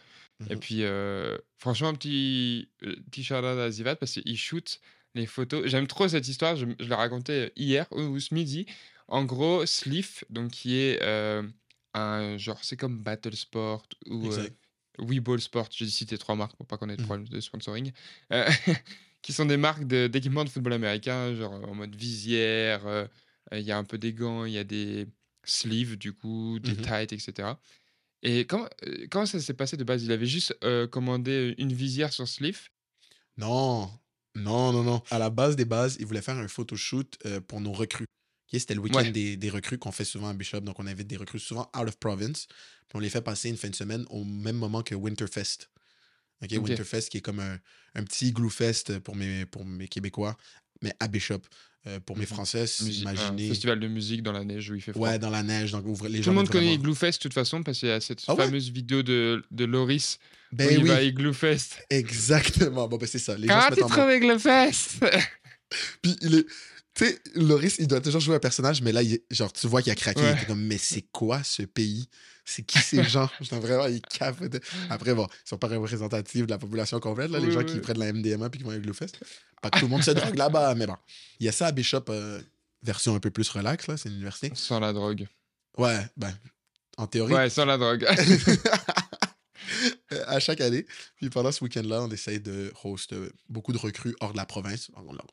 Et 0.49 0.53
Mhm. 0.55 0.59
puis, 0.59 0.83
euh, 0.83 1.37
franchement, 1.57 1.89
un 1.89 1.93
petit, 1.95 2.69
petit 3.11 3.23
shout-out 3.23 3.43
à 3.59 3.69
Zivat 3.71 3.95
parce 3.97 4.13
qu'il 4.13 4.37
shoot 4.37 4.79
les 5.13 5.25
photos. 5.27 5.67
J'aime 5.67 5.87
trop 5.87 6.07
cette 6.07 6.27
histoire. 6.27 6.55
Je, 6.55 6.65
je 6.79 6.85
l'ai 6.89 6.95
racontée 6.95 7.51
hier 7.55 7.85
ou, 7.91 8.19
ce 8.19 8.33
midi. 8.33 8.65
En 9.07 9.23
gros, 9.25 9.65
Sliff, 9.65 10.23
donc 10.29 10.51
qui 10.51 10.75
est 10.75 10.99
euh, 11.03 11.43
un 11.93 12.37
genre, 12.37 12.59
c'est 12.63 12.77
comme 12.77 12.99
Battle 12.99 13.35
Sport 13.35 13.83
ou 14.07 14.31
euh. 14.31 14.49
Weeball 14.99 15.39
Sport. 15.41 15.67
J'ai 15.71 15.87
cité 15.87 16.17
trois 16.17 16.35
marques 16.35 16.55
pour 16.55 16.65
pas 16.67 16.77
qu'on 16.77 16.89
ait 16.89 16.95
de 16.97 17.01
Mhm. 17.01 17.07
problème 17.07 17.27
de 17.27 17.39
sponsoring. 17.39 17.91
euh, 18.33 18.45
qui 19.21 19.33
sont 19.33 19.45
des 19.45 19.57
marques 19.57 19.85
de- 19.87 20.07
d'équipement 20.07 20.43
de, 20.43 20.49
football 20.49 20.73
américain, 20.73 21.33
genre 21.35 21.53
en 21.53 21.73
mode 21.75 21.95
visière. 21.95 22.85
euh, 22.87 23.07
Il 23.51 23.61
y 23.61 23.71
a 23.71 23.77
un 23.77 23.83
peu 23.83 23.97
des 23.97 24.13
gants, 24.13 24.45
il 24.45 24.53
y 24.53 24.57
a 24.57 24.63
des 24.63 25.07
sleeves, 25.43 25.97
du 25.97 26.13
coup, 26.13 26.59
des 26.59 26.71
Mhm. 26.73 26.81
tights, 26.81 27.13
etc. 27.13 27.59
Et 28.23 28.45
comment, 28.47 28.67
euh, 28.87 29.07
comment 29.11 29.25
ça 29.27 29.39
s'est 29.39 29.53
passé 29.53 29.77
de 29.77 29.83
base? 29.83 30.03
Il 30.03 30.11
avait 30.11 30.25
juste 30.25 30.55
euh, 30.63 30.87
commandé 30.87 31.53
une 31.59 31.73
visière 31.73 32.11
sur 32.13 32.27
Sleeve? 32.27 32.69
Non, 33.37 33.89
non, 34.35 34.71
non, 34.71 34.83
non. 34.83 35.01
À 35.11 35.19
la 35.19 35.29
base 35.29 35.55
des 35.55 35.65
bases, 35.65 35.97
ils 35.99 36.05
voulaient 36.05 36.21
faire 36.21 36.37
un 36.37 36.47
photoshoot 36.47 37.17
euh, 37.25 37.41
pour 37.41 37.61
nos 37.61 37.73
recrues. 37.73 38.05
Ok, 38.51 38.59
C'était 38.59 38.75
le 38.75 38.81
week-end 38.81 38.97
Ouais. 38.99 39.11
des, 39.11 39.37
des 39.37 39.49
recrues 39.49 39.77
qu'on 39.77 39.91
fait 39.91 40.05
souvent 40.05 40.29
à 40.29 40.33
Bishop. 40.33 40.61
Donc, 40.61 40.79
on 40.79 40.87
invite 40.87 41.07
des 41.07 41.17
recrues 41.17 41.39
souvent 41.39 41.69
out 41.77 41.87
of 41.87 41.97
province. 41.99 42.47
Puis 42.87 42.95
on 42.95 42.99
les 42.99 43.09
fait 43.09 43.21
passer 43.21 43.49
une 43.49 43.57
fin 43.57 43.69
de 43.69 43.75
semaine 43.75 44.05
au 44.09 44.23
même 44.23 44.55
moment 44.57 44.81
que 44.83 44.95
Winterfest. 44.95 45.69
Ok, 46.43 46.49
Ok. 46.57 46.67
Winterfest 46.67 47.09
qui 47.09 47.17
est 47.17 47.21
comme 47.21 47.39
un, 47.39 47.57
un 47.95 48.03
petit 48.03 48.31
glue 48.31 48.49
fest 48.49 48.99
pour 48.99 49.15
mes, 49.15 49.45
pour 49.45 49.65
mes 49.65 49.87
Québécois, 49.87 50.35
mais 50.81 50.93
à 50.99 51.07
Bishop. 51.07 51.41
Euh, 51.87 51.99
pour 51.99 52.15
mes 52.17 52.23
Mhm. 52.23 52.27
Français, 52.29 52.63
Musi- 52.63 53.05
Un 53.05 53.11
imaginez. 53.13 53.47
festival 53.47 53.79
de 53.79 53.87
musique 53.87 54.23
dans 54.23 54.31
la 54.31 54.43
neige 54.43 54.71
où 54.71 54.75
il 54.75 54.81
fait 54.81 54.91
froid. 54.91 55.07
Ouais, 55.07 55.19
dans 55.19 55.29
la 55.29 55.43
neige. 55.43 55.71
Donc, 55.71 55.85
ouvre, 55.85 56.07
les 56.07 56.21
Tout 56.21 56.29
le 56.31 56.35
monde 56.35 56.49
connaît 56.49 56.65
vraiment- 56.65 56.81
de 57.19 57.21
toute 57.21 57.33
façon 57.35 57.61
parce 57.61 57.77
qu'il 57.79 57.89
y 57.89 57.91
a 57.91 58.01
cette 58.01 58.23
Ah 58.27 58.33
ouais? 58.33 58.45
fameuse 58.45 58.71
vidéo 58.71 59.03
de, 59.03 59.45
de 59.51 59.65
Loris 59.65 60.17
où 60.51 60.55
Ben 60.55 60.67
il 60.71 60.81
oui, 60.81 60.89
va 60.89 60.95
à 60.95 61.01
exactement. 61.91 62.87
Bon, 62.87 62.97
ben 62.97 63.05
c'est 63.07 63.19
ça. 63.19 63.37
Les 63.37 63.47
se 63.47 63.75
tu 63.75 63.81
trouves 63.81 64.11
Igloofest 64.11 64.99
Puis 66.01 66.15
il 66.21 66.35
est. 66.35 66.45
Tu 66.95 67.05
sais, 67.05 67.21
Loris, 67.35 67.75
il 67.79 67.87
doit 67.87 67.99
toujours 68.01 68.21
jouer 68.21 68.35
un 68.35 68.39
personnage, 68.39 68.81
mais 68.81 68.91
là, 68.93 69.03
il 69.03 69.19
genre, 69.29 69.51
tu 69.51 69.67
vois 69.67 69.81
qu'il 69.81 69.91
a 69.91 69.95
craqué. 69.95 70.21
Ouais. 70.21 70.31
Il 70.31 70.37
était 70.37 70.45
comme, 70.45 70.61
mais 70.65 70.77
c'est 70.77 71.01
quoi 71.11 71.43
ce 71.43 71.63
pays? 71.63 72.07
C'est 72.45 72.63
qui 72.63 72.79
ces 72.79 73.03
gens? 73.09 73.29
Genre, 73.41 73.59
Vraiment, 73.59 73.87
il 73.87 74.01
capote. 74.01 74.61
Après, 74.89 75.13
bon, 75.13 75.27
ils 75.27 75.49
sont 75.49 75.57
pas 75.57 75.67
représentatifs 75.67 76.45
de 76.45 76.51
la 76.51 76.57
population 76.57 76.99
complète, 77.01 77.31
là, 77.31 77.39
les 77.39 77.47
Oui, 77.47 77.51
gens 77.53 77.59
oui. 77.59 77.65
qui 77.65 77.79
prennent 77.79 77.99
la 77.99 78.13
MDMA 78.13 78.49
puis 78.49 78.59
qui 78.59 78.63
vont 78.65 78.71
à 78.71 78.77
Glowfest. 78.79 79.11
Pas 79.61 79.69
que 79.71 79.79
tout 79.79 79.85
le 79.85 79.91
monde 79.91 80.03
se 80.03 80.11
drogue 80.11 80.35
là-bas, 80.37 80.73
mais 80.77 80.87
bon. 80.87 80.95
Il 81.39 81.45
y 81.45 81.49
a 81.49 81.51
ça 81.51 81.67
à 81.67 81.71
Bishop, 81.73 82.05
euh, 82.09 82.39
version 82.81 83.13
un 83.15 83.19
peu 83.19 83.29
plus 83.31 83.49
relax, 83.49 83.87
là, 83.87 83.97
c'est 83.97 84.07
une 84.09 84.15
université. 84.15 84.51
Sans 84.55 84.79
la 84.79 84.93
drogue. 84.93 85.27
Ouais, 85.77 85.99
ben, 86.15 86.33
en 86.97 87.07
théorie. 87.07 87.33
Ouais, 87.33 87.49
sans 87.49 87.65
la 87.65 87.77
drogue. 87.77 88.05
À 90.27 90.39
chaque 90.39 90.61
année. 90.61 90.85
Puis 91.17 91.29
pendant 91.29 91.51
ce 91.51 91.63
week-end-là, 91.63 92.03
on 92.03 92.09
essaye 92.11 92.39
de 92.39 92.71
host 92.83 93.13
euh, 93.13 93.29
beaucoup 93.49 93.73
de 93.73 93.77
recrues 93.77 94.15
hors 94.21 94.31
de 94.31 94.37
la 94.37 94.45
province, 94.45 94.89
on 94.95 95.11
leur- 95.11 95.27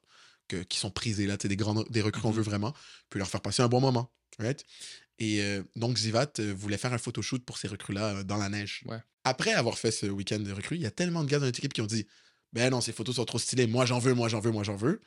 que- 0.52 0.62
qui 0.64 0.78
sont 0.78 0.90
prisés 0.90 1.26
là, 1.26 1.36
des, 1.36 1.56
grands, 1.56 1.82
des 1.90 2.02
recrues 2.02 2.22
qu'on 2.22 2.30
Mhm. 2.30 2.36
veut 2.36 2.42
vraiment, 2.42 2.74
puis 3.10 3.18
leur 3.18 3.28
faire 3.28 3.40
passer 3.40 3.62
un 3.62 3.68
bon 3.68 3.80
moment. 3.80 4.10
Right? 4.38 4.64
Et 5.18 5.42
euh, 5.42 5.62
donc, 5.76 5.96
Zivat 5.98 6.32
euh, 6.38 6.54
voulait 6.56 6.78
faire 6.78 6.92
un 6.92 6.98
photoshoot 6.98 7.44
pour 7.44 7.58
ces 7.58 7.68
recrues-là 7.68 8.16
euh, 8.16 8.22
dans 8.24 8.36
la 8.38 8.48
neige. 8.48 8.82
Ouais. 8.86 8.98
Après 9.24 9.52
avoir 9.52 9.78
fait 9.78 9.90
ce 9.90 10.06
week-end 10.06 10.38
de 10.40 10.52
recrues, 10.52 10.76
il 10.76 10.82
y 10.82 10.86
a 10.86 10.90
tellement 10.90 11.22
de 11.22 11.28
gars 11.30 11.38
dans 11.38 11.46
notre 11.46 11.58
équipe 11.58 11.72
qui 11.72 11.80
ont 11.80 11.86
dit 11.86 12.06
Ben 12.52 12.70
non, 12.70 12.80
ces 12.80 12.92
photos 12.92 13.16
sont 13.16 13.24
trop 13.24 13.38
stylées, 13.38 13.66
moi 13.66 13.84
j'en 13.86 13.98
veux, 13.98 14.14
moi 14.14 14.28
j'en 14.28 14.40
veux, 14.40 14.50
moi 14.50 14.62
j'en 14.64 14.76
veux. 14.76 15.00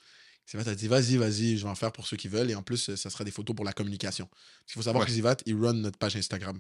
Zivat 0.50 0.70
a 0.70 0.76
dit 0.76 0.88
Vas-y, 0.88 1.18
vas-y, 1.18 1.58
je 1.58 1.64
vais 1.64 1.70
en 1.70 1.76
faire 1.76 1.92
pour 1.92 2.06
ceux 2.08 2.18
qui 2.18 2.28
veulent. 2.28 2.50
Et 2.52 2.56
en 2.56 2.62
plus, 2.64 2.96
ça 2.96 3.10
sera 3.10 3.24
des 3.24 3.32
photos 3.32 3.56
pour 3.56 3.66
la 3.66 3.74
communication. 3.74 4.28
Parce 4.28 4.66
qu'il 4.68 4.74
faut 4.76 4.84
savoir 4.84 5.02
Ouais. 5.02 5.08
que 5.08 5.14
Zivat, 5.14 5.38
il 5.48 5.56
run 5.60 5.74
notre 5.74 5.98
page 5.98 6.16
Instagram. 6.16 6.60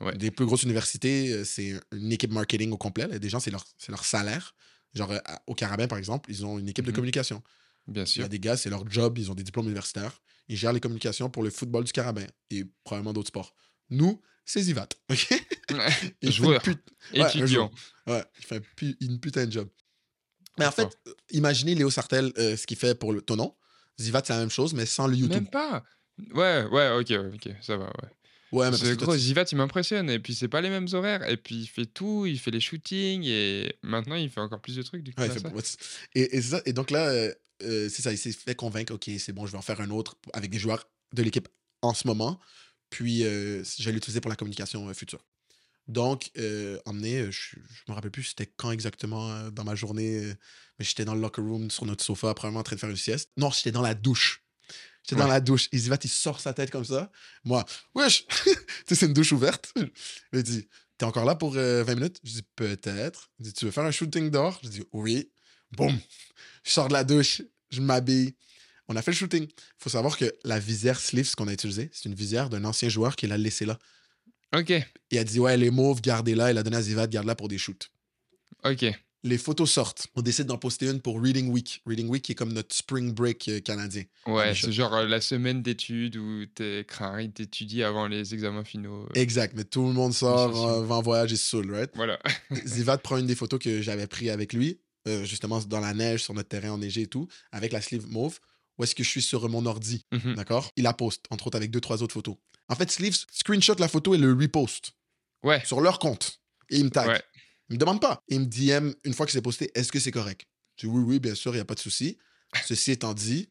Ouais. 0.00 0.16
Des 0.16 0.30
plus 0.30 0.46
grosses 0.46 0.62
universités, 0.62 1.44
c'est 1.44 1.74
une 1.92 2.12
équipe 2.12 2.30
marketing 2.32 2.70
au 2.70 2.76
complet. 2.78 3.08
là. 3.08 3.18
Des 3.18 3.28
gens, 3.28 3.40
c'est 3.40 3.50
leur, 3.50 3.64
leur 3.88 4.04
salaire. 4.04 4.54
Genre, 4.94 5.10
euh, 5.10 5.18
au 5.46 5.54
Carabin, 5.54 5.88
par 5.88 5.98
exemple, 5.98 6.30
ils 6.30 6.46
ont 6.46 6.58
une 6.58 6.68
équipe 6.68 6.84
de 6.84 6.90
Mhm. 6.90 6.96
communication. 6.96 7.42
Bien 7.88 8.04
Il 8.04 8.08
y 8.08 8.10
sûr. 8.10 8.24
a 8.24 8.28
des 8.28 8.40
gars, 8.40 8.56
c'est 8.56 8.70
leur 8.70 8.88
job, 8.90 9.18
ils 9.18 9.30
ont 9.30 9.34
des 9.34 9.42
diplômes 9.44 9.66
universitaires. 9.66 10.20
Ils 10.48 10.56
gèrent 10.56 10.72
les 10.72 10.80
communications 10.80 11.28
pour 11.30 11.42
le 11.42 11.50
football 11.50 11.84
du 11.84 11.92
Carabin 11.92 12.26
et 12.50 12.64
probablement 12.84 13.12
d'autres 13.12 13.28
sports. 13.28 13.54
Nous, 13.90 14.20
c'est 14.44 14.62
Zivat. 14.62 14.88
ok? 15.10 15.16
Fait 15.18 16.30
Joueur. 16.30 16.62
put- 16.62 16.76
Ouais, 17.14 17.28
Étudiant. 17.28 17.70
Ouais, 18.06 18.24
il 18.38 18.44
fait 18.44 18.62
une 19.00 19.18
putain 19.20 19.46
de 19.46 19.52
job. 19.52 19.68
Mais 20.58 20.66
en 20.66 20.70
fait, 20.72 20.88
euh, 21.06 21.12
imaginez 21.30 21.74
Léo 21.74 21.90
Sartel, 21.90 22.32
euh, 22.38 22.56
ce 22.56 22.66
qu'il 22.66 22.76
fait 22.76 22.94
pour 22.94 23.12
le 23.12 23.20
Tonon. 23.20 23.54
Zivat, 24.00 24.22
c'est 24.24 24.32
la 24.32 24.40
même 24.40 24.50
chose, 24.50 24.72
mais 24.74 24.86
sans 24.86 25.06
le 25.06 25.14
YouTube. 25.16 25.34
Même 25.34 25.50
pas. 25.50 25.84
Ouais, 26.34 26.64
ouais, 26.70 26.90
ok, 26.98 27.34
ok, 27.34 27.54
ça 27.60 27.76
va, 27.76 27.84
ouais. 27.86 28.08
Ouais, 28.52 28.66
mais 28.66 28.78
parce 28.78 28.82
que 28.82 28.94
gros, 28.94 29.16
Zivat, 29.16 29.44
il 29.52 29.58
m'impressionne. 29.58 30.08
Et 30.08 30.18
puis, 30.20 30.34
c'est 30.34 30.48
pas 30.48 30.60
les 30.60 30.70
mêmes 30.70 30.86
horaires. 30.92 31.28
Et 31.28 31.36
puis, 31.36 31.56
il 31.62 31.66
fait 31.66 31.84
tout. 31.86 32.24
Il 32.26 32.38
fait 32.38 32.50
les 32.52 32.60
shootings. 32.60 33.24
Et 33.26 33.76
maintenant, 33.82 34.14
il 34.14 34.30
fait 34.30 34.40
encore 34.40 34.60
plus 34.60 34.76
de 34.76 34.82
trucs. 34.82 35.02
Du 35.02 35.12
coup, 35.12 35.20
Ouais, 35.20 35.28
là, 35.28 35.34
fait- 35.34 35.78
et, 36.14 36.36
et 36.36 36.40
ça. 36.42 36.62
Et 36.64 36.72
donc 36.72 36.90
là, 36.90 37.08
euh, 37.08 37.34
euh, 37.62 37.88
c'est 37.88 38.02
ça, 38.02 38.12
il 38.12 38.18
s'est 38.18 38.32
fait 38.32 38.54
convaincre, 38.54 38.94
OK, 38.94 39.10
c'est 39.18 39.32
bon, 39.32 39.46
je 39.46 39.52
vais 39.52 39.58
en 39.58 39.62
faire 39.62 39.80
un 39.80 39.90
autre 39.90 40.16
avec 40.32 40.50
des 40.50 40.58
joueurs 40.58 40.88
de 41.12 41.22
l'équipe 41.22 41.48
en 41.82 41.94
ce 41.94 42.06
moment. 42.06 42.40
Puis, 42.90 43.24
euh, 43.24 43.64
je 43.78 43.84
vais 43.84 43.92
l'utiliser 43.92 44.20
pour 44.20 44.28
la 44.28 44.36
communication 44.36 44.88
euh, 44.88 44.94
future. 44.94 45.24
Donc, 45.88 46.30
euh, 46.38 46.80
emmené, 46.84 47.20
euh, 47.20 47.30
je, 47.30 47.56
je 47.56 47.82
me 47.88 47.94
rappelle 47.94 48.10
plus 48.10 48.24
c'était 48.24 48.46
quand 48.46 48.70
exactement 48.72 49.50
dans 49.50 49.64
ma 49.64 49.74
journée, 49.74 50.34
mais 50.78 50.84
j'étais 50.84 51.04
dans 51.04 51.14
le 51.14 51.20
locker 51.20 51.42
room 51.42 51.70
sur 51.70 51.86
notre 51.86 52.04
sofa, 52.04 52.34
probablement 52.34 52.60
en 52.60 52.64
train 52.64 52.76
de 52.76 52.80
faire 52.80 52.90
une 52.90 52.96
sieste. 52.96 53.30
Non, 53.36 53.50
j'étais 53.50 53.72
dans 53.72 53.82
la 53.82 53.94
douche. 53.94 54.42
J'étais 55.06 55.20
dans 55.20 55.28
la 55.28 55.40
douche. 55.40 55.68
Et 55.70 55.78
Zivat, 55.78 55.98
il 56.02 56.10
sort 56.10 56.40
sa 56.40 56.52
tête 56.52 56.70
comme 56.70 56.84
ça. 56.84 57.12
Moi, 57.44 57.64
wesh! 57.94 58.26
tu 58.44 58.50
sais, 58.88 58.94
c'est 58.94 59.06
une 59.06 59.12
douche 59.12 59.30
ouverte. 59.30 59.72
Il 60.32 60.42
dit, 60.42 60.68
t'es 60.98 61.04
encore 61.04 61.24
là 61.24 61.36
pour 61.36 61.56
euh, 61.56 61.84
20 61.84 61.94
minutes? 61.94 62.20
Je 62.24 62.32
dis, 62.32 62.46
peut-être. 62.56 63.30
Il 63.38 63.44
dit, 63.44 63.52
tu 63.52 63.66
veux 63.66 63.70
faire 63.70 63.84
un 63.84 63.92
shooting 63.92 64.30
dehors? 64.30 64.58
Je 64.64 64.68
dis, 64.68 64.84
oui. 64.92 65.30
Boum! 65.76 65.98
Je 66.64 66.70
sors 66.70 66.88
de 66.88 66.92
la 66.94 67.04
douche, 67.04 67.42
je 67.70 67.80
m'habille. 67.80 68.34
On 68.88 68.96
a 68.96 69.02
fait 69.02 69.10
le 69.10 69.16
shooting. 69.16 69.44
Il 69.44 69.52
faut 69.78 69.90
savoir 69.90 70.16
que 70.16 70.32
la 70.44 70.58
visière 70.58 70.98
Sleeves 70.98 71.34
qu'on 71.34 71.48
a 71.48 71.52
utilisée, 71.52 71.90
c'est 71.92 72.08
une 72.08 72.14
visière 72.14 72.48
d'un 72.50 72.64
ancien 72.64 72.88
joueur 72.88 73.16
qui 73.16 73.26
l'a 73.26 73.36
laissé 73.38 73.64
là. 73.66 73.78
Ok, 74.54 74.72
Il 75.10 75.18
a 75.18 75.24
dit, 75.24 75.40
ouais, 75.40 75.56
les 75.56 75.70
mauves, 75.70 76.00
gardez-la. 76.00 76.52
Il 76.52 76.58
a 76.58 76.62
donné 76.62 76.76
à 76.76 76.82
Zivat, 76.82 77.08
garde-la 77.08 77.34
pour 77.34 77.48
des 77.48 77.58
shoots. 77.58 77.90
ok. 78.64 78.84
Les 79.24 79.38
photos 79.38 79.68
sortent. 79.72 80.06
On 80.14 80.22
décide 80.22 80.46
d'en 80.46 80.56
poster 80.58 80.86
une 80.88 81.00
pour 81.00 81.20
Reading 81.20 81.48
Week. 81.50 81.82
Reading 81.84 82.06
Week 82.08 82.22
qui 82.22 82.30
est 82.32 82.34
comme 82.36 82.52
notre 82.52 82.72
spring 82.76 83.12
break 83.12 83.48
euh, 83.48 83.58
canadien. 83.58 84.04
Ouais, 84.26 84.54
c'est 84.54 84.70
genre 84.70 84.94
euh, 84.94 85.04
la 85.08 85.20
semaine 85.20 85.62
d'études 85.62 86.16
où 86.16 86.46
t'es 86.46 86.84
craint, 86.86 87.26
t'étudies 87.28 87.82
avant 87.82 88.06
les 88.06 88.34
examens 88.34 88.62
finaux. 88.62 89.02
euh, 89.02 89.08
Exact, 89.20 89.54
mais 89.56 89.64
tout 89.64 89.84
le 89.84 89.94
monde 89.94 90.14
sort, 90.14 90.68
euh, 90.68 90.84
va 90.86 90.94
en 90.96 91.02
voyage 91.02 91.32
et 91.32 91.36
se 91.36 91.44
saoule, 91.48 91.74
right? 91.74 91.90
Voilà. 91.96 92.20
Zivat 92.66 92.98
prend 92.98 93.16
une 93.16 93.26
des 93.26 93.34
photos 93.34 93.58
que 93.58 93.82
j'avais 93.82 94.06
pris 94.06 94.30
avec 94.30 94.52
lui, 94.52 94.78
euh, 95.06 95.24
justement 95.24 95.60
dans 95.60 95.80
la 95.80 95.94
neige, 95.94 96.22
sur 96.24 96.34
notre 96.34 96.48
terrain 96.48 96.70
enneigé 96.70 97.02
et 97.02 97.06
tout, 97.06 97.28
avec 97.52 97.72
la 97.72 97.80
sleeve 97.80 98.06
mauve. 98.08 98.38
Où 98.78 98.84
est-ce 98.84 98.94
que 98.94 99.02
je 99.02 99.08
suis 99.08 99.22
sur 99.22 99.48
mon 99.48 99.64
ordi, 99.64 100.04
Mhm. 100.12 100.34
d'accord? 100.34 100.70
Il 100.76 100.84
la 100.84 100.92
poste, 100.92 101.24
entre 101.30 101.46
autres 101.46 101.56
avec 101.56 101.70
deux, 101.70 101.80
trois 101.80 102.02
autres 102.02 102.12
photos. 102.12 102.36
En 102.68 102.74
fait, 102.74 102.90
Sleeves 102.90 103.24
screenshot 103.32 103.76
la 103.78 103.88
photo 103.88 104.14
et 104.14 104.18
le 104.18 104.32
repost 104.34 104.92
Ouais, 105.42 105.62
sur 105.64 105.80
leur 105.80 105.98
compte. 105.98 106.40
Et 106.70 106.76
il 106.78 106.84
me 106.84 106.90
tag. 106.90 107.08
ouais. 107.08 107.22
Il 107.70 107.74
me 107.74 107.78
demande 107.78 108.00
pas. 108.00 108.22
Il 108.28 108.40
me 108.40 108.44
DM 108.46 108.92
une 109.04 109.14
fois 109.14 109.24
que 109.26 109.32
c'est 109.32 109.40
posté, 109.42 109.70
est-ce 109.74 109.90
que 109.90 109.98
c'est 109.98 110.10
correct? 110.10 110.46
Je 110.76 110.86
dis 110.86 110.92
oui, 110.92 111.02
oui, 111.06 111.20
bien 111.20 111.34
sûr, 111.34 111.52
il 111.52 111.56
n'y 111.56 111.60
a 111.62 111.64
pas 111.64 111.74
de 111.74 111.80
souci. 111.80 112.18
Ceci 112.66 112.90
étant 112.92 113.14
dit, 113.14 113.48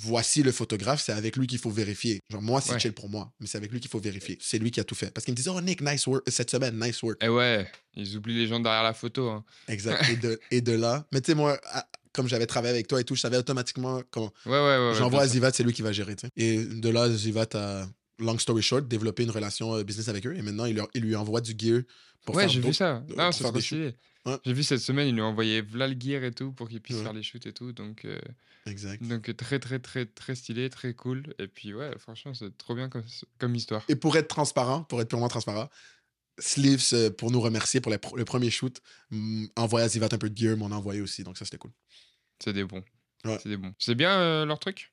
voici 0.00 0.42
le 0.42 0.52
photographe, 0.52 1.02
c'est 1.04 1.12
avec 1.12 1.36
lui 1.36 1.46
qu'il 1.46 1.58
faut 1.58 1.70
vérifier. 1.70 2.20
Genre, 2.30 2.42
moi, 2.42 2.60
c'est 2.60 2.72
Ouais. 2.72 2.78
chill 2.80 2.92
pour 2.92 3.08
moi, 3.08 3.32
mais 3.40 3.46
c'est 3.46 3.58
avec 3.58 3.70
lui 3.72 3.80
qu'il 3.80 3.90
faut 3.90 3.98
vérifier. 4.00 4.38
C'est 4.40 4.58
lui 4.58 4.70
qui 4.70 4.80
a 4.80 4.84
tout 4.84 4.94
fait. 4.94 5.10
Parce 5.12 5.24
qu'il 5.24 5.32
me 5.32 5.36
disait, 5.36 5.50
oh 5.50 5.60
Nick, 5.60 5.80
nice 5.82 6.06
work, 6.06 6.22
cette 6.28 6.50
semaine, 6.50 6.78
nice 6.78 7.02
work. 7.02 7.22
Et 7.22 7.28
ouais, 7.28 7.66
ils 7.94 8.16
oublient 8.16 8.34
les 8.38 8.46
gens 8.46 8.60
derrière 8.60 8.82
la 8.82 8.94
photo. 8.94 9.28
hein. 9.28 9.44
Exact. 9.68 10.08
Et 10.10 10.16
de, 10.16 10.40
et 10.50 10.60
de 10.60 10.72
là, 10.72 11.06
mais 11.12 11.20
tu 11.20 11.32
sais, 11.32 11.34
moi, 11.34 11.58
à- 11.72 11.86
comme 12.12 12.28
j'avais 12.28 12.46
travaillé 12.46 12.74
avec 12.74 12.88
toi 12.88 13.00
et 13.00 13.04
tout, 13.04 13.14
je 13.14 13.20
savais 13.20 13.36
automatiquement 13.36 14.02
comment. 14.10 14.32
Ouais, 14.46 14.52
ouais, 14.52 14.58
ouais. 14.88 14.92
J'envoie 14.96 15.22
à. 15.22 15.26
Zivat, 15.28 15.52
c'est 15.52 15.62
lui 15.62 15.72
qui 15.72 15.82
va 15.82 15.92
gérer. 15.92 16.16
tu 16.16 16.26
sais. 16.26 16.32
Et 16.36 16.64
de 16.64 16.88
là, 16.88 17.08
Zivat 17.10 17.46
a, 17.54 17.86
long 18.20 18.36
story 18.38 18.62
short, 18.62 18.88
développé 18.88 19.22
une 19.22 19.30
relation 19.30 19.76
euh, 19.76 19.84
business 19.84 20.08
avec 20.08 20.26
eux. 20.26 20.34
Et 20.36 20.42
maintenant, 20.42 20.64
il, 20.64 20.74
leur- 20.74 20.88
il 20.94 21.02
lui 21.02 21.14
envoie 21.14 21.40
du 21.40 21.54
gear 21.56 21.82
Ouais, 22.36 22.48
j'ai 22.48 22.60
vu 22.60 22.72
ça. 22.74 23.00
de- 23.00 23.14
Non, 23.14 23.32
c'est 23.32 23.60
stylé. 23.60 23.94
Ouais. 24.26 24.36
J'ai 24.44 24.52
vu 24.52 24.62
cette 24.62 24.80
semaine, 24.80 25.08
ils 25.08 25.14
lui 25.14 25.22
ont 25.22 25.26
envoyé 25.26 25.60
Vlal 25.62 25.96
Gear 26.00 26.22
et 26.24 26.32
tout 26.32 26.52
pour 26.52 26.68
qu'il 26.68 26.80
puisse 26.80 26.96
Ouais. 26.98 27.02
faire 27.04 27.12
les 27.12 27.22
shoots 27.22 27.46
et 27.46 27.52
tout. 27.52 27.72
Donc, 27.72 28.04
euh, 28.04 28.18
Exact. 28.66 29.02
donc 29.02 29.34
très, 29.36 29.58
très, 29.58 29.78
très, 29.78 30.04
très 30.06 30.34
stylé, 30.34 30.68
très 30.68 30.92
cool. 30.94 31.34
Et 31.38 31.48
puis, 31.48 31.72
ouais, 31.72 31.92
franchement, 31.98 32.34
c'est 32.34 32.56
trop 32.58 32.74
bien 32.74 32.88
comme, 32.88 33.04
comme 33.38 33.54
histoire. 33.54 33.84
Et 33.88 33.96
pour 33.96 34.16
être 34.16 34.28
transparent, 34.28 34.82
pour 34.84 35.00
être 35.00 35.08
purement 35.08 35.28
transparent, 35.28 35.70
Sleeves, 36.40 36.84
euh, 36.92 37.10
pour 37.10 37.30
nous 37.32 37.40
remercier 37.40 37.80
pour 37.80 37.90
le, 37.90 37.98
pr- 37.98 38.16
le 38.16 38.24
premier 38.24 38.50
shoot, 38.50 38.80
mm, 39.10 39.46
envoie 39.56 39.80
à 39.82 39.88
Zivat 39.88 40.08
un 40.12 40.18
peu 40.18 40.30
de 40.30 40.36
gear, 40.36 40.56
m'en 40.56 40.66
a 40.70 40.74
envoyé 40.76 41.00
aussi. 41.00 41.24
Donc 41.24 41.36
ça, 41.38 41.44
c'était 41.44 41.58
cool. 41.58 41.72
C'est 42.42 42.52
des 42.52 42.64
bons. 42.64 42.84
Ouais. 43.24 43.38
C'est 43.42 43.48
des 43.48 43.56
bons. 43.56 43.74
C'est 43.78 43.94
bien 43.96 44.12
euh, 44.20 44.44
leur 44.44 44.58
truc? 44.60 44.92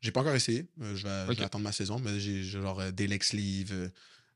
J'ai 0.00 0.12
pas 0.12 0.20
encore 0.20 0.34
essayé. 0.34 0.66
euh, 0.80 0.94
je, 0.94 1.06
vais, 1.06 1.34
je 1.34 1.38
vais 1.38 1.44
attendre 1.44 1.64
ma 1.64 1.72
saison, 1.72 1.98
mais 1.98 2.18
j'ai 2.20 2.42
genre 2.44 2.80
euh, 2.80 2.90
des 2.92 3.06
leg 3.08 3.22
sleeves, 3.22 3.90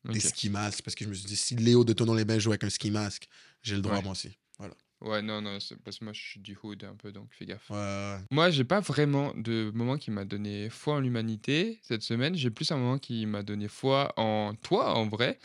euh, 0.06 0.10
Ok. 0.10 0.14
des 0.14 0.20
ski 0.20 0.50
masks, 0.50 0.82
parce 0.82 0.94
que 0.94 1.04
je 1.04 1.08
me 1.10 1.14
suis 1.14 1.26
dit, 1.26 1.36
si 1.36 1.56
Léo 1.56 1.84
de 1.84 1.92
Tonon 1.92 2.14
les 2.14 2.24
Bains 2.24 2.38
joue 2.38 2.50
avec 2.50 2.64
un 2.64 2.70
ski 2.70 2.90
mask, 2.90 3.28
j'ai 3.62 3.76
le 3.76 3.82
droit 3.82 4.00
Ouais. 4.00 4.02
moi 4.02 4.12
aussi. 4.12 4.38
Voilà. 4.58 4.74
Ouais, 5.00 5.22
non, 5.22 5.42
non, 5.42 5.58
parce 5.84 5.98
que 5.98 6.04
moi, 6.04 6.12
je 6.12 6.20
suis 6.20 6.40
du 6.40 6.56
hood 6.62 6.84
un 6.84 6.94
peu, 6.96 7.12
donc 7.12 7.32
fais 7.34 7.44
gaffe. 7.46 7.70
Ouais, 7.70 7.76
ouais, 7.76 8.18
Moi, 8.30 8.50
j'ai 8.50 8.64
pas 8.64 8.80
vraiment 8.80 9.34
de 9.34 9.70
moment 9.74 9.98
qui 9.98 10.10
m'a 10.10 10.24
donné 10.24 10.70
foi 10.70 10.94
en 10.96 11.00
l'humanité 11.00 11.80
cette 11.82 12.02
semaine. 12.02 12.34
J'ai 12.36 12.50
plus 12.50 12.70
un 12.72 12.76
moment 12.78 12.98
qui 12.98 13.26
m'a 13.26 13.42
donné 13.42 13.68
foi 13.68 14.12
en 14.18 14.54
toi, 14.54 14.94
en 14.96 15.08
vrai. 15.08 15.38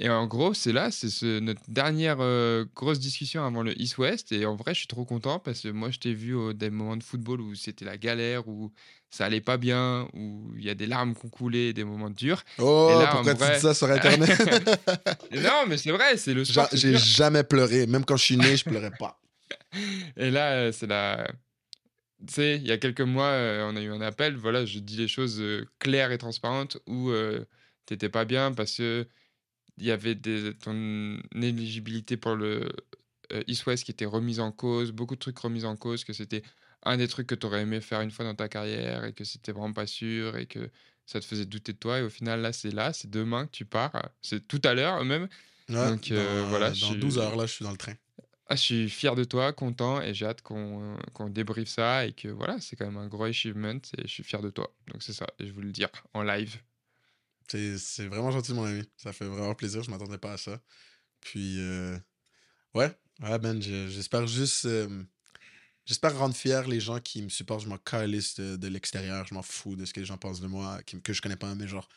Et 0.00 0.08
en 0.10 0.26
gros, 0.28 0.54
c'est 0.54 0.72
là, 0.72 0.90
c'est 0.92 1.10
ce- 1.10 1.40
notre 1.40 1.62
dernière 1.68 2.18
euh, 2.20 2.64
grosse 2.76 3.00
discussion 3.00 3.44
avant 3.44 3.62
le 3.64 3.80
East-West. 3.80 4.32
Et 4.32 4.46
en 4.46 4.56
vrai, 4.56 4.74
je 4.74 4.80
suis 4.80 4.88
trop 4.88 5.04
content 5.06 5.40
parce 5.40 5.62
que 5.62 5.68
moi, 5.68 5.90
je 5.90 5.98
t'ai 6.00 6.14
vu 6.14 6.34
au 6.34 6.52
des 6.54 6.70
moments 6.70 6.96
de 6.96 7.04
football 7.04 7.40
où 7.40 7.54
c'était 7.56 7.84
la 7.86 7.98
galère, 7.98 8.48
où 8.48 8.72
ça 9.10 9.24
allait 9.24 9.40
pas 9.40 9.56
bien, 9.56 10.06
où 10.12 10.52
il 10.56 10.64
y 10.64 10.70
a 10.70 10.74
des 10.74 10.86
larmes 10.86 11.14
qui 11.14 11.26
ont 11.26 11.30
coulé, 11.30 11.72
des 11.72 11.84
moments 11.84 12.10
durs. 12.10 12.42
Oh, 12.58 12.90
Et 12.90 12.98
là, 13.02 13.10
pourquoi 13.12 13.34
tu 13.34 13.40
vrai- 13.40 13.54
dis 13.56 13.60
ça 13.62 13.74
sur 13.74 13.90
Internet? 13.90 14.28
Et 15.30 15.40
non, 15.40 15.64
mais 15.66 15.76
c'est 15.78 15.90
vrai, 15.92 16.16
c'est 16.16 16.34
le 16.34 16.44
sport. 16.44 16.68
J'ai 16.72 16.96
jamais 16.96 17.42
pleuré. 17.44 17.86
Même 17.86 18.04
quand 18.04 18.16
je 18.16 18.24
suis 18.24 18.36
né, 18.36 18.56
je 18.56 18.64
pleurais 18.64 18.92
pas. 18.98 19.20
Et 20.16 20.30
là, 20.30 20.52
euh, 20.52 20.72
c'est 20.72 20.86
la. 20.86 21.26
Tu 22.26 22.34
sais, 22.34 22.56
il 22.56 22.66
y 22.66 22.72
a 22.72 22.78
quelques 22.78 23.00
mois, 23.00 23.28
euh, 23.28 23.68
on 23.70 23.76
a 23.76 23.80
eu 23.80 23.90
un 23.90 24.00
appel. 24.00 24.36
Voilà, 24.36 24.64
je 24.66 24.78
dis 24.80 24.96
les 24.96 25.08
choses 25.08 25.40
euh, 25.40 25.64
claires 25.78 26.10
et 26.12 26.18
transparentes 26.18 26.76
où 26.86 27.10
euh, 27.10 27.44
t'étais 27.86 28.08
pas 28.08 28.24
bien 28.24 28.52
parce 28.52 28.76
que 28.76 29.06
il 29.78 29.86
y 29.86 29.92
avait 29.92 30.16
des, 30.16 30.52
ton 30.54 31.18
éligibilité 31.40 32.16
pour 32.16 32.34
le 32.34 32.68
euh, 33.32 33.42
East-West 33.46 33.84
qui 33.84 33.92
était 33.92 34.04
remise 34.06 34.40
en 34.40 34.50
cause, 34.50 34.90
beaucoup 34.90 35.14
de 35.14 35.20
trucs 35.20 35.38
remis 35.38 35.64
en 35.64 35.76
cause, 35.76 36.02
que 36.04 36.12
c'était 36.12 36.42
un 36.84 36.96
des 36.96 37.08
trucs 37.08 37.26
que 37.26 37.34
tu 37.34 37.46
aurais 37.46 37.62
aimé 37.62 37.80
faire 37.80 38.00
une 38.00 38.10
fois 38.10 38.24
dans 38.24 38.34
ta 38.34 38.48
carrière 38.48 39.04
et 39.04 39.12
que 39.12 39.24
c'était 39.24 39.52
vraiment 39.52 39.72
pas 39.72 39.86
sûr 39.86 40.36
et 40.36 40.46
que 40.46 40.70
ça 41.06 41.20
te 41.20 41.24
faisait 41.24 41.46
douter 41.46 41.72
de 41.72 41.78
toi. 41.78 41.98
Et 41.98 42.02
au 42.02 42.10
final, 42.10 42.40
là, 42.40 42.52
c'est 42.52 42.70
là, 42.70 42.92
c'est 42.92 43.10
demain 43.10 43.46
que 43.46 43.52
tu 43.52 43.64
pars. 43.64 44.10
C'est 44.22 44.46
tout 44.46 44.60
à 44.64 44.74
l'heure 44.74 45.04
même. 45.04 45.28
Ouais, 45.68 45.88
Donc, 45.90 46.10
euh, 46.12 46.42
dans, 46.42 46.48
voilà, 46.48 46.68
Dans 46.70 46.74
suis- 46.76 46.96
12 47.00 47.18
heures, 47.18 47.36
là, 47.36 47.46
je 47.46 47.52
suis 47.52 47.64
dans 47.64 47.70
le 47.72 47.76
train. 47.76 47.94
Ah, 48.50 48.56
je 48.56 48.62
suis 48.62 48.88
fier 48.88 49.14
de 49.14 49.24
toi, 49.24 49.52
content, 49.52 50.00
et 50.00 50.14
j'ai 50.14 50.24
hâte 50.24 50.40
qu'on 50.40 50.96
qu'on 51.12 51.28
débriefe 51.28 51.68
ça 51.68 52.06
et 52.06 52.12
que 52.14 52.28
voilà, 52.28 52.58
c'est 52.60 52.76
quand 52.76 52.86
même 52.86 52.96
un 52.96 53.06
gros 53.06 53.24
achievement 53.24 53.74
et 53.98 54.02
je 54.02 54.06
suis 54.06 54.22
fier 54.22 54.40
de 54.40 54.48
toi. 54.48 54.74
Donc 54.86 55.02
c'est 55.02 55.12
ça, 55.12 55.26
et 55.38 55.46
je 55.46 55.52
voulais 55.52 55.66
le 55.66 55.72
dire 55.72 55.90
en 56.14 56.22
live. 56.22 56.56
C'est 57.48 58.06
vraiment 58.06 58.30
gentil, 58.30 58.52
mon 58.52 58.64
ami. 58.64 58.82
Ça 58.96 59.12
fait 59.12 59.24
vraiment 59.26 59.54
plaisir. 59.54 59.82
Je 59.82 59.90
m'attendais 59.90 60.18
pas 60.18 60.32
à 60.32 60.36
ça. 60.36 60.60
Puis, 61.20 61.56
euh, 61.60 61.98
ouais, 62.74 62.90
ouais, 63.22 63.38
Ben, 63.38 63.60
je- 63.62 63.88
j'espère 63.88 64.26
juste. 64.26 64.66
euh, 64.66 65.02
j'espère 65.88 66.16
rendre 66.16 66.36
fier 66.36 66.68
les 66.68 66.78
gens 66.80 67.00
qui 67.00 67.22
me 67.22 67.28
supportent. 67.30 67.62
Je 67.64 67.68
m'en 67.68 67.78
calisse 67.78 68.36
de, 68.36 68.56
de 68.56 68.68
l'extérieur. 68.68 69.26
Je 69.26 69.34
m'en 69.34 69.42
fous 69.42 69.74
de 69.74 69.84
ce 69.84 69.92
que 69.92 70.00
les 70.00 70.06
gens 70.06 70.18
pensent 70.18 70.40
de 70.40 70.46
moi, 70.46 70.80
qui, 70.84 71.00
que 71.02 71.12
je 71.12 71.20
connais 71.22 71.36
pas, 71.36 71.54
mais 71.56 71.66
genre, 71.66 71.88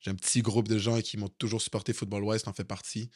j'ai 0.00 0.10
un 0.10 0.14
petit 0.16 0.42
groupe 0.42 0.68
de 0.68 0.78
gens 0.78 1.00
qui 1.00 1.16
m'ont 1.16 1.28
toujours 1.28 1.62
supporté. 1.62 1.92
Football 1.92 2.24
West 2.24 2.48
en 2.48 2.52
fait 2.52 2.64
partie. 2.64 3.08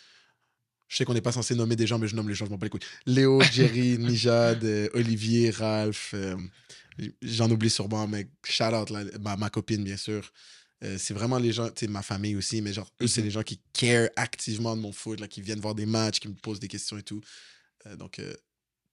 Je 0.88 0.96
sais 0.96 1.04
qu'on 1.04 1.14
n'est 1.14 1.20
pas 1.20 1.32
censé 1.32 1.56
nommer 1.56 1.74
des 1.74 1.86
gens, 1.88 1.98
mais 1.98 2.06
je 2.06 2.14
nomme 2.14 2.28
les 2.28 2.34
gens, 2.36 2.46
je 2.46 2.50
m'en 2.52 2.58
bats 2.58 2.66
les 2.66 2.70
couilles. 2.70 2.88
Léo, 3.06 3.40
Jerry, 3.52 3.98
Nijad, 3.98 4.62
euh, 4.64 4.88
Olivier, 4.94 5.50
Ralph. 5.50 6.12
euh, 6.14 6.36
J'en 7.22 7.50
oublie 7.50 7.68
sûrement, 7.70 8.06
mais 8.06 8.30
shout 8.44 8.72
out, 8.72 8.90
là, 8.90 9.02
ma, 9.20 9.36
ma 9.36 9.50
copine, 9.50 9.82
bien 9.82 9.96
sûr. 9.96 10.32
Euh, 10.84 10.96
c'est 10.98 11.12
vraiment 11.14 11.38
les 11.38 11.52
gens, 11.52 11.68
tu 11.70 11.86
sais, 11.86 11.88
ma 11.90 12.02
famille 12.02 12.36
aussi, 12.36 12.62
mais 12.62 12.72
genre, 12.72 12.88
eux, 13.02 13.06
c'est 13.08 13.20
Mhm. 13.20 13.24
les 13.26 13.30
gens 13.32 13.42
qui 13.42 13.60
care 13.72 14.08
activement 14.14 14.76
de 14.76 14.80
mon 14.80 14.92
foot, 14.92 15.18
là, 15.20 15.26
qui 15.26 15.42
viennent 15.42 15.58
voir 15.60 15.74
des 15.74 15.86
matchs, 15.86 16.20
qui 16.20 16.28
me 16.28 16.34
posent 16.34 16.60
des 16.60 16.68
questions 16.68 16.96
et 16.98 17.02
tout. 17.02 17.20
Donc, 17.98 18.18
euh, 18.18 18.34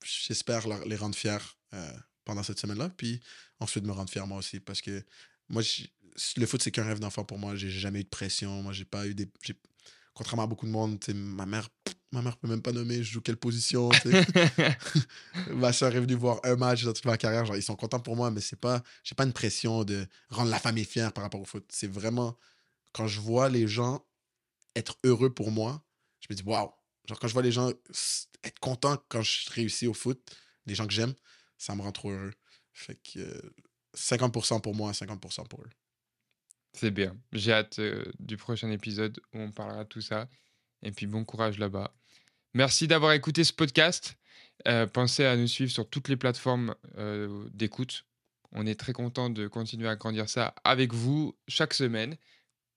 j'espère 0.03 0.67
les 0.85 0.95
rendre 0.95 1.15
fiers 1.15 1.37
euh, 1.73 1.91
pendant 2.25 2.43
cette 2.43 2.59
semaine-là, 2.59 2.89
puis 2.89 3.19
ensuite 3.59 3.83
me 3.83 3.91
rendre 3.91 4.09
fier 4.09 4.25
moi 4.27 4.37
aussi, 4.37 4.59
parce 4.59 4.81
que 4.81 5.03
moi, 5.49 5.61
le 6.37 6.45
foot, 6.45 6.61
c'est 6.61 6.71
qu'un 6.71 6.83
rêve 6.83 6.99
d'enfant 6.99 7.23
pour 7.23 7.37
moi. 7.37 7.55
J'ai 7.55 7.69
jamais 7.69 8.01
eu 8.01 8.03
de 8.03 8.09
pression. 8.09 8.61
Moi, 8.63 8.73
j'ai 8.73 8.85
pas 8.85 9.07
eu 9.07 9.13
des. 9.13 9.29
Contrairement 10.13 10.43
à 10.43 10.47
beaucoup 10.47 10.67
de 10.67 10.71
monde, 10.71 11.03
ma 11.13 11.45
mère, 11.45 11.69
ma 12.11 12.21
mère 12.21 12.37
peut 12.37 12.47
même 12.47 12.61
pas 12.61 12.71
nommer 12.71 12.97
je 12.97 13.13
joue 13.13 13.21
quelle 13.21 13.37
position. 13.37 13.89
ma 15.51 15.73
soeur 15.73 15.95
est 15.95 15.99
venue 15.99 16.13
voir 16.13 16.39
un 16.43 16.55
match 16.55 16.83
dans 16.83 16.93
toute 16.93 17.05
ma 17.05 17.17
carrière. 17.17 17.45
Genre, 17.45 17.57
ils 17.57 17.63
sont 17.63 17.75
contents 17.75 17.99
pour 17.99 18.15
moi, 18.15 18.29
mais 18.29 18.41
c'est 18.41 18.59
pas. 18.59 18.83
J'ai 19.03 19.15
pas 19.15 19.23
une 19.23 19.33
pression 19.33 19.83
de 19.83 20.05
rendre 20.29 20.51
la 20.51 20.59
famille 20.59 20.85
fière 20.85 21.11
par 21.13 21.23
rapport 21.23 21.41
au 21.41 21.45
foot. 21.45 21.65
C'est 21.69 21.91
vraiment 21.91 22.37
quand 22.93 23.07
je 23.07 23.19
vois 23.19 23.49
les 23.49 23.67
gens 23.67 24.05
être 24.75 24.97
heureux 25.03 25.33
pour 25.33 25.51
moi, 25.51 25.83
je 26.19 26.27
me 26.29 26.35
dis 26.35 26.43
waouh. 26.43 26.71
Genre 27.05 27.19
quand 27.19 27.27
je 27.27 27.33
vois 27.33 27.41
les 27.43 27.51
gens 27.51 27.69
être 28.43 28.59
contents 28.59 28.97
quand 29.09 29.21
je 29.21 29.49
réussis 29.51 29.87
au 29.87 29.93
foot, 29.93 30.35
les 30.65 30.75
gens 30.75 30.87
que 30.87 30.93
j'aime, 30.93 31.13
ça 31.57 31.75
me 31.75 31.81
rend 31.81 31.91
trop 31.91 32.11
heureux. 32.11 32.33
Fait 32.73 32.95
que 32.95 33.19
euh, 33.19 33.55
50% 33.95 34.61
pour 34.61 34.75
moi, 34.75 34.91
50% 34.91 35.47
pour 35.47 35.61
eux. 35.61 35.69
C'est 36.73 36.91
bien. 36.91 37.15
J'ai 37.31 37.53
hâte 37.53 37.79
euh, 37.79 38.03
du 38.19 38.37
prochain 38.37 38.71
épisode 38.71 39.19
où 39.33 39.39
on 39.39 39.51
parlera 39.51 39.83
de 39.83 39.89
tout 39.89 40.01
ça. 40.01 40.27
Et 40.81 40.91
puis 40.91 41.05
bon 41.05 41.23
courage 41.23 41.59
là-bas. 41.59 41.93
Merci 42.53 42.87
d'avoir 42.87 43.13
écouté 43.13 43.43
ce 43.43 43.53
podcast. 43.53 44.15
Euh, 44.67 44.87
pensez 44.87 45.25
à 45.25 45.35
nous 45.35 45.47
suivre 45.47 45.71
sur 45.71 45.89
toutes 45.89 46.07
les 46.07 46.17
plateformes 46.17 46.75
euh, 46.97 47.47
d'écoute. 47.53 48.05
On 48.51 48.65
est 48.65 48.79
très 48.79 48.93
content 48.93 49.29
de 49.29 49.47
continuer 49.47 49.87
à 49.87 49.95
grandir 49.95 50.29
ça 50.29 50.53
avec 50.63 50.93
vous 50.93 51.35
chaque 51.47 51.73
semaine, 51.73 52.17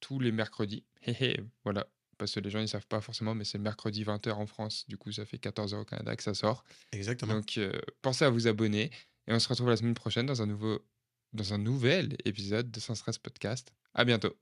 tous 0.01 0.21
les 0.21 0.33
mercredis. 0.33 0.85
Voilà. 1.65 1.87
Parce 2.19 2.35
que 2.35 2.41
les 2.41 2.51
gens 2.51 2.61
ne 2.61 2.67
savent 2.67 2.87
pas 2.87 3.01
forcément, 3.01 3.35
mais 3.35 3.45
c'est 3.45 3.59
mercredi 3.59 4.05
20h 4.05 4.33
en 4.33 4.47
France. 4.47 4.85
Du 4.89 4.97
coup, 4.97 5.13
ça 5.13 5.25
fait 5.25 5.37
14h 5.37 5.77
au 5.77 5.85
Canada 5.85 6.17
que 6.17 6.23
ça 6.23 6.35
sort. 6.35 6.65
Exactement. 6.93 7.35
Donc, 7.35 7.59
euh, 7.59 7.73
pensez 8.03 8.25
à 8.25 8.31
vous 8.31 8.47
abonner. 8.47 8.91
Et 9.29 9.33
on 9.33 9.39
se 9.39 9.49
retrouve 9.49 9.69
la 9.69 9.77
semaine 9.77 9.95
prochaine 9.95 10.27
dans 10.27 10.41
un, 10.43 10.47
nouveau, 10.47 10.81
dans 11.33 11.53
un 11.53 11.59
nouvel 11.59 12.17
épisode 12.25 12.71
de 12.71 12.81
Sans 12.81 12.95
Stress 12.95 13.19
Podcast. 13.19 13.73
À 13.95 14.05
bientôt. 14.05 14.35